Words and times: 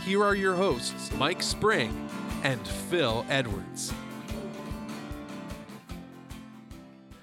here 0.00 0.22
are 0.24 0.34
your 0.34 0.54
hosts, 0.54 1.12
Mike 1.16 1.42
Spring 1.42 2.08
and 2.42 2.66
Phil 2.66 3.24
Edwards. 3.28 3.92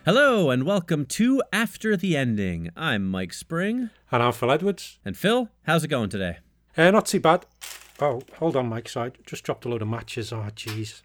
Hello 0.05 0.50
and 0.50 0.64
welcome 0.66 1.05
to 1.05 1.44
After 1.52 1.95
the 1.98 2.16
Ending. 2.16 2.70
I'm 2.76 3.05
Mike 3.05 3.34
Spring. 3.34 3.90
And 4.12 4.23
I'm 4.23 4.34
Phil 4.34 4.50
Edwards. 4.52 4.98
And 5.05 5.16
Phil, 5.18 5.50
how's 5.64 5.84
it 5.84 5.90
going 5.90 6.09
today? 6.09 6.38
Uh, 6.78 6.90
not 6.92 7.05
too 7.05 7.20
bad. 7.20 7.45
Oh, 8.00 8.22
hold 8.38 8.55
on, 8.55 8.70
Mike. 8.70 8.88
So 8.90 9.02
I 9.04 9.12
just 9.26 9.44
dropped 9.44 9.66
a 9.66 9.70
load 9.70 9.81
of 9.81 9.88
matches. 9.88 10.31
Oh, 10.31 10.48
jeez. 10.56 11.02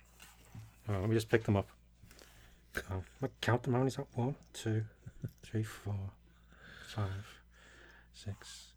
Oh, 0.88 0.92
let 0.92 1.08
me 1.08 1.14
just 1.14 1.28
pick 1.28 1.44
them 1.44 1.56
up. 1.56 1.68
Oh, 2.90 3.02
count 3.40 3.64
them. 3.64 3.72
How 3.72 3.80
many 3.80 3.88
is 3.88 3.96
that? 3.96 4.06
One, 4.14 4.36
two, 4.52 4.84
three, 5.42 5.62
four, 5.64 5.94
five, 6.86 7.40
six. 8.12 8.68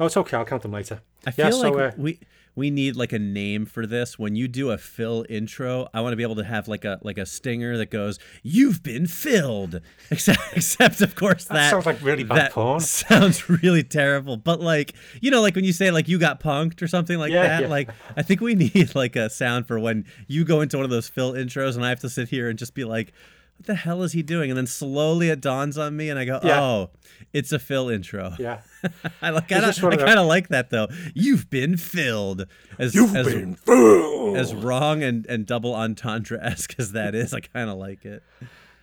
Oh, 0.00 0.06
it's 0.06 0.16
okay. 0.16 0.36
I'll 0.36 0.44
count 0.44 0.62
them 0.62 0.72
later. 0.72 1.00
I 1.26 1.30
feel 1.32 1.52
so, 1.52 1.70
like 1.70 1.92
uh, 1.92 1.96
we 1.96 2.20
we 2.58 2.70
need 2.70 2.96
like 2.96 3.12
a 3.12 3.18
name 3.18 3.66
for 3.66 3.86
this. 3.86 4.18
When 4.18 4.34
you 4.34 4.48
do 4.48 4.70
a 4.70 4.78
fill 4.78 5.24
intro, 5.28 5.88
I 5.94 6.00
want 6.00 6.12
to 6.12 6.16
be 6.16 6.24
able 6.24 6.36
to 6.36 6.44
have 6.44 6.66
like 6.66 6.84
a 6.84 6.98
like 7.02 7.16
a 7.16 7.24
stinger 7.24 7.76
that 7.78 7.90
goes, 7.90 8.18
"You've 8.42 8.82
been 8.82 9.06
filled." 9.06 9.80
Except, 10.10 10.40
except 10.56 11.00
of 11.02 11.14
course 11.14 11.44
that, 11.44 11.54
that 11.54 11.70
sounds 11.70 11.86
like 11.86 12.02
really 12.02 12.24
bad 12.24 12.50
porn. 12.52 12.80
Sounds 12.88 13.48
really 13.48 13.82
terrible. 13.84 14.36
But 14.36 14.60
like 14.60 14.94
you 15.20 15.30
know, 15.30 15.40
like 15.40 15.54
when 15.54 15.64
you 15.64 15.72
say 15.72 15.90
like 15.90 16.08
you 16.08 16.18
got 16.18 16.40
punked 16.40 16.82
or 16.82 16.88
something 16.88 17.18
like 17.18 17.30
yeah, 17.30 17.42
that. 17.46 17.62
Yeah. 17.62 17.68
Like 17.68 17.90
I 18.16 18.22
think 18.22 18.40
we 18.40 18.54
need 18.74 18.94
like 18.94 19.16
a 19.16 19.30
sound 19.30 19.66
for 19.66 19.78
when 19.78 20.04
you 20.26 20.44
go 20.44 20.60
into 20.60 20.78
one 20.78 20.84
of 20.84 20.90
those 20.90 21.08
fill 21.08 21.34
intros, 21.34 21.76
and 21.76 21.84
I 21.84 21.90
have 21.90 22.00
to 22.00 22.10
sit 22.10 22.28
here 22.28 22.48
and 22.48 22.58
just 22.58 22.74
be 22.74 22.84
like 22.84 23.12
what 23.58 23.66
the 23.66 23.74
hell 23.74 24.02
is 24.02 24.12
he 24.12 24.22
doing? 24.22 24.50
And 24.50 24.56
then 24.56 24.66
slowly 24.66 25.30
it 25.30 25.40
dawns 25.40 25.76
on 25.76 25.96
me, 25.96 26.08
and 26.08 26.18
I 26.18 26.24
go, 26.24 26.40
yeah. 26.42 26.60
oh, 26.60 26.90
it's 27.32 27.50
a 27.52 27.58
Phil 27.58 27.88
intro. 27.88 28.34
Yeah, 28.38 28.60
I 29.22 29.30
like. 29.30 29.50
I, 29.50 29.68
I 29.68 29.72
kind 29.72 30.18
of 30.18 30.26
like 30.26 30.48
that 30.48 30.70
though. 30.70 30.88
You've 31.14 31.50
been 31.50 31.76
filled. 31.76 32.46
As, 32.78 32.94
You've 32.94 33.14
as, 33.16 33.26
been 33.26 33.56
filled. 33.56 34.36
As 34.36 34.54
wrong 34.54 35.02
and 35.02 35.26
and 35.26 35.44
double 35.44 35.74
entendre 35.74 36.38
esque 36.42 36.74
as 36.78 36.92
that 36.92 37.14
is, 37.14 37.34
I 37.34 37.40
kind 37.40 37.68
of 37.68 37.78
like 37.78 38.04
it. 38.04 38.22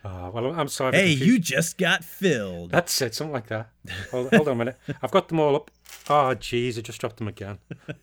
Uh, 0.04 0.30
well, 0.32 0.52
I'm 0.52 0.68
sorry. 0.68 0.96
Hey, 0.96 1.08
you 1.08 1.38
just 1.38 1.78
got 1.78 2.04
filled. 2.04 2.70
That's 2.70 3.00
it, 3.02 3.14
something 3.14 3.32
like 3.32 3.48
that. 3.48 3.70
Hold, 4.12 4.32
hold 4.32 4.46
on 4.48 4.52
a 4.52 4.56
minute. 4.56 4.78
I've 5.02 5.10
got 5.10 5.28
them 5.28 5.40
all 5.40 5.56
up. 5.56 5.70
Oh, 6.08 6.34
jeez, 6.36 6.78
I 6.78 6.82
just 6.82 7.00
dropped 7.00 7.16
them 7.16 7.26
again. 7.26 7.58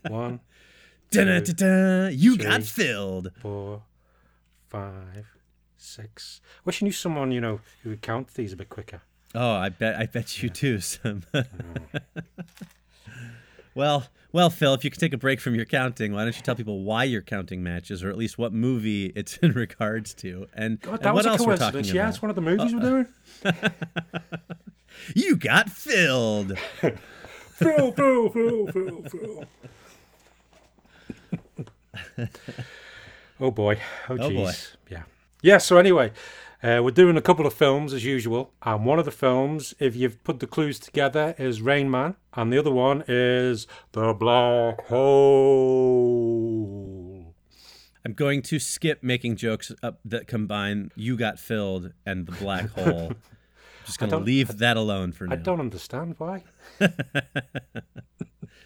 One. 0.07 0.41
Two, 1.11 1.21
you 1.21 2.35
three, 2.35 2.43
got 2.43 2.63
filled. 2.63 3.31
Four, 3.39 3.83
five, 4.69 5.32
six. 5.83 6.41
Wish 6.65 6.81
I 6.81 6.85
knew 6.85 6.91
someone, 6.91 7.31
you 7.31 7.41
know, 7.41 7.59
who 7.83 7.89
would 7.89 8.01
count 8.01 8.33
these 8.33 8.53
a 8.53 8.55
bit 8.55 8.69
quicker. 8.69 9.01
Oh, 9.35 9.51
I 9.51 9.69
bet 9.69 9.95
I 9.95 10.05
bet 10.05 10.41
you 10.41 10.47
yeah. 10.47 10.61
do. 10.61 10.79
Some. 10.79 11.23
well, 13.75 14.07
well, 14.31 14.49
Phil, 14.49 14.73
if 14.73 14.83
you 14.83 14.89
could 14.89 14.99
take 14.99 15.13
a 15.13 15.17
break 15.17 15.39
from 15.39 15.55
your 15.55 15.65
counting, 15.65 16.13
why 16.13 16.23
don't 16.23 16.35
you 16.35 16.41
tell 16.41 16.55
people 16.55 16.83
why 16.83 17.03
you're 17.03 17.21
counting 17.21 17.63
matches, 17.63 18.03
or 18.03 18.09
at 18.09 18.17
least 18.17 18.37
what 18.37 18.53
movie 18.53 19.11
it's 19.15 19.37
in 19.37 19.51
regards 19.53 20.13
to, 20.15 20.47
and, 20.53 20.81
God, 20.81 21.03
and 21.03 21.13
what 21.13 21.25
else 21.25 21.45
we're 21.45 21.57
talking 21.57 21.83
yeah, 21.85 21.93
about. 21.93 22.09
it's 22.09 22.21
one 22.21 22.29
of 22.29 22.35
the 22.35 22.41
movies 22.41 22.73
we're 22.73 22.81
doing. 22.81 23.07
you 25.15 25.35
got 25.35 25.69
filled. 25.69 26.57
Phil, 26.57 27.91
Phil, 27.91 28.29
Phil, 28.29 28.67
Phil, 28.67 29.03
Phil. 29.03 29.43
oh 33.39 33.51
boy! 33.51 33.79
Oh, 34.09 34.17
oh 34.19 34.29
boy! 34.29 34.51
Yeah. 34.89 35.03
Yeah, 35.43 35.57
so 35.57 35.77
anyway, 35.77 36.13
uh, 36.63 36.79
we're 36.81 36.91
doing 36.91 37.17
a 37.17 37.21
couple 37.21 37.45
of 37.45 37.53
films 37.53 37.91
as 37.91 38.05
usual. 38.05 38.53
And 38.61 38.85
one 38.85 38.97
of 38.97 39.03
the 39.03 39.11
films, 39.11 39.73
if 39.77 39.93
you've 39.93 40.23
put 40.23 40.39
the 40.39 40.47
clues 40.47 40.79
together, 40.79 41.35
is 41.37 41.61
Rain 41.61 41.91
Man. 41.91 42.15
And 42.33 42.53
the 42.53 42.57
other 42.57 42.71
one 42.71 43.03
is 43.09 43.67
The 43.91 44.13
Black 44.13 44.87
Hole. 44.87 45.35
I'm 48.05 48.13
going 48.13 48.41
to 48.43 48.57
skip 48.57 49.03
making 49.03 49.35
jokes 49.35 49.69
up 49.83 49.99
that 50.05 50.27
combine 50.27 50.91
You 50.95 51.17
Got 51.17 51.39
Filled 51.39 51.91
and 52.05 52.25
The 52.25 52.31
Black 52.31 52.69
Hole. 52.77 53.07
I'm 53.09 53.17
just 53.85 53.99
going 53.99 54.11
to 54.11 54.19
leave 54.19 54.59
that 54.59 54.77
alone 54.77 55.11
for 55.11 55.27
now. 55.27 55.33
I 55.33 55.39
don't 55.39 55.59
understand 55.59 56.15
why. 56.19 56.45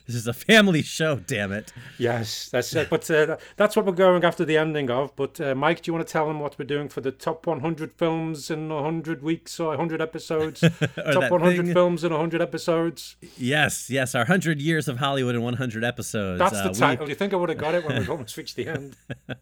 This 0.07 0.15
is 0.15 0.25
a 0.25 0.33
family 0.33 0.83
show, 0.83 1.17
damn 1.17 1.51
it. 1.51 1.73
Yes, 1.97 2.47
that's 2.49 2.73
it. 2.73 2.89
But 2.89 3.11
uh, 3.11 3.35
that's 3.57 3.75
what 3.75 3.85
we're 3.85 3.91
going 3.91 4.23
after 4.23 4.45
the 4.45 4.55
ending 4.55 4.89
of. 4.89 5.13
But 5.17 5.41
uh, 5.41 5.53
Mike, 5.53 5.81
do 5.81 5.89
you 5.89 5.93
want 5.93 6.07
to 6.07 6.11
tell 6.11 6.27
them 6.27 6.39
what 6.39 6.57
we're 6.57 6.63
doing 6.63 6.87
for 6.87 7.01
the 7.01 7.11
top 7.11 7.45
100 7.45 7.91
films 7.91 8.49
in 8.49 8.69
100 8.69 9.21
weeks 9.21 9.59
or 9.59 9.67
100 9.69 10.01
episodes? 10.01 10.61
top 10.95 11.29
100 11.29 11.65
thing. 11.65 11.73
films 11.73 12.05
in 12.05 12.11
100 12.11 12.41
episodes? 12.41 13.17
Yes, 13.37 13.89
yes. 13.89 14.15
Our 14.15 14.21
100 14.21 14.61
years 14.61 14.87
of 14.87 14.97
Hollywood 14.97 15.35
in 15.35 15.41
100 15.41 15.83
episodes. 15.83 16.39
That's 16.39 16.61
the 16.61 16.69
uh, 16.69 16.73
title. 16.73 17.05
We... 17.05 17.11
You 17.11 17.15
think 17.15 17.33
I 17.33 17.35
would 17.35 17.49
have 17.49 17.57
got 17.57 17.75
it 17.75 17.85
when 17.85 17.99
we 17.99 18.07
almost 18.07 18.37
reached 18.37 18.55
the 18.55 18.67
end? 18.67 18.95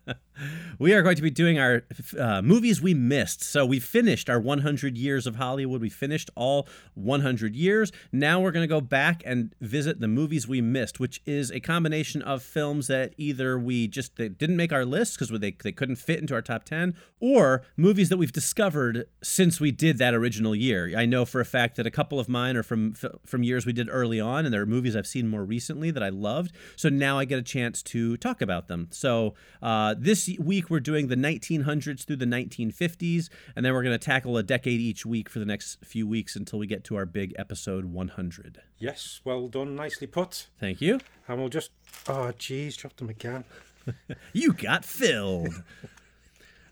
we 0.79 0.93
are 0.93 1.03
going 1.03 1.15
to 1.15 1.21
be 1.21 1.29
doing 1.29 1.59
our 1.59 1.83
uh, 2.17 2.41
movies 2.41 2.81
we 2.81 2.95
missed. 2.95 3.43
So 3.43 3.67
we 3.67 3.79
finished 3.79 4.31
our 4.31 4.39
100 4.39 4.97
years 4.97 5.27
of 5.27 5.35
Hollywood. 5.35 5.79
We 5.79 5.89
finished 5.89 6.31
all 6.35 6.67
100 6.95 7.55
years. 7.55 7.91
Now 8.11 8.39
we're 8.39 8.51
going 8.51 8.63
to 8.63 8.67
go 8.67 8.81
back 8.81 9.21
and 9.27 9.53
visit 9.61 9.99
the 9.99 10.07
movies 10.07 10.47
we 10.47 10.54
we 10.55 10.61
missed, 10.61 11.01
which 11.01 11.21
is 11.25 11.51
a 11.51 11.59
combination 11.59 12.21
of 12.21 12.41
films 12.41 12.87
that 12.87 13.13
either 13.17 13.59
we 13.59 13.89
just 13.89 14.15
didn't 14.15 14.55
make 14.55 14.71
our 14.71 14.85
list 14.85 15.19
because 15.19 15.37
they, 15.37 15.51
they 15.51 15.73
couldn't 15.73 15.97
fit 15.97 16.19
into 16.19 16.33
our 16.33 16.41
top 16.41 16.63
10, 16.63 16.95
or 17.19 17.63
movies 17.75 18.07
that 18.07 18.15
we've 18.15 18.31
discovered 18.31 19.05
since 19.21 19.59
we 19.59 19.69
did 19.69 19.97
that 19.97 20.13
original 20.13 20.55
year. 20.55 20.97
I 20.97 21.05
know 21.05 21.25
for 21.25 21.41
a 21.41 21.45
fact 21.45 21.75
that 21.75 21.85
a 21.85 21.91
couple 21.91 22.21
of 22.21 22.29
mine 22.29 22.55
are 22.55 22.63
from 22.63 22.93
from 23.25 23.43
years 23.43 23.65
we 23.65 23.73
did 23.73 23.89
early 23.91 24.21
on, 24.21 24.45
and 24.45 24.53
there 24.53 24.61
are 24.61 24.65
movies 24.65 24.95
I've 24.95 25.07
seen 25.07 25.27
more 25.27 25.43
recently 25.43 25.91
that 25.91 26.01
I 26.01 26.09
loved. 26.09 26.55
So 26.77 26.87
now 26.87 27.19
I 27.19 27.25
get 27.25 27.37
a 27.37 27.43
chance 27.43 27.83
to 27.83 28.15
talk 28.15 28.41
about 28.41 28.69
them. 28.69 28.87
So 28.91 29.33
uh, 29.61 29.95
this 29.97 30.29
week 30.39 30.69
we're 30.69 30.79
doing 30.79 31.07
the 31.07 31.17
1900s 31.17 32.05
through 32.05 32.15
the 32.15 32.25
1950s, 32.25 33.27
and 33.57 33.65
then 33.65 33.73
we're 33.73 33.83
going 33.83 33.99
to 33.99 34.05
tackle 34.05 34.37
a 34.37 34.43
decade 34.43 34.79
each 34.79 35.05
week 35.05 35.29
for 35.29 35.39
the 35.39 35.45
next 35.45 35.83
few 35.83 36.07
weeks 36.07 36.37
until 36.37 36.59
we 36.59 36.67
get 36.67 36.85
to 36.85 36.95
our 36.95 37.05
big 37.05 37.33
episode 37.37 37.85
100. 37.85 38.61
Yes, 38.77 39.21
well 39.23 39.47
done, 39.47 39.75
nicely 39.75 40.07
put. 40.07 40.47
Thank 40.59 40.81
you. 40.81 40.99
And 41.27 41.39
we'll 41.39 41.49
just. 41.49 41.71
Oh, 42.07 42.31
jeez, 42.37 42.75
dropped 42.77 42.97
them 42.97 43.09
again. 43.09 43.45
you 44.33 44.53
got 44.53 44.83
filled. 44.83 45.63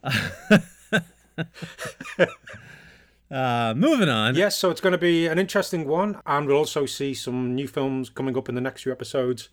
uh, 3.32 3.74
moving 3.76 4.10
on. 4.10 4.36
Yes, 4.36 4.58
so 4.58 4.70
it's 4.70 4.82
going 4.82 4.92
to 4.92 4.98
be 4.98 5.28
an 5.28 5.40
interesting 5.40 5.88
one, 5.88 6.20
and 6.26 6.48
we'll 6.48 6.58
also 6.58 6.86
see 6.86 7.14
some 7.14 7.56
new 7.56 7.68
films 7.68 8.10
coming 8.10 8.38
up 8.38 8.50
in 8.50 8.56
the 8.56 8.62
next 8.62 8.84
few 8.84 8.92
episodes 8.92 9.50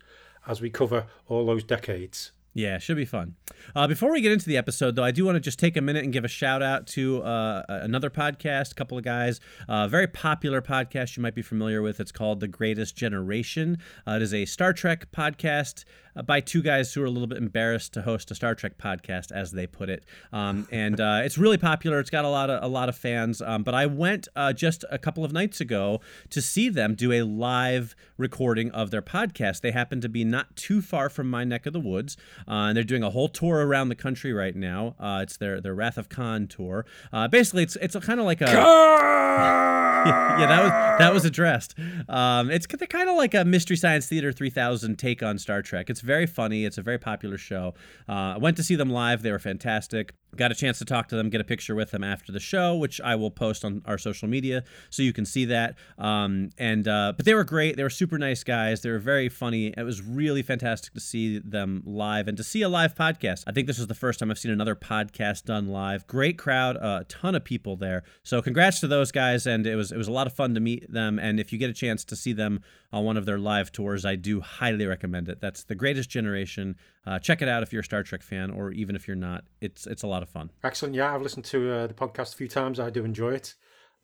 as 0.47 0.59
we 0.61 0.69
cover 0.69 1.05
all 1.27 1.45
those 1.45 1.63
decades. 1.63 2.31
Yeah, 2.53 2.79
should 2.79 2.97
be 2.97 3.05
fun. 3.05 3.35
Uh, 3.73 3.87
before 3.87 4.11
we 4.11 4.19
get 4.19 4.33
into 4.33 4.45
the 4.45 4.57
episode, 4.57 4.97
though, 4.97 5.03
I 5.05 5.11
do 5.11 5.23
want 5.23 5.37
to 5.37 5.39
just 5.39 5.57
take 5.57 5.77
a 5.77 5.81
minute 5.81 6.03
and 6.03 6.11
give 6.11 6.25
a 6.25 6.29
shout 6.29 6.61
out 6.61 6.85
to 6.87 7.23
uh, 7.23 7.63
another 7.69 8.09
podcast, 8.09 8.73
a 8.73 8.75
couple 8.75 8.97
of 8.97 9.05
guys, 9.05 9.39
uh, 9.69 9.87
very 9.87 10.07
popular 10.07 10.61
podcast 10.61 11.15
you 11.15 11.23
might 11.23 11.35
be 11.35 11.41
familiar 11.41 11.81
with. 11.81 12.01
It's 12.01 12.11
called 12.11 12.41
The 12.41 12.49
Greatest 12.49 12.97
Generation. 12.97 13.77
Uh, 14.05 14.13
it 14.13 14.21
is 14.21 14.33
a 14.33 14.43
Star 14.45 14.73
Trek 14.73 15.09
podcast 15.13 15.85
by 16.25 16.39
two 16.39 16.61
guys 16.61 16.93
who 16.93 17.01
are 17.01 17.05
a 17.05 17.09
little 17.09 17.27
bit 17.27 17.37
embarrassed 17.37 17.93
to 17.93 18.01
host 18.01 18.31
a 18.31 18.35
Star 18.35 18.55
Trek 18.55 18.77
podcast, 18.77 19.31
as 19.31 19.51
they 19.51 19.67
put 19.67 19.89
it. 19.89 20.05
Um, 20.33 20.67
and 20.71 20.99
uh, 20.99 21.21
it's 21.23 21.37
really 21.37 21.57
popular. 21.57 21.99
It's 21.99 22.09
got 22.09 22.25
a 22.25 22.29
lot 22.29 22.49
of 22.49 22.63
a 22.63 22.67
lot 22.67 22.89
of 22.89 22.95
fans. 22.95 23.41
Um, 23.41 23.63
but 23.63 23.73
I 23.73 23.85
went 23.85 24.27
uh, 24.35 24.53
just 24.53 24.85
a 24.89 24.97
couple 24.97 25.23
of 25.23 25.31
nights 25.31 25.61
ago 25.61 26.01
to 26.29 26.41
see 26.41 26.69
them 26.69 26.95
do 26.95 27.11
a 27.11 27.23
live 27.23 27.95
recording 28.17 28.71
of 28.71 28.91
their 28.91 29.01
podcast. 29.01 29.61
They 29.61 29.71
happen 29.71 30.01
to 30.01 30.09
be 30.09 30.23
not 30.23 30.55
too 30.55 30.81
far 30.81 31.09
from 31.09 31.29
my 31.29 31.43
neck 31.43 31.65
of 31.65 31.73
the 31.73 31.79
woods, 31.79 32.17
uh, 32.47 32.69
and 32.69 32.77
they're 32.77 32.83
doing 32.83 33.03
a 33.03 33.09
whole 33.09 33.29
tour 33.29 33.65
around 33.65 33.89
the 33.89 33.95
country 33.95 34.33
right 34.33 34.55
now. 34.55 34.95
Uh, 34.99 35.21
it's 35.23 35.37
their 35.37 35.61
their 35.61 35.73
Wrath 35.73 35.97
of 35.97 36.09
Khan 36.09 36.47
tour. 36.47 36.85
Uh, 37.11 37.27
basically, 37.27 37.63
it's 37.63 37.75
it's 37.77 37.95
kind 38.05 38.19
of 38.19 38.25
like 38.25 38.41
a 38.41 38.45
yeah, 40.05 40.47
that 40.47 40.63
was 40.63 40.71
that 40.99 41.13
was 41.13 41.25
addressed. 41.25 41.75
Um, 42.09 42.49
it's 42.49 42.65
kind 42.65 43.09
of 43.09 43.15
like 43.15 43.33
a 43.33 43.45
Mystery 43.45 43.77
Science 43.77 44.07
Theater 44.07 44.31
3000 44.31 44.97
take 44.97 45.23
on 45.23 45.37
Star 45.37 45.61
Trek. 45.61 45.89
It's 45.89 46.00
very 46.01 46.25
funny. 46.25 46.65
It's 46.65 46.77
a 46.77 46.81
very 46.81 46.97
popular 46.97 47.37
show. 47.37 47.73
Uh, 48.07 48.35
I 48.35 48.37
went 48.37 48.57
to 48.57 48.63
see 48.63 48.75
them 48.75 48.89
live. 48.89 49.21
They 49.21 49.31
were 49.31 49.39
fantastic. 49.39 50.13
Got 50.35 50.51
a 50.51 50.55
chance 50.55 50.79
to 50.79 50.85
talk 50.85 51.07
to 51.09 51.15
them, 51.15 51.29
get 51.29 51.41
a 51.41 51.43
picture 51.43 51.75
with 51.75 51.91
them 51.91 52.03
after 52.03 52.31
the 52.31 52.39
show, 52.39 52.75
which 52.75 53.01
I 53.01 53.15
will 53.15 53.31
post 53.31 53.65
on 53.65 53.81
our 53.85 53.97
social 53.97 54.27
media 54.27 54.63
so 54.89 55.03
you 55.03 55.13
can 55.13 55.25
see 55.25 55.45
that. 55.45 55.75
Um, 55.97 56.49
and 56.57 56.87
uh, 56.87 57.13
but 57.15 57.25
they 57.25 57.33
were 57.33 57.43
great. 57.43 57.77
They 57.77 57.83
were 57.83 57.89
super 57.89 58.17
nice 58.17 58.43
guys. 58.43 58.81
They 58.81 58.89
were 58.89 58.99
very 58.99 59.29
funny. 59.29 59.73
It 59.75 59.83
was 59.83 60.01
really 60.01 60.41
fantastic 60.41 60.93
to 60.93 60.99
see 60.99 61.39
them 61.39 61.83
live 61.85 62.27
and 62.27 62.37
to 62.37 62.43
see 62.43 62.61
a 62.61 62.69
live 62.69 62.95
podcast. 62.95 63.43
I 63.47 63.51
think 63.51 63.67
this 63.67 63.77
was 63.77 63.87
the 63.87 63.95
first 63.95 64.19
time 64.19 64.31
I've 64.31 64.39
seen 64.39 64.51
another 64.51 64.75
podcast 64.75 65.45
done 65.45 65.67
live. 65.67 66.07
Great 66.07 66.37
crowd, 66.37 66.77
a 66.77 67.05
ton 67.07 67.35
of 67.35 67.43
people 67.43 67.75
there. 67.75 68.03
So 68.23 68.41
congrats 68.41 68.79
to 68.81 68.87
those 68.87 69.11
guys, 69.11 69.45
and 69.45 69.65
it 69.67 69.75
was 69.75 69.91
it 69.91 69.97
was 69.97 70.07
a 70.07 70.11
lot 70.11 70.27
of 70.27 70.33
fun 70.33 70.53
to 70.53 70.59
meet 70.59 70.91
them. 70.91 71.19
And 71.19 71.39
if 71.39 71.51
you 71.51 71.59
get 71.59 71.69
a 71.69 71.73
chance 71.73 72.03
to 72.05 72.15
see 72.15 72.33
them 72.33 72.61
on 72.93 73.05
one 73.05 73.17
of 73.17 73.25
their 73.25 73.39
live 73.39 73.71
tours, 73.71 74.05
I 74.05 74.15
do 74.15 74.41
highly 74.41 74.85
recommend 74.85 75.29
it. 75.29 75.39
That's 75.41 75.63
the 75.63 75.75
Greatest 75.75 76.09
Generation. 76.09 76.75
Uh, 77.05 77.17
check 77.19 77.41
it 77.41 77.47
out 77.47 77.63
if 77.63 77.73
you're 77.73 77.81
a 77.81 77.83
Star 77.83 78.03
Trek 78.03 78.21
fan, 78.21 78.51
or 78.51 78.71
even 78.71 78.95
if 78.95 79.07
you're 79.07 79.15
not. 79.17 79.43
It's 79.59 79.87
it's 79.87 80.03
a 80.03 80.07
lot 80.07 80.21
of 80.23 80.29
fun. 80.29 80.51
Excellent. 80.63 80.93
Yeah, 80.95 81.13
I've 81.15 81.21
listened 81.21 81.45
to 81.45 81.71
uh, 81.71 81.87
the 81.87 81.93
podcast 81.93 82.33
a 82.33 82.37
few 82.37 82.47
times. 82.47 82.79
I 82.79 82.89
do 82.91 83.03
enjoy 83.03 83.31
it, 83.33 83.55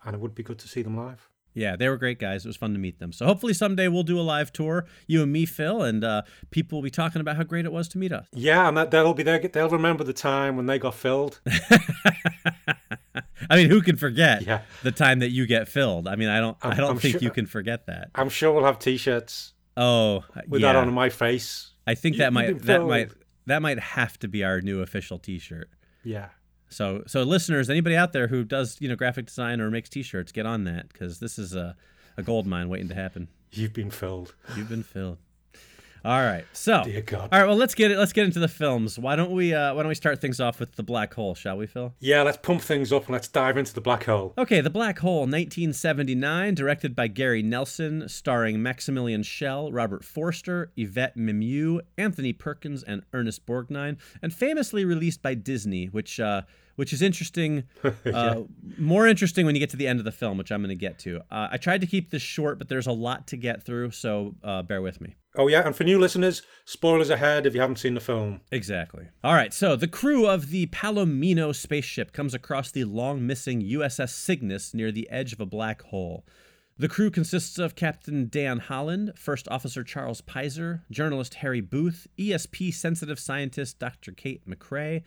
and 0.03 0.15
it 0.15 0.19
would 0.19 0.33
be 0.33 0.43
good 0.43 0.57
to 0.59 0.67
see 0.67 0.81
them 0.81 0.97
live. 0.97 1.29
Yeah, 1.53 1.75
they 1.75 1.89
were 1.89 1.97
great 1.97 2.19
guys. 2.19 2.45
It 2.45 2.49
was 2.49 2.57
fun 2.57 2.73
to 2.73 2.79
meet 2.79 2.99
them. 2.99 3.11
So 3.11 3.25
hopefully 3.25 3.53
someday 3.53 3.87
we'll 3.87 4.03
do 4.03 4.19
a 4.19 4.21
live 4.21 4.53
tour, 4.53 4.85
you 5.07 5.23
and 5.23 5.31
me, 5.31 5.45
Phil, 5.47 5.81
and 5.81 6.03
uh, 6.03 6.21
people 6.51 6.77
will 6.77 6.83
be 6.83 6.91
talking 6.91 7.19
about 7.19 7.35
how 7.35 7.41
great 7.43 7.65
it 7.65 7.71
was 7.71 7.87
to 7.89 7.97
meet 7.97 8.11
us. 8.11 8.27
Yeah, 8.31 8.67
and 8.67 8.77
that 8.77 8.91
they'll 8.91 9.13
be 9.15 9.23
there. 9.23 9.39
They'll 9.39 9.69
remember 9.69 10.03
the 10.03 10.13
time 10.13 10.55
when 10.55 10.67
they 10.67 10.77
got 10.77 10.93
filled. 10.93 11.39
I 13.49 13.55
mean, 13.55 13.69
who 13.69 13.81
can 13.81 13.95
forget 13.95 14.41
Yeah. 14.43 14.61
the 14.83 14.91
time 14.91 15.19
that 15.19 15.29
you 15.29 15.45
get 15.47 15.67
filled? 15.67 16.07
I 16.07 16.15
mean, 16.15 16.29
I 16.29 16.39
don't. 16.39 16.57
I 16.61 16.69
I'm- 16.69 16.77
don't 16.77 16.89
I'm 16.91 16.99
think 16.99 17.13
sure- 17.13 17.21
you 17.21 17.31
can 17.31 17.45
forget 17.45 17.85
that. 17.87 18.09
I'm 18.15 18.29
sure 18.29 18.51
we'll 18.53 18.65
have 18.65 18.79
T-shirts 18.79 19.53
Oh, 19.77 20.23
with 20.47 20.61
yeah. 20.61 20.73
that 20.73 20.75
on 20.79 20.91
my 20.93 21.09
face. 21.09 21.71
I 21.85 21.93
think 21.95 22.15
You- 22.15 22.19
that 22.19 22.33
might 22.33 22.61
that 22.63 22.83
might 22.85 23.11
that 23.45 23.61
might 23.61 23.79
have 23.79 24.17
to 24.19 24.27
be 24.27 24.43
our 24.43 24.59
new 24.59 24.81
official 24.81 25.19
T-shirt. 25.19 25.69
Yeah. 26.03 26.29
So, 26.69 27.03
so 27.07 27.23
listeners, 27.23 27.69
anybody 27.69 27.95
out 27.95 28.11
there 28.11 28.27
who 28.27 28.43
does 28.43 28.75
you 28.81 28.89
know 28.89 28.95
graphic 28.95 29.27
design 29.27 29.61
or 29.61 29.71
makes 29.71 29.87
T-shirts, 29.89 30.31
get 30.33 30.45
on 30.45 30.65
that 30.65 30.89
because 30.89 31.19
this 31.19 31.39
is 31.39 31.55
a 31.55 31.75
a 32.17 32.23
gold 32.23 32.45
mine 32.47 32.67
waiting 32.67 32.89
to 32.89 32.95
happen. 32.95 33.27
You've 33.51 33.73
been 33.73 33.91
filled. 33.91 34.33
You've 34.57 34.67
been 34.69 34.83
filled. 34.83 35.19
All 36.05 36.21
right, 36.21 36.45
so 36.53 36.83
Dear 36.83 37.01
God. 37.01 37.29
all 37.31 37.39
right, 37.39 37.47
well 37.47 37.55
let's 37.57 37.75
get 37.75 37.91
it. 37.91 37.97
Let's 37.97 38.13
get 38.13 38.25
into 38.25 38.39
the 38.39 38.47
films. 38.47 38.97
Why 38.97 39.15
don't 39.15 39.31
we? 39.31 39.53
Uh, 39.53 39.73
why 39.73 39.81
don't 39.81 39.89
we 39.89 39.95
start 39.95 40.21
things 40.21 40.39
off 40.39 40.59
with 40.59 40.75
the 40.75 40.83
black 40.83 41.13
hole? 41.13 41.35
Shall 41.35 41.57
we, 41.57 41.67
Phil? 41.67 41.93
Yeah, 41.99 42.21
let's 42.23 42.37
pump 42.37 42.61
things 42.61 42.91
up 42.93 43.03
and 43.05 43.13
let's 43.13 43.27
dive 43.27 43.57
into 43.57 43.73
the 43.73 43.81
black 43.81 44.05
hole. 44.05 44.33
Okay, 44.37 44.61
The 44.61 44.69
Black 44.69 44.99
Hole, 44.99 45.21
1979, 45.21 46.55
directed 46.55 46.95
by 46.95 47.07
Gary 47.07 47.41
Nelson, 47.41 48.07
starring 48.07 48.61
Maximilian 48.61 49.23
Schell, 49.23 49.71
Robert 49.71 50.03
Forster, 50.03 50.71
Yvette 50.77 51.15
Mimieux, 51.17 51.81
Anthony 51.97 52.33
Perkins, 52.33 52.83
and 52.83 53.03
Ernest 53.13 53.45
Borgnine, 53.45 53.97
and 54.21 54.33
famously 54.33 54.85
released 54.85 55.21
by 55.21 55.33
Disney, 55.33 55.85
which 55.87 56.19
uh, 56.19 56.41
which 56.77 56.93
is 56.93 57.01
interesting. 57.01 57.63
Uh, 58.07 58.43
More 58.77 59.05
interesting 59.05 59.45
when 59.45 59.53
you 59.53 59.59
get 59.59 59.69
to 59.71 59.77
the 59.77 59.87
end 59.87 59.99
of 59.99 60.05
the 60.05 60.11
film, 60.11 60.37
which 60.37 60.51
I'm 60.51 60.61
going 60.61 60.69
to 60.69 60.75
get 60.75 60.97
to. 60.99 61.17
Uh, 61.29 61.49
I 61.51 61.57
tried 61.57 61.81
to 61.81 61.87
keep 61.87 62.09
this 62.09 62.21
short, 62.21 62.57
but 62.57 62.69
there's 62.69 62.87
a 62.87 62.91
lot 62.91 63.27
to 63.27 63.37
get 63.37 63.63
through, 63.63 63.91
so 63.91 64.35
uh, 64.43 64.61
bear 64.63 64.81
with 64.81 65.01
me. 65.01 65.15
Oh 65.35 65.47
yeah, 65.47 65.65
and 65.65 65.75
for 65.75 65.83
new 65.83 65.99
listeners, 65.99 66.41
spoilers 66.65 67.09
ahead 67.09 67.45
if 67.45 67.53
you 67.53 67.61
haven't 67.61 67.77
seen 67.77 67.93
the 67.93 67.99
film. 67.99 68.41
Exactly. 68.51 69.07
All 69.23 69.33
right, 69.33 69.53
so 69.53 69.75
the 69.75 69.87
crew 69.87 70.25
of 70.25 70.49
the 70.49 70.67
Palomino 70.67 71.53
spaceship 71.53 72.11
comes 72.13 72.33
across 72.33 72.71
the 72.71 72.85
long 72.85 73.25
missing 73.27 73.61
USS 73.61 74.09
Cygnus 74.09 74.73
near 74.73 74.91
the 74.91 75.09
edge 75.09 75.33
of 75.33 75.39
a 75.39 75.45
black 75.45 75.83
hole. 75.83 76.25
The 76.79 76.87
crew 76.87 77.09
consists 77.09 77.57
of 77.57 77.75
Captain 77.75 78.29
Dan 78.29 78.59
Holland, 78.59 79.13
First 79.15 79.47
Officer 79.49 79.83
Charles 79.83 80.21
Pizer, 80.21 80.81
journalist 80.91 81.35
Harry 81.35 81.61
Booth, 81.61 82.07
ESP 82.19 82.73
sensitive 82.73 83.19
scientist 83.19 83.79
Dr. 83.79 84.11
Kate 84.11 84.47
McRae, 84.47 85.03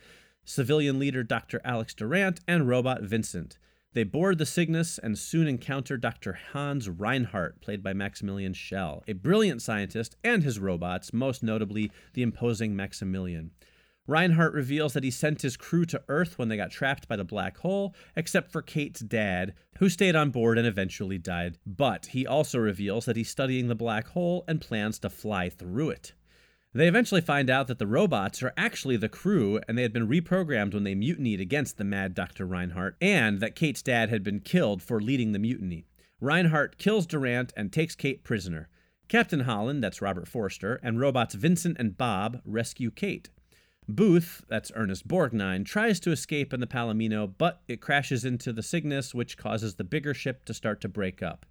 civilian 0.51 0.99
leader 0.99 1.23
Dr. 1.23 1.61
Alex 1.63 1.93
Durant, 1.93 2.41
and 2.47 2.67
robot 2.67 3.01
Vincent. 3.01 3.57
They 3.93 4.03
board 4.03 4.37
the 4.37 4.45
Cygnus 4.45 4.97
and 4.97 5.17
soon 5.17 5.47
encounter 5.47 5.97
Dr. 5.97 6.33
Hans 6.53 6.89
Reinhardt, 6.89 7.61
played 7.61 7.81
by 7.81 7.93
Maximilian 7.93 8.53
Schell, 8.53 9.03
a 9.07 9.13
brilliant 9.13 9.61
scientist, 9.61 10.15
and 10.23 10.43
his 10.43 10.59
robots, 10.59 11.13
most 11.13 11.43
notably 11.43 11.91
the 12.13 12.21
imposing 12.21 12.75
Maximilian. 12.75 13.51
Reinhardt 14.07 14.53
reveals 14.53 14.93
that 14.93 15.03
he 15.03 15.11
sent 15.11 15.41
his 15.41 15.57
crew 15.57 15.85
to 15.85 16.03
Earth 16.09 16.37
when 16.37 16.49
they 16.49 16.57
got 16.57 16.71
trapped 16.71 17.07
by 17.07 17.15
the 17.15 17.23
black 17.23 17.57
hole, 17.57 17.95
except 18.15 18.51
for 18.51 18.61
Kate's 18.61 19.01
dad, 19.01 19.53
who 19.77 19.89
stayed 19.89 20.15
on 20.15 20.31
board 20.31 20.57
and 20.57 20.67
eventually 20.67 21.17
died. 21.17 21.57
But 21.65 22.07
he 22.07 22.25
also 22.27 22.59
reveals 22.59 23.05
that 23.05 23.15
he's 23.15 23.29
studying 23.29 23.67
the 23.67 23.75
black 23.75 24.07
hole 24.07 24.43
and 24.47 24.59
plans 24.59 24.99
to 24.99 25.09
fly 25.09 25.49
through 25.49 25.91
it. 25.91 26.13
They 26.73 26.87
eventually 26.87 27.19
find 27.19 27.49
out 27.49 27.67
that 27.67 27.79
the 27.79 27.87
robots 27.87 28.41
are 28.41 28.53
actually 28.55 28.95
the 28.95 29.09
crew 29.09 29.59
and 29.67 29.77
they 29.77 29.81
had 29.81 29.91
been 29.91 30.07
reprogrammed 30.07 30.73
when 30.73 30.85
they 30.85 30.95
mutinied 30.95 31.41
against 31.41 31.77
the 31.77 31.83
mad 31.83 32.13
Dr. 32.13 32.45
Reinhardt, 32.45 32.95
and 33.01 33.41
that 33.41 33.55
Kate's 33.55 33.81
dad 33.81 34.09
had 34.09 34.23
been 34.23 34.39
killed 34.39 34.81
for 34.81 35.01
leading 35.01 35.33
the 35.33 35.39
mutiny. 35.39 35.85
Reinhardt 36.21 36.77
kills 36.77 37.05
Durant 37.05 37.51
and 37.57 37.73
takes 37.73 37.95
Kate 37.95 38.23
prisoner. 38.23 38.69
Captain 39.09 39.41
Holland, 39.41 39.83
that's 39.83 40.01
Robert 40.01 40.29
Forster, 40.29 40.79
and 40.81 40.97
robots 40.97 41.35
Vincent 41.35 41.75
and 41.77 41.97
Bob 41.97 42.39
rescue 42.45 42.89
Kate. 42.89 43.29
Booth, 43.89 44.45
that's 44.47 44.71
Ernest 44.73 45.05
Borgnine, 45.05 45.65
tries 45.65 45.99
to 45.99 46.11
escape 46.11 46.53
in 46.53 46.61
the 46.61 46.67
Palomino, 46.67 47.33
but 47.37 47.61
it 47.67 47.81
crashes 47.81 48.23
into 48.23 48.53
the 48.53 48.63
Cygnus, 48.63 49.13
which 49.13 49.37
causes 49.37 49.75
the 49.75 49.83
bigger 49.83 50.13
ship 50.13 50.45
to 50.45 50.53
start 50.53 50.79
to 50.81 50.87
break 50.87 51.21
up. 51.21 51.45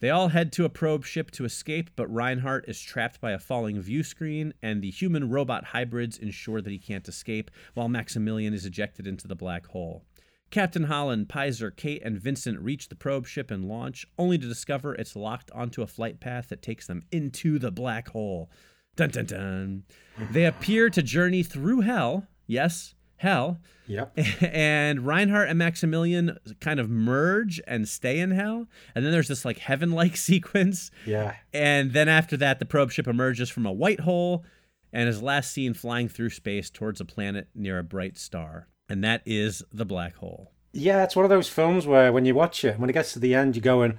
They 0.00 0.10
all 0.10 0.28
head 0.28 0.52
to 0.52 0.64
a 0.64 0.68
probe 0.68 1.04
ship 1.04 1.30
to 1.32 1.44
escape, 1.44 1.90
but 1.96 2.12
Reinhardt 2.12 2.68
is 2.68 2.80
trapped 2.80 3.20
by 3.20 3.32
a 3.32 3.38
falling 3.38 3.80
view 3.80 4.02
screen, 4.02 4.52
and 4.62 4.82
the 4.82 4.90
human 4.90 5.30
robot 5.30 5.64
hybrids 5.64 6.18
ensure 6.18 6.60
that 6.60 6.70
he 6.70 6.78
can't 6.78 7.08
escape, 7.08 7.50
while 7.72 7.88
Maximilian 7.88 8.52
is 8.52 8.66
ejected 8.66 9.06
into 9.06 9.26
the 9.26 9.34
black 9.34 9.66
hole. 9.68 10.04
Captain 10.50 10.84
Holland, 10.84 11.28
Pizer, 11.28 11.74
Kate, 11.74 12.02
and 12.04 12.20
Vincent 12.20 12.60
reach 12.60 12.88
the 12.88 12.94
probe 12.94 13.26
ship 13.26 13.50
and 13.50 13.64
launch, 13.64 14.06
only 14.18 14.36
to 14.36 14.46
discover 14.46 14.94
it's 14.94 15.16
locked 15.16 15.50
onto 15.52 15.82
a 15.82 15.86
flight 15.86 16.20
path 16.20 16.50
that 16.50 16.62
takes 16.62 16.86
them 16.86 17.02
into 17.10 17.58
the 17.58 17.72
black 17.72 18.08
hole. 18.08 18.50
Dun 18.96 19.10
dun 19.10 19.26
dun. 19.26 19.84
They 20.30 20.44
appear 20.44 20.88
to 20.90 21.02
journey 21.02 21.42
through 21.42 21.80
hell. 21.80 22.26
Yes, 22.46 22.94
hell. 23.16 23.58
Yep. 23.86 24.18
and 24.42 25.06
Reinhardt 25.06 25.48
and 25.48 25.58
Maximilian 25.58 26.38
kind 26.60 26.80
of 26.80 26.90
merge 26.90 27.60
and 27.66 27.88
stay 27.88 28.18
in 28.18 28.32
hell. 28.32 28.66
And 28.94 29.04
then 29.04 29.12
there's 29.12 29.28
this 29.28 29.44
like 29.44 29.58
heaven 29.58 29.92
like 29.92 30.16
sequence. 30.16 30.90
Yeah. 31.06 31.36
And 31.52 31.92
then 31.92 32.08
after 32.08 32.36
that, 32.38 32.58
the 32.58 32.66
probe 32.66 32.90
ship 32.90 33.06
emerges 33.06 33.48
from 33.48 33.66
a 33.66 33.72
white 33.72 34.00
hole 34.00 34.44
and 34.92 35.08
is 35.08 35.22
last 35.22 35.52
seen 35.52 35.74
flying 35.74 36.08
through 36.08 36.30
space 36.30 36.70
towards 36.70 37.00
a 37.00 37.04
planet 37.04 37.48
near 37.54 37.78
a 37.78 37.84
bright 37.84 38.16
star. 38.18 38.68
And 38.88 39.02
that 39.04 39.22
is 39.26 39.62
the 39.72 39.84
black 39.84 40.16
hole. 40.16 40.52
Yeah, 40.72 41.04
it's 41.04 41.16
one 41.16 41.24
of 41.24 41.30
those 41.30 41.48
films 41.48 41.86
where 41.86 42.12
when 42.12 42.24
you 42.24 42.34
watch 42.34 42.64
it, 42.64 42.78
when 42.78 42.90
it 42.90 42.92
gets 42.92 43.12
to 43.14 43.18
the 43.18 43.34
end, 43.34 43.56
you're 43.56 43.62
going, 43.62 43.98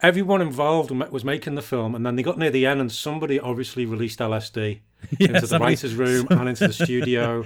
everyone 0.00 0.40
involved 0.40 0.90
was 0.90 1.24
making 1.24 1.56
the 1.56 1.62
film, 1.62 1.94
and 1.94 2.06
then 2.06 2.16
they 2.16 2.22
got 2.22 2.38
near 2.38 2.50
the 2.50 2.66
end, 2.66 2.80
and 2.80 2.90
somebody 2.90 3.40
obviously 3.40 3.84
released 3.84 4.20
LSD 4.20 4.80
into 5.18 5.40
the 5.40 5.46
somebody- 5.46 5.72
writer's 5.72 5.94
room 5.94 6.26
and 6.30 6.48
into 6.48 6.68
the 6.68 6.72
studio, 6.72 7.44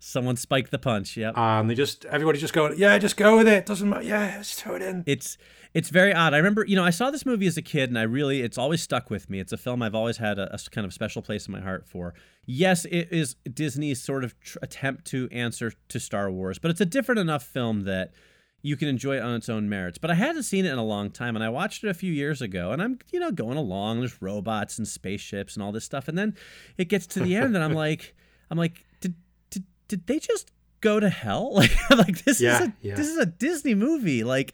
Someone 0.00 0.36
spiked 0.36 0.70
the 0.70 0.78
punch. 0.78 1.16
Yep. 1.16 1.34
and 1.36 1.68
they 1.68 1.74
just 1.74 2.04
everybody 2.04 2.38
just 2.38 2.52
going, 2.52 2.74
yeah, 2.78 2.96
just 2.98 3.16
go 3.16 3.36
with 3.36 3.48
it. 3.48 3.66
Doesn't 3.66 3.88
matter. 3.88 4.02
Yeah, 4.04 4.38
just 4.38 4.62
throw 4.62 4.76
it 4.76 4.82
in. 4.82 5.02
it's 5.06 5.36
it's 5.74 5.90
very 5.90 6.14
odd. 6.14 6.34
I 6.34 6.38
remember, 6.38 6.64
you 6.64 6.76
know, 6.76 6.84
I 6.84 6.90
saw 6.90 7.10
this 7.10 7.26
movie 7.26 7.46
as 7.46 7.56
a 7.56 7.62
kid, 7.62 7.90
and 7.90 7.98
I 7.98 8.02
really, 8.02 8.40
it's 8.40 8.56
always 8.56 8.82
stuck 8.82 9.10
with 9.10 9.28
me. 9.28 9.38
It's 9.38 9.52
a 9.52 9.56
film 9.58 9.82
I've 9.82 9.94
always 9.94 10.16
had 10.16 10.38
a, 10.38 10.54
a 10.54 10.58
kind 10.70 10.86
of 10.86 10.94
special 10.94 11.20
place 11.20 11.46
in 11.46 11.52
my 11.52 11.60
heart 11.60 11.86
for. 11.86 12.14
Yes, 12.46 12.86
it 12.86 13.08
is 13.10 13.34
Disney's 13.52 14.02
sort 14.02 14.24
of 14.24 14.38
tr- 14.40 14.58
attempt 14.62 15.04
to 15.06 15.28
answer 15.30 15.72
to 15.88 16.00
Star 16.00 16.30
Wars, 16.30 16.58
but 16.58 16.70
it's 16.70 16.80
a 16.80 16.86
different 16.86 17.18
enough 17.18 17.42
film 17.42 17.82
that 17.82 18.12
you 18.62 18.76
can 18.76 18.88
enjoy 18.88 19.16
it 19.18 19.22
on 19.22 19.34
its 19.34 19.48
own 19.48 19.68
merits. 19.68 19.98
But 19.98 20.10
I 20.10 20.14
hadn't 20.14 20.44
seen 20.44 20.64
it 20.64 20.72
in 20.72 20.78
a 20.78 20.84
long 20.84 21.10
time, 21.10 21.36
and 21.36 21.44
I 21.44 21.48
watched 21.48 21.84
it 21.84 21.88
a 21.88 21.94
few 21.94 22.12
years 22.12 22.40
ago, 22.40 22.72
and 22.72 22.82
I'm, 22.82 22.98
you 23.12 23.20
know, 23.20 23.30
going 23.30 23.58
along. 23.58 24.00
There's 24.00 24.20
robots 24.22 24.78
and 24.78 24.88
spaceships 24.88 25.54
and 25.54 25.62
all 25.62 25.70
this 25.72 25.84
stuff, 25.84 26.08
and 26.08 26.16
then 26.16 26.34
it 26.78 26.86
gets 26.88 27.06
to 27.08 27.20
the 27.20 27.36
end, 27.36 27.54
and 27.54 27.62
I'm 27.62 27.74
like, 27.74 28.14
I'm 28.50 28.58
like, 28.58 28.84
did 29.88 30.06
they 30.06 30.18
just 30.18 30.50
go 30.80 31.00
to 31.00 31.08
hell? 31.08 31.52
Like, 31.54 31.90
like 31.90 32.24
this 32.24 32.40
Yeah, 32.40 32.62
is 32.62 32.68
a 32.68 32.72
yeah. 32.82 32.94
this 32.94 33.08
is 33.08 33.16
a 33.18 33.26
Disney 33.26 33.74
movie. 33.74 34.22
Like, 34.24 34.52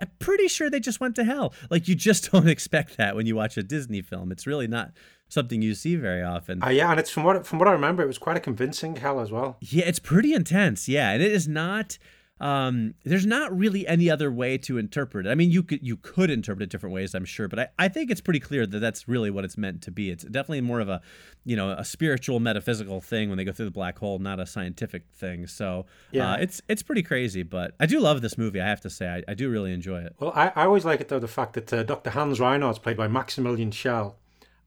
I'm 0.00 0.10
pretty 0.18 0.48
sure 0.48 0.70
they 0.70 0.80
just 0.80 1.00
went 1.00 1.16
to 1.16 1.24
hell. 1.24 1.52
Like, 1.70 1.88
you 1.88 1.94
just 1.94 2.30
don't 2.32 2.48
expect 2.48 2.96
that 2.96 3.14
when 3.16 3.26
you 3.26 3.36
watch 3.36 3.56
a 3.56 3.62
Disney 3.62 4.02
film. 4.02 4.32
It's 4.32 4.46
really 4.46 4.66
not 4.68 4.92
something 5.28 5.60
you 5.60 5.74
see 5.74 5.96
very 5.96 6.22
often. 6.22 6.62
Uh, 6.62 6.68
yeah, 6.68 6.90
and 6.90 7.00
it's 7.00 7.10
from 7.10 7.24
what 7.24 7.46
from 7.46 7.58
what 7.58 7.68
I 7.68 7.72
remember, 7.72 8.02
it 8.02 8.06
was 8.06 8.18
quite 8.18 8.36
a 8.36 8.40
convincing 8.40 8.96
hell 8.96 9.20
as 9.20 9.30
well. 9.32 9.56
Yeah, 9.60 9.84
it's 9.86 9.98
pretty 9.98 10.32
intense. 10.34 10.88
Yeah, 10.88 11.10
and 11.12 11.22
it 11.22 11.32
is 11.32 11.46
not. 11.48 11.98
Um, 12.38 12.92
there's 13.04 13.24
not 13.24 13.56
really 13.56 13.86
any 13.86 14.10
other 14.10 14.30
way 14.30 14.58
to 14.58 14.76
interpret 14.76 15.26
it. 15.26 15.30
I 15.30 15.34
mean, 15.34 15.50
you 15.50 15.62
could 15.62 15.80
you 15.82 15.96
could 15.96 16.28
interpret 16.30 16.64
it 16.64 16.70
different 16.70 16.94
ways, 16.94 17.14
I'm 17.14 17.24
sure, 17.24 17.48
but 17.48 17.58
I, 17.58 17.68
I 17.78 17.88
think 17.88 18.10
it's 18.10 18.20
pretty 18.20 18.40
clear 18.40 18.66
that 18.66 18.78
that's 18.78 19.08
really 19.08 19.30
what 19.30 19.44
it's 19.46 19.56
meant 19.56 19.80
to 19.82 19.90
be. 19.90 20.10
It's 20.10 20.22
definitely 20.24 20.60
more 20.60 20.80
of 20.80 20.88
a, 20.90 21.00
you 21.44 21.56
know, 21.56 21.70
a 21.70 21.84
spiritual 21.84 22.38
metaphysical 22.38 23.00
thing 23.00 23.30
when 23.30 23.38
they 23.38 23.44
go 23.44 23.52
through 23.52 23.64
the 23.64 23.70
black 23.70 23.98
hole, 23.98 24.18
not 24.18 24.38
a 24.38 24.44
scientific 24.46 25.04
thing. 25.14 25.46
So 25.46 25.86
Yeah. 26.12 26.32
uh, 26.32 26.36
it's 26.36 26.60
it's 26.68 26.82
pretty 26.82 27.02
crazy, 27.02 27.42
but 27.42 27.74
I 27.80 27.86
do 27.86 28.00
love 28.00 28.20
this 28.20 28.36
movie. 28.36 28.60
I 28.60 28.66
have 28.68 28.82
to 28.82 28.90
say, 28.90 29.08
I, 29.08 29.22
I 29.30 29.34
do 29.34 29.48
really 29.48 29.72
enjoy 29.72 30.02
it. 30.02 30.14
Well, 30.20 30.32
I, 30.34 30.52
I 30.54 30.64
always 30.66 30.84
like 30.84 31.00
it 31.00 31.08
though 31.08 31.18
the 31.18 31.28
fact 31.28 31.54
that 31.54 31.72
uh, 31.72 31.84
Dr. 31.84 32.10
Hans 32.10 32.38
Reinhardt's 32.38 32.78
played 32.78 32.98
by 32.98 33.08
Maximilian 33.08 33.70
Schell, 33.70 34.16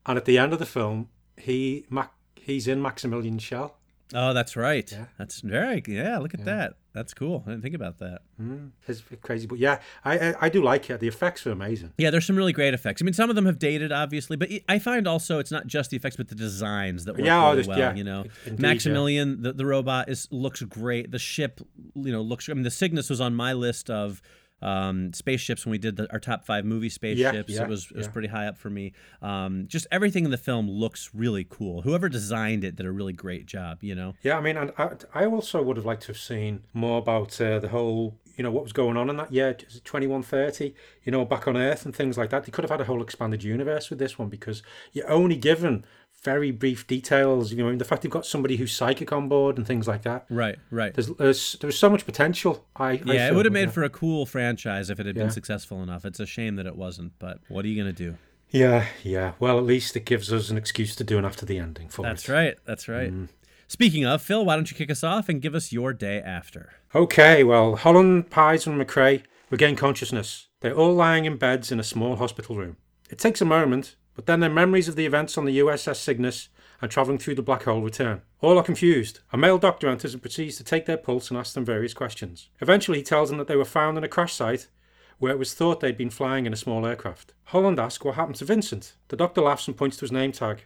and 0.07 0.17
at 0.17 0.25
the 0.25 0.39
end 0.39 0.53
of 0.53 0.59
the 0.59 0.65
film, 0.65 1.09
he 1.37 1.85
Mac, 1.91 2.13
he's 2.35 2.67
in 2.67 2.81
Maximilian 2.81 3.37
Schell. 3.37 3.75
Oh, 4.13 4.33
that's 4.33 4.55
right. 4.55 4.91
Yeah. 4.91 5.05
That's 5.17 5.41
very 5.41 5.83
yeah. 5.87 6.17
Look 6.17 6.33
at 6.33 6.43
that. 6.45 6.73
That's 6.93 7.13
cool. 7.13 7.43
I 7.45 7.51
didn't 7.51 7.61
think 7.61 7.75
about 7.75 7.99
that. 7.99 8.21
Mm. 8.41 8.71
It's 8.87 9.03
crazy, 9.21 9.45
but 9.45 9.59
yeah, 9.59 9.79
I, 10.03 10.17
I 10.29 10.35
I 10.41 10.49
do 10.49 10.63
like 10.63 10.89
it. 10.89 10.99
The 10.99 11.07
effects 11.07 11.45
are 11.45 11.51
amazing. 11.51 11.93
Yeah, 11.99 12.09
there's 12.09 12.25
some 12.25 12.35
really 12.35 12.51
great 12.51 12.73
effects. 12.73 13.01
I 13.01 13.05
mean, 13.05 13.13
some 13.13 13.29
of 13.29 13.35
them 13.35 13.45
have 13.45 13.59
dated, 13.59 13.91
obviously, 13.91 14.35
but 14.35 14.49
I 14.67 14.79
find 14.79 15.07
also 15.07 15.37
it's 15.37 15.51
not 15.51 15.67
just 15.67 15.91
the 15.91 15.97
effects, 15.97 16.15
but 16.15 16.27
the 16.29 16.35
designs 16.35 17.05
that 17.05 17.17
work 17.17 17.25
Yeah, 17.25 17.43
really 17.43 17.55
there's- 17.57 17.67
well. 17.67 17.77
yeah, 17.77 17.93
you 17.93 18.03
know, 18.03 18.25
indeed, 18.47 18.59
Maximilian, 18.59 19.43
the, 19.43 19.53
the 19.53 19.65
robot 19.67 20.09
is 20.09 20.27
looks 20.31 20.63
great. 20.63 21.11
The 21.11 21.19
ship, 21.19 21.61
you 21.93 22.11
know, 22.11 22.21
looks. 22.21 22.49
I 22.49 22.53
mean, 22.53 22.63
the 22.63 22.71
Cygnus 22.71 23.09
was 23.11 23.21
on 23.21 23.35
my 23.35 23.53
list 23.53 23.91
of 23.91 24.21
um, 24.61 25.13
spaceships 25.13 25.65
when 25.65 25.71
we 25.71 25.77
did 25.77 25.95
the, 25.95 26.11
our 26.11 26.19
top 26.19 26.45
five 26.45 26.65
movie 26.65 26.89
spaceships. 26.89 27.49
yeah, 27.49 27.63
it 27.63 27.69
was 27.69 27.85
it 27.91 27.97
was 27.97 28.07
yeah. 28.07 28.11
pretty 28.11 28.27
high 28.27 28.47
up 28.47 28.57
for 28.57 28.69
me. 28.69 28.93
Um, 29.21 29.65
just 29.67 29.87
everything 29.91 30.25
in 30.25 30.31
the 30.31 30.37
film 30.37 30.69
looks 30.69 31.11
really 31.13 31.45
cool. 31.49 31.81
Whoever 31.81 32.09
designed 32.09 32.63
it 32.63 32.75
did 32.75 32.85
a 32.85 32.91
really 32.91 33.13
great 33.13 33.45
job. 33.45 33.79
You 33.81 33.95
know. 33.95 34.13
Yeah, 34.21 34.37
I 34.37 34.41
mean, 34.41 34.57
and 34.57 34.71
I, 34.77 34.91
I 35.13 35.25
also 35.25 35.61
would 35.61 35.77
have 35.77 35.85
liked 35.85 36.03
to 36.03 36.07
have 36.07 36.17
seen 36.17 36.63
more 36.73 36.99
about 36.99 37.39
uh, 37.39 37.59
the 37.59 37.69
whole, 37.69 38.15
you 38.35 38.43
know, 38.43 38.51
what 38.51 38.63
was 38.63 38.73
going 38.73 38.97
on 38.97 39.09
in 39.09 39.17
that 39.17 39.31
year, 39.31 39.55
twenty 39.83 40.07
one 40.07 40.23
thirty, 40.23 40.75
you 41.03 41.11
know, 41.11 41.25
back 41.25 41.47
on 41.47 41.57
Earth 41.57 41.85
and 41.85 41.95
things 41.95 42.17
like 42.17 42.29
that. 42.29 42.45
They 42.45 42.51
could 42.51 42.63
have 42.63 42.71
had 42.71 42.81
a 42.81 42.85
whole 42.85 43.01
expanded 43.01 43.43
universe 43.43 43.89
with 43.89 43.99
this 43.99 44.17
one 44.19 44.29
because 44.29 44.63
you're 44.93 45.09
only 45.09 45.35
given 45.35 45.85
very 46.23 46.51
brief 46.51 46.85
details. 46.87 47.51
You 47.51 47.63
know, 47.63 47.75
the 47.75 47.85
fact 47.85 48.01
they've 48.01 48.11
got 48.11 48.25
somebody 48.25 48.57
who's 48.57 48.71
psychic 48.73 49.11
on 49.11 49.29
board 49.29 49.57
and 49.57 49.65
things 49.65 49.87
like 49.87 50.03
that. 50.03 50.25
Right. 50.29 50.57
Right. 50.71 50.93
There's 50.93 51.07
there's 51.15 51.53
there's 51.61 51.77
so 51.79 51.89
much 51.89 52.05
potential. 52.05 52.65
I 52.75 52.91
I 52.91 53.01
yeah, 53.05 53.27
it 53.29 53.35
would 53.35 53.45
have 53.45 53.53
made 53.53 53.65
yeah. 53.65 53.71
for 53.71 53.83
a 53.83 53.89
cool 53.89 54.25
franchise 54.25 54.89
if 54.89 54.99
it 54.99 55.05
had 55.05 55.15
Yeah. 55.15 55.23
been 55.23 55.31
successful 55.31 55.81
enough. 55.83 56.05
It's 56.05 56.19
a 56.19 56.25
shame 56.25 56.55
that 56.57 56.65
it 56.65 56.75
wasn't, 56.75 57.13
but 57.19 57.39
what 57.47 57.65
are 57.65 57.67
you 57.67 57.81
gonna 57.81 57.93
do? 57.93 58.15
Yeah, 58.51 58.85
yeah. 59.03 59.33
Well, 59.39 59.57
at 59.59 59.63
least 59.63 59.95
it 59.95 60.05
gives 60.05 60.33
us 60.33 60.49
an 60.49 60.57
excuse 60.57 60.95
to 60.95 61.03
do 61.03 61.17
an 61.19 61.25
after 61.25 61.45
the 61.45 61.59
ending 61.59 61.87
for 61.89 62.01
That's 62.01 62.27
it. 62.27 62.31
right. 62.31 62.57
That's 62.65 62.87
right. 62.87 63.13
Mm. 63.13 63.27
Speaking 63.67 64.03
of, 64.07 64.23
Phil, 64.23 64.43
why 64.43 64.55
don't 64.55 64.71
you 64.71 64.75
kick 64.75 64.89
us 64.89 65.03
off 65.03 65.29
and 65.29 65.39
give 65.39 65.53
us 65.53 65.71
your 65.71 65.93
day 65.93 66.19
after? 66.19 66.71
Okay, 66.95 67.43
well, 67.43 67.75
Holland, 67.75 68.31
Pizer, 68.31 68.65
and 68.71 68.81
McRae 68.81 69.21
regain 69.51 69.75
consciousness. 69.75 70.47
They're 70.61 70.73
all 70.75 70.95
lying 70.95 71.25
in 71.25 71.37
beds 71.37 71.71
in 71.71 71.79
a 71.79 71.83
small 71.83 72.15
hospital 72.15 72.55
room. 72.55 72.77
It 73.11 73.19
takes 73.19 73.41
a 73.41 73.45
moment, 73.45 73.95
but 74.19 74.25
then 74.25 74.41
their 74.41 74.49
memories 74.49 74.89
of 74.89 74.97
the 74.97 75.05
events 75.05 75.37
on 75.37 75.45
the 75.45 75.59
USS 75.59 75.95
Cygnus 75.95 76.49
and 76.81 76.91
travelling 76.91 77.17
through 77.17 77.35
the 77.35 77.41
black 77.41 77.63
hole 77.63 77.81
return. 77.81 78.21
All 78.41 78.57
are 78.59 78.63
confused. 78.63 79.21
A 79.31 79.37
male 79.37 79.57
doctor 79.57 79.87
enters 79.87 80.11
and 80.11 80.21
proceeds 80.21 80.57
to 80.57 80.63
take 80.65 80.85
their 80.85 80.97
pulse 80.97 81.29
and 81.29 81.39
ask 81.39 81.53
them 81.53 81.63
various 81.63 81.93
questions. 81.93 82.49
Eventually, 82.59 82.97
he 82.97 83.03
tells 83.05 83.29
them 83.29 83.37
that 83.37 83.47
they 83.47 83.55
were 83.55 83.63
found 83.63 83.97
in 83.97 84.03
a 84.03 84.09
crash 84.09 84.33
site 84.33 84.67
where 85.19 85.31
it 85.31 85.39
was 85.39 85.53
thought 85.53 85.79
they'd 85.79 85.95
been 85.95 86.09
flying 86.09 86.45
in 86.45 86.51
a 86.51 86.57
small 86.57 86.85
aircraft. 86.85 87.33
Holland 87.45 87.79
asks 87.79 88.03
what 88.03 88.15
happened 88.15 88.35
to 88.35 88.43
Vincent. 88.43 88.95
The 89.07 89.15
doctor 89.15 89.39
laughs 89.39 89.69
and 89.69 89.77
points 89.77 89.95
to 89.95 90.01
his 90.01 90.11
name 90.11 90.33
tag. 90.33 90.65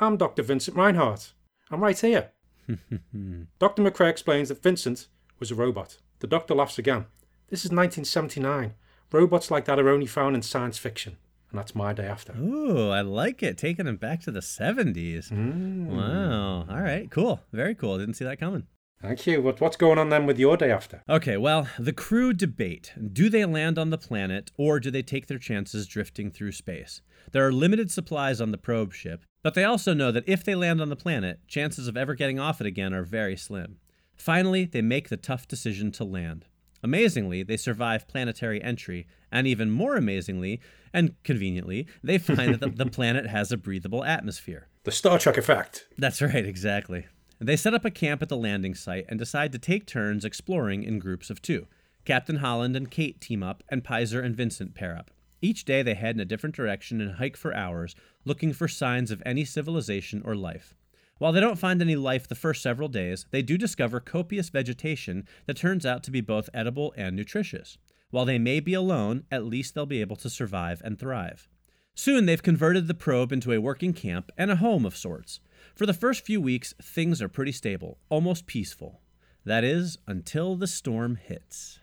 I'm 0.00 0.16
Dr. 0.16 0.42
Vincent 0.42 0.74
Reinhardt. 0.74 1.34
I'm 1.70 1.82
right 1.82 2.00
here. 2.00 2.30
Dr. 2.66 3.82
McRae 3.82 4.08
explains 4.08 4.48
that 4.48 4.62
Vincent 4.62 5.08
was 5.38 5.50
a 5.50 5.54
robot. 5.54 5.98
The 6.20 6.26
doctor 6.26 6.54
laughs 6.54 6.78
again. 6.78 7.04
This 7.48 7.60
is 7.60 7.72
1979. 7.72 8.72
Robots 9.12 9.50
like 9.50 9.66
that 9.66 9.78
are 9.78 9.90
only 9.90 10.06
found 10.06 10.34
in 10.34 10.40
science 10.40 10.78
fiction. 10.78 11.18
And 11.50 11.58
that's 11.58 11.74
my 11.74 11.92
day 11.92 12.06
after. 12.06 12.34
Ooh, 12.36 12.90
I 12.90 13.02
like 13.02 13.42
it. 13.42 13.56
Taking 13.56 13.86
him 13.86 13.96
back 13.96 14.20
to 14.22 14.30
the 14.30 14.40
70s. 14.40 15.30
Mm. 15.30 15.86
Wow. 15.86 16.66
All 16.68 16.82
right. 16.82 17.10
Cool. 17.10 17.40
Very 17.52 17.74
cool. 17.74 17.98
Didn't 17.98 18.14
see 18.14 18.24
that 18.24 18.40
coming. 18.40 18.66
Thank 19.02 19.26
you. 19.26 19.42
What, 19.42 19.60
what's 19.60 19.76
going 19.76 19.98
on 19.98 20.08
then 20.08 20.26
with 20.26 20.38
your 20.38 20.56
day 20.56 20.70
after? 20.70 21.02
Okay, 21.08 21.36
well, 21.36 21.68
the 21.78 21.92
crew 21.92 22.32
debate. 22.32 22.92
Do 23.12 23.28
they 23.28 23.44
land 23.44 23.78
on 23.78 23.90
the 23.90 23.98
planet 23.98 24.50
or 24.56 24.80
do 24.80 24.90
they 24.90 25.02
take 25.02 25.26
their 25.26 25.38
chances 25.38 25.86
drifting 25.86 26.30
through 26.30 26.52
space? 26.52 27.02
There 27.32 27.46
are 27.46 27.52
limited 27.52 27.90
supplies 27.90 28.40
on 28.40 28.52
the 28.52 28.58
probe 28.58 28.94
ship, 28.94 29.24
but 29.42 29.54
they 29.54 29.64
also 29.64 29.92
know 29.92 30.10
that 30.12 30.28
if 30.28 30.42
they 30.42 30.54
land 30.54 30.80
on 30.80 30.88
the 30.88 30.96
planet, 30.96 31.40
chances 31.46 31.88
of 31.88 31.96
ever 31.96 32.14
getting 32.14 32.40
off 32.40 32.60
it 32.60 32.66
again 32.66 32.94
are 32.94 33.02
very 33.02 33.36
slim. 33.36 33.76
Finally, 34.16 34.64
they 34.64 34.82
make 34.82 35.10
the 35.10 35.16
tough 35.18 35.46
decision 35.46 35.92
to 35.92 36.04
land. 36.04 36.46
Amazingly, 36.82 37.42
they 37.42 37.56
survive 37.56 38.08
planetary 38.08 38.62
entry, 38.62 39.06
and 39.36 39.46
even 39.46 39.70
more 39.70 39.96
amazingly 39.96 40.60
and 40.94 41.14
conveniently, 41.22 41.86
they 42.02 42.16
find 42.16 42.54
that 42.54 42.60
the, 42.60 42.84
the 42.84 42.90
planet 42.90 43.26
has 43.26 43.52
a 43.52 43.56
breathable 43.58 44.02
atmosphere. 44.02 44.66
The 44.84 44.92
Star 44.92 45.18
Trek 45.18 45.36
effect. 45.36 45.86
That's 45.98 46.22
right, 46.22 46.46
exactly. 46.46 47.06
They 47.38 47.56
set 47.56 47.74
up 47.74 47.84
a 47.84 47.90
camp 47.90 48.22
at 48.22 48.30
the 48.30 48.36
landing 48.36 48.74
site 48.74 49.04
and 49.10 49.18
decide 49.18 49.52
to 49.52 49.58
take 49.58 49.84
turns 49.84 50.24
exploring 50.24 50.84
in 50.84 50.98
groups 50.98 51.28
of 51.28 51.42
two. 51.42 51.66
Captain 52.06 52.36
Holland 52.36 52.76
and 52.76 52.90
Kate 52.90 53.20
team 53.20 53.42
up, 53.42 53.62
and 53.68 53.84
Pizer 53.84 54.24
and 54.24 54.34
Vincent 54.34 54.74
pair 54.74 54.96
up. 54.96 55.10
Each 55.42 55.66
day 55.66 55.82
they 55.82 55.94
head 55.94 56.14
in 56.14 56.20
a 56.20 56.24
different 56.24 56.56
direction 56.56 57.02
and 57.02 57.16
hike 57.16 57.36
for 57.36 57.54
hours, 57.54 57.94
looking 58.24 58.54
for 58.54 58.68
signs 58.68 59.10
of 59.10 59.22
any 59.26 59.44
civilization 59.44 60.22
or 60.24 60.34
life. 60.34 60.74
While 61.18 61.32
they 61.32 61.40
don't 61.40 61.58
find 61.58 61.82
any 61.82 61.96
life 61.96 62.26
the 62.26 62.34
first 62.34 62.62
several 62.62 62.88
days, 62.88 63.26
they 63.32 63.42
do 63.42 63.58
discover 63.58 64.00
copious 64.00 64.48
vegetation 64.48 65.26
that 65.46 65.56
turns 65.56 65.84
out 65.84 66.02
to 66.04 66.10
be 66.10 66.20
both 66.20 66.48
edible 66.54 66.94
and 66.96 67.16
nutritious. 67.16 67.76
While 68.16 68.24
they 68.24 68.38
may 68.38 68.60
be 68.60 68.72
alone, 68.72 69.24
at 69.30 69.44
least 69.44 69.74
they'll 69.74 69.84
be 69.84 70.00
able 70.00 70.16
to 70.16 70.30
survive 70.30 70.80
and 70.82 70.98
thrive. 70.98 71.46
Soon 71.94 72.24
they've 72.24 72.42
converted 72.42 72.88
the 72.88 72.94
probe 72.94 73.30
into 73.30 73.52
a 73.52 73.60
working 73.60 73.92
camp 73.92 74.32
and 74.38 74.50
a 74.50 74.56
home 74.56 74.86
of 74.86 74.96
sorts. 74.96 75.40
For 75.74 75.84
the 75.84 75.92
first 75.92 76.24
few 76.24 76.40
weeks, 76.40 76.72
things 76.80 77.20
are 77.20 77.28
pretty 77.28 77.52
stable, 77.52 77.98
almost 78.08 78.46
peaceful. 78.46 79.02
That 79.44 79.64
is, 79.64 79.98
until 80.06 80.56
the 80.56 80.66
storm 80.66 81.16
hits. 81.16 81.78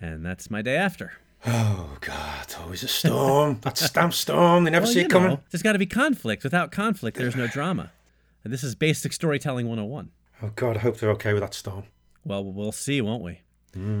And 0.00 0.24
that's 0.24 0.50
my 0.50 0.62
day 0.62 0.76
after. 0.76 1.12
Oh, 1.44 1.98
God. 2.00 2.54
Always 2.58 2.82
a 2.82 2.88
storm. 2.88 3.58
that 3.62 3.76
stamp 3.76 4.14
storm. 4.14 4.64
They 4.64 4.70
never 4.70 4.84
Well, 4.86 4.92
see 4.94 5.00
it 5.02 5.10
coming. 5.10 5.28
know, 5.32 5.40
there's 5.50 5.60
got 5.60 5.74
to 5.74 5.78
be 5.78 5.84
conflict. 5.84 6.44
Without 6.44 6.72
conflict, 6.72 7.18
there's 7.18 7.36
no 7.36 7.46
drama. 7.46 7.92
And 8.42 8.50
this 8.50 8.64
is 8.64 8.74
basic 8.74 9.12
storytelling 9.12 9.66
101. 9.66 10.12
Oh, 10.42 10.52
God. 10.56 10.78
I 10.78 10.80
hope 10.80 10.96
they're 10.96 11.10
okay 11.10 11.34
with 11.34 11.42
that 11.42 11.52
storm. 11.52 11.84
Well, 12.24 12.42
we'll 12.42 12.72
see, 12.72 13.02
won't 13.02 13.22
we? 13.22 13.42
Hmm. 13.74 14.00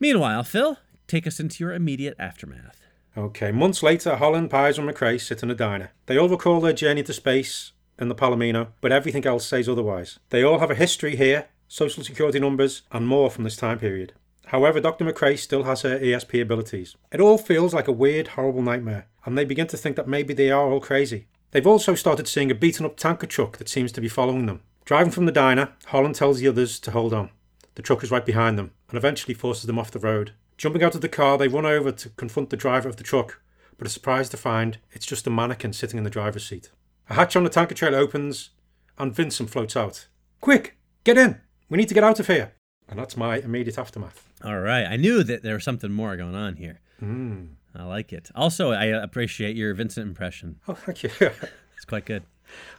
Meanwhile, 0.00 0.44
Phil, 0.44 0.78
take 1.06 1.26
us 1.26 1.40
into 1.40 1.64
your 1.64 1.72
immediate 1.72 2.14
aftermath. 2.18 2.80
Okay, 3.16 3.50
months 3.50 3.82
later, 3.82 4.16
Holland, 4.16 4.50
Pizer, 4.50 4.78
and 4.78 4.88
McRae 4.88 5.20
sit 5.20 5.42
in 5.42 5.50
a 5.50 5.54
diner. 5.54 5.90
They 6.06 6.16
all 6.16 6.28
recall 6.28 6.60
their 6.60 6.72
journey 6.72 7.02
to 7.02 7.12
space 7.12 7.72
in 7.98 8.08
the 8.08 8.14
Palomino, 8.14 8.68
but 8.80 8.92
everything 8.92 9.26
else 9.26 9.44
says 9.44 9.68
otherwise. 9.68 10.20
They 10.30 10.44
all 10.44 10.60
have 10.60 10.70
a 10.70 10.76
history 10.76 11.16
here, 11.16 11.46
social 11.66 12.04
security 12.04 12.38
numbers, 12.38 12.82
and 12.92 13.08
more 13.08 13.28
from 13.28 13.42
this 13.42 13.56
time 13.56 13.80
period. 13.80 14.12
However, 14.46 14.80
Dr. 14.80 15.04
McRae 15.04 15.38
still 15.38 15.64
has 15.64 15.82
her 15.82 15.98
ESP 15.98 16.40
abilities. 16.40 16.94
It 17.12 17.20
all 17.20 17.36
feels 17.36 17.74
like 17.74 17.88
a 17.88 17.92
weird, 17.92 18.28
horrible 18.28 18.62
nightmare, 18.62 19.06
and 19.24 19.36
they 19.36 19.44
begin 19.44 19.66
to 19.66 19.76
think 19.76 19.96
that 19.96 20.08
maybe 20.08 20.32
they 20.32 20.50
are 20.50 20.70
all 20.70 20.80
crazy. 20.80 21.26
They've 21.50 21.66
also 21.66 21.94
started 21.94 22.28
seeing 22.28 22.50
a 22.50 22.54
beaten 22.54 22.86
up 22.86 22.96
tanker 22.96 23.26
truck 23.26 23.58
that 23.58 23.68
seems 23.68 23.90
to 23.92 24.00
be 24.00 24.08
following 24.08 24.46
them. 24.46 24.60
Driving 24.84 25.10
from 25.10 25.26
the 25.26 25.32
diner, 25.32 25.72
Holland 25.86 26.14
tells 26.14 26.38
the 26.38 26.48
others 26.48 26.78
to 26.80 26.92
hold 26.92 27.12
on. 27.12 27.30
The 27.78 27.82
truck 27.82 28.02
is 28.02 28.10
right 28.10 28.26
behind 28.26 28.58
them, 28.58 28.72
and 28.88 28.98
eventually 28.98 29.34
forces 29.34 29.66
them 29.66 29.78
off 29.78 29.92
the 29.92 30.00
road. 30.00 30.32
Jumping 30.56 30.82
out 30.82 30.96
of 30.96 31.00
the 31.00 31.08
car, 31.08 31.38
they 31.38 31.46
run 31.46 31.64
over 31.64 31.92
to 31.92 32.08
confront 32.08 32.50
the 32.50 32.56
driver 32.56 32.88
of 32.88 32.96
the 32.96 33.04
truck, 33.04 33.40
but 33.78 33.86
are 33.86 33.90
surprised 33.90 34.32
to 34.32 34.36
find 34.36 34.78
it's 34.90 35.06
just 35.06 35.28
a 35.28 35.30
mannequin 35.30 35.72
sitting 35.72 35.96
in 35.96 36.02
the 36.02 36.10
driver's 36.10 36.44
seat. 36.44 36.72
A 37.08 37.14
hatch 37.14 37.36
on 37.36 37.44
the 37.44 37.50
tanker 37.50 37.76
trailer 37.76 37.98
opens, 37.98 38.50
and 38.98 39.14
Vincent 39.14 39.48
floats 39.50 39.76
out. 39.76 40.08
Quick, 40.40 40.76
get 41.04 41.16
in! 41.16 41.40
We 41.68 41.78
need 41.78 41.86
to 41.86 41.94
get 41.94 42.02
out 42.02 42.18
of 42.18 42.26
here! 42.26 42.50
And 42.88 42.98
that's 42.98 43.16
my 43.16 43.36
immediate 43.38 43.78
aftermath. 43.78 44.26
All 44.42 44.58
right. 44.58 44.84
I 44.84 44.96
knew 44.96 45.22
that 45.22 45.44
there 45.44 45.54
was 45.54 45.62
something 45.62 45.92
more 45.92 46.16
going 46.16 46.34
on 46.34 46.56
here. 46.56 46.80
Hmm. 46.98 47.44
I 47.76 47.84
like 47.84 48.12
it. 48.12 48.28
Also, 48.34 48.72
I 48.72 48.86
appreciate 48.86 49.54
your 49.54 49.72
Vincent 49.74 50.04
impression. 50.08 50.58
Oh, 50.66 50.74
thank 50.74 51.04
you. 51.04 51.10
It's 51.76 51.84
quite 51.84 52.06
good. 52.06 52.24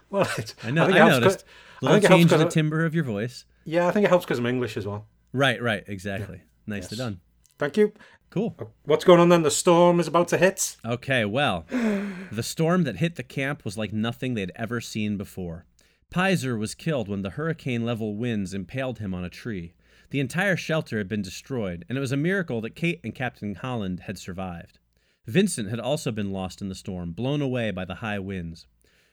well, 0.10 0.27
I 0.62 0.72
know. 0.72 0.84
I, 0.88 0.91
helps 0.98 1.13
noticed. 1.20 1.46
I 1.82 1.86
Little 1.86 2.01
helps 2.01 2.08
change 2.10 2.34
in 2.34 2.39
the 2.39 2.48
I- 2.48 2.50
timbre 2.50 2.84
of 2.84 2.94
your 2.94 3.06
voice. 3.06 3.46
Yeah, 3.66 3.88
I 3.88 3.92
think 3.92 4.06
it 4.06 4.10
helps 4.10 4.25
because 4.25 4.39
I'm 4.39 4.46
English 4.46 4.78
as 4.78 4.86
well. 4.86 5.06
Right. 5.34 5.62
Right. 5.62 5.84
Exactly. 5.88 6.42
Nicely 6.66 6.98
Yes. 6.98 7.06
done. 7.06 7.20
Thank 7.58 7.78
you. 7.78 7.94
Cool. 8.30 8.56
Uh, 8.60 8.66
what's 8.86 9.04
going 9.04 9.20
on 9.20 9.30
then? 9.30 9.42
The 9.42 9.51
storm 9.51 10.00
is 10.00 10.08
about 10.08 10.28
to 10.30 10.38
hit. 10.38 10.78
Okay, 10.86 11.25
well, 11.25 11.66
the 12.32 12.44
storm 12.44 12.84
that 12.84 12.98
hit 12.98 13.16
the 13.16 13.24
camp 13.24 13.66
was 13.66 13.78
like 13.78 13.92
nothing 13.92 14.34
they'd 14.36 14.51
ever 14.56 14.80
seen 14.80 15.18
before. 15.18 15.66
Pizer 16.12 16.58
was 16.58 16.75
killed 16.75 17.08
when 17.08 17.22
the 17.24 17.32
hurricane 17.32 17.86
level 17.86 18.16
winds 18.16 18.54
impaled 18.54 19.00
him 19.00 19.13
on 19.13 19.24
a 19.24 19.30
tree. 19.30 19.74
The 20.12 20.20
entire 20.20 20.56
shelter 20.56 20.98
had 21.00 21.08
been 21.08 21.22
destroyed, 21.22 21.86
and 21.89 21.98
it 21.98 22.01
was 22.01 22.12
a 22.12 22.18
miracle 22.18 22.62
that 22.62 22.75
Kate 22.75 23.00
and 23.04 23.13
Captain 23.13 23.56
Holland 23.56 24.01
had 24.01 24.18
survived. 24.18 24.80
Vincent 25.25 25.70
had 25.70 25.80
also 25.80 26.12
been 26.12 26.32
lost 26.32 26.62
in 26.62 26.70
the 26.70 26.75
storm, 26.75 27.12
blown 27.12 27.42
away 27.42 27.70
by 27.72 27.86
the 27.86 27.96
high 27.96 28.18
winds. 28.20 28.66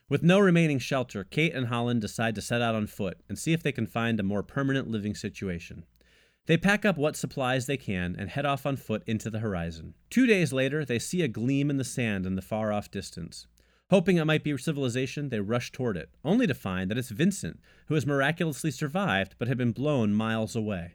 With 0.08 0.22
no 0.22 0.38
remaining 0.38 0.78
shelter, 0.78 1.24
Kate 1.24 1.52
and 1.52 1.66
Holland 1.66 2.00
decide 2.00 2.36
to 2.36 2.40
set 2.40 2.62
out 2.62 2.76
on 2.76 2.86
foot 2.86 3.18
and 3.28 3.36
see 3.36 3.52
if 3.52 3.62
they 3.62 3.72
can 3.72 3.88
find 3.88 4.20
a 4.20 4.22
more 4.22 4.44
permanent 4.44 4.88
living 4.88 5.16
situation. 5.16 5.84
They 6.46 6.56
pack 6.56 6.84
up 6.84 6.96
what 6.96 7.16
supplies 7.16 7.66
they 7.66 7.76
can 7.76 8.14
and 8.16 8.30
head 8.30 8.46
off 8.46 8.66
on 8.66 8.76
foot 8.76 9.02
into 9.06 9.30
the 9.30 9.40
horizon. 9.40 9.94
Two 10.08 10.26
days 10.26 10.52
later, 10.52 10.84
they 10.84 11.00
see 11.00 11.22
a 11.22 11.28
gleam 11.28 11.70
in 11.70 11.76
the 11.76 11.84
sand 11.84 12.24
in 12.24 12.36
the 12.36 12.42
far 12.42 12.72
off 12.72 12.88
distance. 12.88 13.48
Hoping 13.90 14.16
it 14.16 14.24
might 14.24 14.44
be 14.44 14.56
civilization, 14.56 15.28
they 15.28 15.40
rush 15.40 15.72
toward 15.72 15.96
it, 15.96 16.10
only 16.24 16.46
to 16.46 16.54
find 16.54 16.88
that 16.88 16.98
it's 16.98 17.10
Vincent, 17.10 17.58
who 17.86 17.94
has 17.94 18.06
miraculously 18.06 18.70
survived 18.70 19.34
but 19.38 19.48
had 19.48 19.58
been 19.58 19.72
blown 19.72 20.14
miles 20.14 20.54
away. 20.54 20.94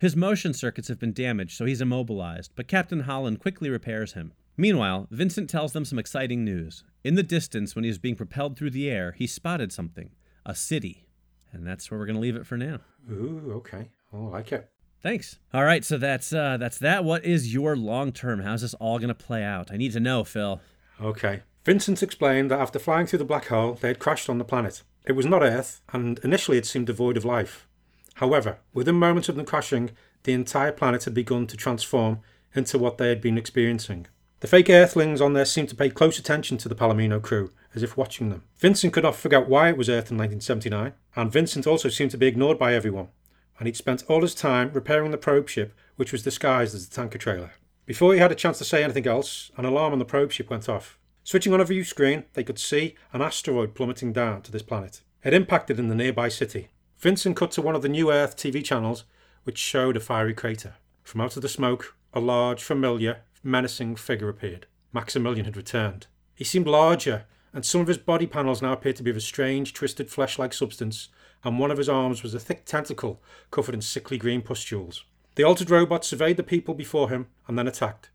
His 0.00 0.16
motion 0.16 0.52
circuits 0.52 0.88
have 0.88 0.98
been 0.98 1.12
damaged, 1.12 1.56
so 1.56 1.64
he's 1.64 1.80
immobilized, 1.80 2.52
but 2.56 2.66
Captain 2.66 3.00
Holland 3.00 3.38
quickly 3.38 3.70
repairs 3.70 4.14
him. 4.14 4.32
Meanwhile, 4.56 5.08
Vincent 5.10 5.48
tells 5.48 5.72
them 5.72 5.84
some 5.84 5.98
exciting 5.98 6.44
news. 6.44 6.84
In 7.04 7.14
the 7.14 7.22
distance, 7.22 7.74
when 7.74 7.84
he 7.84 7.90
was 7.90 7.98
being 7.98 8.16
propelled 8.16 8.56
through 8.56 8.70
the 8.70 8.90
air, 8.90 9.12
he 9.12 9.26
spotted 9.26 9.72
something 9.72 10.10
a 10.44 10.54
city. 10.54 11.06
And 11.52 11.66
that's 11.66 11.90
where 11.90 11.98
we're 11.98 12.06
going 12.06 12.16
to 12.16 12.22
leave 12.22 12.36
it 12.36 12.46
for 12.46 12.56
now. 12.56 12.80
Ooh, 13.10 13.52
okay. 13.56 13.90
Oh, 14.12 14.28
I 14.28 14.30
like 14.30 14.52
it. 14.52 14.68
Thanks. 15.02 15.38
All 15.52 15.64
right, 15.64 15.84
so 15.84 15.98
that's 15.98 16.32
uh 16.32 16.56
that's 16.58 16.78
that. 16.78 17.04
What 17.04 17.24
is 17.24 17.52
your 17.52 17.76
long 17.76 18.12
term? 18.12 18.40
How's 18.40 18.62
this 18.62 18.74
all 18.74 18.98
going 18.98 19.08
to 19.08 19.14
play 19.14 19.42
out? 19.42 19.72
I 19.72 19.76
need 19.76 19.92
to 19.92 20.00
know, 20.00 20.22
Phil. 20.22 20.60
Okay. 21.00 21.42
Vincent 21.64 22.02
explained 22.02 22.50
that 22.50 22.60
after 22.60 22.78
flying 22.78 23.06
through 23.06 23.18
the 23.18 23.24
black 23.24 23.46
hole, 23.46 23.74
they 23.74 23.88
had 23.88 23.98
crashed 23.98 24.28
on 24.28 24.38
the 24.38 24.44
planet. 24.44 24.82
It 25.04 25.12
was 25.12 25.26
not 25.26 25.42
Earth, 25.42 25.80
and 25.92 26.20
initially 26.20 26.58
it 26.58 26.66
seemed 26.66 26.86
devoid 26.86 27.16
of 27.16 27.24
life. 27.24 27.66
However, 28.14 28.58
within 28.72 28.94
moments 28.96 29.28
of 29.28 29.34
them 29.36 29.46
crashing, 29.46 29.90
the 30.22 30.32
entire 30.32 30.72
planet 30.72 31.04
had 31.04 31.14
begun 31.14 31.46
to 31.48 31.56
transform 31.56 32.20
into 32.54 32.78
what 32.78 32.98
they 32.98 33.08
had 33.08 33.20
been 33.20 33.38
experiencing. 33.38 34.06
The 34.42 34.48
fake 34.48 34.70
Earthlings 34.70 35.20
on 35.20 35.34
there 35.34 35.44
seemed 35.44 35.68
to 35.68 35.76
pay 35.76 35.88
close 35.88 36.18
attention 36.18 36.58
to 36.58 36.68
the 36.68 36.74
Palomino 36.74 37.22
crew, 37.22 37.52
as 37.76 37.84
if 37.84 37.96
watching 37.96 38.30
them. 38.30 38.42
Vincent 38.58 38.92
could 38.92 39.04
not 39.04 39.14
figure 39.14 39.38
out 39.38 39.48
why 39.48 39.68
it 39.68 39.76
was 39.76 39.88
Earth 39.88 40.10
in 40.10 40.18
1979, 40.18 40.94
and 41.14 41.30
Vincent 41.30 41.64
also 41.64 41.88
seemed 41.88 42.10
to 42.10 42.18
be 42.18 42.26
ignored 42.26 42.58
by 42.58 42.74
everyone, 42.74 43.06
and 43.60 43.68
he'd 43.68 43.76
spent 43.76 44.02
all 44.08 44.20
his 44.20 44.34
time 44.34 44.72
repairing 44.72 45.12
the 45.12 45.16
probe 45.16 45.48
ship, 45.48 45.72
which 45.94 46.10
was 46.10 46.24
disguised 46.24 46.74
as 46.74 46.84
a 46.84 46.90
tanker 46.90 47.18
trailer. 47.18 47.52
Before 47.86 48.14
he 48.14 48.18
had 48.18 48.32
a 48.32 48.34
chance 48.34 48.58
to 48.58 48.64
say 48.64 48.82
anything 48.82 49.06
else, 49.06 49.52
an 49.56 49.64
alarm 49.64 49.92
on 49.92 50.00
the 50.00 50.04
probe 50.04 50.32
ship 50.32 50.50
went 50.50 50.68
off. 50.68 50.98
Switching 51.22 51.52
on 51.52 51.60
a 51.60 51.64
view 51.64 51.84
screen, 51.84 52.24
they 52.32 52.42
could 52.42 52.58
see 52.58 52.96
an 53.12 53.22
asteroid 53.22 53.76
plummeting 53.76 54.12
down 54.12 54.42
to 54.42 54.50
this 54.50 54.62
planet. 54.62 55.02
It 55.22 55.34
impacted 55.34 55.78
in 55.78 55.86
the 55.86 55.94
nearby 55.94 56.26
city. 56.26 56.66
Vincent 56.98 57.36
cut 57.36 57.52
to 57.52 57.62
one 57.62 57.76
of 57.76 57.82
the 57.82 57.88
New 57.88 58.10
Earth 58.10 58.36
TV 58.36 58.64
channels, 58.64 59.04
which 59.44 59.58
showed 59.58 59.96
a 59.96 60.00
fiery 60.00 60.34
crater. 60.34 60.74
From 61.04 61.20
out 61.20 61.36
of 61.36 61.42
the 61.42 61.48
smoke, 61.48 61.94
a 62.12 62.18
large, 62.18 62.64
familiar, 62.64 63.18
menacing 63.42 63.96
figure 63.96 64.28
appeared. 64.28 64.66
Maximilian 64.92 65.44
had 65.44 65.56
returned. 65.56 66.06
He 66.34 66.44
seemed 66.44 66.66
larger, 66.66 67.24
and 67.52 67.64
some 67.64 67.80
of 67.80 67.88
his 67.88 67.98
body 67.98 68.26
panels 68.26 68.62
now 68.62 68.72
appeared 68.72 68.96
to 68.96 69.02
be 69.02 69.10
of 69.10 69.16
a 69.16 69.20
strange, 69.20 69.72
twisted 69.72 70.10
flesh 70.10 70.38
like 70.38 70.52
substance, 70.52 71.08
and 71.44 71.58
one 71.58 71.70
of 71.70 71.78
his 71.78 71.88
arms 71.88 72.22
was 72.22 72.34
a 72.34 72.40
thick 72.40 72.64
tentacle 72.64 73.22
covered 73.50 73.74
in 73.74 73.82
sickly 73.82 74.18
green 74.18 74.42
pustules. 74.42 75.04
The 75.34 75.44
altered 75.44 75.70
robot 75.70 76.04
surveyed 76.04 76.36
the 76.36 76.42
people 76.42 76.74
before 76.74 77.08
him 77.08 77.26
and 77.46 77.58
then 77.58 77.66
attacked. 77.66 78.10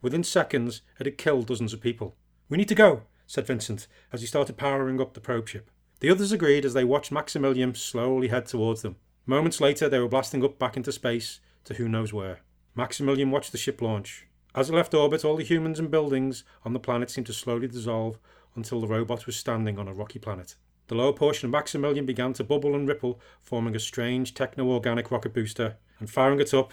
Within 0.00 0.22
seconds, 0.22 0.82
it 1.00 1.06
had 1.06 1.18
killed 1.18 1.46
dozens 1.46 1.72
of 1.72 1.80
people. 1.80 2.14
We 2.48 2.56
need 2.56 2.68
to 2.68 2.74
go, 2.74 3.02
said 3.26 3.46
Vincent 3.46 3.88
as 4.12 4.20
he 4.20 4.26
started 4.26 4.56
powering 4.56 5.00
up 5.00 5.14
the 5.14 5.20
probe 5.20 5.48
ship. 5.48 5.70
The 6.00 6.10
others 6.10 6.30
agreed 6.30 6.64
as 6.64 6.74
they 6.74 6.84
watched 6.84 7.10
Maximilian 7.10 7.74
slowly 7.74 8.28
head 8.28 8.46
towards 8.46 8.82
them. 8.82 8.96
Moments 9.26 9.60
later, 9.60 9.88
they 9.88 9.98
were 9.98 10.08
blasting 10.08 10.44
up 10.44 10.58
back 10.58 10.76
into 10.76 10.92
space 10.92 11.40
to 11.64 11.74
who 11.74 11.88
knows 11.88 12.12
where. 12.12 12.40
Maximilian 12.74 13.30
watched 13.30 13.50
the 13.50 13.58
ship 13.58 13.82
launch. 13.82 14.27
As 14.54 14.70
it 14.70 14.74
left 14.74 14.94
orbit, 14.94 15.24
all 15.24 15.36
the 15.36 15.44
humans 15.44 15.78
and 15.78 15.90
buildings 15.90 16.44
on 16.64 16.72
the 16.72 16.80
planet 16.80 17.10
seemed 17.10 17.26
to 17.26 17.32
slowly 17.32 17.68
dissolve 17.68 18.18
until 18.54 18.80
the 18.80 18.86
robot 18.86 19.26
was 19.26 19.36
standing 19.36 19.78
on 19.78 19.88
a 19.88 19.92
rocky 19.92 20.18
planet. 20.18 20.56
The 20.88 20.94
lower 20.94 21.12
portion 21.12 21.46
of 21.46 21.52
Maximilian 21.52 22.06
began 22.06 22.32
to 22.34 22.44
bubble 22.44 22.74
and 22.74 22.88
ripple, 22.88 23.20
forming 23.42 23.76
a 23.76 23.80
strange 23.80 24.32
techno 24.34 24.66
organic 24.70 25.10
rocket 25.10 25.34
booster, 25.34 25.76
and 25.98 26.08
firing 26.08 26.40
it 26.40 26.54
up, 26.54 26.72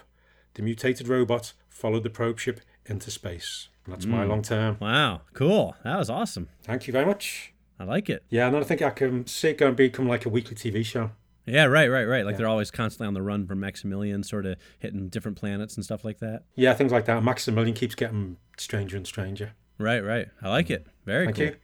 the 0.53 0.61
mutated 0.61 1.09
robot 1.09 1.53
followed 1.67 2.03
the 2.03 2.09
probe 2.09 2.39
ship 2.39 2.61
into 2.85 3.11
space. 3.11 3.67
And 3.85 3.93
that's 3.93 4.05
my 4.05 4.23
hmm. 4.23 4.29
long 4.29 4.41
term. 4.41 4.77
Wow, 4.79 5.21
cool. 5.33 5.75
That 5.83 5.97
was 5.97 6.09
awesome. 6.09 6.47
Thank 6.63 6.87
you 6.87 6.93
very 6.93 7.05
much. 7.05 7.53
I 7.77 7.83
like 7.83 8.09
it. 8.09 8.23
Yeah, 8.29 8.47
and 8.47 8.55
I 8.55 8.63
think 8.63 8.81
I 8.81 8.89
can 8.89 9.27
see 9.27 9.49
it 9.49 9.57
going 9.57 9.73
to 9.73 9.75
become 9.75 10.07
like 10.07 10.25
a 10.25 10.29
weekly 10.29 10.55
TV 10.55 10.85
show. 10.85 11.11
Yeah, 11.45 11.65
right, 11.65 11.87
right, 11.87 12.05
right. 12.05 12.25
Like 12.25 12.37
they're 12.37 12.47
always 12.47 12.71
constantly 12.71 13.07
on 13.07 13.13
the 13.13 13.21
run 13.21 13.45
from 13.45 13.59
Maximilian, 13.59 14.23
sort 14.23 14.45
of 14.45 14.57
hitting 14.79 15.09
different 15.09 15.37
planets 15.37 15.75
and 15.75 15.83
stuff 15.83 16.03
like 16.03 16.19
that. 16.19 16.43
Yeah, 16.55 16.73
things 16.73 16.91
like 16.91 17.05
that. 17.05 17.23
Maximilian 17.23 17.75
keeps 17.75 17.95
getting 17.95 18.37
stranger 18.57 18.97
and 18.97 19.05
stranger. 19.05 19.53
Right, 19.77 19.99
right. 19.99 20.27
I 20.41 20.49
like 20.49 20.69
it. 20.69 20.87
Very 21.05 21.25
Thank 21.25 21.37
cool. 21.37 21.45
you. 21.45 21.55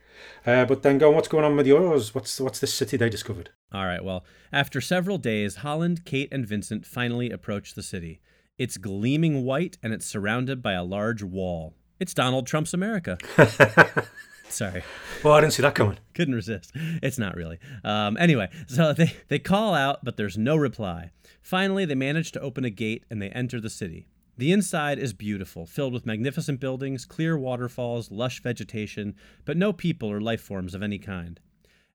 Uh, 0.46 0.66
but 0.66 0.84
then 0.84 0.98
go 0.98 1.10
on, 1.10 1.16
what's 1.16 1.28
going 1.28 1.46
on 1.46 1.56
with 1.56 1.66
yours? 1.66 2.14
What's 2.14 2.40
what's 2.40 2.60
this 2.60 2.74
city 2.74 2.98
they 2.98 3.10
discovered? 3.10 3.50
All 3.74 3.86
right, 3.86 4.04
well, 4.04 4.26
after 4.52 4.82
several 4.82 5.18
days, 5.18 5.58
Holland, 5.58 6.04
Kate, 6.06 6.28
and 6.32 6.46
Vincent 6.46 6.86
finally 6.86 7.32
approach 7.32 7.74
the 7.74 7.84
city. 7.84 8.22
It's 8.58 8.78
gleaming 8.78 9.46
white 9.46 9.78
and 9.82 9.94
it's 9.94 10.06
surrounded 10.06 10.62
by 10.62 10.74
a 10.74 10.84
large 10.84 11.24
wall. 11.24 11.74
It's 12.00 12.14
Donald 12.14 12.46
Trump's 12.48 12.74
America. 12.74 13.18
Sorry. 14.52 14.84
Well, 15.24 15.34
I 15.34 15.42
didn't 15.42 15.54
see 15.54 15.62
that 15.62 15.76
coming. 15.76 15.98
Couldn't 16.14 16.36
resist. 16.36 16.72
It's 16.76 17.18
not 17.18 17.36
really. 17.36 17.60
Um, 17.84 18.18
anyway, 18.18 18.50
so 18.68 18.94
they, 18.94 19.16
they 19.28 19.40
call 19.40 19.74
out, 19.74 20.04
but 20.04 20.18
there's 20.18 20.38
no 20.38 20.56
reply. 20.56 21.12
Finally, 21.42 21.86
they 21.86 21.96
manage 21.96 22.32
to 22.34 22.42
open 22.42 22.66
a 22.66 22.70
gate 22.70 23.06
and 23.10 23.22
they 23.22 23.30
enter 23.30 23.60
the 23.60 23.70
city. 23.70 24.08
The 24.38 24.52
inside 24.52 24.98
is 24.98 25.14
beautiful, 25.14 25.66
filled 25.66 25.94
with 25.94 26.06
magnificent 26.06 26.60
buildings, 26.60 27.06
clear 27.06 27.38
waterfalls, 27.38 28.12
lush 28.12 28.42
vegetation, 28.42 29.16
but 29.46 29.58
no 29.58 29.72
people 29.74 30.12
or 30.12 30.22
life 30.22 30.42
forms 30.42 30.74
of 30.74 30.82
any 30.82 30.98
kind. 30.98 31.40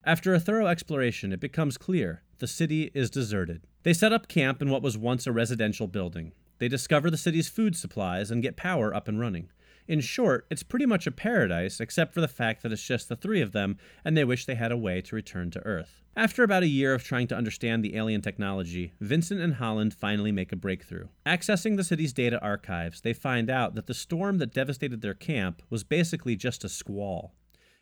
After 0.04 0.32
a 0.32 0.40
thorough 0.40 0.68
exploration, 0.68 1.32
it 1.32 1.40
becomes 1.40 1.76
clear 1.76 2.22
the 2.38 2.46
city 2.46 2.90
is 2.94 3.10
deserted. 3.10 3.66
They 3.82 3.92
set 3.92 4.12
up 4.12 4.28
camp 4.28 4.62
in 4.62 4.70
what 4.70 4.82
was 4.82 4.96
once 4.96 5.26
a 5.26 5.32
residential 5.32 5.88
building. 5.88 6.32
They 6.58 6.68
discover 6.68 7.10
the 7.10 7.16
city's 7.16 7.48
food 7.48 7.76
supplies 7.76 8.30
and 8.30 8.42
get 8.42 8.56
power 8.56 8.94
up 8.94 9.08
and 9.08 9.18
running. 9.18 9.50
In 9.88 10.00
short, 10.00 10.46
it's 10.50 10.64
pretty 10.64 10.86
much 10.86 11.06
a 11.06 11.12
paradise, 11.12 11.80
except 11.80 12.12
for 12.12 12.20
the 12.20 12.28
fact 12.28 12.62
that 12.62 12.72
it's 12.72 12.82
just 12.82 13.08
the 13.08 13.14
three 13.14 13.40
of 13.40 13.52
them, 13.52 13.78
and 14.04 14.16
they 14.16 14.24
wish 14.24 14.44
they 14.44 14.56
had 14.56 14.72
a 14.72 14.76
way 14.76 15.00
to 15.00 15.14
return 15.14 15.50
to 15.52 15.64
Earth. 15.64 16.02
After 16.16 16.42
about 16.42 16.64
a 16.64 16.68
year 16.68 16.92
of 16.94 17.04
trying 17.04 17.28
to 17.28 17.36
understand 17.36 17.84
the 17.84 17.94
alien 17.96 18.20
technology, 18.20 18.94
Vincent 19.00 19.40
and 19.40 19.54
Holland 19.54 19.94
finally 19.94 20.32
make 20.32 20.50
a 20.50 20.56
breakthrough. 20.56 21.08
Accessing 21.24 21.76
the 21.76 21.84
city's 21.84 22.12
data 22.12 22.40
archives, 22.40 23.02
they 23.02 23.12
find 23.12 23.48
out 23.48 23.74
that 23.74 23.86
the 23.86 23.94
storm 23.94 24.38
that 24.38 24.54
devastated 24.54 25.02
their 25.02 25.14
camp 25.14 25.62
was 25.70 25.84
basically 25.84 26.34
just 26.34 26.64
a 26.64 26.68
squall. 26.68 27.34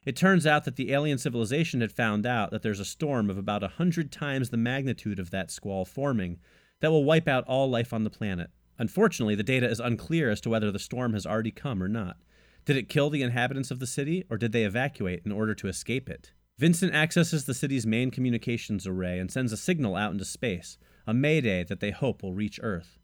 It 0.05 0.17
turns 0.17 0.47
out 0.47 0.65
that 0.65 0.77
the 0.77 0.93
alien 0.93 1.17
civilization 1.17 1.81
had 1.81 1.93
found 1.93 2.27
out 2.27 2.51
that 2.51 2.63
there's 2.63 2.81
a 2.81 2.85
storm 2.85 3.31
of 3.31 3.39
about 3.39 3.63
a 3.63 3.69
hundred 3.69 4.13
times 4.13 4.51
the 4.51 4.59
magnitude 4.59 5.19
of 5.19 5.31
that 5.31 5.51
squall 5.51 5.87
forming 5.87 6.39
that 6.81 6.91
will 6.91 7.05
wipe 7.05 7.29
out 7.29 7.47
all 7.47 7.71
life 7.71 7.95
on 7.95 8.05
the 8.05 8.11
planet. 8.11 8.51
Unfortunately, 8.79 9.35
the 9.35 9.43
data 9.43 9.69
is 9.69 9.81
unclear 9.81 10.31
as 10.31 10.41
to 10.43 10.51
whether 10.51 10.73
the 10.73 10.79
storm 10.79 11.13
has 11.13 11.27
already 11.27 11.51
come 11.51 11.83
or 11.83 11.89
not. 11.89 12.17
Did 12.65 12.77
it 12.77 12.89
kill 12.89 13.11
the 13.11 13.23
inhabitants 13.23 13.71
of 13.71 13.79
the 13.79 13.87
city, 13.87 14.25
or 14.31 14.37
did 14.37 14.53
they 14.53 14.65
evacuate 14.65 15.23
in 15.25 15.33
order 15.33 15.55
to 15.55 15.69
escape 15.69 16.09
it? 16.09 16.33
Vincent 16.59 16.95
accesses 16.95 17.45
the 17.45 17.55
city's 17.55 17.87
main 17.87 18.11
communications 18.11 18.87
array 18.87 19.19
and 19.19 19.31
sends 19.31 19.53
a 19.53 19.57
signal 19.57 19.97
out 19.97 20.13
into 20.13 20.25
space, 20.25 20.79
a 21.07 21.13
mayday 21.13 21.65
that 21.65 21.81
they 21.81 21.91
hope 21.91 22.23
will 22.23 22.33
reach 22.33 22.61
Earth. 22.63 22.99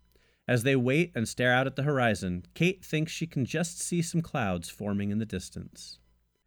As 0.48 0.62
they 0.62 0.76
wait 0.76 1.12
and 1.14 1.28
stare 1.28 1.52
out 1.52 1.66
at 1.66 1.76
the 1.76 1.82
horizon, 1.82 2.44
Kate 2.54 2.84
thinks 2.84 3.12
she 3.12 3.26
can 3.26 3.44
just 3.44 3.80
see 3.80 4.02
some 4.02 4.22
clouds 4.22 4.68
forming 4.68 5.10
in 5.10 5.18
the 5.18 5.26
distance. 5.26 5.98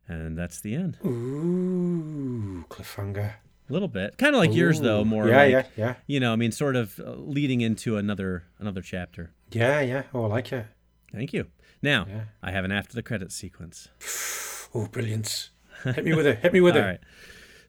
And 0.07 0.37
that's 0.37 0.59
the 0.59 0.75
end. 0.75 0.97
Ooh, 1.05 2.65
cliffhanger. 2.69 3.33
A 3.69 3.73
little 3.73 3.87
bit, 3.87 4.17
kind 4.17 4.35
of 4.35 4.39
like 4.39 4.53
yours, 4.53 4.81
though. 4.81 5.03
More, 5.05 5.27
Yeah, 5.27 5.37
like, 5.37 5.51
yeah, 5.51 5.63
yeah. 5.77 5.95
You 6.05 6.19
know, 6.19 6.33
I 6.33 6.35
mean, 6.35 6.51
sort 6.51 6.75
of 6.75 6.99
uh, 6.99 7.11
leading 7.11 7.61
into 7.61 7.97
another 7.97 8.43
another 8.59 8.81
chapter. 8.81 9.31
Yeah, 9.51 9.79
yeah. 9.81 10.03
Oh, 10.13 10.25
I 10.25 10.27
like 10.27 10.51
it. 10.51 10.65
Thank 11.13 11.31
you. 11.33 11.47
Now, 11.81 12.05
Yeah. 12.09 12.23
I 12.41 12.51
have 12.51 12.65
an 12.65 12.71
after 12.71 12.93
the 12.95 13.03
credits 13.03 13.35
sequence. 13.35 13.89
Oh, 14.75 14.87
brilliant. 14.87 15.51
Hit 15.83 16.03
me 16.03 16.15
with 16.15 16.25
it. 16.25 16.39
Hit 16.39 16.51
me 16.51 16.59
with 16.59 16.75
All 16.75 16.81
it. 16.81 16.85
right. 16.85 16.99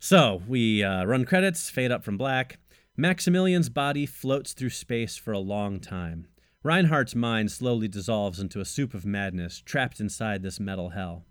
So 0.00 0.40
we 0.48 0.82
uh, 0.82 1.04
run 1.04 1.26
credits, 1.26 1.68
fade 1.68 1.92
up 1.92 2.02
from 2.02 2.16
black. 2.16 2.58
Maximilian's 2.96 3.68
body 3.68 4.06
floats 4.06 4.54
through 4.54 4.70
space 4.70 5.14
for 5.18 5.32
a 5.32 5.38
long 5.38 5.80
time. 5.80 6.28
Reinhardt's 6.62 7.14
mind 7.14 7.50
slowly 7.52 7.88
dissolves 7.88 8.40
into 8.40 8.58
a 8.58 8.64
soup 8.64 8.94
of 8.94 9.04
madness, 9.04 9.60
trapped 9.60 10.00
inside 10.00 10.42
this 10.42 10.58
metal 10.58 10.90
hell. 10.90 11.26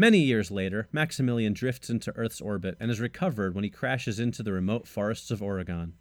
Many 0.00 0.20
years 0.20 0.52
later, 0.52 0.88
Maximilian 0.92 1.54
drifts 1.54 1.90
into 1.90 2.14
Earth's 2.14 2.40
orbit 2.40 2.76
and 2.78 2.88
is 2.88 3.00
recovered 3.00 3.56
when 3.56 3.64
he 3.64 3.70
crashes 3.70 4.20
into 4.20 4.44
the 4.44 4.52
remote 4.52 4.86
forests 4.86 5.32
of 5.32 5.42
Oregon. 5.42 5.94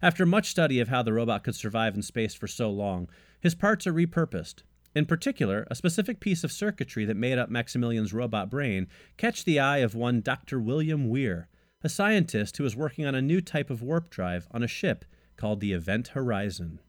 After 0.00 0.24
much 0.24 0.48
study 0.48 0.78
of 0.78 0.86
how 0.86 1.02
the 1.02 1.12
robot 1.12 1.42
could 1.42 1.56
survive 1.56 1.96
in 1.96 2.02
space 2.02 2.34
for 2.34 2.46
so 2.46 2.70
long, 2.70 3.08
his 3.40 3.56
parts 3.56 3.84
are 3.84 3.92
repurposed. 3.92 4.62
In 4.94 5.06
particular, 5.06 5.66
a 5.68 5.74
specific 5.74 6.20
piece 6.20 6.44
of 6.44 6.52
circuitry 6.52 7.04
that 7.04 7.16
made 7.16 7.36
up 7.36 7.50
Maximilian's 7.50 8.12
robot 8.12 8.48
brain 8.48 8.86
catch 9.16 9.44
the 9.44 9.58
eye 9.58 9.78
of 9.78 9.96
one 9.96 10.20
Dr. 10.20 10.60
William 10.60 11.08
Weir, 11.08 11.48
a 11.82 11.88
scientist 11.88 12.58
who 12.58 12.64
is 12.64 12.76
working 12.76 13.04
on 13.06 13.16
a 13.16 13.20
new 13.20 13.40
type 13.40 13.70
of 13.70 13.82
warp 13.82 14.08
drive 14.08 14.46
on 14.52 14.62
a 14.62 14.68
ship 14.68 15.04
called 15.36 15.58
the 15.58 15.72
Event 15.72 16.08
Horizon. 16.08 16.78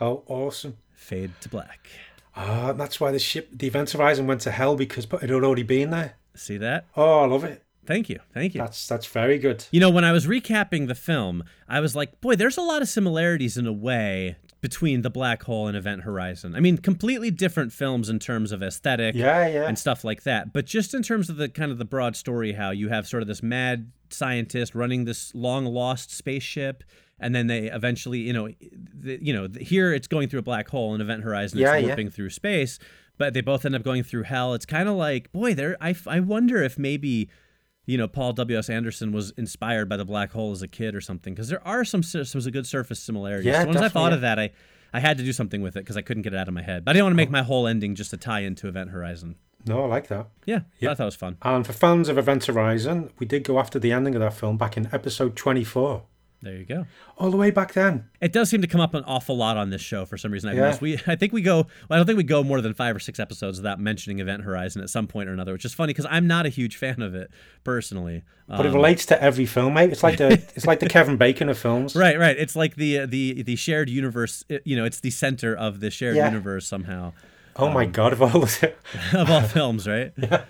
Oh, 0.00 0.22
awesome. 0.28 0.76
Fade 0.92 1.32
to 1.40 1.48
black. 1.48 1.88
Ah, 2.36 2.72
that's 2.72 3.00
why 3.00 3.10
the 3.12 3.18
ship, 3.18 3.48
the 3.52 3.66
Event 3.66 3.90
Horizon 3.90 4.26
went 4.26 4.40
to 4.42 4.50
hell 4.50 4.76
because 4.76 5.04
it 5.04 5.30
had 5.30 5.30
already 5.32 5.62
been 5.62 5.90
there. 5.90 6.14
See 6.34 6.56
that? 6.58 6.86
Oh, 6.96 7.20
I 7.20 7.26
love 7.26 7.44
it. 7.44 7.62
Thank 7.86 8.08
you. 8.08 8.18
Thank 8.32 8.54
you. 8.54 8.60
That's 8.60 8.86
that's 8.86 9.06
very 9.06 9.38
good. 9.38 9.66
You 9.70 9.78
know, 9.78 9.90
when 9.90 10.04
I 10.04 10.12
was 10.12 10.26
recapping 10.26 10.88
the 10.88 10.94
film, 10.94 11.44
I 11.68 11.80
was 11.80 11.94
like, 11.94 12.20
boy, 12.20 12.34
there's 12.34 12.56
a 12.56 12.62
lot 12.62 12.82
of 12.82 12.88
similarities 12.88 13.56
in 13.56 13.66
a 13.66 13.72
way 13.72 14.36
between 14.62 15.02
The 15.02 15.10
Black 15.10 15.42
Hole 15.42 15.68
and 15.68 15.76
Event 15.76 16.02
Horizon. 16.02 16.54
I 16.54 16.60
mean, 16.60 16.78
completely 16.78 17.30
different 17.30 17.70
films 17.70 18.08
in 18.08 18.18
terms 18.18 18.50
of 18.50 18.62
aesthetic 18.62 19.14
Yeah, 19.14 19.46
yeah. 19.46 19.68
and 19.68 19.78
stuff 19.78 20.02
like 20.04 20.22
that. 20.22 20.54
But 20.54 20.64
just 20.64 20.94
in 20.94 21.02
terms 21.02 21.28
of 21.28 21.36
the 21.36 21.50
kind 21.50 21.70
of 21.70 21.76
the 21.76 21.84
broad 21.84 22.16
story, 22.16 22.52
how 22.52 22.70
you 22.70 22.88
have 22.88 23.06
sort 23.06 23.22
of 23.22 23.26
this 23.28 23.42
mad 23.42 23.92
scientist 24.08 24.74
running 24.74 25.04
this 25.04 25.34
long 25.34 25.66
lost 25.66 26.10
spaceship. 26.10 26.82
And 27.20 27.34
then 27.34 27.46
they 27.46 27.70
eventually, 27.70 28.18
you 28.18 28.32
know, 28.32 28.48
the, 28.92 29.18
you 29.22 29.32
know, 29.32 29.48
here 29.60 29.92
it's 29.92 30.08
going 30.08 30.28
through 30.28 30.40
a 30.40 30.42
black 30.44 30.68
hole, 30.68 30.92
and 30.92 31.02
Event 31.02 31.22
Horizon 31.22 31.58
Yeah, 31.58 31.74
it's 31.76 31.98
yeah. 31.98 32.08
through 32.08 32.30
space. 32.30 32.78
But 33.16 33.32
they 33.32 33.40
both 33.40 33.64
end 33.64 33.76
up 33.76 33.84
going 33.84 34.02
through 34.02 34.24
hell. 34.24 34.54
It's 34.54 34.66
kind 34.66 34.88
of 34.88 34.96
like, 34.96 35.30
boy, 35.30 35.54
there. 35.54 35.76
I, 35.80 35.94
I 36.06 36.18
wonder 36.18 36.62
if 36.62 36.78
maybe 36.78 37.30
you 37.86 37.96
know 37.96 38.08
Paul 38.08 38.32
W 38.32 38.58
S 38.58 38.68
Anderson 38.68 39.12
was 39.12 39.30
inspired 39.32 39.88
by 39.88 39.96
the 39.96 40.04
black 40.04 40.32
hole 40.32 40.52
as 40.52 40.62
a 40.62 40.68
kid 40.68 40.94
or 40.94 41.00
something 41.00 41.34
because 41.34 41.48
there 41.48 41.66
are 41.66 41.84
some 41.84 42.02
some 42.02 42.40
good 42.50 42.66
surface 42.66 43.00
similarities. 43.00 43.46
Yeah, 43.46 43.62
so 43.62 43.68
once 43.68 43.80
I 43.80 43.88
thought 43.88 44.12
of 44.12 44.22
that, 44.22 44.38
I 44.38 44.50
I 44.92 45.00
had 45.00 45.18
to 45.18 45.24
do 45.24 45.32
something 45.32 45.60
with 45.60 45.76
it 45.76 45.80
because 45.80 45.96
I 45.96 46.02
couldn't 46.02 46.22
get 46.22 46.34
it 46.34 46.38
out 46.38 46.48
of 46.48 46.54
my 46.54 46.62
head. 46.62 46.84
But 46.84 46.90
I 46.90 46.92
didn't 46.94 47.06
want 47.06 47.12
to 47.12 47.16
make 47.16 47.28
oh. 47.28 47.32
my 47.32 47.42
whole 47.42 47.66
ending 47.66 47.94
just 47.94 48.12
a 48.12 48.16
tie 48.16 48.40
into 48.40 48.68
Event 48.68 48.90
Horizon. 48.90 49.36
No, 49.66 49.84
I 49.84 49.86
like 49.86 50.08
that. 50.08 50.28
Yeah, 50.44 50.60
Yeah. 50.78 50.90
I 50.90 50.94
thought 50.94 51.04
it 51.04 51.06
was 51.06 51.14
fun. 51.16 51.38
And 51.42 51.66
for 51.66 51.72
fans 51.72 52.08
of 52.08 52.18
Event 52.18 52.44
Horizon, 52.44 53.10
we 53.18 53.26
did 53.26 53.44
go 53.44 53.58
after 53.58 53.78
the 53.78 53.92
ending 53.92 54.14
of 54.14 54.20
that 54.20 54.34
film 54.34 54.56
back 54.58 54.76
in 54.76 54.88
episode 54.92 55.36
24. 55.36 56.02
There 56.44 56.54
you 56.56 56.64
go. 56.66 56.86
All 57.16 57.30
the 57.30 57.36
way 57.38 57.50
back 57.50 57.72
then. 57.72 58.04
It 58.20 58.32
does 58.32 58.50
seem 58.50 58.60
to 58.60 58.66
come 58.68 58.80
up 58.80 58.92
an 58.92 59.02
awful 59.06 59.34
lot 59.36 59.56
on 59.56 59.70
this 59.70 59.80
show 59.80 60.04
for 60.04 60.18
some 60.18 60.30
reason. 60.30 60.50
I've 60.50 60.56
Yeah. 60.56 60.62
noticed. 60.64 60.80
We, 60.82 60.98
I 61.06 61.16
think 61.16 61.32
we 61.32 61.40
go. 61.40 61.56
Well, 61.56 61.66
I 61.90 61.96
don't 61.96 62.04
think 62.06 62.18
we 62.18 62.22
go 62.22 62.44
more 62.44 62.60
than 62.60 62.74
five 62.74 62.94
or 62.94 62.98
six 63.00 63.18
episodes 63.18 63.58
without 63.58 63.80
mentioning 63.80 64.18
Event 64.20 64.42
Horizon 64.42 64.82
at 64.82 64.90
some 64.90 65.06
point 65.06 65.28
or 65.28 65.32
another, 65.32 65.52
which 65.52 65.64
is 65.64 65.72
funny 65.72 65.94
because 65.94 66.06
I'm 66.10 66.26
not 66.26 66.44
a 66.44 66.50
huge 66.50 66.76
fan 66.76 67.00
of 67.02 67.14
it 67.14 67.30
personally. 67.64 68.22
But 68.46 68.66
it 68.66 68.68
Um, 68.68 68.74
relates 68.74 69.06
to 69.06 69.22
every 69.22 69.46
film, 69.46 69.72
mate. 69.74 69.90
It's 69.90 70.02
like 70.02 70.18
the 70.18 70.32
it's 70.54 70.66
like 70.66 70.80
the 70.80 70.88
Kevin 70.88 71.16
Bacon 71.16 71.48
of 71.48 71.56
films. 71.58 71.96
Right, 71.96 72.18
right. 72.18 72.36
It's 72.38 72.54
like 72.54 72.76
the 72.76 73.06
the 73.06 73.42
the 73.42 73.56
shared 73.56 73.88
universe. 73.88 74.44
You 74.64 74.76
know, 74.76 74.84
it's 74.84 75.00
the 75.00 75.10
center 75.10 75.56
of 75.56 75.80
the 75.80 75.90
shared 75.90 76.16
Yeah. 76.16 76.28
universe 76.28 76.66
somehow 76.66 77.12
Oh 77.56 77.70
my 77.70 77.86
god, 77.86 78.12
of 78.12 78.20
all 78.20 78.40
the 78.40 78.72
of 79.14 79.30
all 79.30 79.40
films, 79.42 79.88
right? 79.88 80.12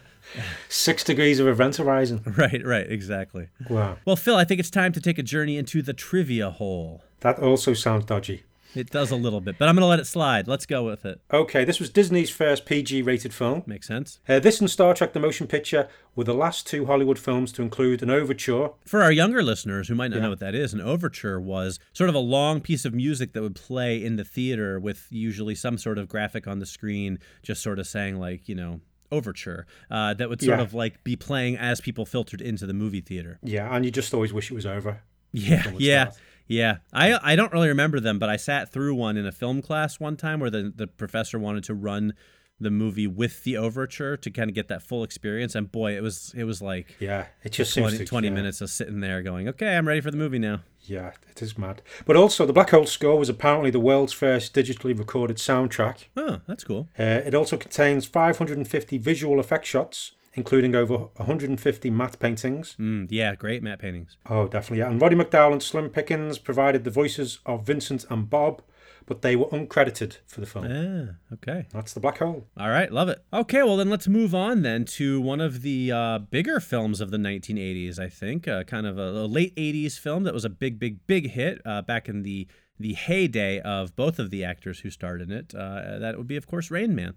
six 0.69 1.05
degrees 1.05 1.39
of 1.41 1.47
Event 1.47 1.77
Horizon. 1.77 2.23
Right, 2.37 2.65
right. 2.65 2.91
Exactly. 2.91 3.49
Wow. 3.71 3.97
Well, 4.05 4.17
Phil, 4.17 4.37
I 4.37 4.45
think 4.45 4.59
it's 4.61 4.71
time 4.71 4.93
to 4.93 5.01
take 5.01 5.19
a 5.19 5.23
journey 5.23 5.57
into 5.57 5.83
the 5.83 5.93
trivia 5.93 6.51
hole. 6.51 7.03
That 7.21 7.39
also 7.39 7.75
sounds 7.75 8.05
dodgy. 8.07 8.43
It 8.75 8.91
does 8.91 9.13
a 9.13 9.17
little 9.17 9.41
bit, 9.41 9.57
but 9.57 9.69
I'm 9.69 9.77
going 9.77 9.83
to 9.83 9.87
let 9.87 10.01
it 10.01 10.07
slide. 10.07 10.49
Let's 10.49 10.67
go 10.67 10.83
with 10.83 11.05
it. 11.05 11.21
Okay, 11.33 11.65
this 11.65 11.79
was 11.79 11.91
Disney's 11.91 12.29
first 12.29 12.67
PG 12.67 13.03
rated 13.03 13.33
film. 13.33 13.63
Makes 13.67 13.87
sense. 13.87 14.19
Uh, 14.29 14.41
this 14.41 14.59
and 14.61 14.69
Star 14.69 14.95
Trek 14.95 15.13
The 15.13 15.21
Motion 15.21 15.47
Picture 15.47 15.89
were 16.17 16.25
the 16.25 16.35
last 16.35 16.67
two 16.67 16.87
Hollywood 16.87 17.17
films 17.19 17.53
to 17.53 17.63
include 17.63 18.03
an 18.03 18.11
overture. 18.11 18.71
For 18.85 19.01
our 19.01 19.13
younger 19.13 19.45
listeners 19.45 19.87
who 19.87 19.95
might 19.95 20.09
not 20.09 20.17
Yeah. 20.17 20.23
know 20.25 20.31
what 20.31 20.41
that 20.41 20.57
is, 20.57 20.75
an 20.75 20.81
overture 20.81 21.41
was 21.41 21.79
sort 21.93 22.09
of 22.11 22.17
a 22.17 22.21
long 22.21 22.61
piece 22.61 22.85
of 22.85 22.93
music 22.93 23.33
that 23.35 23.43
would 23.43 23.55
play 23.55 24.03
in 24.05 24.17
the 24.17 24.25
theater 24.25 24.81
with 24.81 25.07
usually 25.09 25.55
some 25.55 25.79
sort 25.79 25.97
of 25.97 26.09
graphic 26.09 26.49
on 26.49 26.59
the 26.59 26.67
screen, 26.67 27.21
just 27.45 27.63
sort 27.63 27.79
of 27.79 27.87
saying, 27.87 28.19
like, 28.19 28.49
you 28.49 28.57
know, 28.57 28.81
overture, 29.15 29.67
uh, 29.91 30.15
that 30.15 30.29
would 30.29 30.41
sort 30.43 30.59
Yeah. 30.59 30.65
of 30.65 30.75
like 30.75 31.03
be 31.05 31.17
playing 31.17 31.57
as 31.57 31.81
people 31.81 32.05
filtered 32.05 32.41
into 32.41 32.67
the 32.67 32.75
movie 32.75 33.01
theater. 33.01 33.39
Yeah, 33.43 33.75
and 33.75 33.85
you 33.85 33.91
just 33.91 34.13
always 34.15 34.33
wish 34.33 34.51
it 34.51 34.55
was 34.55 34.67
over. 34.67 35.01
Yeah, 35.33 35.65
yeah, 35.79 36.05
start. 36.11 36.21
yeah. 36.47 36.77
I 36.93 37.33
I 37.33 37.37
don't 37.37 37.53
really 37.53 37.69
remember 37.69 37.99
them, 38.01 38.19
but 38.19 38.29
I 38.29 38.37
sat 38.37 38.71
through 38.73 38.95
one 38.95 39.17
in 39.17 39.27
a 39.27 39.33
film 39.33 39.63
class 39.63 39.99
one 39.99 40.17
time 40.17 40.39
where 40.41 40.51
the 40.51 40.73
the 40.75 40.87
professor 40.87 41.39
wanted 41.39 41.65
to 41.65 41.75
run 41.75 42.15
the 42.61 42.71
movie 42.71 43.07
with 43.07 43.43
the 43.45 43.57
overture 43.57 44.17
to 44.17 44.31
kind 44.31 44.49
of 44.49 44.55
get 44.55 44.69
that 44.69 44.83
full 44.83 45.03
experience, 45.03 45.55
and 45.55 45.71
boy, 45.73 45.97
it 45.97 46.03
was 46.03 46.33
it 46.37 46.45
was 46.45 46.63
like 46.63 46.97
Yeah, 47.01 47.27
it 47.43 47.53
just 47.53 47.75
20, 47.75 47.89
seems 47.91 47.99
to 48.01 48.07
20 48.07 48.29
yeah. 48.29 48.35
minutes 48.35 48.61
of 48.61 48.71
sitting 48.71 49.01
there 49.01 49.23
going, 49.23 49.49
okay, 49.49 49.77
I'm 49.77 49.89
ready 49.89 50.01
for 50.01 50.11
the 50.11 50.17
movie 50.17 50.39
now. 50.39 50.61
Yeah, 50.87 51.13
it 51.31 51.41
is 51.41 51.57
mad. 51.57 51.81
But 52.05 52.15
also, 52.17 52.45
the 52.45 52.53
Black 52.53 52.71
Hole 52.71 52.85
score 52.87 53.19
was 53.19 53.29
apparently 53.31 53.71
the 53.71 53.81
world's 53.81 54.13
first 54.13 54.55
digitally 54.55 54.97
recorded 54.97 55.39
soundtrack. 55.39 56.05
Oh, 56.17 56.41
that's 56.47 56.63
cool. 56.63 56.89
Uh, 56.99 57.23
it 57.25 57.35
also 57.35 57.57
contains 57.57 58.05
550 58.05 58.99
visual 58.99 59.41
effect 59.41 59.65
shots, 59.65 60.13
including 60.35 60.75
over 60.75 60.95
150 61.17 61.91
matte 61.91 62.19
paintings. 62.19 62.77
Mm, 62.79 63.07
yeah, 63.11 63.35
great 63.35 63.63
matte 63.63 63.79
paintings. 63.79 64.19
Oh, 64.29 64.47
definitely. 64.47 64.79
Yeah. 64.79 64.91
And 64.91 65.01
Roddy 65.01 65.17
McDowall 65.17 65.53
and 65.53 65.63
Slim 65.63 65.89
Pickens 65.89 66.39
provided 66.39 66.85
the 66.85 66.91
voices 66.91 67.39
of 67.47 67.67
Vincent 67.67 68.05
and 68.11 68.29
Bob, 68.29 68.61
but 69.07 69.23
they 69.23 69.37
were 69.37 69.47
uncredited 69.47 70.19
for 70.27 70.41
the 70.41 70.47
film. 70.47 70.67
Ah, 70.69 71.35
okay. 71.35 71.67
That's 71.73 71.93
the 71.93 72.01
Black 72.01 72.19
Hole. 72.19 72.47
All 72.57 72.71
right, 72.71 72.91
love 72.91 73.09
it. 73.09 73.25
Okay, 73.33 73.63
well 73.63 73.77
then 73.77 73.91
let's 73.91 74.09
move 74.09 74.35
on 74.35 74.63
then 74.63 74.85
to 74.87 75.21
one 75.21 75.41
of 75.41 75.63
the 75.63 75.93
uh, 75.93 76.19
bigger 76.19 76.61
films 76.61 77.01
of 77.01 77.11
the 77.11 77.19
1980s. 77.19 77.99
I 77.99 78.09
think, 78.09 78.49
uh, 78.49 78.65
kind 78.65 78.87
of 78.87 78.99
a, 78.99 79.03
a 79.03 79.27
late 79.27 79.55
80s 79.57 79.99
film 79.99 80.25
that 80.25 80.35
was 80.35 80.45
a 80.45 80.51
big, 80.51 80.79
big, 80.79 81.07
big 81.07 81.31
hit 81.31 81.61
uh, 81.65 81.83
back 81.83 82.09
in 82.09 82.23
the 82.23 82.47
the 82.79 82.95
heyday 82.95 83.61
of 83.61 83.95
both 83.95 84.19
of 84.19 84.31
the 84.31 84.43
actors 84.43 84.81
who 84.81 84.91
starred 84.91 85.23
in 85.23 85.31
it. 85.31 85.55
Uh, 85.55 85.99
that 86.01 86.17
would 86.19 86.27
be, 86.27 86.37
of 86.37 86.49
course, 86.49 86.73
Rain 86.73 86.93
Man. 86.95 87.15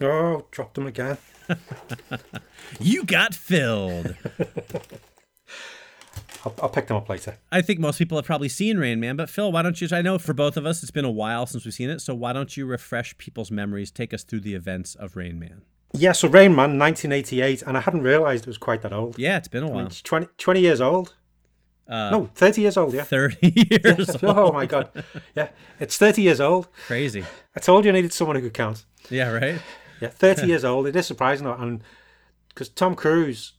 Oh, 0.00 0.46
dropped 0.50 0.74
them 0.74 0.86
again. 0.86 1.18
You 2.80 3.04
got 3.04 3.34
filled. 3.34 4.16
I'll, 6.46 6.54
I'll 6.62 6.68
pick 6.68 6.86
them 6.86 6.96
up 6.96 7.08
later. 7.08 7.36
I 7.50 7.60
think 7.60 7.80
most 7.80 7.98
people 7.98 8.16
have 8.16 8.24
probably 8.24 8.48
seen 8.48 8.78
Rain 8.78 9.00
Man, 9.00 9.16
but 9.16 9.28
Phil, 9.28 9.50
why 9.50 9.62
don't 9.62 9.80
you? 9.80 9.88
I 9.90 10.00
know 10.00 10.16
for 10.18 10.32
both 10.32 10.56
of 10.56 10.64
us, 10.64 10.82
it's 10.82 10.92
been 10.92 11.04
a 11.04 11.10
while 11.10 11.44
since 11.46 11.64
we've 11.64 11.74
seen 11.74 11.90
it, 11.90 12.00
so 12.00 12.14
why 12.14 12.32
don't 12.32 12.56
you 12.56 12.66
refresh 12.66 13.18
people's 13.18 13.50
memories? 13.50 13.90
Take 13.90 14.14
us 14.14 14.22
through 14.22 14.40
the 14.40 14.54
events 14.54 14.94
of 14.94 15.16
Rain 15.16 15.38
Man. 15.40 15.62
Yeah, 15.92 16.12
so 16.12 16.28
Rain 16.28 16.52
Man, 16.52 16.78
1988, 16.78 17.62
and 17.62 17.76
I 17.76 17.80
hadn't 17.80 18.02
realised 18.02 18.44
it 18.44 18.46
was 18.48 18.58
quite 18.58 18.82
that 18.82 18.92
old. 18.92 19.18
Yeah, 19.18 19.36
it's 19.38 19.48
been 19.48 19.64
a 19.64 19.66
mean, 19.66 19.74
while. 19.74 19.86
it's 19.86 20.00
20, 20.02 20.28
20 20.38 20.60
years 20.60 20.80
old. 20.80 21.14
Uh, 21.88 22.10
no, 22.10 22.30
30 22.34 22.60
years 22.62 22.76
old, 22.76 22.94
yeah. 22.94 23.02
30 23.04 23.36
years 23.82 24.16
oh 24.22 24.44
old. 24.44 24.54
my 24.54 24.66
god. 24.66 24.90
Yeah, 25.34 25.48
it's 25.80 25.96
30 25.96 26.22
years 26.22 26.40
old. 26.40 26.68
Crazy. 26.86 27.24
I 27.56 27.60
told 27.60 27.84
you 27.84 27.90
I 27.90 27.94
needed 27.94 28.12
someone 28.12 28.36
who 28.36 28.42
could 28.42 28.54
count. 28.54 28.84
Yeah, 29.08 29.30
right? 29.30 29.60
Yeah, 30.00 30.08
30 30.08 30.46
years 30.48 30.64
old. 30.64 30.86
It 30.86 30.94
is 30.96 31.06
surprising, 31.06 31.46
though, 31.46 31.54
and 31.54 31.82
because 32.48 32.68
Tom 32.68 32.94
Cruise, 32.94 33.52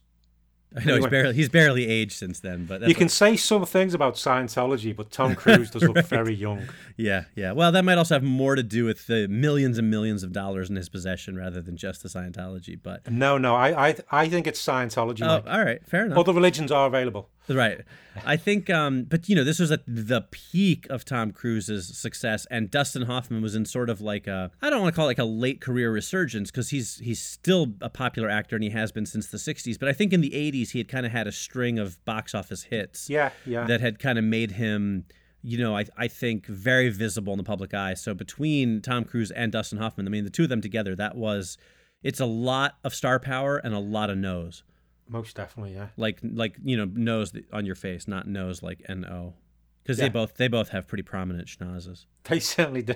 I 0.76 0.84
know 0.84 0.96
he's 0.96 1.06
barely 1.06 1.34
he's 1.34 1.48
barely 1.48 1.86
aged 1.88 2.12
since 2.12 2.40
then, 2.40 2.66
but 2.66 2.82
you 2.86 2.94
can 2.94 3.08
say 3.08 3.36
some 3.36 3.64
things 3.64 3.94
about 3.94 4.14
Scientology, 4.14 4.94
but 4.94 5.10
Tom 5.10 5.34
Cruise 5.34 5.70
does 5.70 5.82
look 5.82 6.04
very 6.06 6.34
young. 6.34 6.68
yeah, 6.96 7.24
yeah. 7.34 7.52
Well, 7.52 7.72
that 7.72 7.84
might 7.84 7.96
also 7.96 8.14
have 8.16 8.22
more 8.22 8.54
to 8.54 8.62
do 8.62 8.84
with 8.84 9.06
the 9.06 9.26
millions 9.28 9.78
and 9.78 9.90
millions 9.90 10.22
of 10.22 10.32
dollars 10.32 10.68
in 10.68 10.76
his 10.76 10.88
possession 10.88 11.36
rather 11.36 11.62
than 11.62 11.76
just 11.76 12.02
the 12.02 12.08
Scientology. 12.08 12.78
But 12.82 13.10
No, 13.10 13.38
no, 13.38 13.54
I, 13.54 13.88
I, 13.88 13.96
I 14.10 14.28
think 14.28 14.46
it's 14.46 14.62
Scientology. 14.64 15.22
oh, 15.22 15.42
Mike. 15.42 15.44
all 15.46 15.64
right, 15.64 15.84
fair 15.86 16.04
enough. 16.04 16.18
Other 16.18 16.32
religions 16.34 16.70
are 16.70 16.86
available. 16.86 17.30
Right. 17.48 17.80
I 18.24 18.36
think, 18.36 18.68
um, 18.70 19.04
but 19.04 19.28
you 19.28 19.36
know, 19.36 19.44
this 19.44 19.58
was 19.58 19.70
at 19.70 19.82
the 19.86 20.22
peak 20.30 20.86
of 20.90 21.04
Tom 21.04 21.30
Cruise's 21.30 21.96
success, 21.96 22.46
and 22.50 22.70
Dustin 22.70 23.02
Hoffman 23.02 23.42
was 23.42 23.54
in 23.54 23.64
sort 23.64 23.90
of 23.90 24.00
like 24.00 24.26
a, 24.26 24.50
I 24.60 24.70
don't 24.70 24.82
want 24.82 24.94
to 24.94 24.96
call 24.96 25.06
it 25.06 25.10
like 25.10 25.18
a 25.18 25.24
late 25.24 25.60
career 25.60 25.92
resurgence 25.92 26.50
because 26.50 26.70
he's 26.70 26.98
he's 26.98 27.20
still 27.20 27.74
a 27.80 27.88
popular 27.88 28.28
actor 28.28 28.56
and 28.56 28.62
he 28.62 28.70
has 28.70 28.92
been 28.92 29.06
since 29.06 29.28
the 29.28 29.38
'60s. 29.38 29.78
But 29.78 29.88
I 29.88 29.92
think 29.92 30.12
in 30.12 30.20
the 30.20 30.30
'80s 30.30 30.70
he 30.70 30.78
had 30.78 30.88
kind 30.88 31.06
of 31.06 31.12
had 31.12 31.26
a 31.26 31.32
string 31.32 31.78
of 31.78 32.04
box 32.04 32.34
office 32.34 32.64
hits 32.64 33.08
Yeah, 33.08 33.30
yeah. 33.46 33.64
that 33.66 33.80
had 33.80 33.98
kind 33.98 34.18
of 34.18 34.24
made 34.24 34.52
him. 34.52 35.04
You 35.40 35.56
know, 35.56 35.76
I, 35.76 35.84
I 35.96 36.08
think 36.08 36.46
very 36.46 36.88
visible 36.88 37.32
in 37.32 37.36
the 37.36 37.44
public 37.44 37.72
eye. 37.72 37.94
So 37.94 38.12
between 38.12 38.82
Tom 38.82 39.04
Cruise 39.04 39.30
and 39.30 39.52
Dustin 39.52 39.78
Hoffman, 39.78 40.08
I 40.08 40.10
mean, 40.10 40.24
the 40.24 40.30
two 40.30 40.42
of 40.42 40.48
them 40.48 40.60
together, 40.60 40.96
that 40.96 41.16
was, 41.16 41.56
it's 42.02 42.18
a 42.18 42.26
lot 42.26 42.74
of 42.82 42.92
star 42.92 43.20
power 43.20 43.56
and 43.56 43.72
a 43.72 43.78
lot 43.78 44.10
of 44.10 44.18
nose 44.18 44.64
Most 45.08 45.36
definitely, 45.36 45.74
yeah. 45.74 45.88
like 45.96 46.18
like 46.22 46.56
you 46.62 46.76
know 46.76 46.84
nose 46.84 47.32
on 47.52 47.64
your 47.64 47.74
face, 47.74 48.06
not 48.06 48.26
nose 48.26 48.62
like 48.62 48.82
N 48.88 49.04
O, 49.04 49.34
because 49.82 49.98
they 49.98 50.08
both 50.08 50.34
they 50.34 50.48
both 50.48 50.70
have 50.70 50.86
pretty 50.86 51.02
prominent 51.02 51.48
schnozzes. 51.48 52.04
They 52.24 52.40
certainly 52.40 52.82
do. 52.82 52.94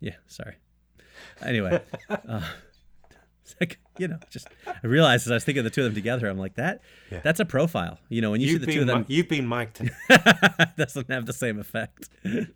Yeah, 0.00 0.16
sorry. 0.26 0.56
Anyway, 1.42 1.80
uh, 2.10 2.42
like 3.60 3.78
you 3.98 4.08
know, 4.08 4.18
just 4.30 4.48
I 4.66 4.86
realized 4.86 5.26
as 5.26 5.30
I 5.30 5.34
was 5.34 5.44
thinking 5.44 5.60
of 5.60 5.64
the 5.64 5.70
two 5.70 5.82
of 5.82 5.86
them 5.86 5.94
together, 5.94 6.28
I'm 6.28 6.38
like 6.38 6.56
that. 6.56 6.80
Yeah. 7.10 7.20
That's 7.22 7.40
a 7.40 7.44
profile. 7.44 7.98
You 8.08 8.20
know, 8.20 8.30
when 8.30 8.40
you 8.40 8.48
You've 8.48 8.60
see 8.60 8.66
the 8.66 8.72
two 8.72 8.80
of 8.82 8.86
them, 8.86 9.04
you've 9.08 9.28
been 9.28 9.48
mic'd. 9.48 9.90
doesn't 10.76 11.10
have 11.10 11.26
the 11.26 11.32
same 11.32 11.58
effect. 11.58 12.08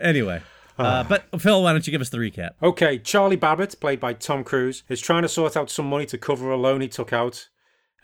anyway, 0.00 0.42
uh, 0.78 1.04
but 1.04 1.40
Phil, 1.40 1.62
why 1.62 1.72
don't 1.72 1.86
you 1.86 1.90
give 1.90 2.00
us 2.00 2.10
the 2.10 2.18
recap? 2.18 2.50
Okay, 2.62 2.98
Charlie 2.98 3.36
Babbitt, 3.36 3.80
played 3.80 4.00
by 4.00 4.12
Tom 4.12 4.44
Cruise, 4.44 4.82
is 4.88 5.00
trying 5.00 5.22
to 5.22 5.28
sort 5.28 5.56
out 5.56 5.70
some 5.70 5.88
money 5.88 6.06
to 6.06 6.18
cover 6.18 6.50
a 6.50 6.56
loan 6.56 6.80
he 6.80 6.88
took 6.88 7.12
out 7.12 7.48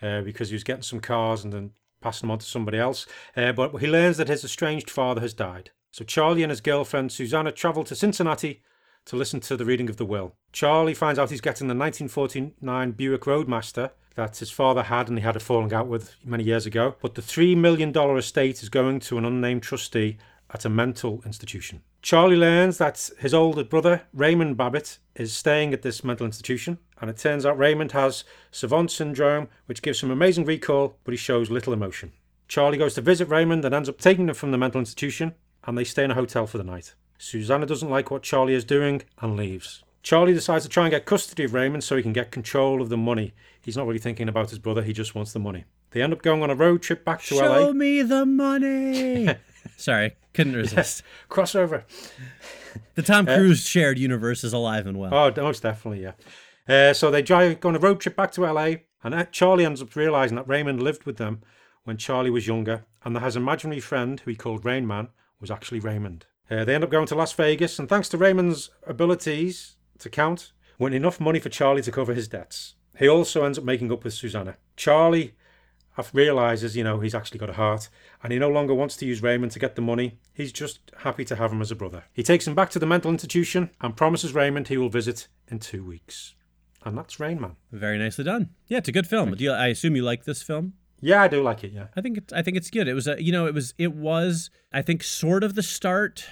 uh, 0.02 0.20
because 0.22 0.48
he 0.50 0.54
was 0.54 0.64
getting 0.64 0.82
some 0.82 1.00
cars 1.00 1.44
and 1.44 1.52
then 1.52 1.70
passing 2.00 2.26
them 2.26 2.32
on 2.32 2.38
to 2.38 2.46
somebody 2.46 2.78
else. 2.78 3.06
Uh, 3.36 3.52
but 3.52 3.76
he 3.76 3.86
learns 3.86 4.16
that 4.18 4.28
his 4.28 4.44
estranged 4.44 4.90
father 4.90 5.20
has 5.20 5.32
died. 5.32 5.70
So 5.90 6.04
Charlie 6.04 6.42
and 6.42 6.50
his 6.50 6.60
girlfriend 6.60 7.12
Susanna 7.12 7.52
travel 7.52 7.84
to 7.84 7.94
Cincinnati 7.94 8.62
to 9.06 9.16
listen 9.16 9.40
to 9.40 9.56
the 9.56 9.64
reading 9.64 9.88
of 9.88 9.96
the 9.96 10.04
will. 10.04 10.34
Charlie 10.52 10.94
finds 10.94 11.18
out 11.18 11.30
he's 11.30 11.40
getting 11.40 11.68
the 11.68 11.74
1949 11.74 12.92
Buick 12.92 13.26
Roadmaster 13.26 13.90
that 14.14 14.36
his 14.36 14.50
father 14.50 14.84
had 14.84 15.08
and 15.08 15.18
he 15.18 15.24
had 15.24 15.36
a 15.36 15.40
falling 15.40 15.72
out 15.72 15.86
with 15.86 16.14
many 16.24 16.44
years 16.44 16.66
ago. 16.66 16.96
But 17.00 17.14
the 17.14 17.22
$3 17.22 17.56
million 17.56 17.96
estate 18.16 18.62
is 18.62 18.68
going 18.68 19.00
to 19.00 19.18
an 19.18 19.24
unnamed 19.24 19.62
trustee 19.62 20.18
at 20.52 20.64
a 20.64 20.68
mental 20.68 21.22
institution. 21.24 21.82
Charlie 22.04 22.36
learns 22.36 22.76
that 22.76 23.08
his 23.18 23.32
older 23.32 23.64
brother, 23.64 24.02
Raymond 24.12 24.58
Babbitt, 24.58 24.98
is 25.14 25.32
staying 25.32 25.72
at 25.72 25.80
this 25.80 26.04
mental 26.04 26.26
institution, 26.26 26.76
and 27.00 27.08
it 27.08 27.16
turns 27.16 27.46
out 27.46 27.56
Raymond 27.56 27.92
has 27.92 28.24
Savant 28.50 28.90
syndrome, 28.90 29.48
which 29.64 29.80
gives 29.80 30.02
him 30.02 30.10
amazing 30.10 30.44
recall, 30.44 30.98
but 31.04 31.12
he 31.12 31.16
shows 31.16 31.48
little 31.48 31.72
emotion. 31.72 32.12
Charlie 32.46 32.76
goes 32.76 32.92
to 32.96 33.00
visit 33.00 33.30
Raymond 33.30 33.64
and 33.64 33.74
ends 33.74 33.88
up 33.88 33.96
taking 33.96 34.28
him 34.28 34.34
from 34.34 34.50
the 34.50 34.58
mental 34.58 34.80
institution, 34.80 35.32
and 35.66 35.78
they 35.78 35.84
stay 35.84 36.04
in 36.04 36.10
a 36.10 36.14
hotel 36.14 36.46
for 36.46 36.58
the 36.58 36.62
night. 36.62 36.92
Susanna 37.16 37.64
doesn't 37.64 37.88
like 37.88 38.10
what 38.10 38.22
Charlie 38.22 38.52
is 38.52 38.66
doing 38.66 39.00
and 39.22 39.34
leaves. 39.34 39.82
Charlie 40.02 40.34
decides 40.34 40.66
to 40.66 40.68
try 40.68 40.84
and 40.84 40.90
get 40.90 41.06
custody 41.06 41.44
of 41.44 41.54
Raymond 41.54 41.84
so 41.84 41.96
he 41.96 42.02
can 42.02 42.12
get 42.12 42.30
control 42.30 42.82
of 42.82 42.90
the 42.90 42.98
money. 42.98 43.32
He's 43.62 43.78
not 43.78 43.86
really 43.86 43.98
thinking 43.98 44.28
about 44.28 44.50
his 44.50 44.58
brother, 44.58 44.82
he 44.82 44.92
just 44.92 45.14
wants 45.14 45.32
the 45.32 45.38
money. 45.38 45.64
They 45.92 46.02
end 46.02 46.12
up 46.12 46.20
going 46.20 46.42
on 46.42 46.50
a 46.50 46.54
road 46.54 46.82
trip 46.82 47.02
back 47.02 47.22
to 47.22 47.36
Show 47.36 47.46
LA. 47.46 47.58
Show 47.60 47.72
me 47.72 48.02
the 48.02 48.26
money. 48.26 49.34
Sorry, 49.76 50.16
couldn't 50.32 50.54
resist. 50.54 51.02
Crossover. 51.28 51.84
The 52.94 53.02
Tom 53.02 53.26
Cruise 53.26 53.66
shared 53.66 53.98
universe 53.98 54.44
is 54.44 54.52
alive 54.52 54.86
and 54.86 54.98
well. 54.98 55.14
Oh, 55.14 55.32
most 55.36 55.62
definitely, 55.62 56.02
yeah. 56.02 56.12
Uh, 56.68 56.92
so 56.92 57.10
they 57.10 57.22
drive, 57.22 57.60
go 57.60 57.68
on 57.68 57.76
a 57.76 57.80
road 57.80 58.00
trip 58.00 58.16
back 58.16 58.32
to 58.32 58.42
LA, 58.50 58.76
And 59.02 59.14
uh, 59.14 59.24
Charlie 59.26 59.64
ends 59.64 59.82
up 59.82 59.94
realizing 59.94 60.36
that 60.36 60.48
Raymond 60.48 60.82
lived 60.82 61.04
with 61.04 61.18
them 61.18 61.42
when 61.84 61.98
Charlie 61.98 62.30
was 62.30 62.46
younger, 62.46 62.84
and 63.04 63.14
that 63.14 63.22
his 63.22 63.36
imaginary 63.36 63.80
friend, 63.80 64.18
who 64.20 64.30
he 64.30 64.36
called 64.36 64.64
Rain 64.64 64.86
Man, 64.86 65.08
was 65.40 65.50
actually 65.50 65.80
Raymond. 65.80 66.26
Uh, 66.50 66.64
they 66.64 66.74
end 66.74 66.84
up 66.84 66.90
going 66.90 67.06
to 67.06 67.14
Las 67.14 67.32
Vegas, 67.32 67.78
and 67.78 67.88
thanks 67.88 68.08
to 68.08 68.18
Raymond's 68.18 68.70
abilities 68.86 69.76
to 69.98 70.08
count, 70.08 70.52
won 70.78 70.92
enough 70.92 71.20
money 71.20 71.38
for 71.38 71.50
Charlie 71.50 71.82
to 71.82 71.92
cover 71.92 72.14
his 72.14 72.28
debts. 72.28 72.74
He 72.98 73.08
also 73.08 73.44
ends 73.44 73.58
up 73.58 73.64
making 73.64 73.92
up 73.92 74.04
with 74.04 74.14
Susanna. 74.14 74.56
Charlie 74.76 75.34
realizes, 76.12 76.76
you 76.76 76.84
know, 76.84 77.00
he's 77.00 77.14
actually 77.14 77.38
got 77.38 77.50
a 77.50 77.54
heart, 77.54 77.88
and 78.22 78.32
he 78.32 78.38
no 78.38 78.48
longer 78.48 78.74
wants 78.74 78.96
to 78.96 79.06
use 79.06 79.22
Raymond 79.22 79.52
to 79.52 79.58
get 79.58 79.76
the 79.76 79.82
money. 79.82 80.18
He's 80.32 80.52
just 80.52 80.90
happy 80.98 81.24
to 81.26 81.36
have 81.36 81.52
him 81.52 81.62
as 81.62 81.70
a 81.70 81.76
brother. 81.76 82.04
He 82.12 82.22
takes 82.22 82.46
him 82.46 82.54
back 82.54 82.70
to 82.70 82.78
the 82.78 82.86
mental 82.86 83.10
institution 83.10 83.70
and 83.80 83.96
promises 83.96 84.34
Raymond 84.34 84.68
he 84.68 84.76
will 84.76 84.88
visit 84.88 85.28
in 85.48 85.58
two 85.58 85.84
weeks. 85.84 86.34
And 86.84 86.98
that's 86.98 87.18
Rain 87.18 87.40
Man. 87.40 87.56
Very 87.72 87.98
nicely 87.98 88.24
done. 88.24 88.50
Yeah, 88.66 88.78
it's 88.78 88.88
a 88.88 88.92
good 88.92 89.06
film. 89.06 89.34
Do 89.34 89.44
you, 89.44 89.52
I 89.52 89.68
assume 89.68 89.96
you 89.96 90.02
like 90.02 90.24
this 90.24 90.42
film? 90.42 90.74
Yeah, 91.00 91.22
I 91.22 91.28
do 91.28 91.42
like 91.42 91.64
it. 91.64 91.72
Yeah. 91.72 91.86
I 91.96 92.00
think 92.00 92.18
it's 92.18 92.32
I 92.32 92.42
think 92.42 92.56
it's 92.56 92.70
good. 92.70 92.88
It 92.88 92.94
was 92.94 93.06
a 93.06 93.22
you 93.22 93.32
know 93.32 93.46
it 93.46 93.54
was 93.54 93.74
it 93.78 93.94
was 93.94 94.50
I 94.72 94.82
think 94.82 95.02
sort 95.02 95.44
of 95.44 95.54
the 95.54 95.62
start 95.62 96.26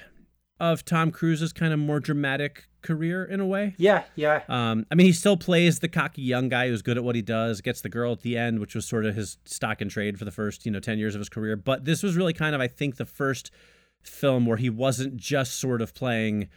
of 0.60 0.84
Tom 0.84 1.10
Cruise's 1.10 1.52
kind 1.52 1.72
of 1.72 1.78
more 1.78 2.00
dramatic 2.00 2.68
career 2.82 3.24
in 3.24 3.40
a 3.40 3.46
way. 3.46 3.74
Yeah, 3.78 4.04
yeah. 4.14 4.42
Um, 4.48 4.86
I 4.90 4.94
mean, 4.94 5.06
he 5.06 5.12
still 5.12 5.36
plays 5.36 5.78
the 5.78 5.88
cocky 5.88 6.22
young 6.22 6.48
guy 6.48 6.68
who's 6.68 6.82
good 6.82 6.96
at 6.96 7.04
what 7.04 7.14
he 7.14 7.22
does, 7.22 7.60
gets 7.60 7.80
the 7.80 7.88
girl 7.88 8.12
at 8.12 8.20
the 8.20 8.36
end, 8.36 8.58
which 8.58 8.74
was 8.74 8.86
sort 8.86 9.06
of 9.06 9.14
his 9.14 9.38
stock 9.44 9.80
and 9.80 9.90
trade 9.90 10.18
for 10.18 10.24
the 10.24 10.30
first, 10.30 10.66
you 10.66 10.72
know, 10.72 10.80
10 10.80 10.98
years 10.98 11.14
of 11.14 11.20
his 11.20 11.28
career. 11.28 11.56
But 11.56 11.84
this 11.84 12.02
was 12.02 12.16
really 12.16 12.32
kind 12.32 12.54
of, 12.54 12.60
I 12.60 12.68
think, 12.68 12.96
the 12.96 13.06
first 13.06 13.50
film 14.02 14.46
where 14.46 14.56
he 14.56 14.68
wasn't 14.68 15.16
just 15.16 15.60
sort 15.60 15.80
of 15.80 15.94
playing, 15.94 16.48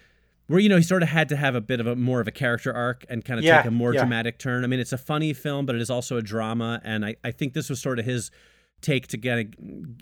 where, 0.47 0.59
you 0.59 0.69
know, 0.69 0.77
he 0.77 0.83
sort 0.83 1.03
of 1.03 1.09
had 1.09 1.29
to 1.29 1.35
have 1.35 1.55
a 1.55 1.61
bit 1.61 1.79
of 1.79 1.88
a 1.88 1.95
more 1.95 2.19
of 2.19 2.27
a 2.27 2.31
character 2.31 2.73
arc 2.73 3.05
and 3.09 3.23
kind 3.23 3.39
of 3.39 3.43
Yeah, 3.45 3.57
take 3.57 3.67
a 3.67 3.71
more 3.71 3.93
yeah. 3.93 4.01
dramatic 4.01 4.39
turn. 4.39 4.63
I 4.63 4.67
mean, 4.67 4.79
it's 4.79 4.93
a 4.93 4.97
funny 4.97 5.33
film, 5.33 5.65
but 5.65 5.75
it 5.75 5.81
is 5.81 5.89
also 5.89 6.17
a 6.17 6.21
drama. 6.21 6.81
And 6.83 7.05
I, 7.05 7.15
I 7.23 7.31
think 7.31 7.53
this 7.53 7.69
was 7.69 7.79
sort 7.81 7.99
of 7.99 8.05
his 8.05 8.31
take 8.81 9.07
to 9.07 9.17
get 9.17 9.47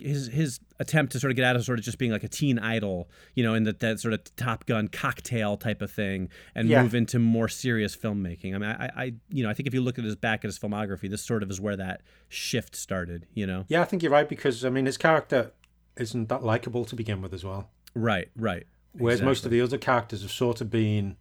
his 0.00 0.28
his 0.28 0.60
attempt 0.78 1.12
to 1.12 1.20
sort 1.20 1.30
of 1.30 1.36
get 1.36 1.44
out 1.44 1.56
of 1.56 1.64
sort 1.64 1.78
of 1.78 1.84
just 1.84 1.96
being 1.96 2.10
like 2.10 2.24
a 2.24 2.28
teen 2.28 2.58
idol, 2.58 3.08
you 3.34 3.42
know, 3.42 3.54
in 3.54 3.64
that 3.64 3.80
that 3.80 4.00
sort 4.00 4.12
of 4.12 4.20
Top 4.36 4.66
Gun 4.66 4.88
cocktail 4.88 5.56
type 5.56 5.80
of 5.80 5.90
thing, 5.90 6.28
and 6.54 6.68
Yeah. 6.68 6.82
move 6.82 6.94
into 6.94 7.18
more 7.18 7.48
serious 7.48 7.96
filmmaking. 7.96 8.54
I 8.54 8.58
mean, 8.58 8.70
I, 8.70 8.90
I 8.96 9.12
you 9.30 9.42
know, 9.42 9.48
I 9.50 9.54
think 9.54 9.66
if 9.66 9.74
you 9.74 9.80
look 9.80 9.98
at 9.98 10.04
his 10.04 10.16
back 10.16 10.44
at 10.44 10.48
his 10.48 10.58
filmography, 10.58 11.08
this 11.08 11.22
sort 11.22 11.42
of 11.42 11.50
is 11.50 11.60
where 11.60 11.76
that 11.76 12.02
shift 12.28 12.76
started. 12.76 13.26
You 13.32 13.46
know, 13.46 13.64
Yeah, 13.68 13.80
I 13.80 13.84
think 13.84 14.02
you're 14.02 14.12
right 14.12 14.28
because, 14.28 14.64
I 14.64 14.70
mean, 14.70 14.86
his 14.86 14.96
character 14.98 15.52
isn't 15.96 16.28
that 16.28 16.42
likable 16.42 16.84
to 16.84 16.96
begin 16.96 17.22
with 17.22 17.32
as 17.32 17.44
well. 17.44 17.70
right, 17.94 18.28
right. 18.36 18.66
Whereas 18.96 19.22
most 19.22 19.44
of 19.44 19.50
the 19.50 19.60
other 19.60 19.78
characters 19.78 20.22
have 20.22 20.30
sort 20.30 20.60
of 20.60 20.70
been, 20.70 21.16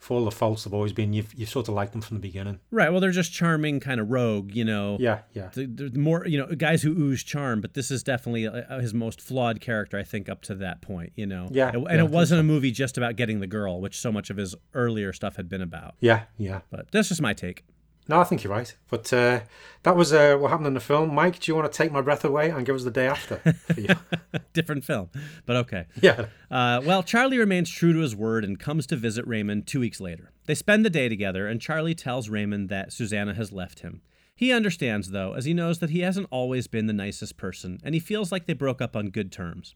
for 0.00 0.14
all 0.14 0.24
the 0.24 0.30
faults 0.30 0.64
they've 0.64 0.72
always 0.74 0.94
been, 0.94 1.12
you've, 1.12 1.32
you've 1.34 1.48
sort 1.50 1.68
of 1.68 1.74
liked 1.74 1.92
them 1.92 2.00
from 2.00 2.16
the 2.16 2.20
beginning. 2.22 2.58
Right. 2.70 2.90
Well, 2.90 3.00
they're 3.00 3.10
just 3.10 3.32
charming, 3.32 3.80
kind 3.80 4.00
of 4.00 4.10
rogue, 4.10 4.52
you 4.54 4.64
know. 4.64 4.96
Yeah, 4.98 5.20
yeah. 5.34 5.50
Th- 5.50 5.68
There's 5.70 5.94
more, 5.94 6.26
you 6.26 6.38
know, 6.38 6.46
guys 6.46 6.82
who 6.82 6.90
ooze 6.92 7.22
charm, 7.22 7.60
but 7.60 7.74
this 7.74 7.90
is 7.90 8.02
definitely 8.02 8.46
uh, 8.48 8.80
his 8.80 8.94
most 8.94 9.20
flawed 9.20 9.60
character, 9.60 9.98
I 9.98 10.02
think, 10.02 10.30
up 10.30 10.40
to 10.44 10.54
that 10.56 10.80
point. 10.80 11.12
You 11.16 11.26
know. 11.26 11.48
Yeah, 11.52 11.68
And, 11.68 11.84
yeah, 11.84 11.98
it 12.02 12.10
wasn't 12.10 12.40
a 12.40 12.44
movie 12.44 12.70
just 12.70 12.96
about 12.96 13.16
getting 13.16 13.40
the 13.40 13.46
girl, 13.46 13.80
which 13.80 13.98
so 14.00 14.10
much 14.10 14.30
of 14.30 14.38
his 14.38 14.54
earlier 14.72 15.12
stuff 15.12 15.36
had 15.36 15.48
been 15.50 15.62
about. 15.62 15.94
Yeah, 16.00 16.22
yeah. 16.38 16.62
But 16.70 16.90
that's 16.90 17.08
just 17.08 17.20
my 17.20 17.34
take. 17.34 17.62
No, 18.08 18.20
I 18.20 18.24
think 18.24 18.42
you're 18.42 18.52
right. 18.52 18.74
But 18.88 19.12
uh, 19.12 19.40
that 19.84 19.96
was 19.96 20.12
uh, 20.12 20.36
what 20.36 20.50
happened 20.50 20.66
in 20.66 20.74
the 20.74 20.80
film. 20.80 21.14
Mike, 21.14 21.38
do 21.38 21.50
you 21.50 21.56
want 21.56 21.70
to 21.70 21.76
take 21.76 21.92
my 21.92 22.00
breath 22.00 22.24
away 22.24 22.50
and 22.50 22.66
give 22.66 22.74
us 22.74 22.84
the 22.84 22.90
day 22.90 23.06
after? 23.06 23.36
For 23.36 23.80
you? 23.80 23.94
Different 24.52 24.84
film, 24.84 25.10
but 25.46 25.56
okay. 25.56 25.86
yeah. 26.00 26.26
Uh, 26.50 26.80
well, 26.84 27.02
Charlie 27.02 27.38
remains 27.38 27.70
true 27.70 27.92
to 27.92 28.00
his 28.00 28.16
word 28.16 28.44
and 28.44 28.58
comes 28.58 28.86
to 28.88 28.96
visit 28.96 29.26
Raymond 29.26 29.66
two 29.66 29.80
weeks 29.80 30.00
later. 30.00 30.32
They 30.46 30.54
spend 30.56 30.84
the 30.84 30.90
day 30.90 31.08
together, 31.08 31.46
and 31.46 31.60
Charlie 31.60 31.94
tells 31.94 32.28
Raymond 32.28 32.68
that 32.68 32.92
Susanna 32.92 33.34
has 33.34 33.52
left 33.52 33.80
him. 33.80 34.02
He 34.34 34.52
understands, 34.52 35.10
though, 35.10 35.34
as 35.34 35.44
he 35.44 35.54
knows 35.54 35.78
that 35.80 35.90
he 35.90 36.00
hasn't 36.00 36.28
always 36.30 36.66
been 36.66 36.86
the 36.86 36.92
nicest 36.92 37.36
person, 37.36 37.78
and 37.84 37.94
he 37.94 38.00
feels 38.00 38.32
like 38.32 38.46
they 38.46 38.54
broke 38.54 38.80
up 38.80 38.96
on 38.96 39.10
good 39.10 39.30
terms. 39.30 39.74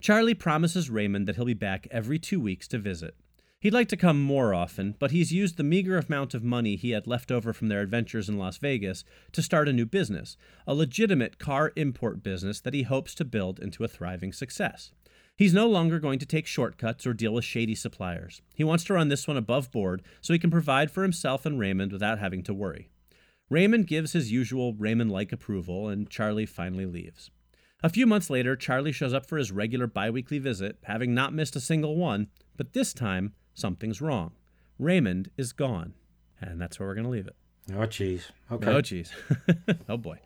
Charlie 0.00 0.34
promises 0.34 0.90
Raymond 0.90 1.28
that 1.28 1.36
he'll 1.36 1.44
be 1.44 1.54
back 1.54 1.86
every 1.92 2.18
two 2.18 2.40
weeks 2.40 2.66
to 2.68 2.78
visit. 2.78 3.14
He'd 3.62 3.72
like 3.72 3.86
to 3.90 3.96
come 3.96 4.20
more 4.20 4.52
often, 4.52 4.96
but 4.98 5.12
he's 5.12 5.32
used 5.32 5.56
the 5.56 5.62
meager 5.62 5.96
amount 5.96 6.34
of 6.34 6.42
money 6.42 6.74
he 6.74 6.90
had 6.90 7.06
left 7.06 7.30
over 7.30 7.52
from 7.52 7.68
their 7.68 7.80
adventures 7.80 8.28
in 8.28 8.36
Las 8.36 8.58
Vegas 8.58 9.04
to 9.30 9.40
start 9.40 9.68
a 9.68 9.72
new 9.72 9.86
business, 9.86 10.36
a 10.66 10.74
legitimate 10.74 11.38
car 11.38 11.70
import 11.76 12.24
business 12.24 12.60
that 12.60 12.74
he 12.74 12.82
hopes 12.82 13.14
to 13.14 13.24
build 13.24 13.60
into 13.60 13.84
a 13.84 13.88
thriving 13.88 14.32
success. 14.32 14.90
He's 15.36 15.54
no 15.54 15.68
longer 15.68 16.00
going 16.00 16.18
to 16.18 16.26
take 16.26 16.48
shortcuts 16.48 17.06
or 17.06 17.14
deal 17.14 17.34
with 17.34 17.44
shady 17.44 17.76
suppliers. 17.76 18.42
He 18.52 18.64
wants 18.64 18.82
to 18.82 18.94
run 18.94 19.10
this 19.10 19.28
one 19.28 19.36
above 19.36 19.70
board 19.70 20.02
so 20.20 20.32
he 20.32 20.40
can 20.40 20.50
provide 20.50 20.90
for 20.90 21.04
himself 21.04 21.46
and 21.46 21.56
Raymond 21.56 21.92
without 21.92 22.18
having 22.18 22.42
to 22.42 22.52
worry. 22.52 22.88
Raymond 23.48 23.86
gives 23.86 24.12
his 24.12 24.32
usual 24.32 24.74
Raymond 24.74 25.12
like 25.12 25.30
approval, 25.30 25.88
and 25.88 26.10
Charlie 26.10 26.46
finally 26.46 26.86
leaves. 26.86 27.30
A 27.84 27.88
few 27.88 28.08
months 28.08 28.28
later, 28.28 28.56
Charlie 28.56 28.90
shows 28.90 29.14
up 29.14 29.24
for 29.24 29.38
his 29.38 29.52
regular 29.52 29.86
biweekly 29.86 30.40
visit, 30.40 30.78
having 30.82 31.14
not 31.14 31.32
missed 31.32 31.54
a 31.54 31.60
single 31.60 31.96
one, 31.96 32.26
but 32.56 32.72
this 32.72 32.92
time, 32.92 33.34
something's 33.54 34.00
wrong. 34.00 34.32
Raymond 34.78 35.30
is 35.36 35.52
gone. 35.52 35.94
And 36.40 36.60
that's 36.60 36.78
where 36.78 36.88
we're 36.88 36.94
going 36.94 37.04
to 37.04 37.10
leave 37.10 37.26
it. 37.26 37.36
Oh, 37.70 37.86
jeez. 37.86 38.22
Okay. 38.50 38.70
Oh, 38.70 38.82
jeez. 38.82 39.10
oh, 39.88 39.96
boy. 39.96 40.18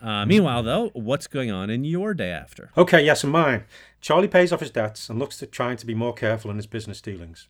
Uh, 0.00 0.24
meanwhile, 0.24 0.62
though, 0.62 0.88
what's 0.94 1.26
going 1.26 1.50
on 1.50 1.68
in 1.68 1.84
your 1.84 2.14
day 2.14 2.30
after? 2.30 2.70
Okay, 2.76 3.04
yes, 3.04 3.22
and 3.22 3.32
mine. 3.32 3.64
Charlie 4.00 4.28
pays 4.28 4.50
off 4.50 4.60
his 4.60 4.70
debts 4.70 5.10
and 5.10 5.18
looks 5.18 5.36
to 5.38 5.46
trying 5.46 5.76
to 5.76 5.86
be 5.86 5.94
more 5.94 6.14
careful 6.14 6.50
in 6.50 6.56
his 6.56 6.66
business 6.66 7.02
dealings. 7.02 7.48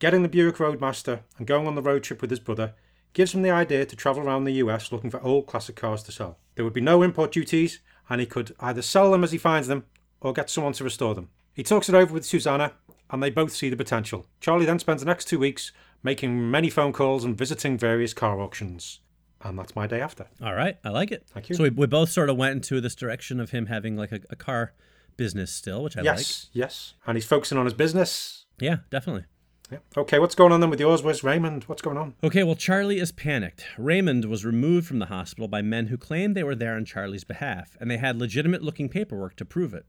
Getting 0.00 0.22
the 0.22 0.28
Buick 0.28 0.58
Roadmaster 0.58 1.20
and 1.38 1.46
going 1.46 1.66
on 1.68 1.76
the 1.76 1.82
road 1.82 2.02
trip 2.02 2.20
with 2.20 2.30
his 2.30 2.40
brother 2.40 2.74
gives 3.12 3.32
him 3.32 3.42
the 3.42 3.50
idea 3.50 3.86
to 3.86 3.96
travel 3.96 4.22
around 4.22 4.44
the 4.44 4.52
US 4.54 4.92
looking 4.92 5.10
for 5.10 5.22
old 5.22 5.46
classic 5.46 5.76
cars 5.76 6.02
to 6.02 6.12
sell. 6.12 6.38
There 6.54 6.64
would 6.64 6.74
be 6.74 6.80
no 6.80 7.02
import 7.02 7.32
duties, 7.32 7.80
and 8.10 8.20
he 8.20 8.26
could 8.26 8.54
either 8.60 8.82
sell 8.82 9.10
them 9.10 9.24
as 9.24 9.32
he 9.32 9.38
finds 9.38 9.68
them 9.68 9.84
or 10.20 10.32
get 10.32 10.50
someone 10.50 10.74
to 10.74 10.84
restore 10.84 11.14
them. 11.14 11.30
He 11.54 11.62
talks 11.62 11.88
it 11.88 11.94
over 11.94 12.12
with 12.12 12.26
Susanna, 12.26 12.72
and 13.10 13.22
they 13.22 13.30
both 13.30 13.52
see 13.52 13.68
the 13.70 13.76
potential. 13.76 14.26
Charlie 14.40 14.66
then 14.66 14.78
spends 14.78 15.02
the 15.02 15.06
next 15.06 15.26
two 15.26 15.38
weeks 15.38 15.72
making 16.02 16.50
many 16.50 16.70
phone 16.70 16.92
calls 16.92 17.24
and 17.24 17.36
visiting 17.36 17.78
various 17.78 18.14
car 18.14 18.40
auctions. 18.40 19.00
And 19.42 19.58
that's 19.58 19.76
my 19.76 19.86
day 19.86 20.00
after. 20.00 20.26
All 20.42 20.54
right, 20.54 20.78
I 20.84 20.88
like 20.88 21.12
it. 21.12 21.26
Thank 21.32 21.48
you. 21.48 21.56
So 21.56 21.64
we, 21.64 21.70
we 21.70 21.86
both 21.86 22.10
sort 22.10 22.30
of 22.30 22.36
went 22.36 22.54
into 22.54 22.80
this 22.80 22.94
direction 22.94 23.38
of 23.38 23.50
him 23.50 23.66
having 23.66 23.96
like 23.96 24.12
a, 24.12 24.20
a 24.30 24.36
car 24.36 24.72
business 25.16 25.52
still, 25.52 25.82
which 25.84 25.96
I 25.96 26.00
like. 26.00 26.18
yes, 26.18 26.48
yes. 26.52 26.94
And 27.06 27.16
he's 27.16 27.26
focusing 27.26 27.58
on 27.58 27.64
his 27.64 27.74
business. 27.74 28.46
Yeah, 28.60 28.78
definitely. 28.90 29.24
Yeah. 29.70 29.78
Okay, 29.96 30.18
what's 30.20 30.34
going 30.36 30.52
on 30.52 30.60
then 30.60 30.70
with 30.70 30.78
yours? 30.80 31.02
Where's 31.02 31.24
Raymond? 31.24 31.64
What's 31.64 31.82
going 31.82 31.96
on? 31.96 32.14
Okay, 32.22 32.44
well, 32.44 32.54
Charlie 32.54 33.00
is 33.00 33.10
panicked. 33.10 33.66
Raymond 33.76 34.24
was 34.26 34.44
removed 34.44 34.86
from 34.86 35.00
the 35.00 35.06
hospital 35.06 35.48
by 35.48 35.60
men 35.60 35.88
who 35.88 35.96
claimed 35.96 36.36
they 36.36 36.44
were 36.44 36.54
there 36.54 36.74
on 36.74 36.84
Charlie's 36.84 37.24
behalf, 37.24 37.76
and 37.80 37.90
they 37.90 37.96
had 37.96 38.16
legitimate 38.16 38.62
looking 38.62 38.88
paperwork 38.88 39.34
to 39.36 39.44
prove 39.44 39.74
it. 39.74 39.84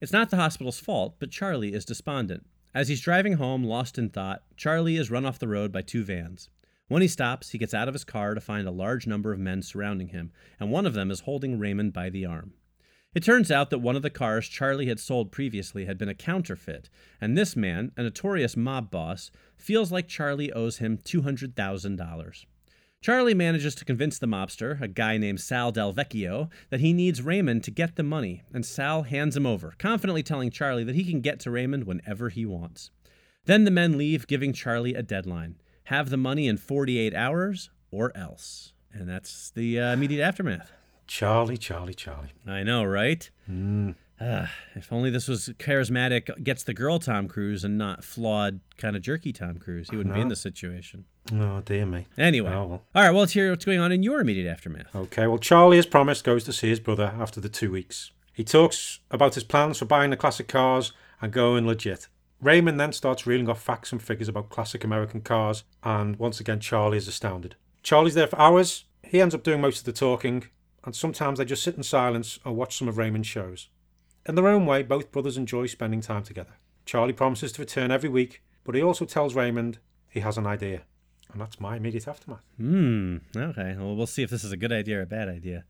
It's 0.00 0.12
not 0.12 0.30
the 0.30 0.36
hospital's 0.36 0.78
fault, 0.78 1.16
but 1.18 1.30
Charlie 1.32 1.72
is 1.74 1.84
despondent. 1.84 2.46
As 2.76 2.88
he's 2.88 3.00
driving 3.00 3.38
home, 3.38 3.64
lost 3.64 3.96
in 3.96 4.10
thought, 4.10 4.42
Charlie 4.54 4.98
is 4.98 5.10
run 5.10 5.24
off 5.24 5.38
the 5.38 5.48
road 5.48 5.72
by 5.72 5.80
two 5.80 6.04
vans. 6.04 6.50
When 6.88 7.00
he 7.00 7.08
stops, 7.08 7.52
he 7.52 7.58
gets 7.58 7.72
out 7.72 7.88
of 7.88 7.94
his 7.94 8.04
car 8.04 8.34
to 8.34 8.40
find 8.42 8.68
a 8.68 8.70
large 8.70 9.06
number 9.06 9.32
of 9.32 9.38
men 9.38 9.62
surrounding 9.62 10.08
him, 10.08 10.30
and 10.60 10.70
one 10.70 10.84
of 10.84 10.92
them 10.92 11.10
is 11.10 11.20
holding 11.20 11.58
Raymond 11.58 11.94
by 11.94 12.10
the 12.10 12.26
arm. 12.26 12.52
It 13.14 13.22
turns 13.22 13.50
out 13.50 13.70
that 13.70 13.78
one 13.78 13.96
of 13.96 14.02
the 14.02 14.10
cars 14.10 14.46
Charlie 14.46 14.88
had 14.88 15.00
sold 15.00 15.32
previously 15.32 15.86
had 15.86 15.96
been 15.96 16.10
a 16.10 16.14
counterfeit, 16.14 16.90
and 17.18 17.34
this 17.34 17.56
man, 17.56 17.92
a 17.96 18.02
notorious 18.02 18.58
mob 18.58 18.90
boss, 18.90 19.30
feels 19.56 19.90
like 19.90 20.06
Charlie 20.06 20.52
owes 20.52 20.76
him 20.76 20.98
$200,000. 20.98 22.44
Charlie 23.00 23.34
manages 23.34 23.74
to 23.76 23.84
convince 23.84 24.18
the 24.18 24.26
mobster, 24.26 24.80
a 24.80 24.88
guy 24.88 25.16
named 25.16 25.40
Sal 25.40 25.70
Del 25.70 25.92
Vecchio, 25.92 26.50
that 26.70 26.80
he 26.80 26.92
needs 26.92 27.22
Raymond 27.22 27.62
to 27.64 27.70
get 27.70 27.96
the 27.96 28.02
money, 28.02 28.42
and 28.52 28.66
Sal 28.66 29.02
hands 29.04 29.36
him 29.36 29.46
over, 29.46 29.74
confidently 29.78 30.22
telling 30.22 30.50
Charlie 30.50 30.84
that 30.84 30.96
he 30.96 31.04
can 31.04 31.20
get 31.20 31.38
to 31.40 31.50
Raymond 31.50 31.84
whenever 31.84 32.30
he 32.30 32.44
wants. 32.44 32.90
Then 33.44 33.64
the 33.64 33.70
men 33.70 33.96
leave, 33.96 34.26
giving 34.26 34.52
Charlie 34.52 34.94
a 34.94 35.02
deadline 35.02 35.56
have 35.86 36.10
the 36.10 36.16
money 36.16 36.48
in 36.48 36.56
48 36.56 37.14
hours 37.14 37.70
or 37.90 38.16
else. 38.16 38.72
And 38.92 39.08
that's 39.08 39.50
the 39.50 39.78
uh, 39.80 39.92
immediate 39.92 40.24
aftermath. 40.24 40.72
Charlie, 41.06 41.56
Charlie, 41.56 41.94
Charlie. 41.94 42.32
I 42.44 42.64
know, 42.64 42.82
right? 42.82 43.30
Ah, 44.20 44.50
if 44.74 44.92
only 44.92 45.10
this 45.10 45.28
was 45.28 45.50
charismatic, 45.60 46.42
gets 46.42 46.64
the 46.64 46.74
girl 46.74 46.98
Tom 46.98 47.28
Cruise 47.28 47.62
and 47.62 47.78
not 47.78 48.02
flawed, 48.02 48.58
kind 48.76 48.96
of 48.96 49.02
jerky 49.02 49.32
Tom 49.32 49.58
Cruise. 49.58 49.88
He 49.90 49.96
wouldn't 49.96 50.14
be 50.14 50.20
in 50.20 50.28
this 50.28 50.40
situation. 50.40 51.04
Oh, 51.32 51.60
dear 51.64 51.86
me. 51.86 52.06
Anyway. 52.16 52.50
Oh, 52.50 52.66
well. 52.66 52.82
All 52.94 53.02
right, 53.02 53.10
well, 53.10 53.20
let's 53.20 53.32
hear 53.32 53.50
what's 53.50 53.64
going 53.64 53.80
on 53.80 53.92
in 53.92 54.02
your 54.02 54.20
immediate 54.20 54.50
aftermath. 54.50 54.94
Okay, 54.94 55.26
well, 55.26 55.38
Charlie, 55.38 55.78
as 55.78 55.86
promised, 55.86 56.24
goes 56.24 56.44
to 56.44 56.52
see 56.52 56.68
his 56.68 56.80
brother 56.80 57.14
after 57.18 57.40
the 57.40 57.48
two 57.48 57.70
weeks. 57.70 58.10
He 58.32 58.44
talks 58.44 59.00
about 59.10 59.34
his 59.34 59.44
plans 59.44 59.78
for 59.78 59.86
buying 59.86 60.10
the 60.10 60.16
classic 60.16 60.46
cars 60.48 60.92
and 61.20 61.32
going 61.32 61.66
legit. 61.66 62.08
Raymond 62.40 62.78
then 62.78 62.92
starts 62.92 63.26
reeling 63.26 63.48
off 63.48 63.62
facts 63.62 63.92
and 63.92 64.02
figures 64.02 64.28
about 64.28 64.50
classic 64.50 64.84
American 64.84 65.22
cars, 65.22 65.64
and 65.82 66.16
once 66.16 66.38
again, 66.38 66.60
Charlie 66.60 66.98
is 66.98 67.08
astounded. 67.08 67.56
Charlie's 67.82 68.14
there 68.14 68.26
for 68.26 68.38
hours. 68.38 68.84
He 69.02 69.20
ends 69.20 69.34
up 69.34 69.42
doing 69.42 69.60
most 69.60 69.78
of 69.78 69.84
the 69.84 69.92
talking, 69.92 70.44
and 70.84 70.94
sometimes 70.94 71.38
they 71.38 71.44
just 71.44 71.62
sit 71.62 71.76
in 71.76 71.82
silence 71.82 72.38
or 72.44 72.52
watch 72.52 72.76
some 72.76 72.88
of 72.88 72.98
Raymond's 72.98 73.26
shows. 73.26 73.68
In 74.26 74.34
their 74.34 74.48
own 74.48 74.66
way, 74.66 74.82
both 74.82 75.12
brothers 75.12 75.38
enjoy 75.38 75.66
spending 75.66 76.00
time 76.00 76.24
together. 76.24 76.54
Charlie 76.84 77.12
promises 77.12 77.52
to 77.52 77.62
return 77.62 77.90
every 77.90 78.10
week, 78.10 78.42
but 78.64 78.74
he 78.74 78.82
also 78.82 79.04
tells 79.04 79.34
Raymond 79.34 79.78
he 80.10 80.20
has 80.20 80.36
an 80.36 80.46
idea. 80.46 80.82
And 81.32 81.40
that's 81.40 81.60
my 81.60 81.76
immediate 81.76 82.08
aftermath. 82.08 82.40
Hmm. 82.56 83.18
Okay. 83.36 83.74
Well, 83.78 83.96
we'll 83.96 84.06
see 84.06 84.22
if 84.22 84.30
this 84.30 84.44
is 84.44 84.52
a 84.52 84.56
good 84.56 84.72
idea 84.72 84.98
or 84.98 85.02
a 85.02 85.06
bad 85.06 85.28
idea. 85.28 85.64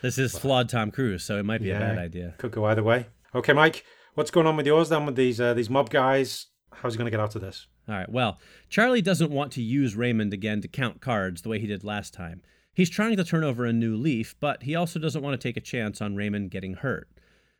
This 0.00 0.16
is 0.16 0.38
flawed 0.38 0.68
Tom 0.68 0.90
Cruise, 0.90 1.24
so 1.24 1.38
it 1.38 1.44
might 1.44 1.60
be 1.62 1.70
a 1.70 1.78
bad 1.78 1.98
idea. 1.98 2.34
Could 2.38 2.52
go 2.52 2.64
either 2.66 2.82
way. 2.82 3.06
Okay, 3.34 3.52
Mike, 3.52 3.84
what's 4.14 4.30
going 4.30 4.46
on 4.46 4.56
with 4.56 4.66
yours 4.66 4.90
then 4.90 5.06
with 5.06 5.16
these 5.16 5.40
uh, 5.40 5.54
these 5.54 5.68
mob 5.68 5.90
guys? 5.90 6.46
How's 6.72 6.94
he 6.94 6.98
going 6.98 7.06
to 7.06 7.10
get 7.10 7.20
out 7.20 7.34
of 7.34 7.40
this? 7.40 7.66
All 7.88 7.94
right. 7.94 8.08
Well, 8.08 8.38
Charlie 8.68 9.02
doesn't 9.02 9.30
want 9.30 9.52
to 9.52 9.62
use 9.62 9.96
Raymond 9.96 10.32
again 10.32 10.60
to 10.62 10.68
count 10.68 11.00
cards 11.00 11.42
the 11.42 11.48
way 11.48 11.58
he 11.58 11.66
did 11.66 11.84
last 11.84 12.14
time. 12.14 12.42
He's 12.72 12.90
trying 12.90 13.16
to 13.16 13.24
turn 13.24 13.44
over 13.44 13.64
a 13.64 13.72
new 13.72 13.96
leaf, 13.96 14.34
but 14.40 14.64
he 14.64 14.74
also 14.74 14.98
doesn't 14.98 15.22
want 15.22 15.40
to 15.40 15.48
take 15.48 15.56
a 15.56 15.60
chance 15.60 16.00
on 16.00 16.16
Raymond 16.16 16.50
getting 16.50 16.74
hurt. 16.74 17.08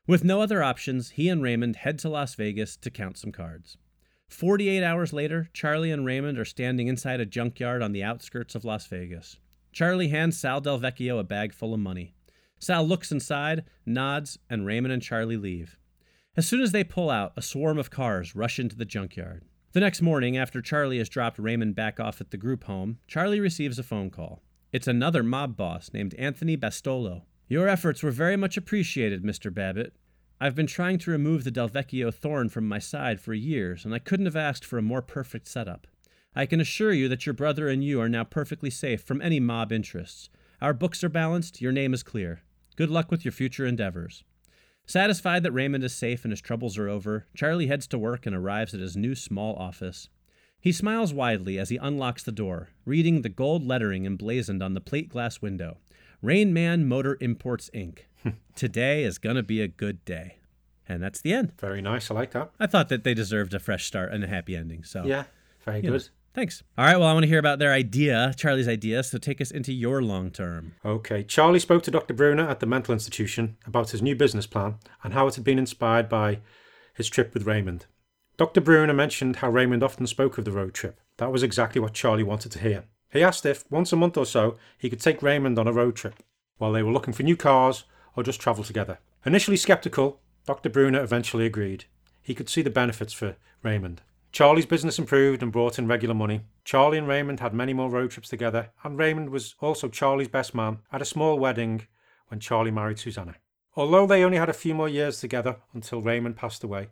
With 0.07 0.25
no 0.25 0.41
other 0.41 0.63
options, 0.63 1.11
he 1.11 1.29
and 1.29 1.43
Raymond 1.43 1.77
head 1.77 1.99
to 2.01 2.09
Las 2.09 2.35
Vegas 2.35 2.77
to 2.79 2.91
count 2.91 3.17
some 3.17 3.33
cards. 3.33 3.77
48 4.29 4.83
hours 4.83 5.13
later, 5.13 5.49
Charlie 5.53 5.91
and 5.91 6.05
Raymond 6.05 6.39
are 6.39 6.45
standing 6.45 6.89
inside 6.89 7.21
a 7.21 7.27
junkyard 7.27 7.83
on 7.83 7.93
the 7.93 8.03
outskirts 8.03 8.55
of 8.55 8.65
Las 8.65 8.87
Vegas. 8.87 9.39
Charlie 9.73 10.09
hands 10.09 10.37
Sal 10.37 10.61
Del 10.61 10.79
Vecchio 10.79 11.19
a 11.19 11.25
bag 11.25 11.53
full 11.53 11.75
of 11.75 11.81
money. 11.81 12.15
Sal 12.59 12.87
looks 12.87 13.13
inside, 13.13 13.65
nods, 13.85 14.39
and 14.49 14.65
Raymond 14.65 14.93
and 14.93 15.03
Charlie 15.03 15.37
leave. 15.37 15.79
As 16.37 16.49
soon 16.49 16.63
as 16.63 16.73
they 16.73 16.85
pull 16.85 17.11
out, 17.11 17.33
a 17.37 17.43
swarm 17.43 17.79
of 17.79 17.91
cars 17.91 18.35
rush 18.35 18.59
into 18.59 18.77
the 18.77 18.85
junkyard. 18.85 19.45
The 19.73 19.81
next 19.81 20.03
morning, 20.03 20.37
after 20.37 20.63
Charlie 20.63 20.99
has 20.99 21.09
dropped 21.09 21.39
Raymond 21.39 21.75
back 21.75 21.99
off 22.01 22.21
at 22.21 22.31
the 22.31 22.37
group 22.37 22.65
home, 22.65 22.99
Charlie 23.07 23.41
receives 23.41 23.79
a 23.79 23.83
phone 23.83 24.11
call. 24.11 24.43
It's 24.73 24.89
another 24.89 25.23
mob 25.23 25.57
boss 25.57 25.91
named 25.93 26.15
Anthony 26.15 26.57
Bastolo. 26.57 27.23
Your 27.49 27.69
efforts 27.69 28.03
were 28.03 28.11
very 28.11 28.37
much 28.37 28.57
appreciated, 28.57 29.23
Mr. 29.23 29.53
Babbitt. 29.53 29.95
I've 30.45 30.55
been 30.55 30.67
trying 30.67 30.99
to 30.99 31.11
remove 31.11 31.45
the 31.45 31.51
Delvecchio 31.51 32.13
thorn 32.13 32.51
from 32.51 32.69
my 32.69 32.79
side 32.79 33.19
for 33.19 33.33
years, 33.33 33.87
and 33.87 33.95
I 33.95 33.99
couldn't 33.99 34.27
have 34.27 34.37
asked 34.37 34.63
for 34.63 34.77
a 34.77 34.83
more 34.83 35.01
perfect 35.01 35.49
setup. 35.49 35.87
I 36.37 36.45
can 36.45 36.61
assure 36.61 36.93
you 36.93 37.09
that 37.09 37.25
your 37.25 37.33
brother 37.33 37.67
and 37.67 37.83
you 37.83 37.99
are 37.99 38.11
now 38.11 38.25
perfectly 38.25 38.69
safe 38.69 39.01
from 39.01 39.23
any 39.23 39.41
mob 39.41 39.73
interests. 39.73 40.29
Our 40.61 40.75
books 40.75 41.03
are 41.03 41.09
balanced, 41.09 41.63
your 41.63 41.73
name 41.73 41.95
is 41.95 42.03
clear. 42.03 42.43
Good 42.77 42.91
luck 42.91 43.11
with 43.11 43.25
your 43.25 43.33
future 43.33 43.65
endeavors. 43.65 44.23
Satisfied 44.85 45.45
that 45.45 45.53
Raymond 45.53 45.83
is 45.83 45.95
safe 45.95 46.27
and 46.27 46.31
his 46.31 46.43
troubles 46.43 46.77
are 46.77 46.91
over, 46.91 47.25
Charlie 47.35 47.69
heads 47.69 47.87
to 47.87 47.99
work 47.99 48.27
and 48.27 48.37
arrives 48.37 48.75
at 48.75 48.81
his 48.81 48.99
new 48.99 49.15
small 49.15 49.57
office. 49.57 50.11
He 50.61 50.73
smiles 50.73 51.15
widely 51.15 51.59
as 51.59 51.71
he 51.71 51.79
unlocks 51.79 52.23
the 52.23 52.33
door, 52.33 52.69
reading 52.85 53.23
the 53.23 53.31
gold 53.31 53.65
lettering 53.65 54.05
emblazoned 54.05 54.63
on 54.63 54.75
the 54.75 54.83
plate 54.83 55.09
glass 55.09 55.41
window 55.41 55.79
Rain 56.21 56.53
Man 56.53 56.87
Motor 56.87 57.17
Imports 57.23 57.71
Inc. 57.73 58.01
Today 58.55 59.03
is 59.05 59.19
going 59.19 59.37
to 59.37 59.43
be 59.43 59.61
a 59.61 59.69
good 59.69 60.05
day. 60.05 60.37
And 60.89 61.03
that's 61.03 61.21
the 61.21 61.33
end. 61.33 61.53
Very 61.59 61.81
nice. 61.81 62.11
I 62.11 62.15
like 62.15 62.33
that. 62.33 62.51
I 62.61 62.67
thought 62.67 62.89
that 62.91 63.05
they 63.05 63.15
deserved 63.15 63.55
a 63.55 63.59
fresh 63.59 63.87
start 63.87 64.13
and 64.13 64.23
a 64.23 64.27
happy 64.27 64.55
ending. 64.55 64.85
So, 64.85 65.05
Yeah, 65.05 65.25
very 65.65 65.79
you 65.79 65.85
know, 65.85 65.93
good. 65.93 66.09
thanks. 66.35 66.63
All 66.77 66.85
right. 66.85 66.97
Well, 66.99 67.09
I 67.09 67.15
want 67.15 67.25
to 67.25 67.29
hear 67.29 67.39
about 67.39 67.59
their 67.59 67.73
idea, 67.73 68.35
Charlie's 68.37 68.69
idea. 68.69 69.03
So, 69.03 69.17
take 69.19 69.41
us 69.41 69.51
into 69.51 69.73
your 69.73 70.03
long 70.03 70.31
term. 70.31 70.75
Okay, 70.85 71.23
Charlie 71.23 71.59
spoke 71.59 71.83
to 71.85 71.91
Dr. 71.91 72.13
Bruner 72.13 72.47
at 72.47 72.61
the 72.61 72.67
mental 72.67 72.93
institution 72.93 73.57
about 73.67 73.91
his 73.91 74.03
new 74.03 74.15
business 74.15 74.47
plan 74.47 74.77
and 75.03 75.15
how 75.15 75.27
it 75.27 75.35
had 75.37 75.45
been 75.45 75.59
inspired 75.59 76.09
by 76.09 76.41
his 76.95 77.09
trip 77.09 77.33
with 77.33 77.47
Raymond. 77.47 77.87
Dr. 78.37 78.61
Bruner 78.61 78.93
mentioned 78.95 79.37
how 79.37 79.49
Raymond 79.51 79.83
often 79.83 80.07
spoke 80.07 80.37
of 80.39 80.45
the 80.45 80.53
road 80.53 80.75
trip. 80.75 81.01
That 81.17 81.33
was 81.33 81.43
exactly 81.43 81.81
what 81.81 81.95
Charlie 81.95 82.23
wanted 82.25 82.53
to 82.53 82.59
hear. 82.59 82.85
He 83.11 83.23
asked 83.23 83.47
if, 83.47 83.65
once 83.71 83.93
a 83.93 83.97
month 83.97 84.17
or 84.19 84.27
so, 84.27 84.57
he 84.77 84.91
could 84.91 85.01
take 85.01 85.23
Raymond 85.23 85.59
on 85.59 85.69
a 85.69 85.73
road 85.73 85.95
trip 85.97 86.17
while 86.59 86.73
they 86.73 86.83
were 86.83 86.93
looking 86.93 87.15
for 87.15 87.23
new 87.23 87.37
cars 87.37 87.85
or 88.17 88.23
just 88.23 88.41
travel 88.41 88.65
together. 88.65 88.99
Initially 89.27 89.57
skeptical, 89.57 90.21
Dr. 90.47 90.69
Bruner 90.69 91.03
eventually 91.03 91.47
agreed. 91.47 91.85
He 92.23 92.35
could 92.35 92.49
see 92.49 92.63
the 92.63 92.71
benefits 92.71 93.13
for 93.13 93.37
Raymond. 93.63 94.03
Charlie's 94.33 94.67
business 94.67 94.99
improved 94.99 95.43
and 95.43 95.53
brought 95.53 95.79
in 95.79 95.87
regular 95.87 96.15
money. 96.15 96.41
Charlie 96.65 96.99
and 96.99 97.07
Raymond 97.07 97.41
had 97.41 97.55
many 97.55 97.73
more 97.73 97.89
road 97.89 98.11
trips 98.11 98.29
together, 98.29 98.71
and 98.83 98.99
Raymond 98.99 99.31
was 99.31 99.55
also 99.61 99.89
Charlie's 99.89 100.29
best 100.29 100.55
man 100.55 100.79
at 100.93 101.01
a 101.01 101.05
small 101.05 101.39
wedding 101.39 101.87
when 102.29 102.41
Charlie 102.41 102.71
married 102.73 102.99
Susanna. 102.99 103.37
Although 103.77 104.07
they 104.07 104.25
only 104.25 104.39
had 104.39 104.49
a 104.49 104.55
few 104.55 104.75
more 104.75 104.89
years 104.89 105.21
together 105.21 105.57
until 105.73 106.01
Raymond 106.01 106.37
passed 106.37 106.65
away, 106.65 106.89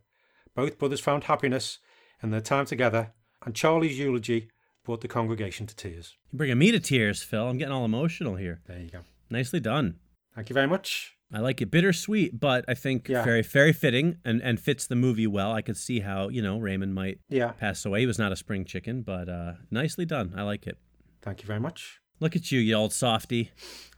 both 0.55 0.79
brothers 0.79 1.01
found 1.01 1.25
happiness 1.25 1.79
in 2.23 2.31
their 2.31 2.41
time 2.41 2.67
together, 2.67 3.13
and 3.45 3.55
Charlie's 3.55 3.99
eulogy 3.99 4.49
brought 4.85 5.01
the 5.01 5.09
congregation 5.09 5.67
to 5.67 5.77
tears. 5.77 6.17
You're 6.31 6.39
bringing 6.39 6.59
me 6.59 6.71
to 6.73 6.81
tears, 6.81 7.23
Phil. 7.23 7.49
I'm 7.49 7.59
getting 7.59 7.75
all 7.75 7.85
emotional 7.85 8.37
here. 8.37 8.61
There 8.67 8.79
you 8.79 8.91
go. 8.91 9.01
Nicely 9.31 9.61
done. 9.61 9.97
Thank 10.35 10.49
you 10.51 10.55
very 10.55 10.67
much. 10.69 11.15
I 11.35 11.39
like 11.41 11.63
it 11.63 11.71
bittersweet, 11.71 12.39
but 12.39 12.65
I 12.69 12.75
think 12.75 13.09
Yeah. 13.09 13.25
very, 13.25 13.43
very 13.43 13.73
fitting 13.73 14.19
and, 14.25 14.43
and 14.43 14.61
fits 14.61 14.87
the 14.87 14.95
movie 14.97 15.27
well. 15.27 15.53
I 15.53 15.63
could 15.63 15.77
see 15.79 16.01
how, 16.01 16.29
you 16.29 16.43
know, 16.43 16.59
Raymond 16.59 16.95
might 16.95 17.21
Yeah, 17.29 17.53
pass 17.53 17.85
away. 17.87 18.01
He 18.01 18.07
was 18.07 18.19
not 18.19 18.33
a 18.33 18.37
spring 18.37 18.65
chicken, 18.67 19.01
but 19.03 19.29
uh, 19.31 19.55
nicely 19.71 20.05
done. 20.05 20.35
I 20.37 20.43
like 20.43 20.67
it. 20.67 20.77
thank 21.23 21.41
you 21.43 21.47
very 21.47 21.61
much. 21.61 22.01
Look 22.21 22.37
at 22.37 22.53
you, 22.53 22.61
you 22.61 22.75
old 22.75 22.93
softy. 22.93 23.51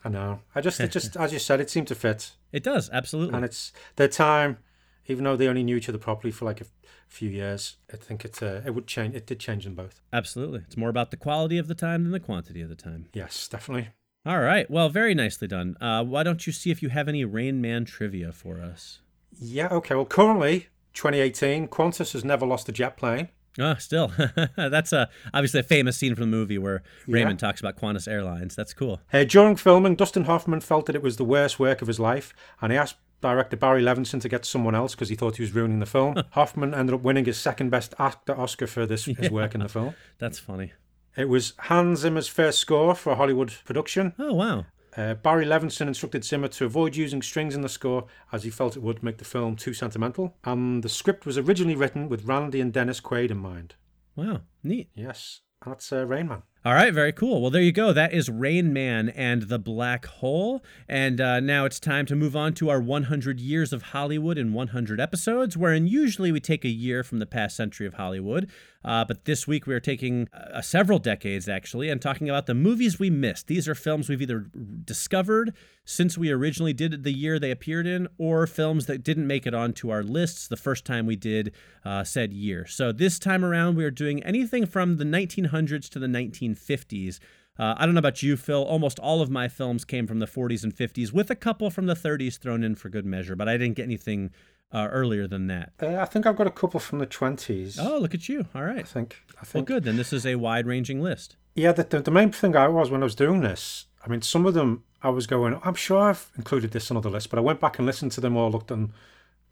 I 0.04 0.08
know. 0.10 0.40
I 0.54 0.60
just, 0.60 0.78
it 0.80 0.92
just 0.92 1.16
as 1.16 1.32
you 1.32 1.38
said, 1.40 1.60
it 1.60 1.70
seemed 1.70 1.88
to 1.88 1.94
fit, 1.94 2.32
It 2.52 2.62
does, 2.62 2.88
absolutely. 2.92 3.34
and 3.34 3.44
it's 3.44 3.72
their 3.96 4.08
time. 4.08 4.58
Even 5.06 5.24
though 5.24 5.36
they 5.36 5.48
only 5.48 5.62
knew 5.62 5.76
each 5.76 5.88
other 5.90 5.98
properly 5.98 6.30
for 6.30 6.46
like 6.46 6.62
a 6.62 6.64
few 7.08 7.28
years, 7.28 7.76
I 7.92 7.96
think 7.98 8.24
it 8.24 8.42
uh, 8.42 8.62
it 8.64 8.74
would 8.74 8.86
change. 8.86 9.14
It 9.14 9.26
did 9.26 9.38
change 9.40 9.64
them 9.64 9.74
both. 9.74 10.00
absolutely. 10.14 10.60
It's 10.66 10.78
more 10.78 10.88
about 10.88 11.10
the 11.10 11.18
quality 11.18 11.58
of 11.58 11.68
the 11.68 11.74
time 11.74 12.04
than 12.04 12.12
the 12.12 12.20
quantity 12.20 12.62
of 12.62 12.70
the 12.70 12.74
time. 12.76 13.08
Yes, 13.12 13.46
definitely. 13.48 13.88
All 14.26 14.40
right. 14.40 14.70
Well, 14.70 14.88
very 14.88 15.14
nicely 15.14 15.46
done. 15.48 15.76
Uh, 15.80 16.02
why 16.04 16.22
don't 16.22 16.46
you 16.46 16.52
see 16.52 16.70
if 16.70 16.82
you 16.82 16.88
have 16.88 17.08
any 17.08 17.24
Rain 17.24 17.60
Man 17.60 17.84
trivia 17.84 18.32
for 18.32 18.60
us? 18.60 19.00
Yeah. 19.38 19.68
Okay. 19.68 19.94
Well, 19.94 20.06
currently, 20.06 20.68
2018, 20.94 21.68
Qantas 21.68 22.12
has 22.12 22.24
never 22.24 22.46
lost 22.46 22.68
a 22.68 22.72
jet 22.72 22.96
plane. 22.96 23.28
Oh, 23.58 23.74
still. 23.74 24.10
That's 24.56 24.92
a, 24.92 25.08
obviously 25.32 25.60
a 25.60 25.64
famous 25.64 25.96
scene 25.96 26.14
from 26.14 26.22
the 26.22 26.36
movie 26.36 26.58
where 26.58 26.82
Yeah. 27.06 27.14
Raymond 27.16 27.38
talks 27.38 27.60
about 27.60 27.76
Qantas 27.76 28.08
Airlines. 28.08 28.56
That's 28.56 28.72
cool. 28.74 29.00
Hey, 29.10 29.24
during 29.24 29.56
filming, 29.56 29.94
Dustin 29.94 30.24
Hoffman 30.24 30.60
felt 30.60 30.86
that 30.86 30.96
it 30.96 31.02
was 31.02 31.18
the 31.18 31.24
worst 31.24 31.58
work 31.60 31.80
of 31.82 31.86
his 31.88 32.00
life, 32.00 32.34
and 32.60 32.72
he 32.72 32.78
asked 32.78 32.96
director 33.20 33.56
Barry 33.56 33.80
Levinson 33.82 34.20
to 34.22 34.28
get 34.28 34.44
someone 34.44 34.74
else 34.74 34.94
because 34.94 35.08
he 35.08 35.14
thought 35.14 35.36
he 35.36 35.42
was 35.42 35.54
ruining 35.54 35.78
the 35.78 35.86
film. 35.86 36.16
Hoffman 36.32 36.74
ended 36.74 36.94
up 36.94 37.02
winning 37.02 37.24
his 37.26 37.38
second 37.38 37.70
best 37.70 37.94
actor 37.98 38.36
Oscar 38.38 38.66
for 38.66 38.86
this 38.86 39.04
his 39.04 39.30
work 39.30 39.54
in 39.54 39.60
the 39.60 39.68
film. 39.68 39.94
That's 40.18 40.38
funny. 40.38 40.72
It 41.16 41.28
was 41.28 41.54
Hans 41.58 42.00
Zimmer's 42.00 42.28
first 42.28 42.58
score 42.58 42.94
for 42.94 43.12
a 43.12 43.16
Hollywood 43.16 43.54
production. 43.64 44.14
Oh, 44.18 44.34
wow. 44.34 44.66
Uh, 44.96 45.14
Barry 45.14 45.44
Levinson 45.44 45.88
instructed 45.88 46.24
Zimmer 46.24 46.48
to 46.48 46.64
avoid 46.64 46.96
using 46.96 47.22
strings 47.22 47.54
in 47.54 47.62
the 47.62 47.68
score 47.68 48.06
as 48.32 48.44
he 48.44 48.50
felt 48.50 48.76
it 48.76 48.82
would 48.82 49.02
make 49.02 49.18
the 49.18 49.24
film 49.24 49.56
too 49.56 49.74
sentimental. 49.74 50.36
And 50.44 50.82
the 50.82 50.88
script 50.88 51.26
was 51.26 51.38
originally 51.38 51.76
written 51.76 52.08
with 52.08 52.24
Randy 52.24 52.60
and 52.60 52.72
Dennis 52.72 53.00
Quaid 53.00 53.30
in 53.30 53.38
mind. 53.38 53.74
Wow. 54.16 54.42
Neat. 54.62 54.90
Yes, 54.94 55.40
that's 55.64 55.92
uh, 55.92 56.06
Rain 56.06 56.28
Man. 56.28 56.42
All 56.66 56.72
right, 56.72 56.94
very 56.94 57.12
cool. 57.12 57.42
Well, 57.42 57.50
there 57.50 57.60
you 57.60 57.72
go. 57.72 57.92
That 57.92 58.14
is 58.14 58.30
Rain 58.30 58.72
Man 58.72 59.10
and 59.10 59.42
the 59.42 59.58
Black 59.58 60.06
Hole. 60.06 60.64
And 60.88 61.20
uh, 61.20 61.40
now 61.40 61.66
it's 61.66 61.78
time 61.78 62.06
to 62.06 62.16
move 62.16 62.34
on 62.34 62.54
to 62.54 62.70
our 62.70 62.80
100 62.80 63.38
Years 63.38 63.74
of 63.74 63.82
Hollywood 63.82 64.38
in 64.38 64.54
100 64.54 64.98
episodes, 64.98 65.58
wherein 65.58 65.86
usually 65.86 66.32
we 66.32 66.40
take 66.40 66.64
a 66.64 66.70
year 66.70 67.04
from 67.04 67.18
the 67.18 67.26
past 67.26 67.54
century 67.54 67.86
of 67.86 67.94
Hollywood. 67.94 68.48
Uh, 68.82 69.04
but 69.04 69.26
this 69.26 69.46
week 69.46 69.66
we 69.66 69.74
are 69.74 69.80
taking 69.80 70.28
uh, 70.32 70.62
several 70.62 70.98
decades, 70.98 71.50
actually, 71.50 71.90
and 71.90 72.00
talking 72.00 72.28
about 72.30 72.46
the 72.46 72.54
movies 72.54 72.98
we 72.98 73.10
missed. 73.10 73.46
These 73.46 73.68
are 73.68 73.74
films 73.74 74.08
we've 74.08 74.22
either 74.22 74.46
discovered 74.84 75.54
since 75.86 76.16
we 76.16 76.30
originally 76.30 76.72
did 76.72 77.02
the 77.02 77.12
year 77.12 77.38
they 77.38 77.50
appeared 77.50 77.86
in, 77.86 78.08
or 78.18 78.46
films 78.46 78.86
that 78.86 79.02
didn't 79.02 79.26
make 79.26 79.46
it 79.46 79.54
onto 79.54 79.90
our 79.90 80.02
lists 80.02 80.48
the 80.48 80.56
first 80.56 80.84
time 80.84 81.06
we 81.06 81.16
did 81.16 81.52
uh, 81.84 82.04
said 82.04 82.32
year. 82.32 82.66
So 82.66 82.92
this 82.92 83.18
time 83.18 83.44
around, 83.44 83.76
we 83.76 83.84
are 83.84 83.90
doing 83.90 84.22
anything 84.22 84.66
from 84.66 84.96
the 84.96 85.04
1900s 85.04 85.88
to 85.90 85.98
the 85.98 86.06
1950s. 86.54 87.18
Uh, 87.58 87.74
I 87.76 87.86
don't 87.86 87.94
know 87.94 88.00
about 88.00 88.22
you, 88.22 88.36
Phil. 88.36 88.62
Almost 88.62 88.98
all 88.98 89.20
of 89.20 89.30
my 89.30 89.46
films 89.48 89.84
came 89.84 90.06
from 90.06 90.18
the 90.18 90.26
40s 90.26 90.64
and 90.64 90.74
50s, 90.74 91.12
with 91.12 91.30
a 91.30 91.36
couple 91.36 91.70
from 91.70 91.86
the 91.86 91.94
30s 91.94 92.38
thrown 92.38 92.64
in 92.64 92.74
for 92.74 92.88
good 92.88 93.06
measure, 93.06 93.36
but 93.36 93.48
I 93.48 93.56
didn't 93.56 93.76
get 93.76 93.84
anything 93.84 94.30
uh, 94.72 94.88
earlier 94.90 95.28
than 95.28 95.46
that. 95.46 95.72
Uh, 95.80 95.96
I 95.96 96.04
think 96.04 96.26
I've 96.26 96.34
got 96.36 96.48
a 96.48 96.50
couple 96.50 96.80
from 96.80 96.98
the 96.98 97.06
20s. 97.06 97.78
Oh, 97.80 97.98
look 97.98 98.12
at 98.12 98.28
you. 98.28 98.46
All 98.56 98.64
right. 98.64 98.80
I 98.80 98.82
think. 98.82 99.22
I 99.30 99.40
Well, 99.40 99.44
think. 99.44 99.66
good. 99.68 99.84
Then 99.84 99.96
this 99.96 100.12
is 100.12 100.26
a 100.26 100.34
wide 100.34 100.66
ranging 100.66 101.00
list. 101.00 101.36
Yeah, 101.54 101.70
the, 101.70 101.84
the, 101.84 102.00
the 102.00 102.10
main 102.10 102.32
thing 102.32 102.56
I 102.56 102.66
was 102.66 102.90
when 102.90 103.02
I 103.02 103.04
was 103.04 103.14
doing 103.14 103.40
this, 103.42 103.86
I 104.04 104.08
mean, 104.08 104.22
some 104.22 104.46
of 104.46 104.54
them 104.54 104.82
I 105.00 105.10
was 105.10 105.28
going, 105.28 105.60
I'm 105.62 105.74
sure 105.74 106.00
I've 106.00 106.32
included 106.36 106.72
this 106.72 106.90
on 106.90 106.96
other 106.96 107.10
lists, 107.10 107.28
but 107.28 107.38
I 107.38 107.42
went 107.42 107.60
back 107.60 107.78
and 107.78 107.86
listened 107.86 108.10
to 108.12 108.20
them 108.20 108.36
or 108.36 108.50
looked 108.50 108.72
on 108.72 108.92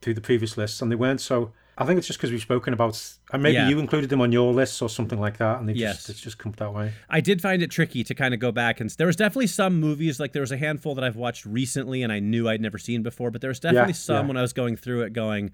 through 0.00 0.14
the 0.14 0.20
previous 0.20 0.56
lists, 0.56 0.82
and 0.82 0.90
they 0.90 0.96
weren't. 0.96 1.20
So 1.20 1.52
I 1.78 1.86
think 1.86 1.96
it's 1.98 2.06
just 2.06 2.18
because 2.18 2.30
we've 2.30 2.40
spoken 2.42 2.74
about, 2.74 3.02
and 3.32 3.42
maybe 3.42 3.54
Yeah. 3.54 3.68
you 3.68 3.78
included 3.78 4.10
them 4.10 4.20
on 4.20 4.30
your 4.30 4.52
list 4.52 4.82
or 4.82 4.90
something 4.90 5.18
like 5.18 5.38
that, 5.38 5.58
and 5.58 5.68
they 5.68 5.72
Yes. 5.72 5.96
just 5.96 6.10
it's 6.10 6.20
just 6.20 6.38
come 6.38 6.52
that 6.58 6.74
way. 6.74 6.92
I 7.08 7.20
did 7.20 7.40
find 7.40 7.62
it 7.62 7.70
tricky 7.70 8.04
to 8.04 8.14
kind 8.14 8.34
of 8.34 8.40
go 8.40 8.52
back 8.52 8.78
and 8.80 8.90
there 8.90 9.06
was 9.06 9.16
definitely 9.16 9.46
some 9.46 9.80
movies 9.80 10.20
like 10.20 10.32
there 10.32 10.42
was 10.42 10.52
a 10.52 10.58
handful 10.58 10.94
that 10.96 11.04
I've 11.04 11.16
watched 11.16 11.46
recently 11.46 12.02
and 12.02 12.12
I 12.12 12.18
knew 12.18 12.46
I'd 12.48 12.60
never 12.60 12.76
seen 12.78 13.02
before, 13.02 13.30
but 13.30 13.40
there 13.40 13.48
was 13.48 13.58
definitely 13.60 13.94
some 13.94 14.26
yeah. 14.26 14.28
when 14.28 14.36
I 14.36 14.42
was 14.42 14.52
going 14.52 14.76
through 14.76 15.02
it 15.02 15.14
going, 15.14 15.50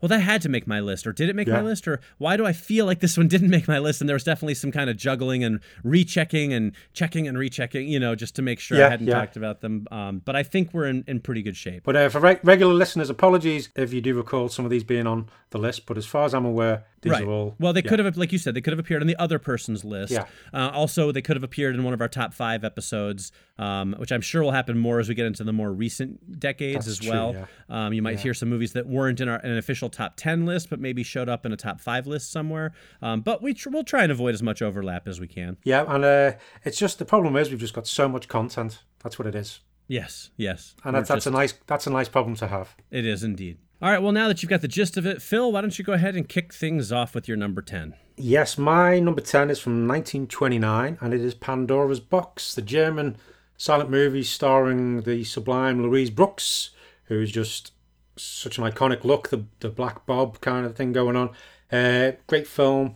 well, 0.00 0.08
that 0.08 0.20
had 0.20 0.42
to 0.42 0.48
make 0.48 0.66
my 0.66 0.80
list, 0.80 1.06
or 1.06 1.12
did 1.12 1.28
it 1.28 1.36
make 1.36 1.48
my 1.48 1.60
list, 1.60 1.86
or 1.86 2.00
why 2.18 2.36
do 2.36 2.46
I 2.46 2.52
feel 2.52 2.86
like 2.86 3.00
this 3.00 3.16
one 3.16 3.28
didn't 3.34 3.50
make 3.50 3.68
my 3.68 3.78
list? 3.78 4.00
And 4.00 4.08
there 4.08 4.14
was 4.14 4.24
definitely 4.24 4.54
some 4.54 4.72
kind 4.72 4.88
of 4.88 4.96
juggling 4.96 5.44
and 5.44 5.60
rechecking 5.84 6.52
and 6.52 6.72
checking 6.92 7.28
and 7.28 7.36
rechecking, 7.38 7.88
you 7.88 8.00
know, 8.00 8.14
just 8.14 8.34
to 8.36 8.42
make 8.42 8.60
sure 8.60 8.84
I 8.84 8.88
hadn't 8.88 9.06
yeah. 9.06 9.14
talked 9.14 9.36
about 9.36 9.60
them. 9.60 9.86
Um, 9.90 10.22
but 10.24 10.36
I 10.36 10.42
think 10.42 10.72
we're 10.72 10.86
in, 10.86 11.04
in 11.06 11.20
pretty 11.20 11.42
good 11.42 11.56
shape. 11.56 11.82
But 11.84 11.96
uh, 11.96 12.08
for 12.08 12.20
reg- 12.20 12.40
regular 12.42 12.74
listeners, 12.74 13.10
apologies 13.10 13.68
if 13.76 13.92
you 13.92 14.00
do 14.00 14.14
recall 14.14 14.48
some 14.48 14.64
of 14.64 14.70
these 14.70 14.84
being 14.84 15.06
on 15.06 15.28
the 15.50 15.58
list. 15.58 15.86
But 15.86 15.98
as 15.98 16.06
far 16.06 16.24
as 16.24 16.34
I'm 16.34 16.46
aware, 16.46 16.84
These 17.02 17.12
right. 17.12 17.24
all. 17.24 17.56
well, 17.58 17.72
they 17.72 17.82
yeah. 17.82 17.88
could 17.88 17.98
have, 17.98 18.16
like 18.18 18.30
you 18.30 18.36
said, 18.36 18.54
they 18.54 18.60
could 18.60 18.72
have 18.74 18.78
appeared 18.78 19.00
on 19.00 19.06
the 19.06 19.16
other 19.16 19.38
person's 19.38 19.84
list. 19.84 20.12
Yeah. 20.12 20.26
Uh, 20.52 20.68
also, 20.74 21.12
they 21.12 21.22
could 21.22 21.34
have 21.36 21.42
appeared 21.42 21.74
in 21.74 21.82
one 21.82 21.94
of 21.94 22.00
our 22.02 22.08
top 22.08 22.34
five 22.34 22.62
episodes, 22.62 23.32
um, 23.58 23.94
which 23.98 24.12
I'm 24.12 24.20
sure 24.20 24.42
will 24.42 24.50
happen 24.52 24.76
more 24.76 25.00
as 25.00 25.08
we 25.08 25.14
get 25.14 25.24
into 25.24 25.42
the 25.42 25.52
more 25.52 25.72
recent 25.72 26.38
decades 26.38 26.84
That's 26.84 26.88
as 26.88 26.98
true, 26.98 27.10
well. 27.10 27.32
yeah. 27.34 27.46
Um, 27.86 27.94
you 27.94 28.02
might 28.02 28.16
Yeah. 28.16 28.24
hear 28.24 28.34
some 28.34 28.50
movies 28.50 28.74
that 28.74 28.86
weren't 28.86 29.20
in 29.20 29.28
our 29.30 29.40
in 29.40 29.50
an 29.50 29.56
official 29.56 29.88
top 29.88 30.16
ten 30.16 30.44
list, 30.44 30.68
but 30.68 30.78
maybe 30.78 31.02
showed 31.02 31.30
up 31.30 31.46
in 31.46 31.52
a 31.52 31.56
top 31.56 31.80
five 31.80 32.06
list 32.06 32.30
somewhere. 32.30 32.72
Um, 33.00 33.22
but 33.22 33.42
we 33.42 33.54
tr- 33.54 33.70
we'll 33.70 33.84
try 33.84 34.02
and 34.02 34.12
avoid 34.12 34.34
as 34.34 34.42
much 34.42 34.60
overlap 34.60 35.08
as 35.08 35.20
we 35.20 35.26
can. 35.26 35.56
Yeah, 35.64 35.84
and 35.88 36.04
uh, 36.04 36.32
it's 36.64 36.78
just 36.78 36.98
the 36.98 37.06
problem 37.06 37.34
is 37.36 37.48
we've 37.48 37.58
just 37.58 37.74
got 37.74 37.86
so 37.86 38.08
much 38.10 38.28
content. 38.28 38.82
That's 39.02 39.18
what 39.18 39.26
it 39.26 39.34
is, 39.34 39.60
Yes, 39.88 40.30
yes, 40.36 40.74
and 40.84 40.94
that's, 40.94 41.08
that's 41.08 41.26
a 41.26 41.30
nice 41.30 41.54
that's 41.66 41.86
a 41.86 41.90
nice 41.90 42.10
problem 42.10 42.36
to 42.36 42.46
have. 42.48 42.76
It 42.90 43.06
is 43.06 43.24
indeed. 43.24 43.56
All 43.82 43.90
right. 43.90 44.02
Well, 44.02 44.12
now 44.12 44.28
that 44.28 44.42
you've 44.42 44.50
got 44.50 44.60
the 44.60 44.68
gist 44.68 44.96
of 44.98 45.06
it, 45.06 45.22
Phil, 45.22 45.50
why 45.50 45.62
don't 45.62 45.78
you 45.78 45.84
go 45.84 45.94
ahead 45.94 46.14
and 46.14 46.28
kick 46.28 46.52
things 46.52 46.92
off 46.92 47.14
with 47.14 47.26
your 47.26 47.36
number 47.36 47.62
ten? 47.62 47.94
Yes, 48.22 48.58
my 48.58 49.00
number 49.00 49.22
10 49.22 49.48
is 49.48 49.58
from 49.58 49.88
1929 49.88 50.98
and 51.00 51.14
it 51.14 51.22
is 51.22 51.34
Pandora's 51.34 52.00
Box, 52.00 52.54
the 52.54 52.60
German 52.60 53.16
silent 53.56 53.88
movie 53.88 54.22
starring 54.22 55.02
the 55.02 55.24
sublime 55.24 55.82
Louise 55.82 56.10
Brooks, 56.10 56.68
who 57.04 57.18
is 57.22 57.32
just 57.32 57.72
such 58.16 58.58
an 58.58 58.64
iconic 58.64 59.04
look, 59.04 59.30
the, 59.30 59.46
the 59.60 59.70
black 59.70 60.04
bob 60.04 60.42
kind 60.42 60.66
of 60.66 60.76
thing 60.76 60.92
going 60.92 61.16
on. 61.16 61.30
Uh, 61.72 62.12
great 62.26 62.46
film, 62.46 62.94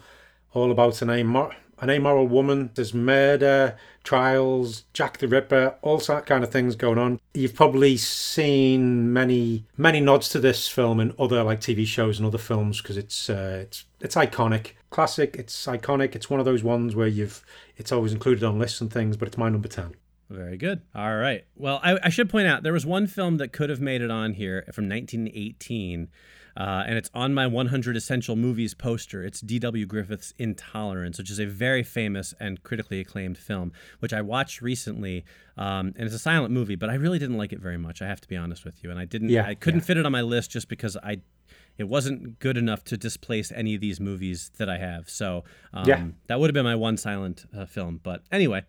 all 0.52 0.70
about 0.70 1.00
an, 1.00 1.08
amor- 1.08 1.56
an 1.84 1.90
amoral 1.90 2.26
woman. 2.26 2.70
There's 2.74 2.94
murder, 2.94 3.76
trials, 4.04 4.84
Jack 4.94 5.18
the 5.18 5.28
Ripper, 5.28 5.74
all 5.82 5.98
that 5.98 6.24
kind 6.24 6.42
of 6.42 6.50
things 6.50 6.76
going 6.76 6.96
on. 6.96 7.20
You've 7.34 7.54
probably 7.54 7.98
seen 7.98 9.12
many 9.12 9.66
many 9.76 10.00
nods 10.00 10.30
to 10.30 10.40
this 10.40 10.66
film 10.66 10.98
in 10.98 11.14
other 11.18 11.42
like 11.42 11.60
TV 11.60 11.86
shows 11.86 12.18
and 12.18 12.26
other 12.26 12.38
films 12.38 12.80
because 12.80 12.96
it's 12.96 13.28
uh, 13.28 13.58
it's 13.62 13.84
it's 14.00 14.14
iconic, 14.14 14.72
classic. 14.88 15.36
It's 15.38 15.66
iconic. 15.66 16.16
It's 16.16 16.30
one 16.30 16.40
of 16.40 16.46
those 16.46 16.64
ones 16.64 16.96
where 16.96 17.06
you've 17.06 17.44
it's 17.76 17.92
always 17.92 18.14
included 18.14 18.42
on 18.44 18.58
lists 18.58 18.80
and 18.80 18.90
things, 18.90 19.18
but 19.18 19.28
it's 19.28 19.38
my 19.38 19.50
number 19.50 19.68
ten. 19.68 19.94
Very 20.30 20.56
good. 20.56 20.80
All 20.94 21.16
right. 21.16 21.44
Well, 21.54 21.80
I, 21.84 21.98
I 22.02 22.08
should 22.08 22.30
point 22.30 22.48
out 22.48 22.62
there 22.62 22.72
was 22.72 22.86
one 22.86 23.06
film 23.06 23.36
that 23.36 23.52
could 23.52 23.68
have 23.68 23.80
made 23.80 24.00
it 24.00 24.10
on 24.10 24.32
here 24.32 24.64
from 24.72 24.88
1918, 24.88 26.08
uh, 26.56 26.84
and 26.86 26.96
it's 26.96 27.10
on 27.14 27.34
my 27.34 27.46
100 27.46 27.96
Essential 27.96 28.36
Movies 28.36 28.74
poster. 28.74 29.24
It's 29.24 29.40
D.W. 29.40 29.86
Griffith's 29.86 30.32
Intolerance, 30.38 31.18
which 31.18 31.30
is 31.30 31.38
a 31.40 31.46
very 31.46 31.82
famous 31.82 32.34
and 32.38 32.62
critically 32.62 33.00
acclaimed 33.00 33.38
film, 33.38 33.72
which 33.98 34.12
I 34.12 34.20
watched 34.20 34.62
recently. 34.62 35.24
Um, 35.56 35.94
and 35.96 36.06
it's 36.06 36.14
a 36.14 36.18
silent 36.18 36.52
movie, 36.52 36.76
but 36.76 36.90
I 36.90 36.94
really 36.94 37.18
didn't 37.18 37.38
like 37.38 37.52
it 37.52 37.60
very 37.60 37.78
much. 37.78 38.02
I 38.02 38.06
have 38.06 38.20
to 38.20 38.28
be 38.28 38.36
honest 38.36 38.64
with 38.64 38.82
you, 38.82 38.90
and 38.90 38.98
I 38.98 39.04
didn't. 39.04 39.28
Yeah, 39.30 39.46
I 39.46 39.54
couldn't 39.54 39.80
yeah. 39.80 39.86
fit 39.86 39.96
it 39.96 40.06
on 40.06 40.12
my 40.12 40.22
list 40.22 40.50
just 40.50 40.68
because 40.68 40.96
I. 41.02 41.20
It 41.76 41.88
wasn't 41.88 42.38
good 42.38 42.56
enough 42.56 42.84
to 42.84 42.96
displace 42.96 43.50
any 43.50 43.74
of 43.74 43.80
these 43.80 43.98
movies 43.98 44.52
that 44.58 44.70
I 44.70 44.78
have. 44.78 45.10
So 45.10 45.42
um, 45.72 45.88
Yeah. 45.88 46.06
that 46.28 46.38
would 46.38 46.48
have 46.48 46.54
been 46.54 46.64
my 46.64 46.76
one 46.76 46.96
silent 46.96 47.46
uh, 47.56 47.66
film. 47.66 47.98
But 48.00 48.22
anyway, 48.30 48.62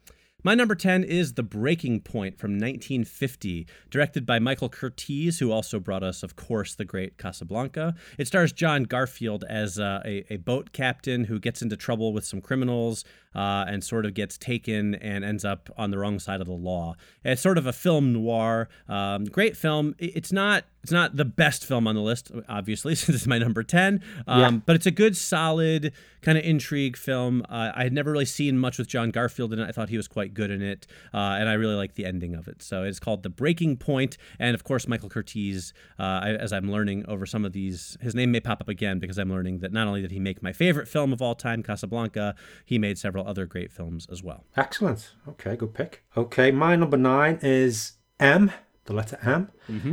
my 0.46 0.54
number 0.54 0.76
10 0.76 1.04
is 1.04 1.34
The 1.34 1.42
Breaking 1.42 2.02
Point 2.02 2.38
from 2.38 2.52
1950, 2.52 3.66
directed 3.90 4.28
by 4.28 4.38
Michael 4.38 4.70
Curtiz, 4.70 5.40
who 5.40 5.52
also 5.52 5.80
brought 5.80 6.04
us, 6.04 6.22
of 6.22 6.36
course, 6.36 6.76
the 6.76 6.86
great 6.86 7.18
Casablanca. 7.18 7.96
It 8.20 8.28
stars 8.28 8.54
John 8.54 8.84
Garfield 8.84 9.44
as 9.50 9.80
uh, 9.80 10.04
a, 10.06 10.24
a 10.32 10.38
boat 10.38 10.72
captain 10.72 11.24
who 11.24 11.40
gets 11.40 11.64
into 11.64 11.76
trouble 11.76 12.14
with 12.14 12.26
some 12.26 12.42
criminals 12.42 13.04
uh, 13.36 13.66
and 13.68 13.84
sort 13.84 14.06
of 14.06 14.14
gets 14.14 14.38
taken 14.38 14.96
and 14.96 15.24
ends 15.24 15.44
up 15.46 15.70
on 15.78 15.92
the 15.92 15.98
wrong 15.98 16.20
side 16.20 16.42
of 16.42 16.48
the 16.48 16.54
law. 16.54 16.96
It's 17.24 17.42
sort 17.42 17.58
of 17.58 17.66
a 17.68 17.74
film 17.74 18.14
noir. 18.14 18.70
Um, 18.88 19.26
great 19.26 19.58
film. 19.58 19.96
It's 20.00 20.32
not. 20.32 20.64
It's 20.84 20.92
not 20.92 21.16
the 21.16 21.26
best 21.26 21.66
film 21.66 21.88
on 21.88 21.96
the 21.96 22.02
list, 22.02 22.32
obviously, 22.48 22.94
since 22.96 23.18
it's 23.18 23.26
my 23.26 23.40
number 23.40 23.64
10. 23.64 24.04
Um, 24.28 24.40
Yeah. 24.40 24.52
But 24.68 24.76
it's 24.76 24.86
a 24.86 24.92
good, 24.92 25.18
solid 25.18 25.94
kind 26.22 26.38
of 26.38 26.44
intrigue 26.44 26.96
film. 26.96 27.42
Uh, 27.50 27.72
I 27.74 27.82
had 27.82 27.92
never 27.92 28.12
really 28.12 28.26
seen 28.26 28.60
much 28.60 28.78
with 28.78 28.88
John 28.88 29.10
Garfield 29.10 29.52
in 29.52 29.58
it. 29.58 29.68
I 29.68 29.72
thought 29.72 29.90
he 29.90 29.98
was 29.98 30.08
quite 30.08 30.36
good 30.36 30.52
in 30.52 30.62
it. 30.62 30.86
Uh, 31.12 31.18
and 31.40 31.50
I 31.50 31.54
really 31.54 31.74
liked 31.74 31.96
the 31.96 32.06
ending 32.06 32.36
of 32.36 32.48
it. 32.48 32.62
So 32.62 32.84
it's 32.84 33.00
called 33.00 33.24
The 33.24 33.30
Breaking 33.30 33.78
Point. 33.78 34.20
And 34.38 34.54
of 34.54 34.64
course, 34.64 34.88
Michael 34.88 35.10
Curtiz, 35.10 35.74
uh, 35.98 36.04
I, 36.04 36.30
as 36.36 36.54
I'm 36.54 36.72
learning 36.72 37.06
over 37.08 37.26
some 37.26 37.46
of 37.46 37.54
these, 37.54 37.98
his 38.00 38.14
name 38.14 38.32
may 38.32 38.40
pop 38.40 38.62
up 38.62 38.70
again 38.70 39.00
because 39.00 39.18
I'm 39.18 39.32
learning 39.32 39.60
that 39.60 39.74
not 39.74 39.88
only 39.88 40.02
did 40.04 40.12
he 40.12 40.20
make 40.20 40.44
my 40.44 40.54
favorite 40.54 40.88
film 40.88 41.14
of 41.14 41.20
all 41.20 41.34
time, 41.34 41.64
Casablanca, 41.64 42.36
he 42.64 42.78
made 42.78 43.00
several 43.00 43.25
other 43.26 43.46
great 43.46 43.72
films 43.72 44.08
as 44.12 44.24
well. 44.24 44.46
Excellent. 44.56 45.14
Okay, 45.28 45.56
good 45.56 45.74
pick. 45.74 46.04
Okay, 46.16 46.52
my 46.52 46.76
number 46.76 46.98
nine 46.98 47.40
is 47.42 47.94
M, 48.20 48.52
the 48.86 48.94
letter 48.94 49.20
M, 49.24 49.52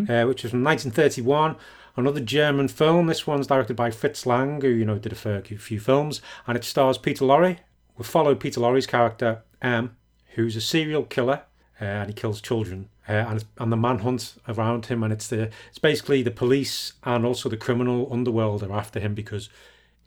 uh, 0.08 0.24
which 0.26 0.44
is 0.44 0.50
from 0.50 0.62
1931. 0.64 1.56
Another 1.96 2.20
German 2.20 2.68
film. 2.68 3.06
This 3.06 3.26
one's 3.26 3.46
directed 3.46 3.76
by 3.76 3.90
Fritz 3.90 4.24
Lang, 4.24 4.60
who 4.60 4.68
you 4.68 4.84
know 4.84 4.98
did 4.98 5.12
a 5.12 5.16
fair 5.16 5.42
few 5.42 5.78
films, 5.80 6.22
and 6.46 6.56
it 6.56 6.64
stars 6.64 6.96
Peter 6.98 7.24
Lorre. 7.24 7.58
We 7.98 8.04
follow 8.04 8.34
Peter 8.34 8.60
Lorre's 8.60 8.86
character 8.86 9.42
M, 9.60 9.96
who's 10.34 10.56
a 10.56 10.60
serial 10.60 11.02
killer, 11.04 11.42
uh, 11.80 11.84
and 11.84 12.08
he 12.08 12.14
kills 12.14 12.40
children. 12.40 12.88
Uh, 13.08 13.12
and, 13.12 13.44
and 13.58 13.72
the 13.72 13.76
manhunt 13.76 14.36
around 14.46 14.86
him, 14.86 15.02
and 15.02 15.12
it's 15.12 15.26
the 15.26 15.50
it's 15.68 15.78
basically 15.78 16.22
the 16.22 16.30
police 16.30 16.92
and 17.02 17.26
also 17.26 17.48
the 17.48 17.56
criminal 17.56 18.08
underworld 18.12 18.62
are 18.62 18.72
after 18.72 19.00
him 19.00 19.12
because 19.12 19.48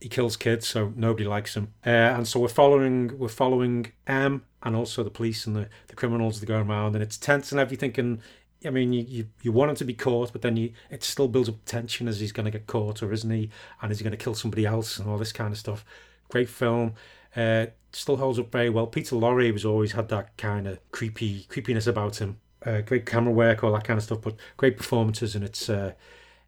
he 0.05 0.09
kills 0.09 0.37
kids, 0.37 0.67
so 0.67 0.93
nobody 0.95 1.25
likes 1.25 1.57
him. 1.57 1.73
Uh, 1.83 1.89
and 1.89 2.27
so 2.27 2.39
we're 2.39 2.47
following 2.47 3.17
we're 3.17 3.27
following 3.27 3.91
M 4.05 4.43
and 4.61 4.75
also 4.75 5.03
the 5.03 5.09
police 5.09 5.47
and 5.47 5.55
the, 5.55 5.67
the 5.87 5.95
criminals 5.95 6.39
that 6.39 6.45
go 6.45 6.61
around, 6.61 6.93
and 6.93 7.01
it's 7.01 7.17
tense 7.17 7.51
and 7.51 7.59
everything. 7.59 7.91
And 7.97 8.19
I 8.63 8.69
mean, 8.69 8.93
you, 8.93 9.03
you, 9.07 9.27
you 9.41 9.51
want 9.51 9.71
him 9.71 9.77
to 9.77 9.83
be 9.83 9.95
caught, 9.95 10.31
but 10.31 10.43
then 10.43 10.57
you 10.57 10.73
it 10.91 11.03
still 11.03 11.27
builds 11.27 11.49
up 11.49 11.55
tension 11.65 12.07
as 12.07 12.19
he's 12.19 12.31
going 12.31 12.45
to 12.45 12.51
get 12.51 12.67
caught, 12.67 13.01
or 13.01 13.11
isn't 13.11 13.31
he? 13.31 13.49
And 13.81 13.91
is 13.91 13.97
he 13.97 14.03
going 14.03 14.15
to 14.15 14.23
kill 14.23 14.35
somebody 14.35 14.63
else 14.63 14.99
and 14.99 15.09
all 15.09 15.17
this 15.17 15.31
kind 15.31 15.51
of 15.51 15.57
stuff? 15.57 15.83
Great 16.29 16.49
film. 16.49 16.93
Uh, 17.35 17.65
still 17.91 18.17
holds 18.17 18.37
up 18.37 18.51
very 18.51 18.69
well. 18.69 18.85
Peter 18.85 19.15
Lorre 19.15 19.51
was 19.51 19.65
always 19.65 19.93
had 19.93 20.09
that 20.09 20.37
kind 20.37 20.67
of 20.67 20.77
creepy 20.91 21.47
creepiness 21.49 21.87
about 21.87 22.21
him. 22.21 22.37
Uh, 22.63 22.81
great 22.81 23.07
camera 23.07 23.33
work, 23.33 23.63
all 23.63 23.73
that 23.73 23.85
kind 23.85 23.97
of 23.97 24.03
stuff, 24.03 24.21
but 24.21 24.35
great 24.55 24.77
performances, 24.77 25.33
and 25.33 25.43
it's. 25.43 25.67
Uh, 25.67 25.93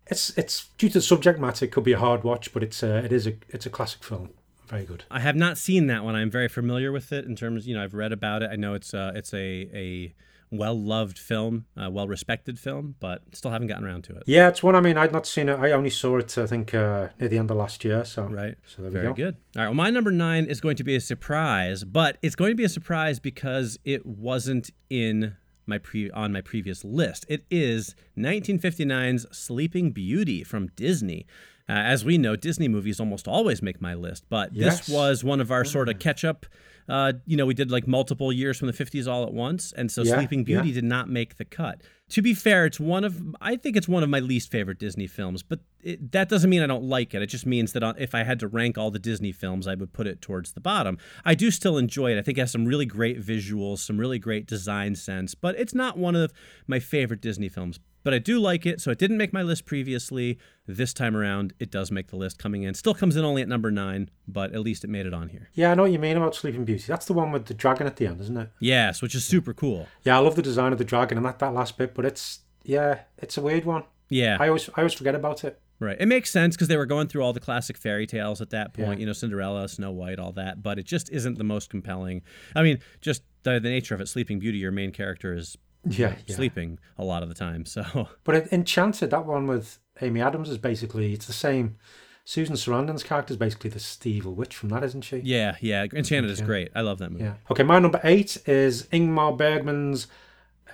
it's 0.10 0.38
it's 0.38 0.70
due 0.78 0.90
to 0.90 0.96
the 0.96 1.02
subject 1.02 1.40
matter. 1.40 1.66
It 1.66 1.72
could 1.72 1.84
be 1.84 1.94
a 1.94 2.00
hard 2.00 2.24
watch, 2.24 2.54
but 2.54 2.64
it's 2.64 2.84
uh, 2.84 3.02
it 3.04 3.12
is 3.12 3.28
a 3.28 3.34
it's 3.50 3.66
a 3.66 3.70
classic 3.70 4.04
film. 4.04 4.30
Very 4.68 4.84
good. 4.84 5.06
I 5.10 5.22
have 5.22 5.36
not 5.36 5.58
seen 5.58 5.88
that 5.88 6.04
one. 6.04 6.16
I'm 6.16 6.30
very 6.30 6.50
familiar 6.50 6.92
with 6.92 7.14
it 7.14 7.24
in 7.24 7.38
terms, 7.38 7.68
you 7.68 7.74
know, 7.74 7.84
I've 7.84 7.94
read 7.94 8.12
about 8.12 8.44
it. 8.44 8.50
I 8.52 8.58
know 8.58 8.74
it's 8.74 8.94
uh, 8.94 9.14
it's 9.16 9.34
a 9.34 9.70
a 9.74 10.14
well 10.52 10.78
loved 10.80 11.18
film, 11.18 11.66
a 11.78 11.90
well 11.90 12.08
respected 12.08 12.60
film, 12.60 12.96
but 13.00 13.22
still 13.34 13.52
haven't 13.52 13.68
gotten 13.68 13.86
around 13.86 14.04
to 14.06 14.16
it. 14.16 14.24
Yeah, 14.26 14.50
it's 14.50 14.62
one. 14.62 14.76
I 14.76 14.82
mean, 14.82 14.98
I'd 14.98 15.12
not 15.14 15.26
seen 15.26 15.48
it. 15.50 15.58
I 15.60 15.72
only 15.72 15.90
saw 15.90 16.18
it. 16.18 16.38
I 16.38 16.48
think 16.48 16.74
uh, 16.74 17.10
near 17.20 17.30
the 17.30 17.38
end 17.38 17.50
of 17.52 17.58
last 17.58 17.84
year. 17.86 18.04
So 18.04 18.24
Right. 18.24 18.56
So 18.66 18.82
there 18.82 18.92
we 18.92 18.94
Very 18.94 19.08
go. 19.08 19.14
good. 19.14 19.36
All 19.56 19.62
right. 19.62 19.68
Well, 19.68 19.76
my 19.76 19.90
number 19.90 20.12
nine 20.12 20.46
is 20.46 20.60
going 20.60 20.76
to 20.78 20.84
be 20.84 20.96
a 20.96 21.02
surprise, 21.02 21.84
but 21.84 22.18
it's 22.22 22.36
going 22.36 22.52
to 22.52 22.56
be 22.56 22.66
a 22.66 22.70
surprise 22.70 23.20
because 23.20 23.78
it 23.86 24.06
wasn't 24.06 24.70
in 24.90 25.36
my 25.68 25.78
pre 25.78 26.10
on 26.12 26.32
my 26.32 26.42
previous 26.42 26.84
list. 26.84 27.26
It 27.28 27.44
is 27.52 27.96
1959's 28.18 29.26
Sleeping 29.36 29.92
Beauty 29.92 30.44
from 30.44 30.68
Disney. 30.76 31.26
Uh, 31.70 31.74
as 31.74 32.06
we 32.06 32.18
know, 32.18 32.36
Disney 32.36 32.68
movies 32.68 33.00
almost 33.00 33.28
always 33.28 33.62
make 33.62 33.82
my 33.82 33.94
list, 33.94 34.24
but 34.30 34.54
Yes. 34.54 34.88
this 34.88 34.90
was 34.90 35.24
one 35.24 35.42
of 35.42 35.52
our 35.52 35.66
sort 35.66 35.90
of 35.90 36.00
catch 36.00 36.24
up. 36.24 36.46
Uh, 36.88 37.12
you 37.26 37.36
know, 37.36 37.46
we 37.46 37.54
did 37.54 37.70
like 37.70 37.86
multiple 37.86 38.32
years 38.32 38.58
from 38.58 38.68
the 38.68 38.74
50s 38.74 39.08
all 39.08 39.26
at 39.26 39.34
once, 39.34 39.74
and 39.74 39.92
so 39.92 40.04
Yeah, 40.04 40.16
Sleeping 40.16 40.46
Beauty 40.46 40.70
yeah. 40.70 40.76
did 40.76 40.84
not 40.86 41.10
make 41.10 41.36
the 41.36 41.44
cut. 41.44 41.82
To 42.12 42.22
be 42.22 42.34
fair, 42.34 42.66
it's 42.66 42.80
one 42.80 43.04
of 43.04 43.22
I 43.42 43.58
think 43.58 43.76
it's 43.76 43.90
one 43.90 44.02
of 44.02 44.10
my 44.10 44.20
least 44.22 44.50
favorite 44.50 44.80
Disney 44.80 45.08
films, 45.08 45.44
but 45.44 45.60
it, 45.84 46.14
that 46.14 46.30
doesn't 46.30 46.50
mean 46.50 46.62
I 46.62 46.68
don't 46.68 46.86
like 46.86 47.14
it. 47.14 47.22
It 47.22 47.26
just 47.28 47.46
means 47.46 47.74
that 47.74 47.84
if 48.00 48.16
I 48.16 48.24
had 48.24 48.40
to 48.40 48.48
rank 48.48 48.78
all 48.78 48.90
the 48.90 49.00
Disney 49.00 49.34
films, 49.34 49.68
I 49.68 49.76
would 49.76 49.92
put 49.92 50.08
it 50.08 50.22
towards 50.22 50.54
the 50.54 50.62
bottom. 50.62 50.98
I 51.26 51.36
do 51.36 51.52
still 51.52 51.78
enjoy 51.78 52.14
it. 52.14 52.18
I 52.18 52.22
think 52.22 52.38
it 52.38 52.42
has 52.42 52.52
some 52.54 52.66
really 52.66 52.86
great 52.86 53.20
visuals, 53.22 53.80
some 53.80 53.98
really 53.98 54.20
great 54.20 54.48
design 54.48 54.96
sense, 54.96 55.36
but 55.36 55.60
it's 55.60 55.76
not 55.76 55.98
one 55.98 56.16
of 56.16 56.32
my 56.66 56.80
favorite 56.80 57.20
Disney 57.20 57.50
films. 57.50 57.78
But 58.08 58.14
I 58.14 58.20
do 58.20 58.40
like 58.40 58.66
it, 58.66 58.80
so 58.80 58.90
it 58.90 58.98
didn't 59.00 59.18
make 59.18 59.34
my 59.34 59.42
list 59.42 59.66
previously. 59.66 60.40
This 60.66 60.94
time 60.94 61.14
around, 61.14 61.54
it 61.60 61.70
does 61.70 61.92
make 61.92 62.08
the 62.08 62.16
list 62.16 62.40
coming 62.40 62.64
in. 62.64 62.74
Still 62.74 62.94
comes 62.94 63.18
in 63.18 63.26
only 63.26 63.42
at 63.42 63.50
number 63.50 63.70
nine, 63.70 64.10
but 64.30 64.54
at 64.54 64.62
least 64.62 64.86
it 64.86 64.90
made 64.90 65.06
it 65.06 65.14
on 65.14 65.28
here. 65.28 65.50
Yeah, 65.56 65.72
I 65.72 65.76
know 65.76 65.82
what 65.84 65.92
you 65.92 66.00
mean 66.00 66.16
about 66.16 66.34
Sleeping 66.34 66.64
Beauty. 66.64 66.86
That's 66.88 67.06
the 67.06 67.12
one 67.12 67.34
with 67.34 67.48
the 67.48 67.54
dragon 67.54 67.86
at 67.86 67.98
the 67.98 68.08
end, 68.08 68.22
isn't 68.22 68.38
it? 68.38 68.50
Yes, 68.62 69.02
which 69.02 69.14
is 69.14 69.26
super 69.26 69.54
cool. 69.54 69.90
Yeah, 70.06 70.16
I 70.16 70.22
love 70.22 70.38
the 70.38 70.42
design 70.42 70.72
of 70.72 70.78
the 70.78 70.86
dragon 70.86 71.18
and 71.18 71.26
that, 71.26 71.40
that 71.40 71.54
last 71.54 71.78
bit, 71.78 71.94
but 71.94 72.06
it's 72.06 72.40
yeah, 72.64 73.00
it's 73.18 73.38
a 73.38 73.42
weird 73.42 73.66
one. 73.66 73.84
Yeah. 74.10 74.38
I 74.40 74.48
always 74.48 74.70
I 74.70 74.84
always 74.84 74.94
forget 74.94 75.14
about 75.14 75.44
it. 75.44 75.60
Right. 75.82 75.98
It 76.00 76.06
makes 76.08 76.32
sense 76.32 76.56
because 76.56 76.70
they 76.70 76.78
were 76.78 76.86
going 76.86 77.10
through 77.10 77.24
all 77.24 77.34
the 77.34 77.42
classic 77.42 77.76
fairy 77.78 78.08
tales 78.08 78.40
at 78.40 78.52
that 78.52 78.74
point, 78.74 78.88
Yeah. 78.94 78.98
you 79.00 79.06
know, 79.06 79.12
Cinderella, 79.14 79.68
Snow 79.68 79.92
White, 79.92 80.18
all 80.18 80.32
that, 80.32 80.64
but 80.64 80.80
it 80.80 80.86
just 80.86 81.10
isn't 81.12 81.38
the 81.38 81.44
most 81.44 81.70
compelling. 81.70 82.22
I 82.56 82.64
mean, 82.64 82.80
just 83.02 83.24
the, 83.44 83.60
the 83.60 83.70
nature 83.70 83.94
of 83.94 84.00
it, 84.00 84.08
Sleeping 84.08 84.40
Beauty, 84.40 84.60
your 84.60 84.72
main 84.72 84.92
character 84.94 85.34
is 85.36 85.58
Yeah, 85.86 86.16
yeah. 86.26 86.36
sleeping 86.36 86.80
a 86.98 87.04
lot 87.04 87.24
of 87.24 87.30
the 87.30 87.36
time. 87.36 87.66
So, 87.66 88.10
But 88.24 88.52
Enchanted, 88.52 89.10
that 89.12 89.26
one 89.26 89.48
with 89.48 89.80
Amy 90.02 90.22
Adams 90.22 90.50
is 90.50 90.58
basically 90.58 91.14
it's 91.14 91.28
the 91.28 91.34
same. 91.34 91.78
Susan 92.26 92.56
Sarandon's 92.56 93.04
character 93.04 93.32
is 93.32 93.38
basically 93.38 93.70
the 93.70 94.10
evil 94.10 94.34
witch 94.34 94.54
from 94.54 94.68
that, 94.70 94.84
isn't 94.84 95.04
she? 95.04 95.18
yeah, 95.20 95.56
yeah. 95.62 95.86
Enchanted 95.94 96.30
is 96.30 96.42
great. 96.42 96.70
I 96.76 96.82
love 96.82 96.98
that 96.98 97.10
movie. 97.10 97.24
Yeah. 97.24 97.36
Okay, 97.50 97.64
my 97.64 97.80
number 97.80 98.02
eight 98.04 98.38
is 98.46 98.84
Ingmar 98.88 99.38
Bergman's 99.38 100.08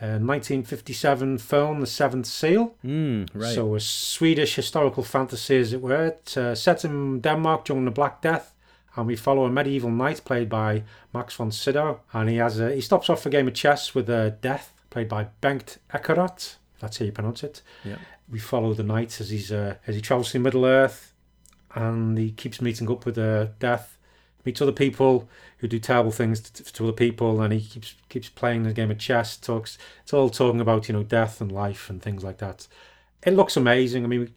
a 0.02 0.18
1957 0.20 1.38
film, 1.38 1.80
The 1.80 1.88
Seventh 1.88 2.26
Seal. 2.26 2.76
Mm, 2.84 3.30
right. 3.34 3.54
So 3.54 3.76
a 3.76 3.80
Swedish 3.80 4.56
historical 4.56 5.04
fantasy, 5.04 5.58
as 5.58 5.74
it 5.74 5.82
were. 5.82 6.16
Uh, 6.36 6.56
set 6.56 6.84
in 6.84 7.20
Denmark 7.22 7.66
during 7.66 7.86
the 7.86 7.92
Black 7.92 8.22
Death, 8.22 8.54
and 8.96 9.06
we 9.06 9.16
follow 9.16 9.46
a 9.46 9.52
medieval 9.52 9.92
knight 9.92 10.22
played 10.26 10.50
by 10.50 10.84
Max 11.14 11.36
von 11.36 11.52
Sydow, 11.52 12.02
and 12.12 12.30
he 12.30 12.38
has 12.38 12.60
a, 12.60 12.74
he 12.74 12.82
stops 12.82 13.10
off 13.10 13.26
a 13.26 13.30
game 13.30 13.48
of 13.48 13.54
chess 13.54 13.94
with 13.94 14.10
a 14.10 14.32
Death 14.42 14.73
played 14.94 15.10
by 15.10 15.28
Bengt 15.42 15.80
Ekerot. 15.92 16.56
That's 16.80 17.00
how 17.00 17.06
you 17.06 17.12
pronounce 17.12 17.44
it. 17.44 17.62
Yeah. 17.84 17.98
We 18.30 18.40
follow 18.40 18.74
the 18.74 18.84
knight 18.84 19.20
as 19.20 19.32
he's 19.32 19.52
uh, 19.52 19.76
as 19.88 19.96
he 19.96 20.02
travels 20.02 20.32
through 20.32 20.42
Middle 20.42 20.66
Earth, 20.66 21.14
and 21.74 22.18
he 22.18 22.32
keeps 22.32 22.62
meeting 22.62 22.90
up 22.90 23.06
with 23.06 23.18
uh, 23.18 23.48
Death, 23.60 23.98
meets 24.46 24.62
other 24.62 24.72
people 24.72 25.28
who 25.58 25.68
do 25.68 25.80
terrible 25.80 26.12
things 26.12 26.40
to, 26.42 26.64
to 26.64 26.84
other 26.84 26.94
people, 26.94 27.42
and 27.42 27.52
he 27.52 27.62
keeps 27.62 27.96
keeps 28.08 28.30
playing 28.30 28.64
the 28.64 28.74
game 28.74 28.92
of 28.92 29.00
chess. 29.00 29.36
Talks 29.36 29.78
it's 30.04 30.14
all 30.14 30.30
talking 30.30 30.62
about 30.62 30.88
you 30.88 30.94
know 30.94 31.04
death 31.04 31.42
and 31.42 31.52
life 31.52 31.90
and 31.90 32.02
things 32.02 32.24
like 32.24 32.38
that. 32.38 32.68
It 33.26 33.34
looks 33.34 33.58
amazing. 33.58 34.04
I 34.04 34.08
mean, 34.08 34.34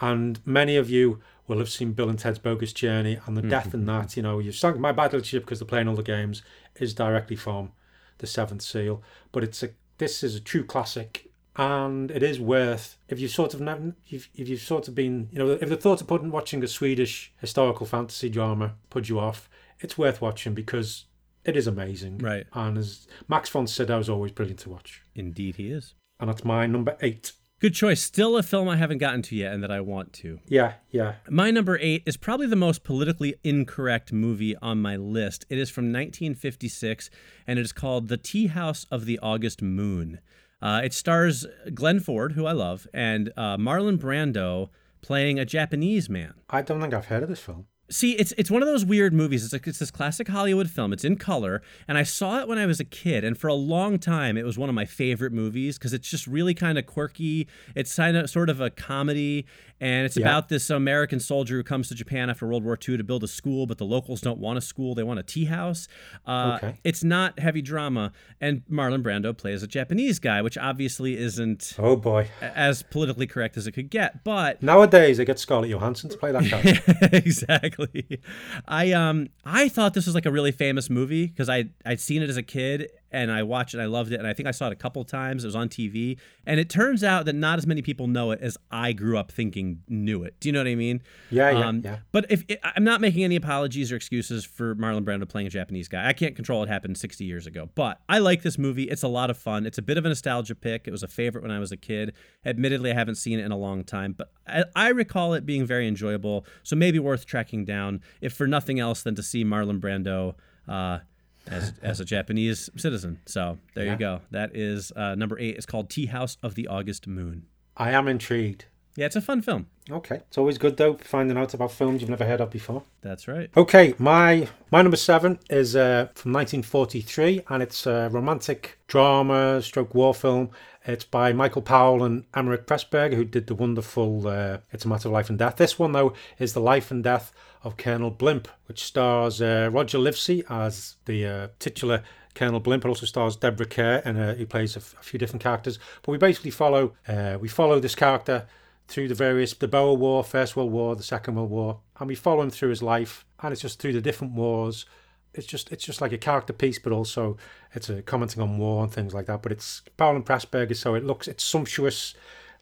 and 0.00 0.40
many 0.44 0.76
of 0.76 0.90
you 0.90 1.20
will 1.46 1.58
have 1.58 1.68
seen 1.68 1.92
Bill 1.92 2.08
and 2.08 2.18
Ted's 2.18 2.38
Bogus 2.38 2.72
Journey, 2.72 3.18
and 3.26 3.36
the 3.36 3.42
death 3.42 3.72
in 3.74 3.86
that. 3.86 4.16
You 4.16 4.22
know, 4.22 4.40
you've 4.40 4.56
sunk 4.56 4.78
my 4.78 4.92
battleship 4.92 5.44
because 5.44 5.60
they're 5.60 5.66
playing 5.66 5.88
all 5.88 5.94
the 5.94 6.02
games 6.02 6.42
is 6.76 6.92
directly 6.92 7.36
from 7.36 7.72
the 8.18 8.26
Seventh 8.26 8.62
Seal, 8.62 9.02
but 9.30 9.44
it's 9.44 9.62
a 9.62 9.70
this 10.02 10.24
is 10.24 10.34
a 10.34 10.40
true 10.40 10.64
classic. 10.64 11.28
And 11.54 12.10
it 12.10 12.22
is 12.22 12.40
worth 12.40 12.96
if 13.08 13.20
you 13.20 13.28
sort 13.28 13.52
of 13.52 13.60
never, 13.60 13.94
if, 14.08 14.30
if 14.34 14.48
you've 14.48 14.60
sort 14.60 14.88
of 14.88 14.94
been 14.94 15.28
you 15.30 15.38
know 15.38 15.50
if 15.50 15.68
the 15.68 15.76
thought 15.76 16.00
of 16.00 16.06
putting 16.06 16.30
watching 16.30 16.64
a 16.64 16.66
Swedish 16.66 17.32
historical 17.38 17.86
fantasy 17.86 18.30
drama 18.30 18.76
put 18.88 19.10
you 19.10 19.20
off, 19.20 19.50
it's 19.78 19.98
worth 19.98 20.22
watching 20.22 20.54
because 20.54 21.04
it 21.44 21.56
is 21.56 21.66
amazing. 21.66 22.18
Right. 22.18 22.46
And 22.54 22.78
as 22.78 23.06
Max 23.28 23.50
von 23.50 23.66
Sydow 23.66 23.98
is 23.98 24.08
always 24.08 24.32
brilliant 24.32 24.60
to 24.60 24.70
watch. 24.70 25.02
Indeed, 25.14 25.56
he 25.56 25.70
is. 25.70 25.94
And 26.18 26.30
that's 26.30 26.44
my 26.44 26.66
number 26.66 26.96
eight. 27.02 27.32
Good 27.62 27.74
choice. 27.74 28.02
Still 28.02 28.36
a 28.36 28.42
film 28.42 28.68
I 28.68 28.74
haven't 28.74 28.98
gotten 28.98 29.22
to 29.22 29.36
yet 29.36 29.52
and 29.52 29.62
that 29.62 29.70
I 29.70 29.80
want 29.80 30.12
to. 30.14 30.40
Yeah, 30.48 30.72
yeah. 30.90 31.14
My 31.30 31.52
number 31.52 31.78
eight 31.80 32.02
is 32.04 32.16
probably 32.16 32.48
the 32.48 32.56
most 32.56 32.82
politically 32.82 33.36
incorrect 33.44 34.12
movie 34.12 34.56
on 34.56 34.82
my 34.82 34.96
list. 34.96 35.46
It 35.48 35.58
is 35.58 35.70
from 35.70 35.84
1956 35.84 37.08
and 37.46 37.60
it 37.60 37.62
is 37.62 37.72
called 37.72 38.08
The 38.08 38.16
Tea 38.16 38.48
House 38.48 38.84
of 38.90 39.04
the 39.04 39.16
August 39.20 39.62
Moon. 39.62 40.18
Uh, 40.60 40.80
it 40.82 40.92
stars 40.92 41.46
Glenn 41.72 42.00
Ford, 42.00 42.32
who 42.32 42.46
I 42.46 42.52
love, 42.52 42.88
and 42.92 43.32
uh, 43.36 43.56
Marlon 43.58 43.96
Brando 43.96 44.70
playing 45.00 45.38
a 45.38 45.44
Japanese 45.44 46.10
man. 46.10 46.34
I 46.50 46.62
don't 46.62 46.80
think 46.80 46.92
I've 46.92 47.06
heard 47.06 47.22
of 47.22 47.28
this 47.28 47.38
film. 47.38 47.68
See, 47.92 48.12
it's 48.12 48.32
it's 48.38 48.50
one 48.50 48.62
of 48.62 48.68
those 48.68 48.84
weird 48.84 49.12
movies. 49.12 49.44
It's 49.44 49.52
like 49.52 49.66
it's 49.66 49.78
this 49.78 49.90
classic 49.90 50.28
Hollywood 50.28 50.70
film. 50.70 50.92
It's 50.92 51.04
in 51.04 51.16
color, 51.16 51.62
and 51.86 51.98
I 51.98 52.02
saw 52.04 52.40
it 52.40 52.48
when 52.48 52.56
I 52.58 52.64
was 52.66 52.80
a 52.80 52.84
kid, 52.84 53.22
and 53.22 53.36
for 53.36 53.48
a 53.48 53.54
long 53.54 53.98
time, 53.98 54.36
it 54.38 54.44
was 54.44 54.56
one 54.58 54.68
of 54.68 54.74
my 54.74 54.84
favorite 54.86 55.32
movies 55.32 55.76
because 55.78 55.92
it's 55.92 56.08
just 56.08 56.26
really 56.26 56.54
kind 56.54 56.78
of 56.78 56.86
quirky. 56.86 57.46
It's 57.74 57.94
kind 57.94 58.16
of 58.16 58.30
sort 58.30 58.48
of 58.48 58.60
a 58.60 58.70
comedy, 58.70 59.44
and 59.78 60.06
it's 60.06 60.16
Yeah. 60.16 60.24
about 60.26 60.48
this 60.48 60.70
American 60.70 61.20
soldier 61.20 61.56
who 61.56 61.62
comes 61.62 61.88
to 61.88 61.94
Japan 61.94 62.30
after 62.30 62.46
World 62.46 62.64
War 62.64 62.78
II 62.88 62.96
to 62.96 63.04
build 63.04 63.22
a 63.24 63.28
school, 63.28 63.66
but 63.66 63.76
the 63.78 63.84
locals 63.84 64.20
don't 64.22 64.38
want 64.38 64.56
a 64.56 64.62
school; 64.62 64.94
they 64.94 65.02
want 65.02 65.20
a 65.20 65.22
tea 65.22 65.44
house. 65.44 65.86
Uh, 66.26 66.58
Okay. 66.62 66.74
It's 66.84 67.04
not 67.04 67.38
heavy 67.38 67.60
drama, 67.62 68.12
and 68.40 68.62
Marlon 68.70 69.02
Brando 69.02 69.36
plays 69.36 69.62
a 69.62 69.66
Japanese 69.66 70.18
guy, 70.18 70.40
which 70.40 70.56
obviously 70.56 71.18
isn't 71.18 71.74
Oh 71.78 71.96
boy. 71.96 72.28
as 72.40 72.82
politically 72.82 73.26
correct 73.26 73.56
as 73.56 73.66
it 73.66 73.72
could 73.72 73.90
get, 73.90 74.24
but 74.24 74.62
Nowadays 74.62 75.18
they 75.18 75.24
get 75.24 75.38
Scarlett 75.38 75.68
Johansson 75.70 76.08
to 76.10 76.16
play 76.16 76.32
that 76.32 76.48
guy. 76.50 77.08
exactly. 77.18 77.81
I 78.68 78.92
um 78.92 79.28
I 79.44 79.68
thought 79.68 79.94
this 79.94 80.06
was 80.06 80.14
like 80.14 80.26
a 80.26 80.30
really 80.30 80.52
famous 80.52 80.90
movie 80.90 81.26
because 81.26 81.48
I 81.48 81.66
I'd 81.84 82.00
seen 82.00 82.22
it 82.22 82.28
as 82.28 82.36
a 82.36 82.42
kid 82.42 82.90
and 83.12 83.30
I 83.30 83.42
watched 83.42 83.74
it 83.74 83.78
and 83.78 83.82
I 83.82 83.86
loved 83.86 84.12
it 84.12 84.16
and 84.18 84.26
I 84.26 84.32
think 84.32 84.48
I 84.48 84.50
saw 84.50 84.66
it 84.68 84.72
a 84.72 84.76
couple 84.76 85.04
times. 85.04 85.44
It 85.44 85.48
was 85.48 85.56
on 85.56 85.68
TV 85.68 86.18
and 86.46 86.58
it 86.58 86.68
turns 86.68 87.04
out 87.04 87.26
that 87.26 87.34
not 87.34 87.58
as 87.58 87.66
many 87.66 87.82
people 87.82 88.06
know 88.06 88.30
it 88.30 88.40
as 88.40 88.56
I 88.70 88.92
grew 88.92 89.18
up 89.18 89.30
thinking 89.30 89.82
knew 89.88 90.22
it. 90.24 90.34
Do 90.40 90.48
you 90.48 90.52
know 90.52 90.60
what 90.60 90.66
I 90.66 90.74
mean? 90.74 91.02
Yeah, 91.30 91.50
yeah, 91.50 91.66
Um, 91.66 91.82
yeah. 91.84 91.98
But 92.10 92.26
if 92.30 92.44
I'm 92.62 92.84
not 92.84 93.00
making 93.00 93.24
any 93.24 93.36
apologies 93.36 93.92
or 93.92 93.96
excuses 93.96 94.44
for 94.44 94.74
Marlon 94.74 95.04
Brando 95.04 95.28
playing 95.28 95.46
a 95.46 95.50
Japanese 95.50 95.88
guy, 95.88 96.08
I 96.08 96.12
can't 96.12 96.34
control 96.34 96.60
what 96.60 96.68
happened 96.68 96.98
60 96.98 97.24
years 97.24 97.46
ago. 97.46 97.68
But 97.74 98.00
I 98.08 98.18
like 98.18 98.42
this 98.42 98.58
movie. 98.58 98.84
It's 98.84 99.02
a 99.02 99.08
lot 99.08 99.30
of 99.30 99.36
fun. 99.36 99.66
It's 99.66 99.78
a 99.78 99.82
bit 99.82 99.98
of 99.98 100.04
a 100.04 100.08
nostalgia 100.08 100.54
pick. 100.54 100.88
It 100.88 100.90
was 100.90 101.02
a 101.02 101.08
favorite 101.08 101.42
when 101.42 101.50
I 101.50 101.58
was 101.58 101.72
a 101.72 101.76
kid. 101.76 102.14
Admittedly, 102.44 102.90
I 102.90 102.94
haven't 102.94 103.16
seen 103.16 103.38
it 103.38 103.44
in 103.44 103.52
a 103.52 103.56
long 103.58 103.84
time, 103.84 104.14
but 104.16 104.32
I, 104.46 104.64
I 104.74 104.88
recall 104.88 105.34
it 105.34 105.46
being 105.46 105.64
very 105.66 105.86
enjoyable. 105.86 106.46
So 106.62 106.76
maybe 106.76 106.98
worth 106.98 107.26
tracking 107.26 107.64
down, 107.64 108.00
if 108.20 108.32
for 108.32 108.46
nothing 108.46 108.80
else 108.80 109.02
than 109.02 109.14
to 109.16 109.22
see 109.22 109.44
Marlon 109.44 109.80
Brando. 109.80 110.34
Uh, 110.68 111.00
as, 111.46 111.72
as 111.82 112.00
a 112.00 112.04
Japanese 112.04 112.70
citizen. 112.76 113.20
So 113.26 113.58
there 113.74 113.84
Yeah. 113.86 113.92
you 113.92 113.98
go. 113.98 114.20
That 114.30 114.54
is 114.54 114.92
uh, 114.96 115.14
number 115.14 115.38
eight. 115.38 115.56
It's 115.56 115.66
called 115.66 115.90
Tea 115.90 116.06
House 116.06 116.36
of 116.42 116.54
the 116.54 116.68
August 116.68 117.06
Moon. 117.06 117.44
I 117.76 117.90
am 117.90 118.08
intrigued. 118.08 118.66
Yeah, 118.94 119.06
it's 119.06 119.16
a 119.16 119.22
fun 119.22 119.40
film. 119.40 119.68
Okay. 119.90 120.16
It's 120.28 120.36
always 120.36 120.58
good 120.58 120.76
though 120.76 120.94
finding 121.02 121.38
out 121.38 121.54
about 121.54 121.72
films 121.72 122.02
you've 122.02 122.10
never 122.10 122.26
heard 122.26 122.42
of 122.42 122.50
before. 122.50 122.82
That's 123.00 123.26
right. 123.26 123.48
Okay, 123.56 123.94
my 123.98 124.48
my 124.70 124.82
number 124.82 124.98
seven 124.98 125.38
is 125.48 125.74
uh, 125.74 126.08
from 126.14 126.32
1943, 126.34 127.42
and 127.48 127.62
it's 127.62 127.86
a 127.86 128.10
romantic 128.12 128.78
drama 128.86 129.62
stroke 129.62 129.94
war 129.94 130.12
film. 130.14 130.50
It's 130.84 131.04
by 131.04 131.32
Michael 131.32 131.62
Powell 131.62 132.02
and 132.04 132.30
Emeric 132.32 132.66
Pressburger, 132.66 133.14
who 133.14 133.24
did 133.24 133.46
the 133.46 133.54
wonderful 133.54 134.26
uh, 134.28 134.58
It's 134.72 134.84
a 134.84 134.88
Matter 134.88 135.08
of 135.08 135.12
Life 135.12 135.30
and 135.30 135.38
Death. 135.38 135.56
This 135.56 135.78
one, 135.78 135.92
though, 135.92 136.12
is 136.38 136.52
the 136.54 136.60
life 136.60 136.90
and 136.90 137.02
death 137.04 137.32
of 137.64 137.76
Colonel 137.76 138.10
Blimp, 138.10 138.48
which 138.66 138.82
stars 138.82 139.40
uh, 139.40 139.70
Roger 139.72 139.98
Livesey 139.98 140.44
as 140.48 140.96
the 141.04 141.26
uh, 141.26 141.48
titular 141.58 142.02
Colonel 142.34 142.60
Blimp. 142.60 142.84
It 142.84 142.88
also 142.88 143.06
stars 143.06 143.36
Deborah 143.36 143.66
Kerr, 143.66 144.02
and 144.04 144.18
uh, 144.18 144.34
he 144.34 144.44
plays 144.44 144.76
a, 144.76 144.80
f- 144.80 144.94
a 145.00 145.02
few 145.02 145.18
different 145.18 145.42
characters. 145.42 145.78
But 146.02 146.12
we 146.12 146.18
basically 146.18 146.50
follow 146.50 146.94
uh, 147.06 147.38
we 147.40 147.48
follow 147.48 147.80
this 147.80 147.94
character 147.94 148.46
through 148.88 149.08
the 149.08 149.14
various 149.14 149.54
the 149.54 149.68
Boer 149.68 149.96
War, 149.96 150.24
First 150.24 150.56
World 150.56 150.72
War, 150.72 150.96
the 150.96 151.02
Second 151.02 151.36
World 151.36 151.50
War, 151.50 151.80
and 151.98 152.08
we 152.08 152.14
follow 152.14 152.42
him 152.42 152.50
through 152.50 152.70
his 152.70 152.82
life, 152.82 153.24
and 153.42 153.52
it's 153.52 153.62
just 153.62 153.80
through 153.80 153.92
the 153.92 154.00
different 154.00 154.34
wars. 154.34 154.86
It's 155.34 155.46
just 155.46 155.72
it's 155.72 155.84
just 155.84 156.00
like 156.00 156.12
a 156.12 156.18
character 156.18 156.52
piece, 156.52 156.78
but 156.78 156.92
also 156.92 157.36
it's 157.74 157.88
a 157.88 158.02
commenting 158.02 158.42
on 158.42 158.58
war 158.58 158.82
and 158.82 158.92
things 158.92 159.14
like 159.14 159.26
that. 159.26 159.42
But 159.42 159.52
it's 159.52 159.82
Powell 159.96 160.16
and 160.16 160.26
Pressburger, 160.26 160.76
so 160.76 160.94
it 160.94 161.04
looks 161.04 161.28
it's 161.28 161.44
sumptuous, 161.44 162.14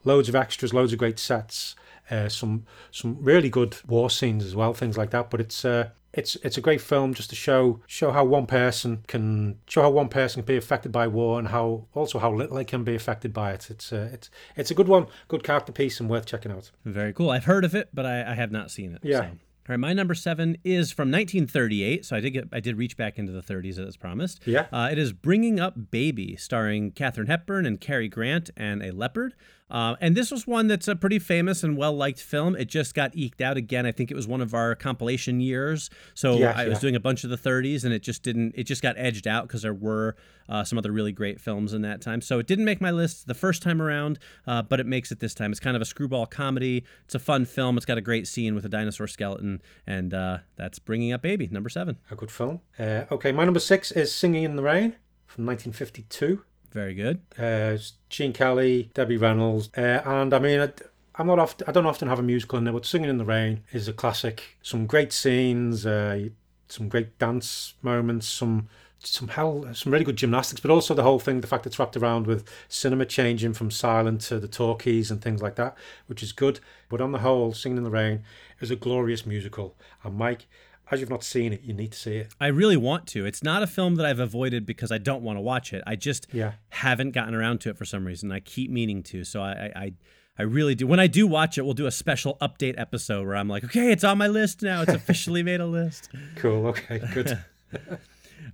loads 0.05 0.29
of 0.29 0.35
extras, 0.35 0.75
loads 0.75 0.93
of 0.93 0.99
great 0.99 1.19
sets, 1.19 1.75
uh, 2.11 2.29
some 2.29 2.65
some 2.91 3.19
really 3.21 3.49
good 3.49 3.77
war 3.87 4.11
scenes 4.11 4.45
as 4.45 4.55
well, 4.55 4.75
things 4.75 4.97
like 4.97 5.11
that. 5.11 5.31
But 5.31 5.41
it's 5.41 5.65
uh, 5.65 5.91
it's 6.13 6.37
it's 6.37 6.57
a 6.59 6.61
great 6.61 6.81
film 6.81 7.15
just 7.15 7.31
to 7.31 7.37
show 7.37 7.81
show 7.87 8.11
how 8.11 8.25
one 8.25 8.47
person 8.47 9.05
can 9.07 9.59
show 9.69 9.83
how 9.83 9.91
one 9.91 10.09
person 10.09 10.43
can 10.43 10.47
be 10.47 10.57
affected 10.57 10.91
by 10.91 11.07
war 11.07 11.39
and 11.39 11.49
how 11.49 11.87
also 11.95 12.19
how 12.19 12.33
little 12.33 12.57
they 12.57 12.65
can 12.65 12.85
be 12.85 12.95
affected 12.95 13.33
by 13.33 13.53
it. 13.53 13.71
It's 13.71 13.93
uh, 13.93 14.11
it's 14.13 14.31
it's 14.57 14.71
a 14.71 14.75
good 14.75 14.89
one, 14.89 15.07
good 15.29 15.45
character 15.45 15.73
piece 15.73 16.01
and 16.01 16.11
worth 16.11 16.27
checking 16.27 16.51
out. 16.51 16.71
Very 16.85 17.13
cool. 17.13 17.31
I've 17.31 17.45
heard 17.45 17.65
of 17.65 17.75
it, 17.75 17.91
but 17.95 18.07
I, 18.07 18.33
I 18.33 18.35
have 18.35 18.51
not 18.51 18.71
seen 18.71 18.93
it. 18.95 19.01
Yeah. 19.03 19.21
so. 19.21 19.25
All 19.69 19.75
right, 19.75 19.79
my 19.79 19.93
number 19.93 20.15
seven 20.15 20.57
is 20.65 20.91
from 20.91 21.13
1938, 21.13 22.05
so 22.05 22.17
I 22.17 22.21
did 22.21 22.31
get 22.31 22.49
I 22.51 22.59
did 22.59 22.77
reach 22.77 22.97
back 22.97 23.19
into 23.19 23.31
the 23.31 23.43
30s 23.43 23.79
as 23.79 23.97
promised. 23.97 24.41
Yeah. 24.45 24.67
Uh, 24.73 24.89
it 24.91 24.99
is 24.99 25.13
Bringing 25.13 25.61
Up 25.61 25.93
Baby, 25.93 26.35
starring 26.35 26.91
Katharine 26.91 27.29
Hepburn 27.29 27.67
and 27.67 27.81
Cary 27.81 28.09
Grant 28.09 28.51
and 28.57 28.83
a 28.83 28.91
leopard. 28.91 29.35
Uh, 29.71 29.97
and 30.01 30.16
this 30.16 30.31
was 30.31 30.47
one 30.47 30.66
that's 30.66 30.89
a 30.89 30.97
pretty 30.97 31.18
famous 31.18 31.62
and 31.62 31.77
well 31.77 31.93
liked 31.93 32.21
film. 32.21 32.57
It 32.57 32.66
just 32.66 32.95
got 32.95 33.14
eked 33.14 33.41
out 33.41 33.57
again. 33.57 33.87
I 33.87 33.93
think 33.93 34.11
it 34.11 34.14
was 34.14 34.27
one 34.27 34.41
of 34.41 34.55
our 34.55 34.75
compilation 34.75 35.41
years. 35.41 35.91
So 36.14 36.37
Yeah, 36.37 36.55
I 36.57 36.68
was 36.68 36.81
doing 36.81 36.97
a 36.97 37.01
bunch 37.01 37.25
of 37.25 37.31
the 37.31 37.37
30s, 37.37 37.85
and 37.85 37.93
it 37.93 38.03
just 38.03 38.23
didn't. 38.23 38.55
It 38.57 38.64
just 38.64 38.83
got 38.83 38.97
edged 38.99 39.27
out 39.27 39.47
because 39.47 39.62
there 39.62 39.75
were 39.75 40.16
uh, 40.49 40.64
some 40.64 40.79
other 40.79 40.91
really 40.91 41.12
great 41.12 41.41
films 41.41 41.73
in 41.73 41.83
that 41.83 42.01
time. 42.01 42.21
So 42.21 42.39
it 42.39 42.47
didn't 42.47 42.64
make 42.64 42.81
my 42.81 42.91
list 42.91 43.27
the 43.29 43.35
first 43.35 43.62
time 43.62 43.81
around, 43.81 44.18
uh, 44.47 44.62
but 44.62 44.81
it 44.81 44.87
makes 44.87 45.12
it 45.12 45.21
this 45.21 45.35
time. 45.35 45.53
It's 45.53 45.61
kind 45.61 45.77
of 45.77 45.83
a 45.83 45.87
screwball 45.87 46.27
comedy. 46.27 46.85
It's 47.05 47.14
a 47.14 47.21
fun 47.21 47.45
film. 47.45 47.77
It's 47.77 47.87
got 47.87 47.99
a 47.99 48.03
great 48.03 48.27
scene 48.27 48.55
with 48.55 48.64
a 48.64 48.68
dinosaur 48.68 49.07
skeleton, 49.07 49.62
and 49.87 50.12
uh, 50.12 50.39
that's 50.57 50.79
Bringing 50.79 51.12
Up 51.12 51.23
Baby, 51.23 51.49
number 51.51 51.68
seven. 51.68 51.99
A 52.11 52.16
good 52.16 52.31
film. 52.31 52.61
Uh, 52.79 53.05
okay, 53.12 53.31
my 53.31 53.45
number 53.45 53.61
six 53.61 53.93
is 53.93 54.12
Singing 54.12 54.43
in 54.43 54.57
the 54.57 54.62
Rain 54.62 54.97
from 55.27 55.47
1952. 55.47 56.43
Very 56.73 56.95
good. 56.95 57.21
Uh, 57.39 57.79
Gene 58.09 58.33
Kelly, 58.33 58.91
Debbie 58.95 59.16
Reynolds, 59.16 59.71
uh, 59.77 60.03
and 60.05 60.33
I 60.33 60.39
mean, 60.39 60.61
I, 60.61 60.71
I'm 61.16 61.27
not 61.27 61.39
often, 61.39 61.68
I 61.68 61.73
don't 61.73 61.87
often 61.87 62.09
have 62.09 62.18
a 62.18 62.23
musical 62.23 62.59
in 62.59 62.64
there, 62.64 62.73
but 62.73 62.87
Singing 62.87 63.11
in 63.11 63.18
the 63.18 63.25
Rain 63.25 63.64
is 63.73 63.89
a 63.89 63.93
classic. 63.93 64.57
Some 64.62 64.87
great 64.87 65.12
scenes, 65.12 65.85
uh, 65.85 66.29
some 66.68 66.89
great 66.89 67.18
dance 67.18 67.75
moments, 67.83 68.29
some 68.29 68.68
some 69.03 69.29
hell, 69.29 69.66
some 69.73 69.93
really 69.93 70.05
good 70.05 70.16
gymnastics, 70.16 70.61
but 70.61 70.71
also 70.71 70.93
the 70.93 71.03
whole 71.03 71.18
thing, 71.18 71.41
the 71.41 71.47
fact 71.47 71.66
it's 71.66 71.79
wrapped 71.79 71.97
around 71.97 72.27
with 72.27 72.47
cinema 72.68 73.07
changing 73.07 73.55
from 73.55 73.71
silent 73.71 74.21
to 74.21 74.39
the 74.39 74.47
talkies 74.47 75.11
and 75.11 75.23
things 75.23 75.41
like 75.41 75.57
that, 75.57 75.75
which 76.07 76.23
is 76.23 76.33
good. 76.33 76.61
But 76.91 77.01
on 77.01 77.12
the 77.12 77.21
whole, 77.21 77.55
Singing 77.55 77.79
in 77.79 77.85
the 77.85 77.91
Rain 77.91 78.23
is 78.61 78.71
a 78.71 78.77
glorious 78.77 79.25
musical. 79.25 79.75
And 80.05 80.16
Mike, 80.16 80.47
as 80.91 81.01
you've 81.01 81.11
not 81.11 81.22
seen 81.24 81.53
it, 81.53 81.62
you 81.62 81.72
need 81.72 81.93
to 81.93 81.99
see 81.99 82.16
it. 82.16 82.32
I 82.41 82.49
really 82.49 82.76
want 82.76 83.07
to. 83.09 83.24
It's 83.26 83.43
not 83.43 83.62
a 83.62 83.66
film 83.66 83.95
that 83.97 84.07
I've 84.07 84.18
avoided 84.18 84.66
because 84.66 84.91
I 84.91 84.99
don't 84.99 85.22
want 85.22 85.36
to 85.36 85.41
watch 85.41 85.72
it. 85.72 85.82
I 85.86 85.97
just 85.97 86.26
Yeah. 86.32 86.53
haven't 86.70 87.12
gotten 87.12 87.34
around 87.34 87.61
to 87.62 87.70
it 87.70 87.76
for 87.78 87.84
some 87.84 88.05
reason. 88.07 88.32
I 88.32 88.41
keep 88.41 88.70
meaning 88.70 89.03
to. 89.05 89.24
So 89.24 89.43
I, 89.43 89.51
I, 89.53 89.72
I, 89.80 89.93
I 90.38 90.43
really 90.43 90.74
do. 90.74 90.86
When 90.86 90.99
I 91.01 91.07
do 91.07 91.26
watch 91.26 91.59
it, 91.59 91.62
we'll 91.62 91.74
do 91.74 91.86
a 91.86 91.91
special 91.93 92.36
update 92.41 92.74
episode 92.78 93.26
where 93.26 93.36
I'm 93.36 93.49
like, 93.49 93.64
okay, 93.64 93.93
it's 93.93 94.05
on 94.05 94.18
my 94.18 94.26
list 94.28 94.62
now. 94.62 94.82
It's 94.82 94.93
officially 95.03 95.43
made 95.43 95.61
a 95.61 95.66
list. 95.66 96.09
Cool. 96.36 96.66
Okay. 96.68 97.01
Good. 97.12 97.38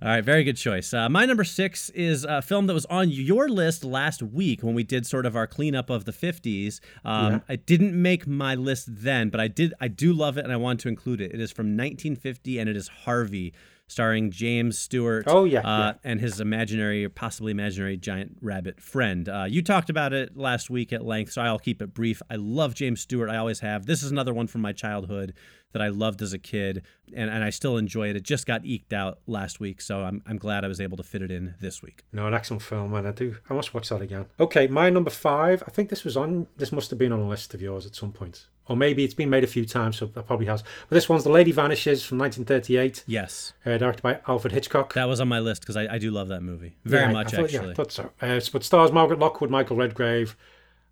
All 0.01 0.07
right, 0.09 0.23
very 0.23 0.43
good 0.43 0.57
choice. 0.57 0.93
Uh, 0.93 1.09
my 1.09 1.25
number 1.25 1.43
six 1.43 1.89
is 1.91 2.23
a 2.23 2.41
film 2.41 2.67
that 2.67 2.73
was 2.73 2.85
on 2.85 3.09
your 3.09 3.49
list 3.49 3.83
last 3.83 4.21
week 4.21 4.61
when 4.61 4.75
we 4.75 4.83
did 4.83 5.05
sort 5.05 5.25
of 5.25 5.35
our 5.35 5.47
cleanup 5.47 5.89
of 5.89 6.05
the 6.05 6.11
50s. 6.11 6.79
Um, 7.03 7.33
Yeah. 7.33 7.39
I 7.49 7.55
didn't 7.55 7.99
make 7.99 8.27
my 8.27 8.55
list 8.55 8.87
then, 8.89 9.29
but 9.29 9.39
I 9.39 9.47
did. 9.47 9.73
I 9.79 9.87
do 9.87 10.13
love 10.13 10.37
it, 10.37 10.43
and 10.43 10.53
I 10.53 10.57
wanted 10.57 10.79
to 10.79 10.89
include 10.89 11.21
it. 11.21 11.33
It 11.33 11.39
is 11.39 11.51
from 11.51 11.75
1950, 11.75 12.59
and 12.59 12.69
it 12.69 12.75
is 12.77 12.87
Harvey, 12.89 13.53
starring 13.87 14.29
James 14.31 14.77
Stewart. 14.77 15.23
Oh, 15.27 15.45
yeah, 15.45 15.61
uh, 15.61 15.77
yeah. 15.79 15.93
and 16.03 16.19
his 16.19 16.39
imaginary, 16.39 17.05
or 17.05 17.09
possibly 17.09 17.51
imaginary, 17.51 17.97
giant 17.97 18.37
rabbit 18.41 18.81
friend. 18.81 19.27
Uh, 19.29 19.45
you 19.47 19.61
talked 19.61 19.89
about 19.89 20.13
it 20.13 20.37
last 20.37 20.69
week 20.69 20.91
at 20.93 21.03
length, 21.05 21.31
so 21.31 21.41
I'll 21.41 21.57
keep 21.59 21.81
it 21.81 21.93
brief. 21.93 22.21
I 22.29 22.35
love 22.35 22.75
James 22.75 23.01
Stewart. 23.01 23.29
I 23.29 23.37
always 23.37 23.61
have. 23.61 23.85
This 23.85 24.03
is 24.03 24.11
another 24.11 24.33
one 24.33 24.47
from 24.47 24.61
my 24.61 24.73
childhood 24.73 25.33
that 25.73 25.81
I 25.81 25.89
loved 25.89 26.21
as 26.21 26.33
a 26.33 26.39
kid, 26.39 26.83
and, 27.13 27.29
and 27.29 27.43
I 27.43 27.49
still 27.49 27.77
enjoy 27.77 28.09
it. 28.09 28.15
It 28.15 28.23
just 28.23 28.45
got 28.45 28.65
eked 28.65 28.93
out 28.93 29.19
last 29.27 29.59
week, 29.59 29.81
so 29.81 30.01
I'm, 30.03 30.21
I'm 30.25 30.37
glad 30.37 30.63
I 30.63 30.67
was 30.67 30.79
able 30.79 30.97
to 30.97 31.03
fit 31.03 31.21
it 31.21 31.29
in 31.29 31.55
this 31.59 31.81
week. 31.83 32.03
No, 32.13 32.25
an 32.25 32.33
excellent 32.33 32.63
film, 32.63 32.93
and 32.93 33.07
I 33.07 33.11
do. 33.11 33.35
I 33.49 33.53
must 33.53 33.73
watch 33.73 33.89
that 33.89 34.01
again. 34.01 34.25
Okay, 34.39 34.67
my 34.67 34.89
number 34.89 35.09
five. 35.09 35.61
I 35.67 35.71
think 35.71 35.89
this 35.89 36.03
was 36.03 36.15
on. 36.15 36.47
This 36.57 36.71
must 36.71 36.89
have 36.89 36.97
been 36.99 37.11
on 37.11 37.19
a 37.19 37.27
list 37.27 37.53
of 37.53 37.61
yours 37.61 37.85
at 37.85 37.95
some 37.95 38.11
point, 38.13 38.47
or 38.67 38.77
maybe 38.77 39.03
it's 39.03 39.13
been 39.13 39.29
made 39.29 39.43
a 39.43 39.47
few 39.47 39.65
times, 39.65 39.97
so 39.97 40.05
that 40.05 40.25
probably 40.25 40.45
has. 40.45 40.63
But 40.89 40.95
this 40.95 41.09
one's 41.09 41.25
The 41.25 41.31
Lady 41.31 41.51
Vanishes 41.51 42.03
from 42.03 42.17
1938, 42.19 43.03
Yes, 43.05 43.53
uh, 43.65 43.77
directed 43.77 44.01
by 44.01 44.19
Alfred 44.27 44.53
Hitchcock. 44.53 44.93
that 44.93 45.05
was 45.07 45.19
on 45.19 45.27
my 45.27 45.39
list 45.39 45.61
because 45.61 45.75
I, 45.77 45.95
I 45.95 45.97
do 45.97 46.11
love 46.11 46.29
that 46.29 46.41
movie 46.41 46.77
very 46.85 47.03
Yeah, 47.07 47.11
much 47.11 47.33
I 47.33 47.37
thought, 47.41 47.51
Yeah, 47.51 47.57
actually. 47.59 47.71
I 47.71 47.75
thought 47.75 47.91
so. 47.91 48.11
Uh, 48.21 48.39
but 48.53 48.63
stars 48.63 48.91
Margaret 48.93 49.19
Lockwood, 49.19 49.49
Michael 49.51 49.75
Redgrave, 49.75 50.35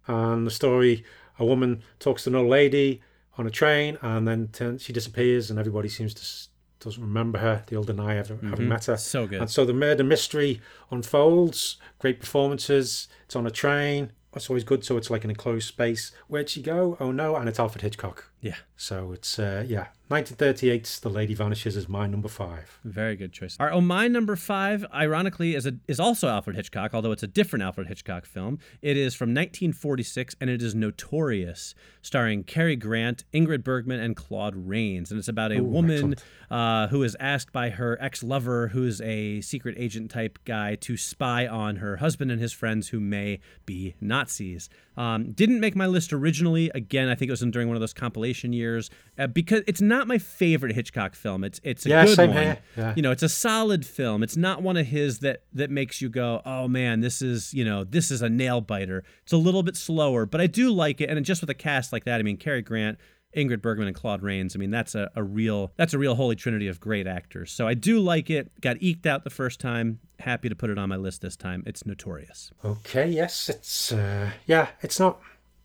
and 0.07 0.45
the 0.45 0.51
story: 0.51 1.03
a 1.39 1.45
woman 1.45 1.81
talks 1.99 2.25
to 2.25 2.29
an 2.29 2.35
old 2.35 2.49
lady 2.49 3.01
on 3.37 3.47
a 3.47 3.51
train, 3.51 3.97
and 4.01 4.27
then 4.27 4.49
turn, 4.51 4.77
she 4.77 4.93
disappears, 4.93 5.49
and 5.49 5.59
everybody 5.59 5.89
seems 5.89 6.13
to 6.13 6.49
doesn't 6.79 7.01
remember 7.01 7.39
her. 7.39 7.63
They 7.67 7.75
all 7.75 7.83
deny 7.83 8.15
ever 8.17 8.37
having 8.43 8.69
met 8.69 8.85
her. 8.85 8.93
Mm-hmm. 8.93 8.99
So 8.99 9.27
good. 9.27 9.41
And 9.41 9.49
so 9.49 9.65
the 9.65 9.73
murder 9.73 10.03
mystery 10.03 10.61
unfolds. 10.91 11.77
Great 11.99 12.19
performances. 12.19 13.07
It's 13.25 13.35
on 13.35 13.47
a 13.47 13.51
train. 13.51 14.11
It's 14.35 14.49
always 14.49 14.63
good. 14.63 14.83
So 14.83 14.97
it's 14.97 15.09
like 15.09 15.23
an 15.23 15.29
enclosed 15.29 15.67
space. 15.67 16.11
Where'd 16.27 16.49
she 16.49 16.61
go? 16.61 16.97
Oh 16.99 17.11
no! 17.11 17.35
And 17.35 17.49
it's 17.49 17.59
Alfred 17.59 17.81
Hitchcock. 17.81 18.29
Yeah, 18.45 18.57
So 18.77 19.11
it's 19.11 19.39
uh, 19.39 19.65
yeah, 19.67 19.87
1938's 20.11 20.99
The 20.99 21.09
Lady 21.09 21.33
Vanishes 21.33 21.75
is 21.75 21.89
my 21.89 22.05
number 22.05 22.27
five. 22.27 22.77
very 22.83 23.15
good 23.15 23.33
choice. 23.33 23.57
Our 23.59 23.71
oh 23.71 23.81
my 23.81 24.07
number 24.07 24.35
five, 24.35 24.85
ironically, 24.93 25.55
is 25.55 25.65
a, 25.65 25.77
is 25.87 25.99
also 25.99 26.27
Alfred 26.27 26.55
Hitchcock, 26.55 26.93
although 26.93 27.11
it's 27.11 27.23
a 27.23 27.27
different 27.27 27.63
Alfred 27.63 27.87
Hitchcock 27.87 28.27
film. 28.27 28.59
It 28.83 28.97
is 28.97 29.15
from 29.15 29.29
1946, 29.29 30.35
and 30.39 30.51
it 30.51 30.61
is 30.61 30.75
Notorious, 30.75 31.73
starring 32.03 32.43
Cary 32.43 32.75
Grant, 32.75 33.23
Ingrid 33.33 33.63
Bergman, 33.63 33.99
and 33.99 34.15
Claude 34.15 34.55
Rains, 34.55 35.09
and 35.09 35.17
it's 35.17 35.27
about 35.27 35.51
a 35.51 35.61
woman 35.61 36.13
uh, 36.51 36.87
who 36.89 37.01
is 37.01 37.17
asked 37.19 37.51
by 37.51 37.71
her 37.71 37.97
ex-lover, 37.99 38.67
who's 38.67 39.01
a 39.01 39.41
secret 39.41 39.73
agent 39.79 40.11
type 40.11 40.37
guy, 40.45 40.75
to 40.75 40.97
spy 40.97 41.47
on 41.47 41.77
her 41.77 41.95
husband 41.95 42.29
and 42.29 42.39
his 42.39 42.53
friends 42.53 42.89
who 42.89 42.99
may 42.99 43.39
be 43.65 43.95
Nazis. 43.99 44.69
Um, 44.97 45.31
didn't 45.31 45.59
make 45.59 45.75
my 45.75 45.87
list 45.87 46.13
originally. 46.13 46.71
Again, 46.73 47.09
I 47.09 47.15
think 47.15 47.29
it 47.29 47.31
was 47.31 47.41
in, 47.41 47.51
during 47.51 47.67
one 47.67 47.75
of 47.75 47.81
those 47.81 47.93
compilation 48.35 48.53
years 48.53 48.89
uh, 49.17 49.27
because 49.27 49.63
it's 49.67 49.81
not 49.81 50.07
my 50.07 50.17
favorite 50.17 50.73
Hitchcock 50.75 51.15
film. 51.15 51.43
It's 51.43 51.59
it's 51.63 51.85
a 51.85 51.89
Yeah, 51.89 52.05
good 52.05 52.15
same 52.15 52.29
one. 52.33 52.43
here. 52.43 52.57
Yeah. 52.77 52.93
You 52.95 53.01
know, 53.01 53.11
it's 53.11 53.23
a 53.23 53.29
solid 53.29 53.85
film. 53.85 54.23
It's 54.23 54.37
not 54.37 54.61
one 54.61 54.77
of 54.77 54.87
his 54.87 55.19
that 55.19 55.43
that 55.53 55.69
makes 55.71 56.01
you 56.01 56.09
go, 56.09 56.41
"Oh 56.45 56.67
man, 56.67 57.01
this 57.01 57.21
is, 57.21 57.53
you 57.53 57.63
know, 57.65 57.83
this 57.83 58.11
is 58.11 58.21
a 58.21 58.29
nail 58.29 58.61
biter." 58.61 59.03
It's 59.23 59.33
a 59.33 59.37
little 59.37 59.63
bit 59.63 59.75
slower, 59.75 60.25
but 60.25 60.41
I 60.41 60.47
do 60.47 60.69
like 60.71 61.01
it 61.01 61.09
and 61.09 61.25
just 61.25 61.41
with 61.41 61.49
a 61.49 61.53
cast 61.55 61.93
like 61.93 62.03
that, 62.05 62.19
I 62.19 62.23
mean, 62.23 62.37
Cary 62.37 62.61
Grant, 62.61 62.97
Ingrid 63.35 63.61
Bergman 63.61 63.87
and 63.87 63.95
Claude 63.95 64.21
Rains, 64.21 64.55
I 64.55 64.59
mean, 64.59 64.71
that's 64.71 64.95
a, 64.95 65.09
a 65.15 65.23
real 65.23 65.71
that's 65.77 65.93
a 65.93 65.97
real 65.97 66.15
holy 66.15 66.35
trinity 66.35 66.67
of 66.67 66.79
great 66.79 67.07
actors. 67.07 67.51
So 67.51 67.67
I 67.67 67.73
do 67.73 67.99
like 67.99 68.29
it. 68.29 68.51
Got 68.61 68.77
eked 68.81 69.05
out 69.05 69.23
the 69.23 69.29
first 69.29 69.59
time. 69.59 69.99
Happy 70.19 70.47
to 70.49 70.55
put 70.55 70.69
it 70.69 70.77
on 70.77 70.87
my 70.89 70.95
list 70.95 71.21
this 71.21 71.35
time. 71.35 71.63
It's 71.65 71.85
notorious. 71.85 72.51
Okay, 72.63 73.07
yes, 73.09 73.49
it's 73.49 73.91
uh, 73.91 74.31
yeah, 74.45 74.69
it's 74.81 74.99
not. 74.99 75.19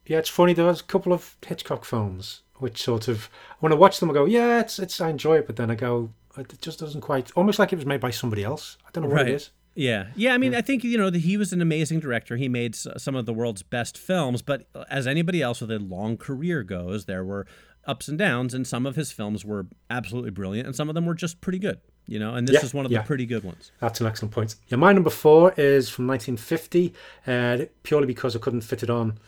Yeah, 0.06 0.18
it's 0.18 0.28
funny. 0.28 0.54
There 0.54 0.64
was 0.66 0.80
a 0.80 0.84
couple 0.84 1.12
of 1.12 1.36
Hitchcock 1.46 1.84
films 1.84 2.42
which 2.61 2.82
sort 2.82 3.08
of 3.08 3.28
when 3.61 3.72
I 3.72 3.76
watch 3.76 4.00
them, 4.00 4.11
I 4.11 4.14
go, 4.14 4.24
yeah, 4.24 4.61
it's 4.61 4.78
it's 4.78 5.00
I 5.00 5.08
enjoy 5.11 5.38
it, 5.38 5.46
but 5.46 5.56
then 5.56 5.70
I 5.70 5.74
go, 5.74 6.11
it 6.36 6.54
just 6.61 6.78
doesn't 6.78 7.00
quite. 7.00 7.30
Almost 7.36 7.58
like 7.58 7.72
it 7.72 7.76
was 7.76 7.86
made 7.86 8.00
by 8.00 8.11
somebody 8.11 8.44
else. 8.44 8.76
I 8.86 8.90
don't 8.92 9.04
know 9.04 9.11
what 9.11 9.28
it 9.28 9.34
is. 9.34 9.50
Yeah, 9.74 10.08
yeah. 10.16 10.34
I 10.34 10.38
mean, 10.38 10.54
I 10.54 10.61
think 10.62 10.82
you 10.84 10.98
know 10.98 11.11
that 11.11 11.20
he 11.20 11.36
was 11.36 11.52
an 11.52 11.62
amazing 11.62 12.00
director. 12.00 12.36
He 12.36 12.48
made 12.48 12.74
some 12.74 13.14
of 13.14 13.26
the 13.26 13.32
world's 13.32 13.62
best 13.62 13.96
films, 13.96 14.42
but 14.42 14.66
as 14.90 15.06
anybody 15.06 15.42
else 15.42 15.61
with 15.61 15.70
a 15.70 15.78
long 15.78 16.16
career 16.16 16.62
goes, 16.62 17.04
there 17.06 17.24
were 17.24 17.46
ups 17.86 18.08
and 18.08 18.18
downs, 18.18 18.52
and 18.52 18.66
some 18.66 18.84
of 18.84 18.96
his 18.96 19.12
films 19.12 19.44
were 19.44 19.66
absolutely 19.88 20.30
brilliant, 20.30 20.66
and 20.66 20.76
some 20.76 20.88
of 20.88 20.94
them 20.94 21.06
were 21.06 21.14
just 21.14 21.40
pretty 21.40 21.58
good. 21.58 21.80
You 22.06 22.18
know, 22.18 22.34
and 22.34 22.48
this 22.48 22.54
Yeah, 22.54 22.64
is 22.64 22.74
one 22.74 22.84
of 22.84 22.90
yeah. 22.90 23.02
the 23.02 23.06
pretty 23.06 23.24
good 23.26 23.44
ones. 23.44 23.70
That's 23.78 24.00
an 24.00 24.06
excellent 24.08 24.34
point. 24.34 24.56
Yeah, 24.66 24.76
my 24.76 24.92
number 24.92 25.11
four 25.11 25.52
is 25.56 25.88
from 25.88 26.08
1950, 26.08 26.92
uh, 27.26 27.66
purely 27.84 28.06
because 28.06 28.34
I 28.34 28.40
couldn't 28.40 28.62
fit 28.62 28.82
it 28.82 28.90
on 28.90 29.18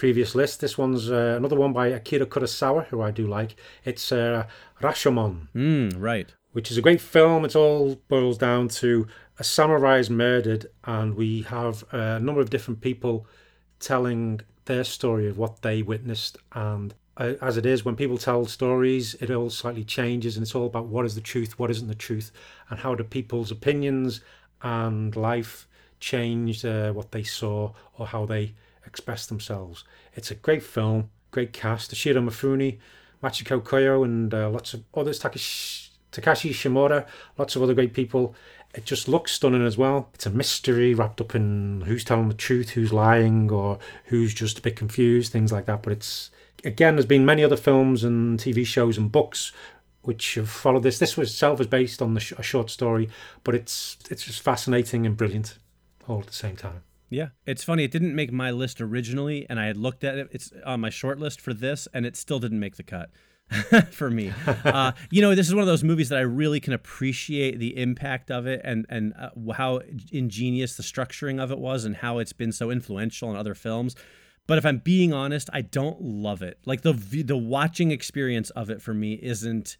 previous 0.00 0.34
list. 0.34 0.60
This 0.60 0.78
one's 0.78 1.10
uh, 1.12 1.34
another 1.36 1.56
one 1.56 1.74
by 1.74 1.88
Akira 1.88 2.24
Kurosawa, 2.24 2.86
who 2.86 3.02
I 3.02 3.10
do 3.10 3.26
like. 3.26 3.54
It's 3.84 4.10
uh, 4.10 4.46
Rashomon. 4.80 5.48
Mm, 5.54 5.94
right. 5.98 6.34
which 6.52 6.70
is 6.70 6.78
a 6.78 6.80
great 6.80 7.02
film. 7.02 7.44
It 7.44 7.54
all 7.54 8.00
boils 8.08 8.38
down 8.38 8.68
to 8.80 9.06
a 9.38 9.44
samurai 9.44 9.98
is 9.98 10.08
murdered, 10.08 10.64
and 10.84 11.14
we 11.16 11.42
have 11.42 11.84
a 11.92 12.18
number 12.18 12.40
of 12.40 12.48
different 12.48 12.80
people 12.80 13.26
telling 13.78 14.40
their 14.64 14.84
story 14.84 15.28
of 15.28 15.36
what 15.36 15.60
they 15.60 15.82
witnessed. 15.82 16.38
And 16.52 16.94
uh, 17.18 17.34
as 17.42 17.58
it 17.58 17.66
is, 17.66 17.84
when 17.84 17.94
people 17.94 18.16
tell 18.16 18.46
stories, 18.46 19.12
it 19.20 19.30
all 19.30 19.50
slightly 19.50 19.84
changes, 19.84 20.34
and 20.36 20.42
it's 20.42 20.54
all 20.54 20.64
about 20.64 20.86
what 20.86 21.04
is 21.04 21.14
the 21.14 21.20
truth, 21.20 21.58
what 21.58 21.70
isn't 21.70 21.88
the 21.88 21.94
truth, 21.94 22.32
and 22.70 22.78
how 22.78 22.94
do 22.94 23.04
people's 23.04 23.50
opinions 23.50 24.22
and 24.62 25.14
life 25.14 25.68
change 25.98 26.64
uh, 26.64 26.90
what 26.90 27.12
they 27.12 27.22
saw 27.22 27.70
or 27.98 28.06
how 28.06 28.24
they 28.24 28.54
express 28.86 29.26
themselves. 29.26 29.84
It's 30.14 30.30
a 30.30 30.34
great 30.34 30.62
film, 30.62 31.10
great 31.30 31.52
cast. 31.52 31.92
Toshiro 31.92 32.22
Mifune, 32.24 32.78
Machiko 33.22 33.60
Koyo, 33.62 34.04
and 34.04 34.32
uh, 34.32 34.48
lots 34.50 34.74
of 34.74 34.84
others. 34.94 35.20
Takashi, 35.20 35.90
Takashi 36.12 36.50
Shimura, 36.50 37.06
lots 37.38 37.56
of 37.56 37.62
other 37.62 37.74
great 37.74 37.92
people. 37.92 38.34
It 38.74 38.84
just 38.84 39.08
looks 39.08 39.32
stunning 39.32 39.66
as 39.66 39.76
well. 39.76 40.10
It's 40.14 40.26
a 40.26 40.30
mystery 40.30 40.94
wrapped 40.94 41.20
up 41.20 41.34
in 41.34 41.82
who's 41.82 42.04
telling 42.04 42.28
the 42.28 42.34
truth, 42.34 42.70
who's 42.70 42.92
lying, 42.92 43.50
or 43.50 43.78
who's 44.06 44.32
just 44.32 44.58
a 44.58 44.62
bit 44.62 44.76
confused, 44.76 45.32
things 45.32 45.50
like 45.50 45.66
that. 45.66 45.82
But 45.82 45.92
it's 45.92 46.30
again, 46.64 46.94
there's 46.94 47.06
been 47.06 47.24
many 47.24 47.42
other 47.42 47.56
films 47.56 48.04
and 48.04 48.38
TV 48.38 48.64
shows 48.64 48.96
and 48.96 49.10
books 49.10 49.52
which 50.02 50.34
have 50.34 50.48
followed 50.48 50.82
this. 50.82 50.98
This 50.98 51.16
was 51.16 51.30
itself 51.30 51.60
is 51.60 51.66
based 51.66 52.00
on 52.00 52.16
sh- 52.18 52.32
a 52.38 52.42
short 52.42 52.70
story, 52.70 53.08
but 53.44 53.54
it's 53.54 53.98
it's 54.10 54.24
just 54.24 54.40
fascinating 54.40 55.04
and 55.04 55.16
brilliant 55.16 55.58
all 56.08 56.20
at 56.20 56.26
the 56.26 56.32
same 56.32 56.56
time. 56.56 56.82
Yeah, 57.10 57.30
it's 57.44 57.64
funny. 57.64 57.82
It 57.84 57.90
didn't 57.90 58.14
make 58.14 58.32
my 58.32 58.52
list 58.52 58.80
originally, 58.80 59.44
and 59.50 59.58
I 59.58 59.66
had 59.66 59.76
looked 59.76 60.04
at 60.04 60.16
it. 60.16 60.28
It's 60.30 60.52
on 60.64 60.80
my 60.80 60.90
short 60.90 61.18
list 61.18 61.40
for 61.40 61.52
this, 61.52 61.88
and 61.92 62.06
it 62.06 62.16
still 62.16 62.38
didn't 62.38 62.60
make 62.60 62.76
the 62.76 62.84
cut 62.84 63.10
for 63.90 64.10
me. 64.10 64.32
Uh, 64.64 64.92
you 65.10 65.20
know, 65.20 65.34
this 65.34 65.48
is 65.48 65.54
one 65.54 65.62
of 65.62 65.66
those 65.66 65.82
movies 65.82 66.10
that 66.10 66.18
I 66.18 66.22
really 66.22 66.60
can 66.60 66.72
appreciate 66.72 67.58
the 67.58 67.76
impact 67.76 68.30
of 68.30 68.46
it, 68.46 68.60
and 68.62 68.86
and 68.88 69.12
uh, 69.18 69.30
how 69.52 69.80
ingenious 70.12 70.76
the 70.76 70.82
structuring 70.82 71.42
of 71.42 71.50
it 71.50 71.58
was, 71.58 71.84
and 71.84 71.96
how 71.96 72.18
it's 72.18 72.32
been 72.32 72.52
so 72.52 72.70
influential 72.70 73.30
in 73.30 73.36
other 73.36 73.54
films. 73.54 73.96
But 74.46 74.58
if 74.58 74.66
I'm 74.66 74.78
being 74.78 75.12
honest, 75.12 75.50
I 75.52 75.62
don't 75.62 76.00
love 76.00 76.42
it. 76.42 76.58
Like 76.64 76.82
the 76.82 76.92
the 76.92 77.36
watching 77.36 77.90
experience 77.90 78.50
of 78.50 78.70
it 78.70 78.80
for 78.80 78.94
me 78.94 79.14
isn't 79.14 79.76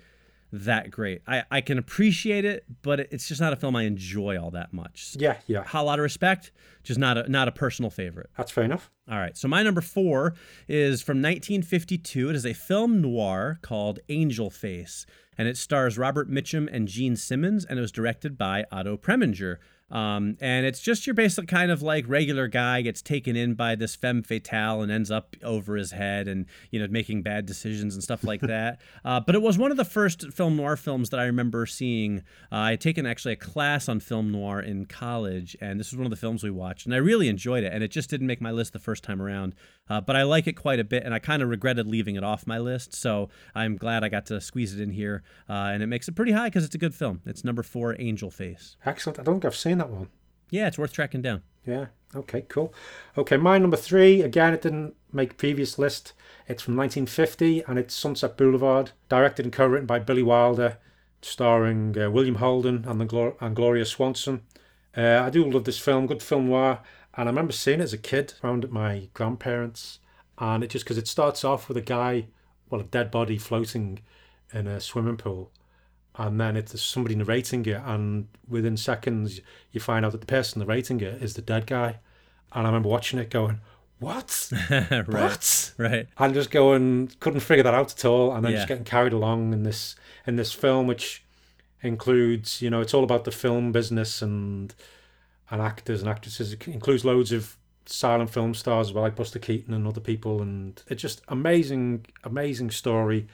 that 0.53 0.90
great. 0.90 1.22
I, 1.26 1.44
I 1.51 1.61
can 1.61 1.78
appreciate 1.78 2.44
it, 2.44 2.64
but 2.82 3.01
it's 3.01 3.28
just 3.28 3.40
not 3.40 3.53
a 3.53 3.57
film 3.57 3.76
I 3.76 3.84
enjoy 3.84 4.40
all 4.40 4.51
that 4.53 4.72
much. 4.72 5.16
Yeah, 5.18 5.36
yeah, 5.46 5.64
A 5.72 5.84
lot 5.84 5.98
of 5.98 6.03
respect, 6.03 6.51
just 6.82 6.98
not 6.98 7.16
a 7.18 7.28
not 7.28 7.46
a 7.48 7.53
personal 7.53 7.90
favorite. 7.90 8.30
that's 8.36 8.51
fair 8.51 8.64
enough. 8.64 8.90
All 9.11 9.18
right, 9.18 9.36
so 9.36 9.48
my 9.48 9.62
number 9.62 9.80
four 9.80 10.34
is 10.68 11.03
from 11.03 11.18
1952. 11.18 12.30
It 12.30 12.36
is 12.36 12.46
a 12.46 12.53
film 12.53 13.01
noir 13.01 13.59
called 13.62 13.98
Angel 14.09 14.51
Face, 14.51 15.07
and 15.38 15.48
it 15.48 15.57
stars 15.57 15.98
Robert 15.98 16.30
Mitchum 16.30 16.68
and 16.72 16.86
Jean 16.88 17.16
Simmons, 17.16 17.64
and 17.64 17.78
it 17.78 17.82
was 17.82 17.92
directed 17.92 18.36
by 18.38 18.64
Otto 18.70 18.96
Preminger. 18.96 19.57
Um, 19.91 20.36
and 20.41 20.66
it's 20.66 20.80
just 20.80 21.07
your 21.07 21.14
basic 21.14 21.49
kind 21.49 21.70
of 21.70 21.82
like 21.82 22.05
regular 22.09 22.49
guy 22.49 22.82
gets 22.82 23.03
taken 23.03 23.36
in 23.36 23.55
by 23.55 23.74
this 23.74 23.97
femme 23.97 24.22
fatale 24.22 24.82
and 24.82 24.93
ends 24.93 25.11
up 25.11 25.36
over 25.43 25.76
his 25.76 25.93
head 25.93 26.28
and 26.28 26.47
you 26.70 26.78
know 26.78 26.86
making 26.88 27.22
bad 27.22 27.47
decisions 27.47 27.95
and 27.95 28.03
stuff 28.03 28.22
like 28.24 28.41
that. 28.43 28.80
Uh, 29.05 29.20
but 29.20 29.34
it 29.34 29.43
was 29.43 29.59
one 29.59 29.70
of 29.70 29.76
the 29.76 29.84
first 29.84 30.32
film 30.32 30.57
noir 30.57 30.76
films 30.76 31.11
that 31.11 31.20
I 31.20 31.24
remember 31.24 31.66
seeing. 31.66 32.22
Uh, 32.53 32.57
I 32.57 32.70
had 32.70 32.80
taken 32.80 33.07
actually 33.07 33.32
a 33.32 33.36
class 33.36 33.88
on 33.88 34.01
film 34.01 34.30
noir 34.30 34.61
in 34.61 34.86
college, 34.86 35.57
and 35.61 35.80
this 35.80 35.91
was 35.91 35.99
one 35.99 36.07
of 36.07 36.11
the 36.11 36.16
films 36.16 36.43
we 36.43 36.51
watched, 36.51 36.86
and 36.86 36.95
I 36.95 36.99
really 36.99 37.28
enjoyed 37.28 37.64
it. 37.64 37.72
And 37.72 37.82
it 37.82 37.88
just 37.88 38.11
didn't 38.11 38.26
make 38.26 38.41
my 38.41 38.51
list 38.51 38.72
the 38.72 38.78
first 38.78 39.03
time 39.03 39.20
around, 39.20 39.55
uh, 39.88 40.01
but 40.01 40.16
I 40.16 40.22
like 40.22 40.47
it 40.47 40.53
quite 40.53 40.78
a 40.78 40.84
bit, 40.84 41.03
and 41.05 41.12
I 41.12 41.18
kind 41.18 41.43
of 41.43 41.49
regretted 41.49 41.86
leaving 41.86 42.16
it 42.16 42.24
off 42.24 42.47
my 42.47 42.59
list. 42.59 42.95
So 42.95 43.28
I'm 43.55 43.76
glad 43.76 44.05
I 44.05 44.09
got 44.09 44.26
to 44.26 44.41
squeeze 44.41 44.74
it 44.74 44.80
in 44.80 44.91
here, 44.91 45.22
uh, 45.49 45.70
and 45.72 45.82
it 45.82 45.86
makes 45.86 46.07
it 46.09 46.14
pretty 46.14 46.32
high 46.32 46.49
because 46.49 46.64
it's 46.64 46.74
a 46.74 46.78
good 46.78 46.95
film. 46.95 47.22
It's 47.26 47.45
number 47.45 47.62
four, 47.62 47.97
Angel 47.99 48.30
Face. 48.30 48.76
Excellent. 48.86 49.18
I 49.18 49.22
don't 49.22 49.36
think 49.36 49.47
I've 49.47 49.57
seen 49.57 49.79
that 49.80 49.90
one. 49.90 50.08
Yeah, 50.50 50.66
it's 50.66 50.78
worth 50.78 50.92
tracking 50.92 51.22
down. 51.22 51.42
Yeah. 51.66 51.86
Okay. 52.14 52.42
Cool. 52.42 52.72
Okay. 53.16 53.36
My 53.36 53.58
number 53.58 53.76
three. 53.76 54.22
Again, 54.22 54.52
it 54.52 54.62
didn't 54.62 54.94
make 55.12 55.36
previous 55.36 55.78
list. 55.78 56.12
It's 56.48 56.62
from 56.62 56.76
1950, 56.76 57.62
and 57.66 57.78
it's 57.78 57.94
Sunset 57.94 58.36
Boulevard, 58.36 58.90
directed 59.08 59.46
and 59.46 59.52
co-written 59.52 59.86
by 59.86 60.00
Billy 60.00 60.22
Wilder, 60.22 60.78
starring 61.22 61.96
uh, 61.96 62.10
William 62.10 62.36
Holden 62.36 62.84
and, 62.88 63.00
the 63.00 63.06
Glor- 63.06 63.36
and 63.40 63.54
Gloria 63.54 63.84
Swanson. 63.84 64.42
Uh, 64.96 65.22
I 65.24 65.30
do 65.30 65.48
love 65.48 65.64
this 65.64 65.78
film, 65.78 66.06
good 66.06 66.22
film 66.22 66.48
noir, 66.48 66.80
and 67.14 67.28
I 67.28 67.30
remember 67.30 67.52
seeing 67.52 67.80
it 67.80 67.84
as 67.84 67.92
a 67.92 67.98
kid 67.98 68.34
around 68.42 68.64
at 68.64 68.72
my 68.72 69.08
grandparents, 69.14 70.00
and 70.38 70.64
it 70.64 70.70
just 70.70 70.84
because 70.84 70.98
it 70.98 71.06
starts 71.06 71.44
off 71.44 71.68
with 71.68 71.76
a 71.76 71.82
guy, 71.82 72.26
well, 72.68 72.80
a 72.80 72.84
dead 72.84 73.12
body 73.12 73.38
floating 73.38 74.00
in 74.52 74.66
a 74.66 74.80
swimming 74.80 75.16
pool, 75.18 75.52
and 76.16 76.40
then 76.40 76.56
it's 76.56 76.80
somebody 76.82 77.14
narrating 77.14 77.64
it, 77.66 77.80
and 77.84 78.28
within 78.48 78.76
seconds 78.76 79.40
you 79.72 79.80
find 79.80 80.04
out 80.04 80.12
that 80.12 80.20
the 80.20 80.26
person 80.26 80.61
narrating 80.61 81.00
it 81.00 81.22
is 81.22 81.34
the 81.34 81.42
dead 81.42 81.66
guy, 81.66 81.96
and 82.52 82.66
I 82.66 82.68
remember 82.70 82.88
watching 82.88 83.18
it 83.18 83.30
going, 83.30 83.61
"What? 84.00 84.50
right. 84.70 85.06
What?" 85.08 85.72
Right. 85.78 86.08
and 86.18 86.34
just 86.34 86.50
going 86.50 87.11
couldn't 87.20 87.40
figure 87.40 87.62
that 87.62 87.74
out 87.74 87.92
at 87.92 88.04
all 88.04 88.34
and 88.34 88.44
then 88.44 88.52
Yeah. 88.52 88.58
just 88.58 88.68
getting 88.68 88.84
carried 88.84 89.12
along 89.12 89.52
in 89.52 89.62
this 89.62 89.94
in 90.26 90.36
this 90.36 90.52
film 90.52 90.86
which 90.86 91.22
includes 91.82 92.61
you 92.61 92.68
know 92.70 92.80
it's 92.80 92.92
all 92.94 93.04
about 93.04 93.24
the 93.24 93.30
film 93.30 93.72
business 93.72 94.20
and 94.22 94.74
and 95.50 95.62
actors 95.62 96.00
and 96.00 96.08
actresses 96.11 96.52
it 96.52 96.68
includes 96.68 97.04
loads 97.04 97.32
of 97.32 97.56
silent 97.86 98.30
film 98.30 98.54
stars 98.54 98.88
as 98.88 98.92
well 98.92 99.02
like 99.04 99.16
Buster 99.16 99.38
Keaton 99.38 99.72
and 99.74 99.86
other 99.86 100.00
people 100.00 100.42
and 100.42 100.82
it's 100.88 101.00
just 101.02 101.22
amazing 101.28 102.04
amazing 102.24 102.70
story 102.70 103.26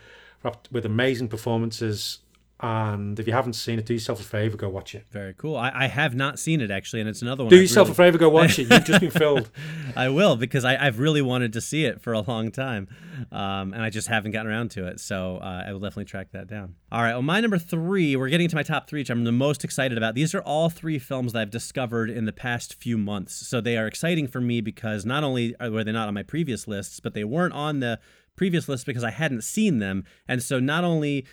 wrapped 0.43 0.71
with 0.71 0.87
amazing 0.87 1.29
performances 1.29 2.19
and 2.61 3.19
if 3.21 3.27
you 3.27 3.33
haven't 3.35 3.53
seen 3.53 3.79
it 3.79 3.85
do 3.85 3.93
yourself 3.93 4.19
a 4.21 4.23
favor 4.25 4.57
go 4.57 4.69
watch 4.69 4.95
it 4.95 5.05
Very 5.11 5.35
cool. 5.35 5.57
I, 5.57 5.71
I 5.75 5.87
have 5.89 6.15
not 6.15 6.39
seen 6.39 6.61
it 6.61 6.71
actually, 6.71 7.01
and 7.01 7.09
it's 7.09 7.21
another 7.23 7.45
one. 7.45 7.51
do 7.51 7.57
I've 7.57 7.63
yourself 7.63 7.89
really- 7.89 7.93
a 7.93 7.97
favor 7.97 8.19
go 8.19 8.29
watch 8.31 8.59
it 8.59 8.71
you've 8.71 8.85
just 8.85 9.01
been 9.01 9.11
filled 9.25 9.51
I 9.95 10.09
will 10.09 10.37
because 10.37 10.65
I, 10.65 10.77
I've 10.87 10.99
really 10.99 11.23
wanted 11.23 11.53
to 11.55 11.61
see 11.61 11.85
it 11.85 12.01
for 12.01 12.13
a 12.13 12.21
long 12.21 12.51
time, 12.51 12.89
um, 13.33 13.73
and 13.73 13.83
I 13.83 13.91
just 13.91 14.09
haven't 14.09 14.33
gotten 14.33 14.51
around 14.51 14.71
to 14.73 14.87
it. 14.87 15.01
So 15.01 15.39
uh, 15.39 15.65
I 15.67 15.73
will 15.73 15.81
definitely 15.81 16.05
track 16.05 16.33
that 16.33 16.49
down. 16.49 16.75
All 16.93 17.01
right, 17.03 17.13
well, 17.13 17.23
my 17.23 17.41
number 17.41 17.59
three. 17.59 18.15
We're 18.17 18.29
getting 18.29 18.49
to 18.49 18.57
my 18.57 18.63
top 18.63 18.89
three, 18.89 19.01
which 19.01 19.11
I'm 19.11 19.25
the 19.25 19.33
most 19.33 19.65
excited 19.65 19.97
about. 19.97 20.15
These 20.15 20.35
are 20.35 20.43
all 20.43 20.69
three 20.69 20.99
films 20.99 21.33
that 21.33 21.41
I've 21.41 21.51
discovered 21.51 22.11
in 22.11 22.27
the 22.27 22.33
past 22.33 22.75
few 22.75 22.99
months, 22.99 23.35
so 23.35 23.61
they 23.63 23.77
are 23.79 23.87
exciting 23.87 24.29
for 24.29 24.41
me 24.41 24.61
because 24.61 25.07
not 25.07 25.25
only 25.25 25.55
were 25.61 25.83
they 25.85 25.93
not 25.93 26.09
on 26.09 26.15
my 26.15 26.23
previous 26.23 26.69
lists, 26.69 27.01
but 27.01 27.15
they 27.15 27.25
weren't 27.25 27.55
on 27.55 27.81
the 27.81 27.99
previous 28.37 28.69
list 28.69 28.85
because 28.85 29.03
I 29.05 29.11
hadn't 29.13 29.45
seen 29.45 29.79
them, 29.79 30.05
and 30.29 30.43
so 30.43 30.61
not 30.61 30.85
only 30.85 31.25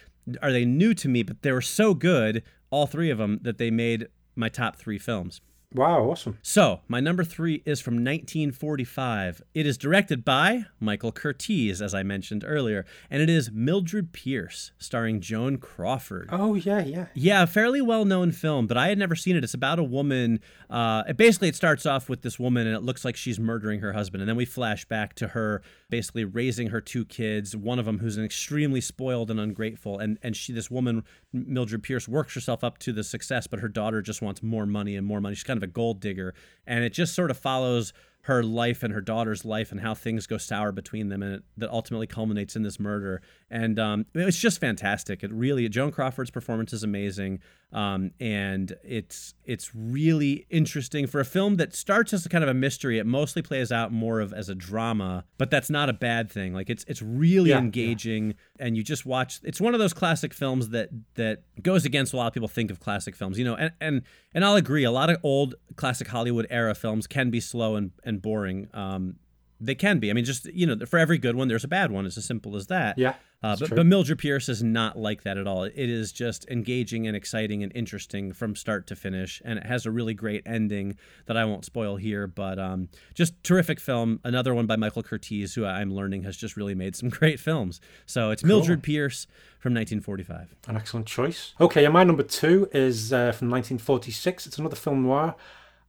are 0.42 0.52
they 0.52 0.66
new 0.66 0.94
to 0.94 1.08
me, 1.08 1.24
but 1.24 1.42
they 1.42 1.52
were 1.52 1.62
so 1.62 1.94
good, 1.94 2.44
all 2.70 2.88
three 2.88 3.10
of 3.10 3.18
them, 3.18 3.40
that 3.44 3.58
they 3.58 3.72
made 3.72 4.08
my 4.36 4.50
top 4.50 4.76
three 4.76 4.98
films. 4.98 5.42
Wow 5.74 6.04
awesome 6.10 6.38
So, 6.42 6.82
my 6.88 7.00
number 7.00 7.24
three 7.24 7.64
is 7.66 7.80
from 7.82 7.96
1945. 7.96 9.42
It 9.54 9.66
is 9.66 9.78
directed 9.78 10.24
by 10.24 10.66
Michael 10.80 11.12
Curtiz, 11.12 11.82
as 11.82 11.94
I 11.94 12.04
mentioned 12.04 12.44
earlier, 12.46 12.86
and 13.10 13.22
it 13.22 13.30
is 13.30 13.52
Mildred 13.52 14.14
Pierce, 14.14 14.72
starring 14.78 15.22
Joan 15.22 15.58
Crawford. 15.58 16.30
oh 16.32 16.56
yeah 16.56 16.84
yeah 16.84 17.08
Yeah, 17.14 17.44
a 17.44 17.48
fairly 17.48 17.82
well 17.82 18.06
known 18.06 18.32
film, 18.32 18.68
but 18.68 18.78
I 18.78 18.90
had 18.90 18.98
never 18.98 19.16
seen 19.16 19.36
it. 19.36 19.44
It's 19.44 19.54
about 19.54 19.80
a 19.80 19.84
woman. 19.84 20.40
Uh, 20.70 21.04
it 21.08 21.18
basically, 21.18 21.50
it 21.50 21.56
starts 21.56 21.86
off 21.86 22.10
with 22.10 22.22
this 22.22 22.40
woman, 22.40 22.68
and 22.68 22.76
it 22.76 22.84
looks 22.84 23.06
like 23.06 23.16
she's 23.16 23.40
murdering 23.40 23.80
her 23.82 23.94
husband. 23.94 24.22
And 24.22 24.30
then 24.30 24.36
we 24.36 24.46
flash 24.46 24.86
back 24.86 25.14
to 25.16 25.30
her 25.30 25.62
basically 25.90 26.26
raising 26.26 26.68
her 26.70 26.82
two 26.82 27.06
kids, 27.06 27.56
one 27.56 27.80
of 27.80 27.86
them 27.86 28.00
who's 28.00 28.18
an 28.18 28.26
extremely 28.26 28.82
spoiled 28.82 29.30
and 29.30 29.40
ungrateful. 29.40 30.00
And, 30.00 30.18
and 30.24 30.36
she, 30.36 30.52
this 30.54 30.72
woman, 30.72 31.04
Mildred 31.32 31.84
Pierce, 31.84 32.08
works 32.08 32.34
herself 32.34 32.64
up 32.64 32.78
to 32.80 32.92
the 32.92 33.04
success, 33.04 33.48
but 33.48 33.60
her 33.60 33.68
daughter 33.68 34.02
just 34.02 34.22
wants 34.22 34.42
more 34.42 34.66
money 34.66 34.96
and 34.96 35.06
more 35.06 35.22
money. 35.22 35.36
She's 35.36 35.44
kind 35.44 35.58
of 35.58 35.62
a 35.64 35.68
gold 35.68 35.99
digger. 35.99 36.34
And 36.68 36.84
it 36.84 36.91
just 36.91 37.16
sort 37.16 37.32
of 37.32 37.38
follows 37.38 37.93
her 38.24 38.41
life 38.41 38.84
and 38.84 38.93
her 38.93 39.01
daughter's 39.01 39.43
life 39.43 39.72
and 39.72 39.82
how 39.82 39.93
things 39.93 40.28
go 40.28 40.38
sour 40.38 40.72
between 40.72 41.09
them 41.09 41.22
and 41.22 41.36
it, 41.36 41.43
that 41.57 41.70
ultimately 41.70 42.07
culminates 42.07 42.55
in 42.55 42.64
this 42.64 42.80
murder 42.80 43.22
and 43.54 43.78
um, 43.78 44.06
it's 44.16 44.39
just 44.39 44.60
fantastic. 44.60 45.24
It 45.24 45.32
really 45.32 45.70
joan 45.70 45.91
crawford's 45.91 46.32
performance 46.32 46.74
is 46.74 46.84
amazing. 46.84 47.39
Um, 47.72 48.12
and 48.20 48.74
it's 48.84 49.34
it's 49.45 49.74
really 49.76 50.45
interesting 50.49 51.06
for 51.08 51.20
a 51.20 51.26
film 51.26 51.56
that 51.58 51.74
starts 51.76 52.14
as 52.14 52.26
a 52.26 52.30
kind 52.30 52.43
of 52.43 52.49
a 52.49 52.54
mystery. 52.56 52.97
It 52.97 53.06
mostly 53.06 53.41
plays 53.43 53.72
out 53.72 53.91
more 53.91 54.20
of 54.20 54.34
as 54.34 54.49
a 54.49 54.56
drama 54.56 55.26
but 55.38 55.51
that's 55.51 55.70
not 55.70 55.88
a 55.89 55.93
bad 55.93 56.32
thing. 56.32 56.54
Like 56.54 56.70
it's 56.70 56.84
it's 56.88 57.01
really 57.04 57.51
Yeah, 57.51 57.58
yeah. 57.58 57.62
engaging. 57.64 58.34
And 58.60 58.76
you 58.76 58.84
just 58.84 59.06
watch 59.06 59.39
it's 59.43 59.62
one 59.62 59.74
of 59.76 59.80
those 59.80 59.93
classic 59.93 60.34
films 60.34 60.70
that 60.70 60.89
that 61.14 61.43
goes 61.62 61.86
against 61.86 62.12
what 62.14 62.18
a 62.18 62.22
lot 62.24 62.28
of 62.28 62.34
people 62.34 62.47
think 62.47 62.72
of 62.72 62.80
classic 62.80 63.16
films 63.16 63.38
you 63.38 63.45
know 63.45 63.56
and 63.56 63.72
and 63.80 64.01
and 64.34 64.43
I'll 64.43 64.56
agree. 64.56 64.84
A 64.84 64.91
lot 64.91 65.12
of 65.12 65.18
old 65.22 65.54
classic 65.76 66.08
Hollywood 66.08 66.47
era 66.49 66.74
films 66.74 67.06
can 67.06 67.30
be 67.30 67.39
slow 67.39 67.76
and 67.76 67.91
and 68.04 68.20
boring. 68.20 68.68
Um 68.74 69.18
they 69.62 69.76
can 69.76 69.99
be. 69.99 70.10
I 70.10 70.14
mean 70.14 70.26
just 70.26 70.45
you 70.54 70.66
know 70.68 70.86
for 70.86 70.97
every 70.99 71.18
good 71.20 71.36
one 71.36 71.47
there's 71.47 71.64
a 71.64 71.68
bad 71.80 71.91
one. 71.91 72.06
It's 72.08 72.18
as 72.18 72.26
simple 72.26 72.56
as 72.56 72.68
that. 72.68 72.97
Yeah 72.97 73.14
uh, 73.44 73.58
but, 73.60 73.68
true. 73.68 73.76
but 73.76 73.86
Mildred 73.86 74.20
Pierce 74.20 74.48
is 74.48 74.64
not 74.64 74.98
like 74.98 75.24
that 75.24 75.38
at 75.38 75.46
all. 75.46 75.64
It 75.64 75.74
is 75.76 76.14
just 76.14 76.48
engaging 76.50 77.08
and 77.08 77.16
exciting 77.16 77.62
and 77.62 77.72
interesting 77.76 78.32
from 78.32 78.56
start 78.56 78.88
to 78.88 78.96
finish, 78.96 79.41
and 79.44 79.60
it 79.60 79.66
has 79.66 79.86
a 79.86 79.91
really 79.91 80.14
great 80.14 80.44
ending 80.46 80.96
that 81.26 81.36
I 81.36 81.44
won't 81.44 81.66
spoil 81.66 81.98
here. 81.98 82.26
But 82.26 82.58
um, 82.58 82.88
just 83.14 83.44
terrific 83.44 83.82
film. 83.82 84.22
Another 84.24 84.54
one 84.54 84.66
by 84.66 84.78
Michael 84.78 85.04
Curtiz, 85.04 85.56
who 85.56 85.66
I'm 85.66 85.94
learning 85.94 86.24
has 86.24 86.38
just 86.38 86.56
really 86.56 86.74
made 86.74 86.96
some 86.96 87.10
great 87.20 87.39
films. 87.39 87.82
So 88.06 88.32
it's 88.32 88.46
Mildred 88.46 88.82
Pierce 88.82 89.28
from 89.60 89.74
1945. 89.74 90.56
An 90.70 90.78
excellent 90.78 91.06
choice. 91.06 91.54
Okay, 91.60 91.84
and 91.84 91.94
my 91.94 92.06
number 92.06 92.24
two 92.24 92.70
is 92.72 93.12
uh, 93.12 93.34
from 93.34 93.50
1946. 93.50 94.48
It's 94.48 94.58
another 94.58 94.78
film 94.78 95.04
noir. 95.04 95.36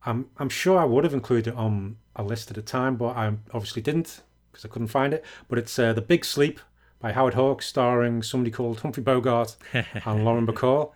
I'm, 0.04 0.26
I'm 0.38 0.48
sure 0.48 0.78
I 0.78 0.84
would 0.84 1.04
have 1.04 1.14
included 1.14 1.52
it 1.52 1.56
on 1.56 1.98
a 2.16 2.24
list 2.24 2.50
at 2.50 2.58
a 2.58 2.62
time, 2.62 2.96
but 2.96 3.16
I 3.16 3.28
obviously 3.52 3.80
didn't 3.80 4.22
because 4.50 4.64
I 4.64 4.68
couldn't 4.68 4.88
find 4.88 5.14
it. 5.14 5.24
But 5.48 5.58
it's 5.58 5.78
uh, 5.78 5.92
The 5.92 6.02
Big 6.02 6.24
Sleep 6.24 6.60
by 7.00 7.12
Howard 7.12 7.34
Hawks, 7.34 7.66
starring 7.66 8.22
somebody 8.22 8.50
called 8.50 8.80
Humphrey 8.80 9.02
Bogart 9.02 9.56
and 9.72 10.24
Lauren 10.24 10.46
Bacall. 10.46 10.92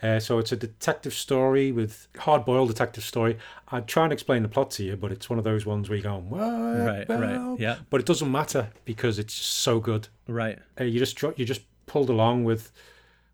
Uh, 0.00 0.20
so 0.20 0.38
it's 0.38 0.52
a 0.52 0.56
detective 0.56 1.12
story 1.12 1.72
with 1.72 2.06
hard-boiled 2.18 2.68
detective 2.68 3.02
story. 3.02 3.36
I'd 3.72 3.88
try 3.88 4.04
and 4.04 4.12
explain 4.12 4.42
the 4.44 4.48
plot 4.48 4.70
to 4.72 4.84
you, 4.84 4.96
but 4.96 5.10
it's 5.10 5.28
one 5.28 5.38
of 5.40 5.44
those 5.44 5.66
ones 5.66 5.88
where 5.88 5.96
you're 5.98 6.04
going, 6.04 6.30
what? 6.30 6.38
Right, 6.40 7.08
right, 7.08 7.58
yeah. 7.58 7.78
But 7.90 8.00
it 8.00 8.06
doesn't 8.06 8.30
matter 8.30 8.68
because 8.84 9.18
it's 9.18 9.34
so 9.34 9.80
good 9.80 10.06
Right. 10.28 10.58
uh, 10.80 10.84
you 10.84 11.00
just 11.00 11.20
you 11.36 11.44
just 11.44 11.62
pulled 11.86 12.10
along 12.10 12.44
with 12.44 12.70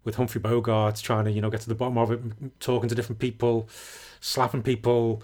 with 0.04 0.14
Humphrey 0.14 0.40
Bogart 0.40 0.96
trying 0.96 1.24
to 1.26 1.30
you 1.32 1.42
know 1.42 1.50
get 1.50 1.60
to 1.62 1.68
the 1.68 1.74
bottom 1.74 1.98
of 1.98 2.10
it, 2.10 2.20
talking 2.60 2.88
to 2.88 2.94
different 2.94 3.18
people, 3.18 3.68
slapping 4.20 4.62
people, 4.62 5.22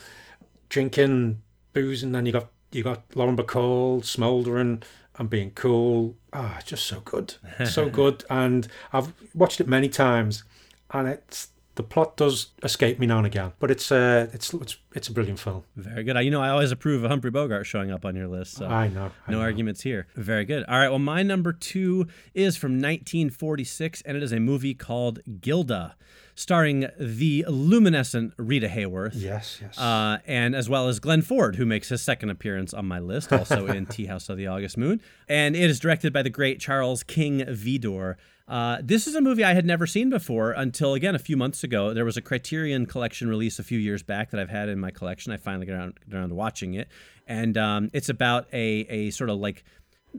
drinking 0.69 1.41
booze, 1.73 2.03
and 2.03 2.15
then 2.15 2.27
you 2.27 2.33
got 2.33 2.49
you 2.73 2.83
got 2.83 3.03
Lauren 3.15 3.37
Bacall 3.37 4.05
smouldering 4.05 4.83
and 5.21 5.29
being 5.29 5.51
cool. 5.51 6.17
Ah, 6.33 6.57
it's 6.57 6.67
just 6.71 6.87
so 6.87 7.01
good, 7.01 7.35
so 7.67 7.91
good, 8.01 8.25
and 8.31 8.67
I've 8.91 9.13
watched 9.35 9.61
it 9.61 9.69
many 9.69 9.91
times, 9.91 10.45
and 10.93 11.07
it's 11.07 11.49
the 11.81 11.87
plot 11.89 12.17
does 12.17 12.49
escape 12.63 12.99
me 12.99 13.07
now 13.07 13.19
and 13.19 13.27
again, 13.27 13.53
but 13.59 13.71
it's 13.71 13.91
uh 13.91 14.29
it's 14.35 14.53
it's 14.55 14.77
it's 14.95 15.09
a 15.09 15.13
brilliant 15.13 15.39
film. 15.39 15.63
Very 15.77 16.05
good. 16.05 16.17
I, 16.17 16.21
you 16.21 16.31
know, 16.31 16.43
I 16.43 16.51
always 16.51 16.73
approve 16.73 17.05
of 17.05 17.11
Humphrey 17.11 17.31
Bogart 17.31 17.65
showing 17.67 17.91
up 17.91 18.05
on 18.05 18.15
your 18.17 18.29
list. 18.29 18.55
So. 18.55 18.67
I 18.67 18.89
know. 18.89 19.11
I 19.27 19.31
No 19.31 19.39
know. 19.39 19.43
arguments 19.43 19.81
here. 19.83 20.07
Very 20.15 20.45
good. 20.45 20.65
All 20.65 20.79
right. 20.79 20.89
Well, 20.91 20.99
my 20.99 21.23
number 21.23 21.53
two 21.53 22.07
is 22.35 22.57
from 22.57 22.73
1946, 22.73 24.03
and 24.03 24.17
it 24.17 24.23
is 24.23 24.33
a 24.33 24.41
movie 24.41 24.75
called 24.75 25.21
Gilda, 25.41 25.95
starring 26.35 26.87
the 26.99 27.45
luminescent 27.49 28.35
Rita 28.37 28.69
Hayworth. 28.69 29.13
Yes, 29.15 29.59
yes. 29.63 29.79
Uh, 29.79 30.19
and 30.27 30.55
as 30.55 30.69
well 30.69 30.89
as 30.89 30.99
Glenn 30.99 31.23
Ford, 31.23 31.57
who 31.57 31.65
makes 31.67 31.89
his 31.89 32.03
second 32.03 32.31
appearance 32.31 32.75
on 32.75 32.87
my 32.87 32.99
list, 32.99 33.33
also 33.33 33.67
in 33.69 33.87
Tea 33.95 34.07
House 34.07 34.29
of 34.29 34.37
the 34.37 34.47
August 34.49 34.77
Moon. 34.77 35.01
And 35.29 35.55
it 35.57 35.71
is 35.71 35.79
directed 35.81 36.13
by 36.13 36.23
the 36.23 36.31
great 36.31 36.61
Charles 36.61 37.03
King 37.03 37.41
Vidor. 37.41 38.17
Uh, 38.51 38.79
this 38.83 39.07
is 39.07 39.15
a 39.15 39.21
movie 39.21 39.45
I 39.45 39.55
had 39.55 39.65
never 39.65 39.87
seen 39.87 40.11
before 40.11 40.51
until, 40.51 40.95
again, 40.95 41.15
a 41.15 41.21
few 41.21 41.37
months 41.37 41.63
ago. 41.63 41.95
There 41.95 42.05
was 42.05 42.17
a 42.17 42.21
Criterion 42.21 42.85
Collection 42.85 43.29
release 43.29 43.61
a 43.61 43.63
few 43.63 43.79
years 43.79 44.03
back 44.03 44.33
that 44.33 44.41
I've 44.41 44.51
had 44.51 44.69
in 44.69 44.81
my 44.81 44.91
collection. 44.91 45.33
I 45.33 45.37
finally 45.37 45.67
got 45.67 45.75
around, 45.75 46.01
got 46.11 46.19
around 46.19 46.29
to 46.31 46.35
watching 46.35 46.75
it. 46.75 46.89
And 47.29 47.57
um, 47.57 47.91
it's 47.93 48.09
about 48.09 48.49
a, 48.53 48.87
a 48.91 49.11
sort 49.11 49.31
of 49.31 49.39
like 49.39 49.63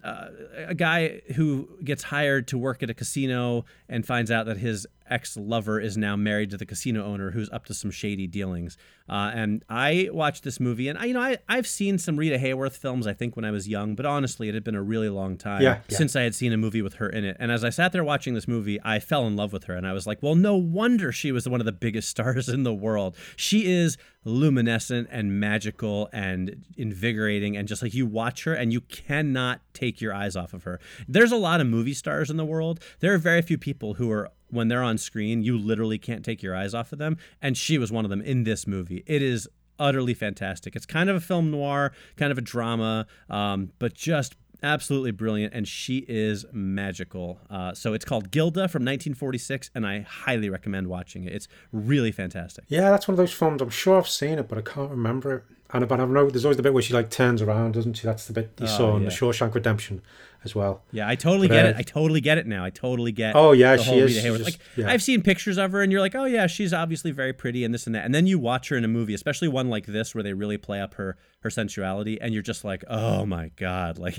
uh, 0.01 0.27
a 0.67 0.73
guy 0.73 1.19
who 1.36 1.67
gets 1.84 2.03
hired 2.03 2.47
to 2.47 2.57
work 2.57 2.82
at 2.82 2.89
a 2.89 2.93
casino 2.93 3.65
and 3.89 4.05
finds 4.05 4.32
out 4.32 4.45
that 4.45 4.55
his 4.55 4.88
ex 5.10 5.36
lover 5.38 5.80
is 5.80 5.97
now 5.97 6.16
married 6.16 6.49
to 6.52 6.58
the 6.58 6.66
casino 6.66 7.04
owner 7.06 7.32
who's 7.32 7.49
up 7.52 7.66
to 7.66 7.74
some 7.74 7.91
shady 7.91 8.28
dealings. 8.28 8.78
Uh, 9.10 9.30
and 9.34 9.64
I 9.70 10.10
watched 10.14 10.43
this 10.43 10.60
movie, 10.60 10.88
and 10.88 10.97
I, 10.97 11.06
you 11.06 11.14
know, 11.14 11.20
I, 11.22 11.38
I've 11.49 11.68
seen 11.68 11.97
some 11.97 12.16
Rita 12.16 12.38
Hayworth 12.38 12.78
films, 12.78 13.06
I 13.08 13.14
think, 13.14 13.36
when 13.36 13.43
I 13.43 13.52
was 13.52 13.68
young, 13.68 13.93
but 13.95 14.06
honestly, 14.06 14.47
it 14.47 14.54
had 14.54 14.64
been 14.64 14.76
a 14.76 14.82
really 14.82 15.10
long 15.10 15.38
time 15.38 15.62
Yeah, 15.62 15.80
yeah. 15.89 15.97
since 15.97 16.16
I 16.16 16.22
had 16.22 16.34
seen 16.34 16.54
a 16.54 16.58
movie 16.58 16.82
with 16.82 16.93
her 16.95 17.10
in 17.10 17.26
it. 17.26 17.36
And 17.39 17.52
as 17.52 17.66
I 17.66 17.72
sat 17.72 17.91
there 17.91 18.06
watching 18.06 18.36
this 18.36 18.47
movie, 18.47 18.80
I 18.86 18.99
fell 18.99 19.28
in 19.28 19.36
love 19.36 19.52
with 19.52 19.66
her, 19.66 19.76
and 19.76 19.86
I 19.86 19.91
was 19.91 20.08
like, 20.08 20.24
well, 20.24 20.36
no 20.36 20.56
wonder 20.56 21.12
she 21.12 21.34
was 21.34 21.47
one 21.49 21.60
of 21.60 21.66
the 21.66 21.74
biggest 21.74 22.08
stars 22.18 22.47
in 22.47 22.64
the 22.64 22.74
world. 22.74 23.18
She 23.36 23.70
is 23.70 23.97
luminescent 24.24 25.08
and 25.12 25.39
magical 25.39 26.08
and 26.14 26.64
invigorating 26.78 27.58
and 27.58 27.68
just 27.68 27.82
like 27.82 27.93
you 27.93 28.06
watch 28.06 28.43
her 28.43 28.54
and 28.54 28.72
you 28.72 28.80
cannot 28.82 29.62
take 29.74 29.99
your 29.99 30.14
eyes 30.14 30.36
off 30.36 30.54
of 30.54 30.64
her. 30.64 30.80
There's 31.08 31.32
a 31.32 31.38
lot 31.38 31.60
of 31.60 31.68
movie 31.68 31.95
stars 31.95 32.30
in 32.30 32.38
the 32.38 32.45
world. 32.45 32.80
There 32.99 33.14
are 33.14 33.18
very 33.18 33.41
few 33.41 33.58
people 33.58 33.95
who 33.95 34.12
are 34.12 34.30
when 34.52 34.68
they're 34.68 34.84
on 34.84 34.97
screen, 34.97 35.43
you 35.43 35.58
literally 35.58 35.97
can't 35.97 36.24
take 36.24 36.43
your 36.43 36.56
eyes 36.56 36.74
off 36.74 36.91
of 36.93 36.99
them 36.99 37.18
and 37.41 37.58
she 37.58 37.78
was 37.78 37.91
one 37.91 38.06
of 38.06 38.10
them 38.12 38.22
in 38.22 38.43
this 38.43 38.68
movie. 38.68 39.04
It 39.08 39.22
is 39.22 39.47
utterly 39.80 40.14
fantastic. 40.14 40.76
It's 40.76 40.86
kind 40.86 41.10
of 41.10 41.16
a 41.16 41.20
film 41.20 41.49
noir, 41.52 41.91
kind 42.18 42.32
of 42.32 42.38
a 42.38 42.41
drama, 42.41 43.08
um, 43.30 43.72
but 43.80 43.93
just 43.95 44.36
absolutely 44.64 45.10
brilliant, 45.10 45.56
and 45.56 45.68
she 45.68 46.06
is 46.08 46.45
magical. 46.52 47.39
Uh, 47.49 47.74
so 47.74 47.93
it's 47.93 48.06
called 48.06 48.30
Gilda 48.30 48.68
from 48.68 48.82
1946, 48.84 49.72
and 49.74 49.88
I 49.88 50.02
highly 50.02 50.49
recommend 50.49 50.86
watching 50.88 51.24
it. 51.24 51.34
It's 51.34 51.47
really 51.72 52.12
fantastic. 52.12 52.66
Yeah, 52.68 52.91
that's 52.91 53.08
one 53.08 53.14
of 53.14 53.18
those 53.18 53.34
films. 53.34 53.62
I'm 53.62 53.70
sure 53.72 53.97
I've 53.97 54.08
seen 54.08 54.38
it, 54.38 54.47
but 54.47 54.58
I 54.58 54.62
can't 54.62 54.91
remember 54.91 55.34
it. 55.34 55.43
And 55.74 55.88
but 55.88 55.99
I 55.99 56.06
know 56.06 56.30
there's 56.30 56.43
always 56.45 56.58
the 56.58 56.64
bit 56.64 56.74
where 56.74 56.84
she 56.84 56.93
like 56.93 57.10
turns 57.10 57.41
around, 57.41 57.74
doesn't 57.74 57.93
she? 57.93 58.06
That's 58.06 58.28
the 58.28 58.34
bit 58.34 58.52
you 58.60 58.66
Oh, 58.66 58.78
saw 58.78 58.95
in 58.97 59.04
yeah. 59.04 59.10
the 59.10 59.16
Shawshank 59.16 59.56
Redemption 59.56 60.02
as 60.43 60.55
well. 60.55 60.83
Yeah, 60.91 61.07
I 61.07 61.15
totally 61.15 61.47
But, 61.47 61.53
get 61.53 61.65
uh, 61.65 61.69
it. 61.69 61.75
I 61.77 61.81
totally 61.83 62.21
get 62.21 62.37
it 62.37 62.47
now. 62.47 62.63
I 62.65 62.69
totally 62.69 63.11
get. 63.11 63.35
Oh, 63.35 63.51
yeah, 63.51 63.77
she 63.77 63.99
is. 63.99 64.13
She's 64.13 64.23
just- 64.23 64.43
like 64.43 64.57
yeah. 64.75 64.89
I've 64.89 65.03
seen 65.03 65.21
pictures 65.21 65.57
of 65.57 65.71
her, 65.71 65.81
and 65.81 65.91
you're 65.91 66.01
like, 66.01 66.15
oh 66.15 66.25
yeah, 66.25 66.47
she's 66.47 66.73
obviously 66.73 67.11
very 67.11 67.33
pretty 67.33 67.63
and 67.63 67.73
this 67.73 67.85
and 67.85 67.95
that. 67.95 68.05
And 68.05 68.13
then 68.15 68.27
you 68.27 68.39
watch 68.39 68.69
her 68.69 68.77
in 68.77 68.83
a 68.83 68.87
movie, 68.87 69.13
especially 69.13 69.47
one 69.47 69.69
like 69.69 69.85
this 69.85 70.15
where 70.15 70.23
they 70.23 70.33
really 70.33 70.57
play 70.57 70.81
up 70.81 70.95
her 70.95 71.17
her 71.41 71.49
sensuality, 71.49 72.19
and 72.21 72.33
you're 72.33 72.43
just 72.43 72.63
like, 72.63 72.83
oh 72.87 73.25
my 73.25 73.51
god, 73.55 73.97
like 74.05 74.17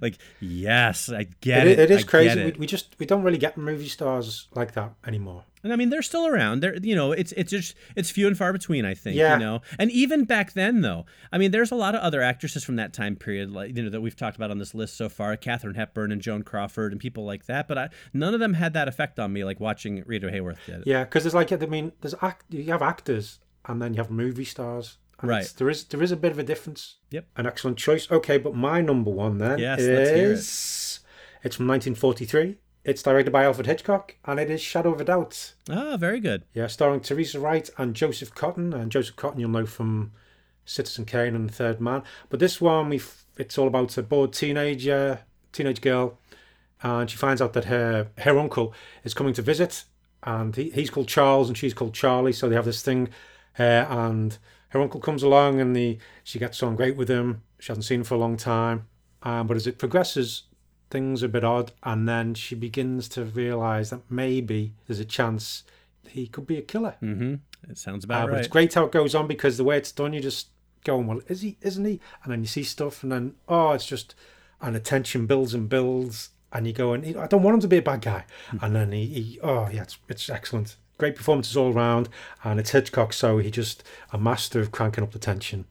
like 0.00 0.18
yes, 0.40 1.10
I 1.10 1.26
get 1.40 1.66
It, 1.66 1.78
it. 1.78 1.90
it 1.90 1.90
is 1.90 2.04
I 2.04 2.06
crazy. 2.06 2.34
get 2.34 2.54
We, 2.54 2.60
we 2.60 2.66
just 2.66 2.96
we 2.98 3.06
don't 3.06 3.22
really 3.22 3.38
get 3.38 3.56
movie 3.58 3.88
stars 3.88 4.48
like 4.54 4.72
that 4.74 4.92
anymore. 5.06 5.44
And 5.62 5.74
I 5.74 5.76
mean, 5.76 5.90
they're 5.90 6.00
still 6.00 6.26
around. 6.26 6.60
They're, 6.62 6.76
you 6.78 6.94
know, 6.96 7.12
it's 7.12 7.32
it's 7.32 7.50
just 7.50 7.74
it's 7.94 8.10
few 8.10 8.26
and 8.26 8.36
far 8.38 8.50
between. 8.52 8.86
I 8.86 8.94
think, 8.94 9.16
Yeah. 9.16 9.34
you 9.34 9.40
know, 9.40 9.60
and 9.78 9.90
even 9.90 10.24
back 10.24 10.54
then, 10.54 10.80
though, 10.80 11.04
I 11.32 11.36
mean, 11.38 11.50
there's 11.50 11.70
a 11.70 11.74
lot 11.74 11.94
of 11.94 12.00
other 12.00 12.22
actresses 12.22 12.64
from 12.64 12.76
that 12.76 12.94
time 12.94 13.14
period, 13.14 13.50
like 13.50 13.76
you 13.76 13.82
know, 13.82 13.90
that 13.90 14.00
we've 14.00 14.16
talked 14.16 14.36
about 14.36 14.50
on 14.50 14.58
this 14.58 14.74
list 14.74 14.96
so 14.96 15.08
far, 15.10 15.36
Katharine 15.36 15.74
Hepburn 15.74 16.12
and 16.12 16.22
Joan 16.22 16.44
Crawford 16.44 16.92
and 16.92 17.00
people 17.00 17.24
like 17.26 17.44
that. 17.46 17.68
But 17.68 17.76
I, 17.78 17.88
none 18.14 18.32
of 18.32 18.40
them 18.40 18.54
had 18.54 18.72
that 18.72 18.88
effect 18.88 19.18
on 19.18 19.32
me 19.34 19.44
like 19.44 19.60
watching 19.60 20.02
Rita 20.06 20.28
Hayworth 20.28 20.64
did. 20.66 20.84
Yeah, 20.86 21.04
because 21.04 21.24
there's 21.24 21.34
like 21.34 21.52
I 21.52 21.56
mean, 21.66 21.92
there's 22.00 22.14
act 22.22 22.46
you 22.48 22.64
have 22.72 22.80
actors 22.80 23.40
and 23.66 23.82
then 23.82 23.92
you 23.92 23.98
have 23.98 24.10
movie 24.10 24.44
stars. 24.46 24.96
Right. 25.28 25.38
it's- 25.40 25.52
There 25.52 25.68
is 25.68 25.84
there 25.84 26.02
is 26.02 26.12
a 26.12 26.16
bit 26.16 26.32
of 26.32 26.38
a 26.38 26.42
difference. 26.42 26.96
Yep. 27.10 27.26
An 27.36 27.46
excellent 27.46 27.78
choice. 27.78 28.10
Okay, 28.10 28.38
but 28.38 28.54
my 28.54 28.80
number 28.80 29.10
one 29.10 29.38
then 29.38 29.58
Yes, 29.58 29.80
is 29.80 29.86
it. 29.88 31.00
it's 31.44 31.56
from 31.56 31.66
1943. 31.66 32.56
It's 32.82 33.02
directed 33.02 33.30
by 33.30 33.44
Alfred 33.44 33.66
Hitchcock, 33.66 34.14
and 34.24 34.40
it 34.40 34.50
is 34.50 34.60
Shadow 34.62 34.94
of 34.94 35.00
a 35.00 35.04
Doubt. 35.04 35.52
Ah, 35.68 35.98
very 35.98 36.18
good. 36.18 36.44
Yeah, 36.54 36.66
starring 36.66 37.00
Teresa 37.00 37.38
Wright 37.38 37.68
and 37.76 37.94
Joseph 37.94 38.34
Cotten. 38.34 38.72
And 38.74 38.90
Joseph 38.90 39.16
Cotten, 39.16 39.38
you'll 39.38 39.50
know 39.50 39.66
from 39.66 40.12
Citizen 40.64 41.04
Kane 41.04 41.34
and 41.34 41.48
The 41.50 41.52
Third 41.52 41.80
Man. 41.80 42.02
But 42.30 42.40
this 42.40 42.60
one, 42.60 42.88
we 42.88 43.00
it's 43.36 43.58
all 43.58 43.66
about 43.68 43.96
a 43.98 44.02
bored 44.02 44.32
teenager, 44.32 45.20
teenage 45.52 45.80
girl, 45.82 46.18
and 46.82 47.10
she 47.10 47.16
finds 47.18 47.42
out 47.42 47.52
that 47.52 47.66
her 47.66 48.08
her 48.18 48.38
uncle 48.38 48.72
is 49.04 49.12
coming 49.14 49.34
to 49.34 49.42
visit, 49.42 49.84
and 50.22 50.56
he, 50.56 50.70
he's 50.70 50.88
called 50.90 51.08
Charles 51.08 51.48
and 51.48 51.58
she's 51.58 51.74
called 51.74 51.92
Charlie. 51.92 52.32
So 52.32 52.48
they 52.48 52.54
have 52.56 52.64
this 52.64 52.82
thing, 52.82 53.08
uh, 53.58 53.62
and 53.90 54.38
her 54.70 54.80
uncle 54.80 55.00
comes 55.00 55.22
along 55.22 55.60
and 55.60 55.74
the 55.76 55.98
she 56.24 56.38
gets 56.38 56.62
on 56.62 56.74
great 56.76 56.96
with 56.96 57.08
him. 57.08 57.42
She 57.58 57.68
hasn't 57.70 57.84
seen 57.84 58.00
him 58.00 58.04
for 58.04 58.14
a 58.14 58.18
long 58.18 58.36
time, 58.36 58.86
um, 59.22 59.46
but 59.46 59.56
as 59.56 59.66
it 59.66 59.78
progresses, 59.78 60.44
things 60.90 61.22
are 61.22 61.26
a 61.26 61.28
bit 61.28 61.44
odd, 61.44 61.72
and 61.82 62.08
then 62.08 62.34
she 62.34 62.54
begins 62.54 63.08
to 63.10 63.24
realise 63.24 63.90
that 63.90 64.00
maybe 64.10 64.72
there's 64.86 64.98
a 65.00 65.04
chance 65.04 65.62
he 66.08 66.26
could 66.26 66.46
be 66.46 66.56
a 66.56 66.62
killer. 66.62 66.96
Mm-hmm. 67.02 67.34
It 67.70 67.78
sounds 67.78 68.04
Uh, 68.04 68.08
about 68.08 68.30
but 68.30 68.38
it's 68.38 68.48
great 68.48 68.74
how 68.74 68.84
it 68.84 68.92
goes 68.92 69.14
on 69.14 69.26
because 69.28 69.56
the 69.56 69.64
way 69.64 69.76
it's 69.76 69.92
done, 69.92 70.12
you 70.12 70.20
just 70.20 70.48
going, 70.84 71.06
well, 71.06 71.20
is 71.28 71.42
he? 71.42 71.58
Isn't 71.60 71.84
he? 71.84 72.00
And 72.24 72.32
then 72.32 72.40
you 72.40 72.46
see 72.46 72.62
stuff, 72.64 73.02
and 73.02 73.12
then 73.12 73.34
oh, 73.48 73.72
it's 73.72 73.86
just, 73.86 74.14
and 74.60 74.74
the 74.74 74.80
tension 74.80 75.26
builds 75.26 75.52
and 75.54 75.68
builds, 75.68 76.30
and 76.52 76.66
you 76.66 76.72
go, 76.72 76.94
and 76.94 77.04
I 77.18 77.26
don't 77.26 77.42
want 77.42 77.54
him 77.56 77.60
to 77.60 77.68
be 77.68 77.76
a 77.76 77.82
bad 77.82 78.00
guy, 78.00 78.24
Hmm. 78.50 78.58
and 78.62 78.74
then 78.74 78.92
he, 78.92 79.06
he 79.06 79.38
oh 79.42 79.68
yeah, 79.70 79.82
it's 79.82 79.98
it's 80.08 80.30
excellent, 80.30 80.76
great 81.00 81.16
performances 81.16 81.56
all 81.56 81.72
around, 81.72 82.08
and 82.44 82.60
it's 82.60 82.70
Hitchcock, 82.70 83.12
so 83.12 83.38
he 83.38 83.50
just 83.50 83.82
a 84.12 84.18
master 84.18 84.60
of 84.60 84.70
cranking 84.70 85.02
up 85.02 85.10
the 85.10 85.18
tension, 85.18 85.64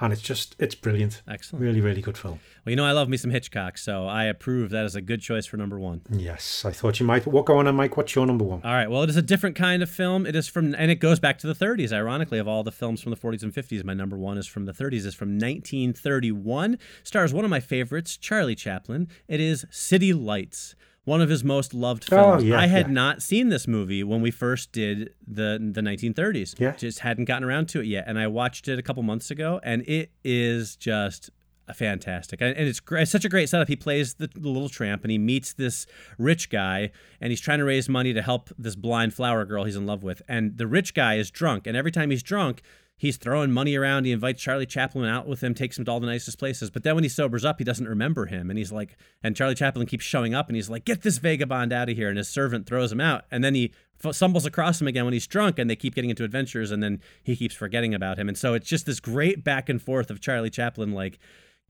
and 0.00 0.12
it's 0.12 0.22
just 0.22 0.54
it's 0.58 0.74
brilliant, 0.74 1.22
Excellent. 1.28 1.62
really 1.62 1.80
really 1.80 2.00
good 2.02 2.16
film. 2.18 2.38
Well, 2.64 2.70
you 2.70 2.76
know, 2.76 2.84
I 2.84 2.92
love 2.92 3.08
me 3.08 3.16
some 3.16 3.30
Hitchcock, 3.30 3.76
so 3.78 4.06
I 4.06 4.24
approve. 4.24 4.70
That 4.70 4.84
is 4.86 4.94
a 4.94 5.00
good 5.00 5.20
choice 5.20 5.44
for 5.46 5.56
number 5.56 5.78
one. 5.78 6.00
Yes, 6.10 6.64
I 6.64 6.70
thought 6.72 6.98
you 7.00 7.06
might. 7.06 7.26
What 7.26 7.44
going 7.46 7.66
on, 7.66 7.76
Mike? 7.76 7.96
What's 7.96 8.14
your 8.14 8.26
number 8.26 8.44
one? 8.44 8.60
All 8.64 8.72
right. 8.72 8.90
Well, 8.90 9.02
it 9.02 9.10
is 9.10 9.16
a 9.16 9.22
different 9.22 9.54
kind 9.56 9.82
of 9.82 9.90
film. 9.90 10.26
It 10.26 10.34
is 10.36 10.48
from, 10.48 10.74
and 10.74 10.90
it 10.90 10.96
goes 10.96 11.20
back 11.20 11.38
to 11.38 11.46
the 11.46 11.54
30s. 11.54 11.92
Ironically, 11.92 12.38
of 12.38 12.48
all 12.48 12.62
the 12.62 12.72
films 12.72 13.00
from 13.02 13.10
the 13.10 13.16
40s 13.18 13.42
and 13.42 13.52
50s, 13.52 13.84
my 13.84 13.94
number 13.94 14.16
one 14.16 14.38
is 14.38 14.46
from 14.46 14.64
the 14.64 14.72
30s. 14.72 15.04
is 15.06 15.14
from 15.14 15.38
1931. 15.38 16.78
Stars 17.02 17.32
one 17.34 17.44
of 17.44 17.50
my 17.50 17.60
favorites, 17.60 18.16
Charlie 18.16 18.54
Chaplin. 18.54 19.08
It 19.28 19.40
is 19.40 19.66
City 19.70 20.12
Lights. 20.12 20.74
One 21.04 21.20
of 21.20 21.28
his 21.28 21.44
most 21.44 21.74
loved 21.74 22.06
Oh, 22.12 22.16
films. 22.32 22.44
yeah, 22.44 22.58
I 22.58 22.66
had 22.66 22.86
yeah. 22.86 22.92
not 22.92 23.22
seen 23.22 23.50
this 23.50 23.68
movie 23.68 24.02
when 24.02 24.22
we 24.22 24.30
first 24.30 24.72
did 24.72 25.14
the 25.26 25.58
the 25.60 25.80
1930s. 25.82 26.58
Yeah. 26.58 26.72
Just 26.72 27.00
hadn't 27.00 27.26
gotten 27.26 27.44
around 27.44 27.68
to 27.70 27.80
it 27.80 27.86
yet, 27.86 28.04
and 28.06 28.18
I 28.18 28.26
watched 28.26 28.68
it 28.68 28.78
a 28.78 28.82
couple 28.82 29.02
months 29.02 29.30
ago, 29.30 29.60
and 29.62 29.82
it 29.88 30.10
is 30.24 30.76
just 30.76 31.30
fantastic 31.72 32.42
and 32.42 32.54
and 32.58 32.68
it's, 32.68 32.78
it's 32.90 33.10
such 33.10 33.24
a 33.24 33.28
great 33.30 33.48
setup 33.48 33.68
he 33.68 33.74
plays 33.74 34.14
the, 34.16 34.26
the 34.34 34.50
little 34.50 34.68
tramp 34.68 35.02
and 35.02 35.10
he 35.10 35.16
meets 35.16 35.54
this 35.54 35.86
rich 36.18 36.50
guy 36.50 36.90
and 37.22 37.30
he's 37.32 37.40
trying 37.40 37.58
to 37.58 37.64
raise 37.64 37.88
money 37.88 38.12
to 38.12 38.20
help 38.20 38.50
this 38.58 38.76
blind 38.76 39.14
flower 39.14 39.46
girl 39.46 39.64
he's 39.64 39.74
in 39.74 39.86
love 39.86 40.02
with 40.02 40.20
and 40.28 40.58
the 40.58 40.66
rich 40.66 40.92
guy 40.92 41.14
is 41.14 41.30
drunk 41.30 41.66
and 41.66 41.74
every 41.74 41.90
time 41.90 42.10
he's 42.10 42.22
drunk 42.22 42.60
he's 42.96 43.16
throwing 43.16 43.50
money 43.50 43.74
around. 43.76 44.04
He 44.04 44.12
invites 44.12 44.42
charlie 44.42 44.66
chaplin 44.66 45.08
out 45.08 45.26
with 45.26 45.42
him 45.42 45.54
takes 45.54 45.78
him 45.78 45.84
to 45.84 45.90
all 45.90 46.00
the 46.00 46.06
nicest 46.06 46.38
places. 46.38 46.70
But 46.70 46.82
then 46.82 46.94
when 46.94 47.04
he 47.04 47.10
sobers 47.10 47.44
up 47.44 47.58
he 47.58 47.64
doesn't 47.64 47.88
remember 47.88 48.26
him. 48.26 48.50
And 48.50 48.58
he's 48.58 48.72
like 48.72 48.96
and 49.22 49.36
charlie 49.36 49.54
chaplin 49.54 49.86
keeps 49.86 50.04
showing 50.04 50.34
up 50.34 50.48
and 50.48 50.56
he's 50.56 50.70
like 50.70 50.84
get 50.84 51.02
this 51.02 51.18
vagabond 51.18 51.72
out 51.72 51.88
of 51.88 51.96
here. 51.96 52.08
And 52.08 52.18
his 52.18 52.28
servant 52.28 52.66
throws 52.66 52.92
him 52.92 53.00
out. 53.00 53.24
And 53.30 53.42
then 53.42 53.54
he 53.54 53.72
f- 54.04 54.14
stumbles 54.14 54.46
across 54.46 54.80
him 54.80 54.88
again 54.88 55.04
when 55.04 55.14
he's 55.14 55.26
drunk 55.26 55.58
and 55.58 55.68
they 55.68 55.76
keep 55.76 55.94
getting 55.94 56.10
into 56.10 56.24
adventures 56.24 56.70
and 56.70 56.82
then 56.82 57.00
he 57.22 57.36
keeps 57.36 57.54
forgetting 57.54 57.94
about 57.94 58.18
him. 58.18 58.28
And 58.28 58.38
so 58.38 58.54
it's 58.54 58.68
just 58.68 58.86
this 58.86 59.00
great 59.00 59.44
back 59.44 59.68
and 59.68 59.80
forth 59.80 60.10
of 60.10 60.20
charlie 60.20 60.50
chaplin 60.50 60.92
like 60.92 61.18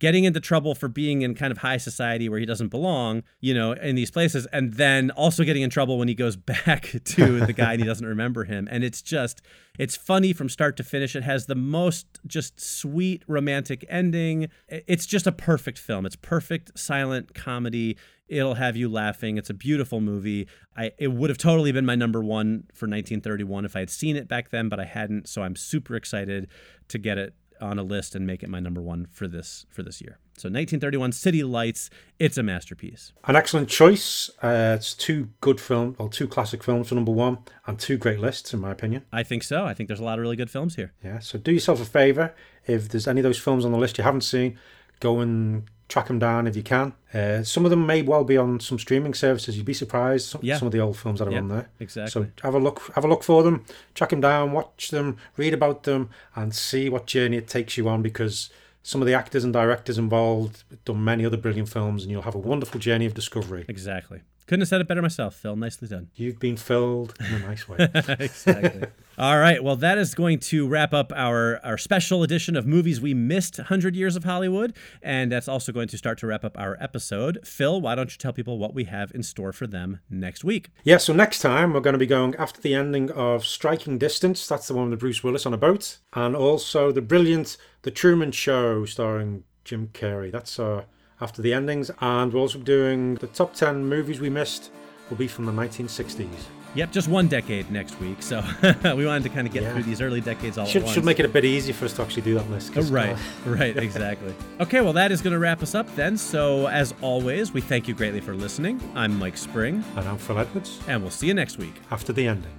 getting 0.04 0.24
into 0.24 0.38
trouble 0.38 0.74
for 0.74 0.86
being 0.86 1.22
in 1.22 1.34
kind 1.34 1.50
of 1.50 1.56
high 1.56 1.78
society 1.78 2.28
where 2.28 2.38
he 2.38 2.44
doesn't 2.44 2.68
belong, 2.68 3.22
you 3.40 3.54
know, 3.54 3.72
in 3.72 3.94
these 3.94 4.10
places, 4.10 4.44
and 4.52 4.74
then 4.74 5.10
also 5.12 5.44
getting 5.44 5.62
in 5.62 5.70
trouble 5.70 5.96
when 5.96 6.08
he 6.08 6.14
goes 6.14 6.36
back 6.66 6.94
to 7.06 7.40
the 7.40 7.54
guy 7.54 7.72
and 7.72 7.80
he 7.80 7.86
doesn't 7.86 8.06
remember 8.06 8.44
him. 8.44 8.68
And 8.70 8.84
it's 8.84 9.00
just, 9.00 9.40
it's 9.78 9.96
funny 9.96 10.34
from 10.34 10.50
start 10.50 10.76
to 10.76 10.84
finish. 10.84 11.16
It 11.16 11.22
has 11.22 11.46
the 11.46 11.54
most 11.54 12.20
just 12.26 12.60
sweet 12.60 13.22
romantic 13.26 13.86
ending. 13.88 14.50
It's 14.68 15.06
just 15.06 15.26
a 15.26 15.32
perfect 15.32 15.78
film. 15.78 16.04
It's 16.04 16.16
perfect 16.16 16.78
silent 16.78 17.34
comedy. 17.34 17.96
It'll 18.28 18.56
have 18.56 18.76
you 18.76 18.90
laughing. 18.90 19.38
It's 19.38 19.48
a 19.48 19.54
beautiful 19.54 20.02
movie. 20.02 20.48
I 20.76 20.92
it 20.98 21.12
would 21.12 21.30
have 21.30 21.38
totally 21.38 21.72
been 21.72 21.86
my 21.86 21.94
number 21.94 22.22
one 22.22 22.64
for 22.74 22.84
1931 22.84 23.64
if 23.64 23.74
I 23.74 23.80
had 23.80 23.90
seen 23.90 24.16
it 24.16 24.28
back 24.28 24.50
then, 24.50 24.68
but 24.68 24.78
I 24.78 24.84
hadn't. 24.84 25.30
So 25.30 25.42
I'm 25.42 25.56
super 25.56 25.94
excited 25.94 26.48
to 26.88 26.98
get 26.98 27.16
it 27.16 27.34
on 27.60 27.78
a 27.78 27.82
list 27.82 28.14
and 28.14 28.26
make 28.26 28.42
it 28.42 28.48
my 28.48 28.60
number 28.60 28.80
one 28.80 29.06
for 29.10 29.28
this 29.28 29.66
for 29.70 29.82
this 29.82 30.00
year. 30.00 30.18
So 30.36 30.48
1931 30.48 31.12
City 31.12 31.44
Lights, 31.44 31.90
it's 32.18 32.36
a 32.36 32.42
masterpiece. 32.42 33.12
An 33.24 33.36
excellent 33.36 33.68
choice. 33.68 34.30
Uh, 34.42 34.74
it's 34.76 34.94
two 34.94 35.28
good 35.40 35.60
film, 35.60 35.94
well, 35.98 36.08
two 36.08 36.26
classic 36.26 36.64
films 36.64 36.88
for 36.88 36.96
number 36.96 37.12
one, 37.12 37.38
and 37.66 37.78
two 37.78 37.96
great 37.96 38.18
lists 38.18 38.52
in 38.52 38.60
my 38.60 38.72
opinion. 38.72 39.04
I 39.12 39.22
think 39.22 39.44
so. 39.44 39.64
I 39.64 39.74
think 39.74 39.88
there's 39.88 40.00
a 40.00 40.04
lot 40.04 40.18
of 40.18 40.22
really 40.22 40.36
good 40.36 40.50
films 40.50 40.74
here. 40.74 40.92
Yeah, 41.04 41.20
so 41.20 41.38
do 41.38 41.52
yourself 41.52 41.80
a 41.80 41.84
favour. 41.84 42.34
If 42.66 42.88
there's 42.88 43.06
any 43.06 43.20
of 43.20 43.24
those 43.24 43.38
films 43.38 43.64
on 43.64 43.72
the 43.72 43.78
list 43.78 43.96
you 43.98 44.04
haven't 44.04 44.22
seen, 44.22 44.58
go 45.00 45.20
and 45.20 45.64
track 45.88 46.06
them 46.06 46.18
down 46.18 46.46
if 46.46 46.56
you 46.56 46.62
can. 46.62 46.94
Uh, 47.12 47.42
some 47.42 47.64
of 47.64 47.70
them 47.70 47.86
may 47.86 48.02
well 48.02 48.24
be 48.24 48.36
on 48.36 48.58
some 48.60 48.78
streaming 48.78 49.14
services. 49.14 49.56
You'd 49.56 49.66
be 49.66 49.74
surprised. 49.74 50.26
Some, 50.26 50.40
Yeah. 50.42 50.58
some 50.58 50.66
of 50.66 50.72
the 50.72 50.80
old 50.80 50.96
films 50.96 51.18
that 51.18 51.28
are 51.28 51.32
Yeah, 51.32 51.38
on 51.38 51.48
there. 51.48 51.68
exactly. 51.78 52.10
So 52.10 52.26
have 52.42 52.54
a 52.54 52.58
look. 52.58 52.80
Have 52.94 53.04
a 53.04 53.08
look 53.08 53.22
for 53.22 53.42
them. 53.42 53.64
Track 53.94 54.10
them 54.10 54.20
down. 54.20 54.52
Watch 54.52 54.90
them. 54.90 55.16
Read 55.36 55.52
about 55.54 55.82
them, 55.84 56.08
and 56.34 56.54
see 56.54 56.88
what 56.88 57.06
journey 57.06 57.36
it 57.36 57.46
takes 57.48 57.76
you 57.76 57.88
on. 57.88 58.02
Because 58.02 58.50
some 58.82 59.00
of 59.00 59.06
the 59.06 59.14
actors 59.14 59.44
and 59.44 59.52
directors 59.52 59.96
involved 59.98 60.64
have 60.70 60.84
done 60.84 61.04
many 61.04 61.24
other 61.24 61.36
brilliant 61.36 61.68
films, 61.68 62.02
and 62.02 62.10
you'll 62.10 62.22
have 62.22 62.34
a 62.34 62.38
wonderful 62.38 62.80
journey 62.80 63.06
of 63.06 63.14
discovery. 63.14 63.64
Exactly. 63.68 64.20
Couldn't 64.46 64.60
have 64.60 64.68
said 64.68 64.82
it 64.82 64.88
better 64.88 65.00
myself, 65.00 65.34
Phil. 65.34 65.56
Nicely 65.56 65.88
done. 65.88 66.10
You've 66.14 66.38
been 66.38 66.58
filled 66.58 67.14
in 67.18 67.34
a 67.34 67.38
nice 67.38 67.66
way. 67.66 67.78
exactly. 68.18 68.88
All 69.16 69.38
right. 69.38 69.64
Well, 69.64 69.76
that 69.76 69.96
is 69.96 70.14
going 70.14 70.38
to 70.40 70.68
wrap 70.68 70.92
up 70.92 71.12
our, 71.16 71.60
our 71.64 71.78
special 71.78 72.22
edition 72.22 72.54
of 72.54 72.66
movies 72.66 73.00
we 73.00 73.14
missed 73.14 73.56
100 73.56 73.96
Years 73.96 74.16
of 74.16 74.24
Hollywood. 74.24 74.76
And 75.02 75.32
that's 75.32 75.48
also 75.48 75.72
going 75.72 75.88
to 75.88 75.96
start 75.96 76.18
to 76.18 76.26
wrap 76.26 76.44
up 76.44 76.58
our 76.58 76.76
episode. 76.78 77.38
Phil, 77.44 77.80
why 77.80 77.94
don't 77.94 78.12
you 78.12 78.18
tell 78.18 78.34
people 78.34 78.58
what 78.58 78.74
we 78.74 78.84
have 78.84 79.12
in 79.14 79.22
store 79.22 79.52
for 79.52 79.66
them 79.66 80.00
next 80.10 80.44
week? 80.44 80.68
Yeah, 80.82 80.98
so 80.98 81.14
next 81.14 81.38
time 81.38 81.72
we're 81.72 81.80
going 81.80 81.94
to 81.94 81.98
be 81.98 82.06
going 82.06 82.34
after 82.36 82.60
the 82.60 82.74
ending 82.74 83.10
of 83.12 83.46
Striking 83.46 83.96
Distance. 83.96 84.46
That's 84.46 84.68
the 84.68 84.74
one 84.74 84.90
with 84.90 85.00
Bruce 85.00 85.24
Willis 85.24 85.46
on 85.46 85.54
a 85.54 85.58
boat. 85.58 85.98
And 86.12 86.36
also 86.36 86.92
the 86.92 87.00
brilliant 87.00 87.56
The 87.82 87.90
Truman 87.90 88.32
Show 88.32 88.84
starring 88.84 89.44
Jim 89.64 89.88
Carrey. 89.94 90.30
That's 90.30 90.58
uh, 90.58 90.84
after 91.24 91.42
the 91.42 91.52
endings. 91.52 91.90
And 92.00 92.32
we're 92.32 92.40
also 92.40 92.58
be 92.58 92.64
doing 92.64 93.16
the 93.16 93.26
top 93.28 93.54
10 93.54 93.84
movies 93.86 94.20
we 94.20 94.30
missed 94.30 94.70
will 95.10 95.16
be 95.16 95.26
from 95.26 95.46
the 95.46 95.52
1960s. 95.52 96.28
Yep, 96.76 96.90
just 96.90 97.06
one 97.08 97.28
decade 97.28 97.70
next 97.70 97.98
week. 98.00 98.20
So 98.20 98.42
we 98.96 99.06
wanted 99.06 99.22
to 99.22 99.28
kind 99.28 99.46
of 99.46 99.52
get 99.52 99.62
Yeah. 99.62 99.72
through 99.72 99.84
these 99.84 100.00
early 100.00 100.20
decades 100.20 100.58
all 100.58 100.66
Should, 100.66 100.82
at 100.82 100.84
once. 100.86 100.94
should 100.94 101.04
make 101.04 101.20
it 101.20 101.24
a 101.24 101.28
bit 101.28 101.44
easier 101.44 101.72
for 101.72 101.84
us 101.84 101.92
to 101.94 102.02
actually 102.02 102.22
do 102.22 102.34
that 102.34 102.50
list. 102.50 102.74
Right, 102.90 103.16
uh, 103.16 103.16
right, 103.50 103.76
exactly. 103.76 104.34
Okay, 104.60 104.80
well, 104.80 104.92
that 104.94 105.12
is 105.12 105.22
going 105.22 105.32
to 105.32 105.38
wrap 105.38 105.62
us 105.62 105.74
up 105.76 105.86
then. 105.94 106.16
So, 106.18 106.66
as 106.66 106.92
always, 107.00 107.52
we 107.52 107.60
thank 107.60 107.86
you 107.86 107.94
greatly 107.94 108.20
for 108.20 108.34
listening. 108.34 108.80
I'm 108.96 109.16
Mike 109.18 109.36
Spring, 109.36 109.84
and 109.96 110.08
I'm 110.08 110.18
Phil 110.18 110.36
Edwards. 110.38 110.80
and 110.88 111.00
we'll 111.00 111.12
see 111.12 111.28
you 111.28 111.34
next 111.34 111.58
week. 111.58 111.74
After 111.92 112.12
the 112.12 112.26
ending. 112.26 112.50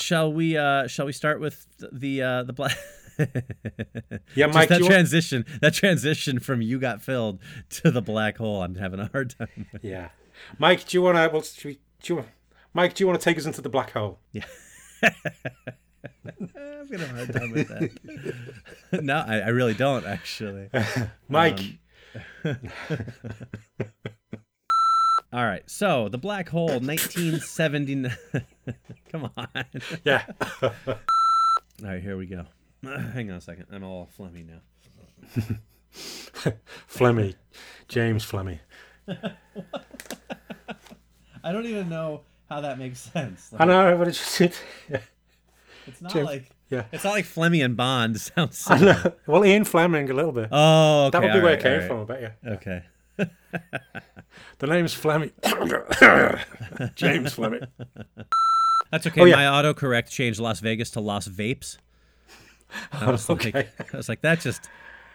Shall 0.00 0.32
we? 0.32 0.56
uh 0.56 0.88
Shall 0.88 1.06
we 1.06 1.12
start 1.12 1.40
with 1.40 1.64
the 1.92 2.22
uh, 2.22 2.42
the 2.42 2.52
black? 2.52 2.76
Yeah, 4.34 4.46
Mike. 4.46 4.68
that 4.68 4.78
you 4.78 4.84
want- 4.84 4.92
transition, 4.92 5.44
that 5.60 5.74
transition 5.74 6.38
from 6.38 6.62
you 6.62 6.78
got 6.78 7.02
filled 7.02 7.40
to 7.70 7.90
the 7.90 8.00
black 8.02 8.38
hole. 8.38 8.62
I'm 8.62 8.74
having 8.76 9.00
a 9.00 9.08
hard 9.12 9.34
time. 9.38 9.66
with. 9.72 9.84
Yeah, 9.84 10.10
Mike. 10.58 10.86
Do 10.86 10.96
you 10.96 11.02
want 11.02 11.16
to? 11.16 11.28
Well, 11.32 11.44
we, 11.64 11.80
do 12.02 12.14
you 12.14 12.24
Mike, 12.72 12.94
do 12.94 13.02
you 13.02 13.08
want 13.08 13.18
to 13.20 13.24
take 13.24 13.36
us 13.36 13.46
into 13.46 13.60
the 13.60 13.68
black 13.68 13.90
hole? 13.92 14.20
Yeah. 14.32 14.44
I'm 16.32 16.88
gonna 16.90 17.06
have 17.06 17.12
a 17.12 17.14
hard 17.16 17.32
time 17.34 17.50
with 17.52 17.68
that. 17.68 19.02
no, 19.02 19.16
I, 19.26 19.40
I 19.40 19.48
really 19.48 19.74
don't 19.74 20.04
actually. 20.06 20.68
Mike. 21.28 21.60
Um, 22.44 22.56
All 25.32 25.44
right, 25.44 25.62
so 25.70 26.08
the 26.08 26.18
black 26.18 26.48
hole, 26.48 26.66
1979. 26.80 28.12
Come 29.12 29.30
on. 29.36 29.46
yeah. 30.04 30.24
All 30.62 30.70
right, 31.82 32.02
here 32.02 32.16
we 32.16 32.26
go. 32.26 32.44
Hang 33.12 33.30
on 33.30 33.36
a 33.36 33.40
second. 33.40 33.66
I'm 33.70 33.84
all 33.84 34.08
phlegmy 34.18 34.46
now. 34.46 34.60
Flemmy. 36.88 37.34
James 37.88 38.24
Flemmy. 38.24 38.60
I 41.42 41.52
don't 41.52 41.66
even 41.66 41.88
know 41.88 42.22
how 42.48 42.60
that 42.60 42.78
makes 42.78 43.00
sense. 43.00 43.50
I 43.58 43.64
know, 43.64 43.96
but 43.98 44.08
it's 44.08 44.38
just. 44.38 44.62
It, 44.88 45.02
It's 45.86 46.00
not 46.02 46.12
James- 46.12 46.26
like 46.26 46.50
yeah. 46.68 46.84
it's 46.92 47.02
not 47.04 47.12
like 47.14 47.24
Flemmy 47.24 47.64
and 47.64 47.76
Bond 47.76 48.20
sounds. 48.20 48.64
I 48.68 48.78
know. 48.78 49.12
Well, 49.26 49.44
Ian 49.44 49.64
Fleming 49.64 50.08
a 50.10 50.14
little 50.14 50.32
bit. 50.32 50.48
Oh, 50.52 51.06
okay. 51.06 51.10
that 51.18 51.22
would 51.22 51.32
be 51.32 51.38
all 51.38 51.42
where 51.44 51.52
right, 51.56 51.58
it 51.58 51.62
came 51.62 51.72
all 51.72 51.78
right. 51.78 51.88
from, 51.88 52.00
I 52.00 52.04
bet 52.04 52.20
you. 52.22 52.50
Okay. 52.52 52.82
The 54.58 54.66
name's 54.66 54.94
Flemmy. 54.94 55.32
James 56.94 57.32
Fleming. 57.32 57.62
That's 58.92 59.06
okay. 59.06 59.20
Oh, 59.20 59.24
yeah. 59.24 59.36
My 59.36 59.42
autocorrect 59.44 60.10
changed 60.10 60.38
Las 60.38 60.60
Vegas 60.60 60.90
to 60.92 61.00
Las 61.00 61.26
Vapes. 61.28 61.78
I 62.92 63.10
was 63.10 63.28
Okay. 63.30 63.50
like, 63.52 63.94
I 63.94 63.96
was 63.96 64.08
like, 64.08 64.20
that 64.22 64.40
just 64.40 64.68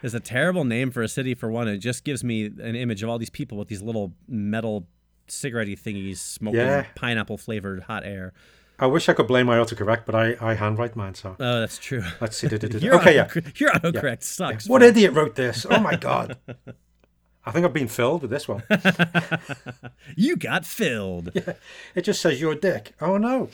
is 0.04 0.14
a 0.14 0.20
terrible 0.20 0.64
name 0.66 0.92
for 0.92 1.02
a 1.02 1.08
city. 1.08 1.34
For 1.36 1.50
one, 1.50 1.68
it 1.68 1.78
just 1.78 2.04
gives 2.04 2.24
me 2.24 2.46
an 2.46 2.76
image 2.76 3.02
of 3.04 3.10
all 3.10 3.18
these 3.18 3.30
people 3.30 3.58
with 3.58 3.68
these 3.68 3.82
little 3.82 4.14
metal 4.28 4.88
cigarette 5.28 5.68
thingies 5.68 6.18
smoking 6.18 6.60
Yeah. 6.60 6.86
pineapple 6.96 7.38
flavored 7.38 7.84
hot 7.84 8.04
air. 8.06 8.34
I 8.78 8.88
wish 8.88 9.08
I 9.08 9.14
could 9.14 9.28
blame 9.28 9.46
my 9.48 9.58
autocorrect, 9.58 10.02
but 10.06 10.16
I, 10.16 10.36
I 10.42 10.54
handwrite 10.54 10.96
mine, 10.98 11.16
so 11.16 11.36
Oh, 11.40 11.60
that's 11.62 11.78
true. 11.78 12.04
let's 12.20 12.36
see. 12.38 12.48
Your 12.80 12.96
okay, 13.00 13.16
yeah. 13.16 13.30
Your 13.56 13.72
autocorrect 13.72 14.22
sucks. 14.24 14.68
What 14.68 14.84
idiot 14.84 15.14
wrote 15.14 15.36
this? 15.36 15.66
Oh 15.70 15.80
my 15.80 15.96
god. 15.96 16.38
I 17.48 17.52
think 17.52 17.64
I've 17.66 17.74
been 17.74 17.88
filled 17.88 18.22
with 18.24 18.32
this 18.32 18.48
one. 18.48 18.64
You 20.18 20.36
got 20.36 20.66
filled. 20.66 21.32
It 21.96 22.02
just 22.04 22.22
says 22.22 22.40
you're 22.42 22.54
a 22.54 22.56
dick. 22.60 22.94
Oh 23.02 23.18
no. 23.18 23.50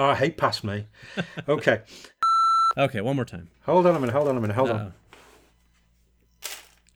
Oh, 0.00 0.06
I 0.06 0.14
hate 0.16 0.36
past 0.36 0.64
me. 0.64 0.86
Okay. 1.48 1.82
Okay, 2.78 3.00
one 3.00 3.16
more 3.16 3.24
time. 3.24 3.48
Hold 3.64 3.84
on 3.84 3.96
a 3.96 3.98
minute, 3.98 4.12
hold 4.12 4.28
on 4.28 4.36
a 4.36 4.40
minute, 4.40 4.54
hold 4.54 4.70
on. 4.70 4.94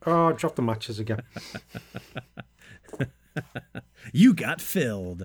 Oh, 0.07 0.29
I 0.29 0.33
dropped 0.33 0.55
the 0.55 0.63
matches 0.63 1.01
again. 1.01 1.23
You 4.13 4.33
got 4.35 4.61
filled. 4.61 5.25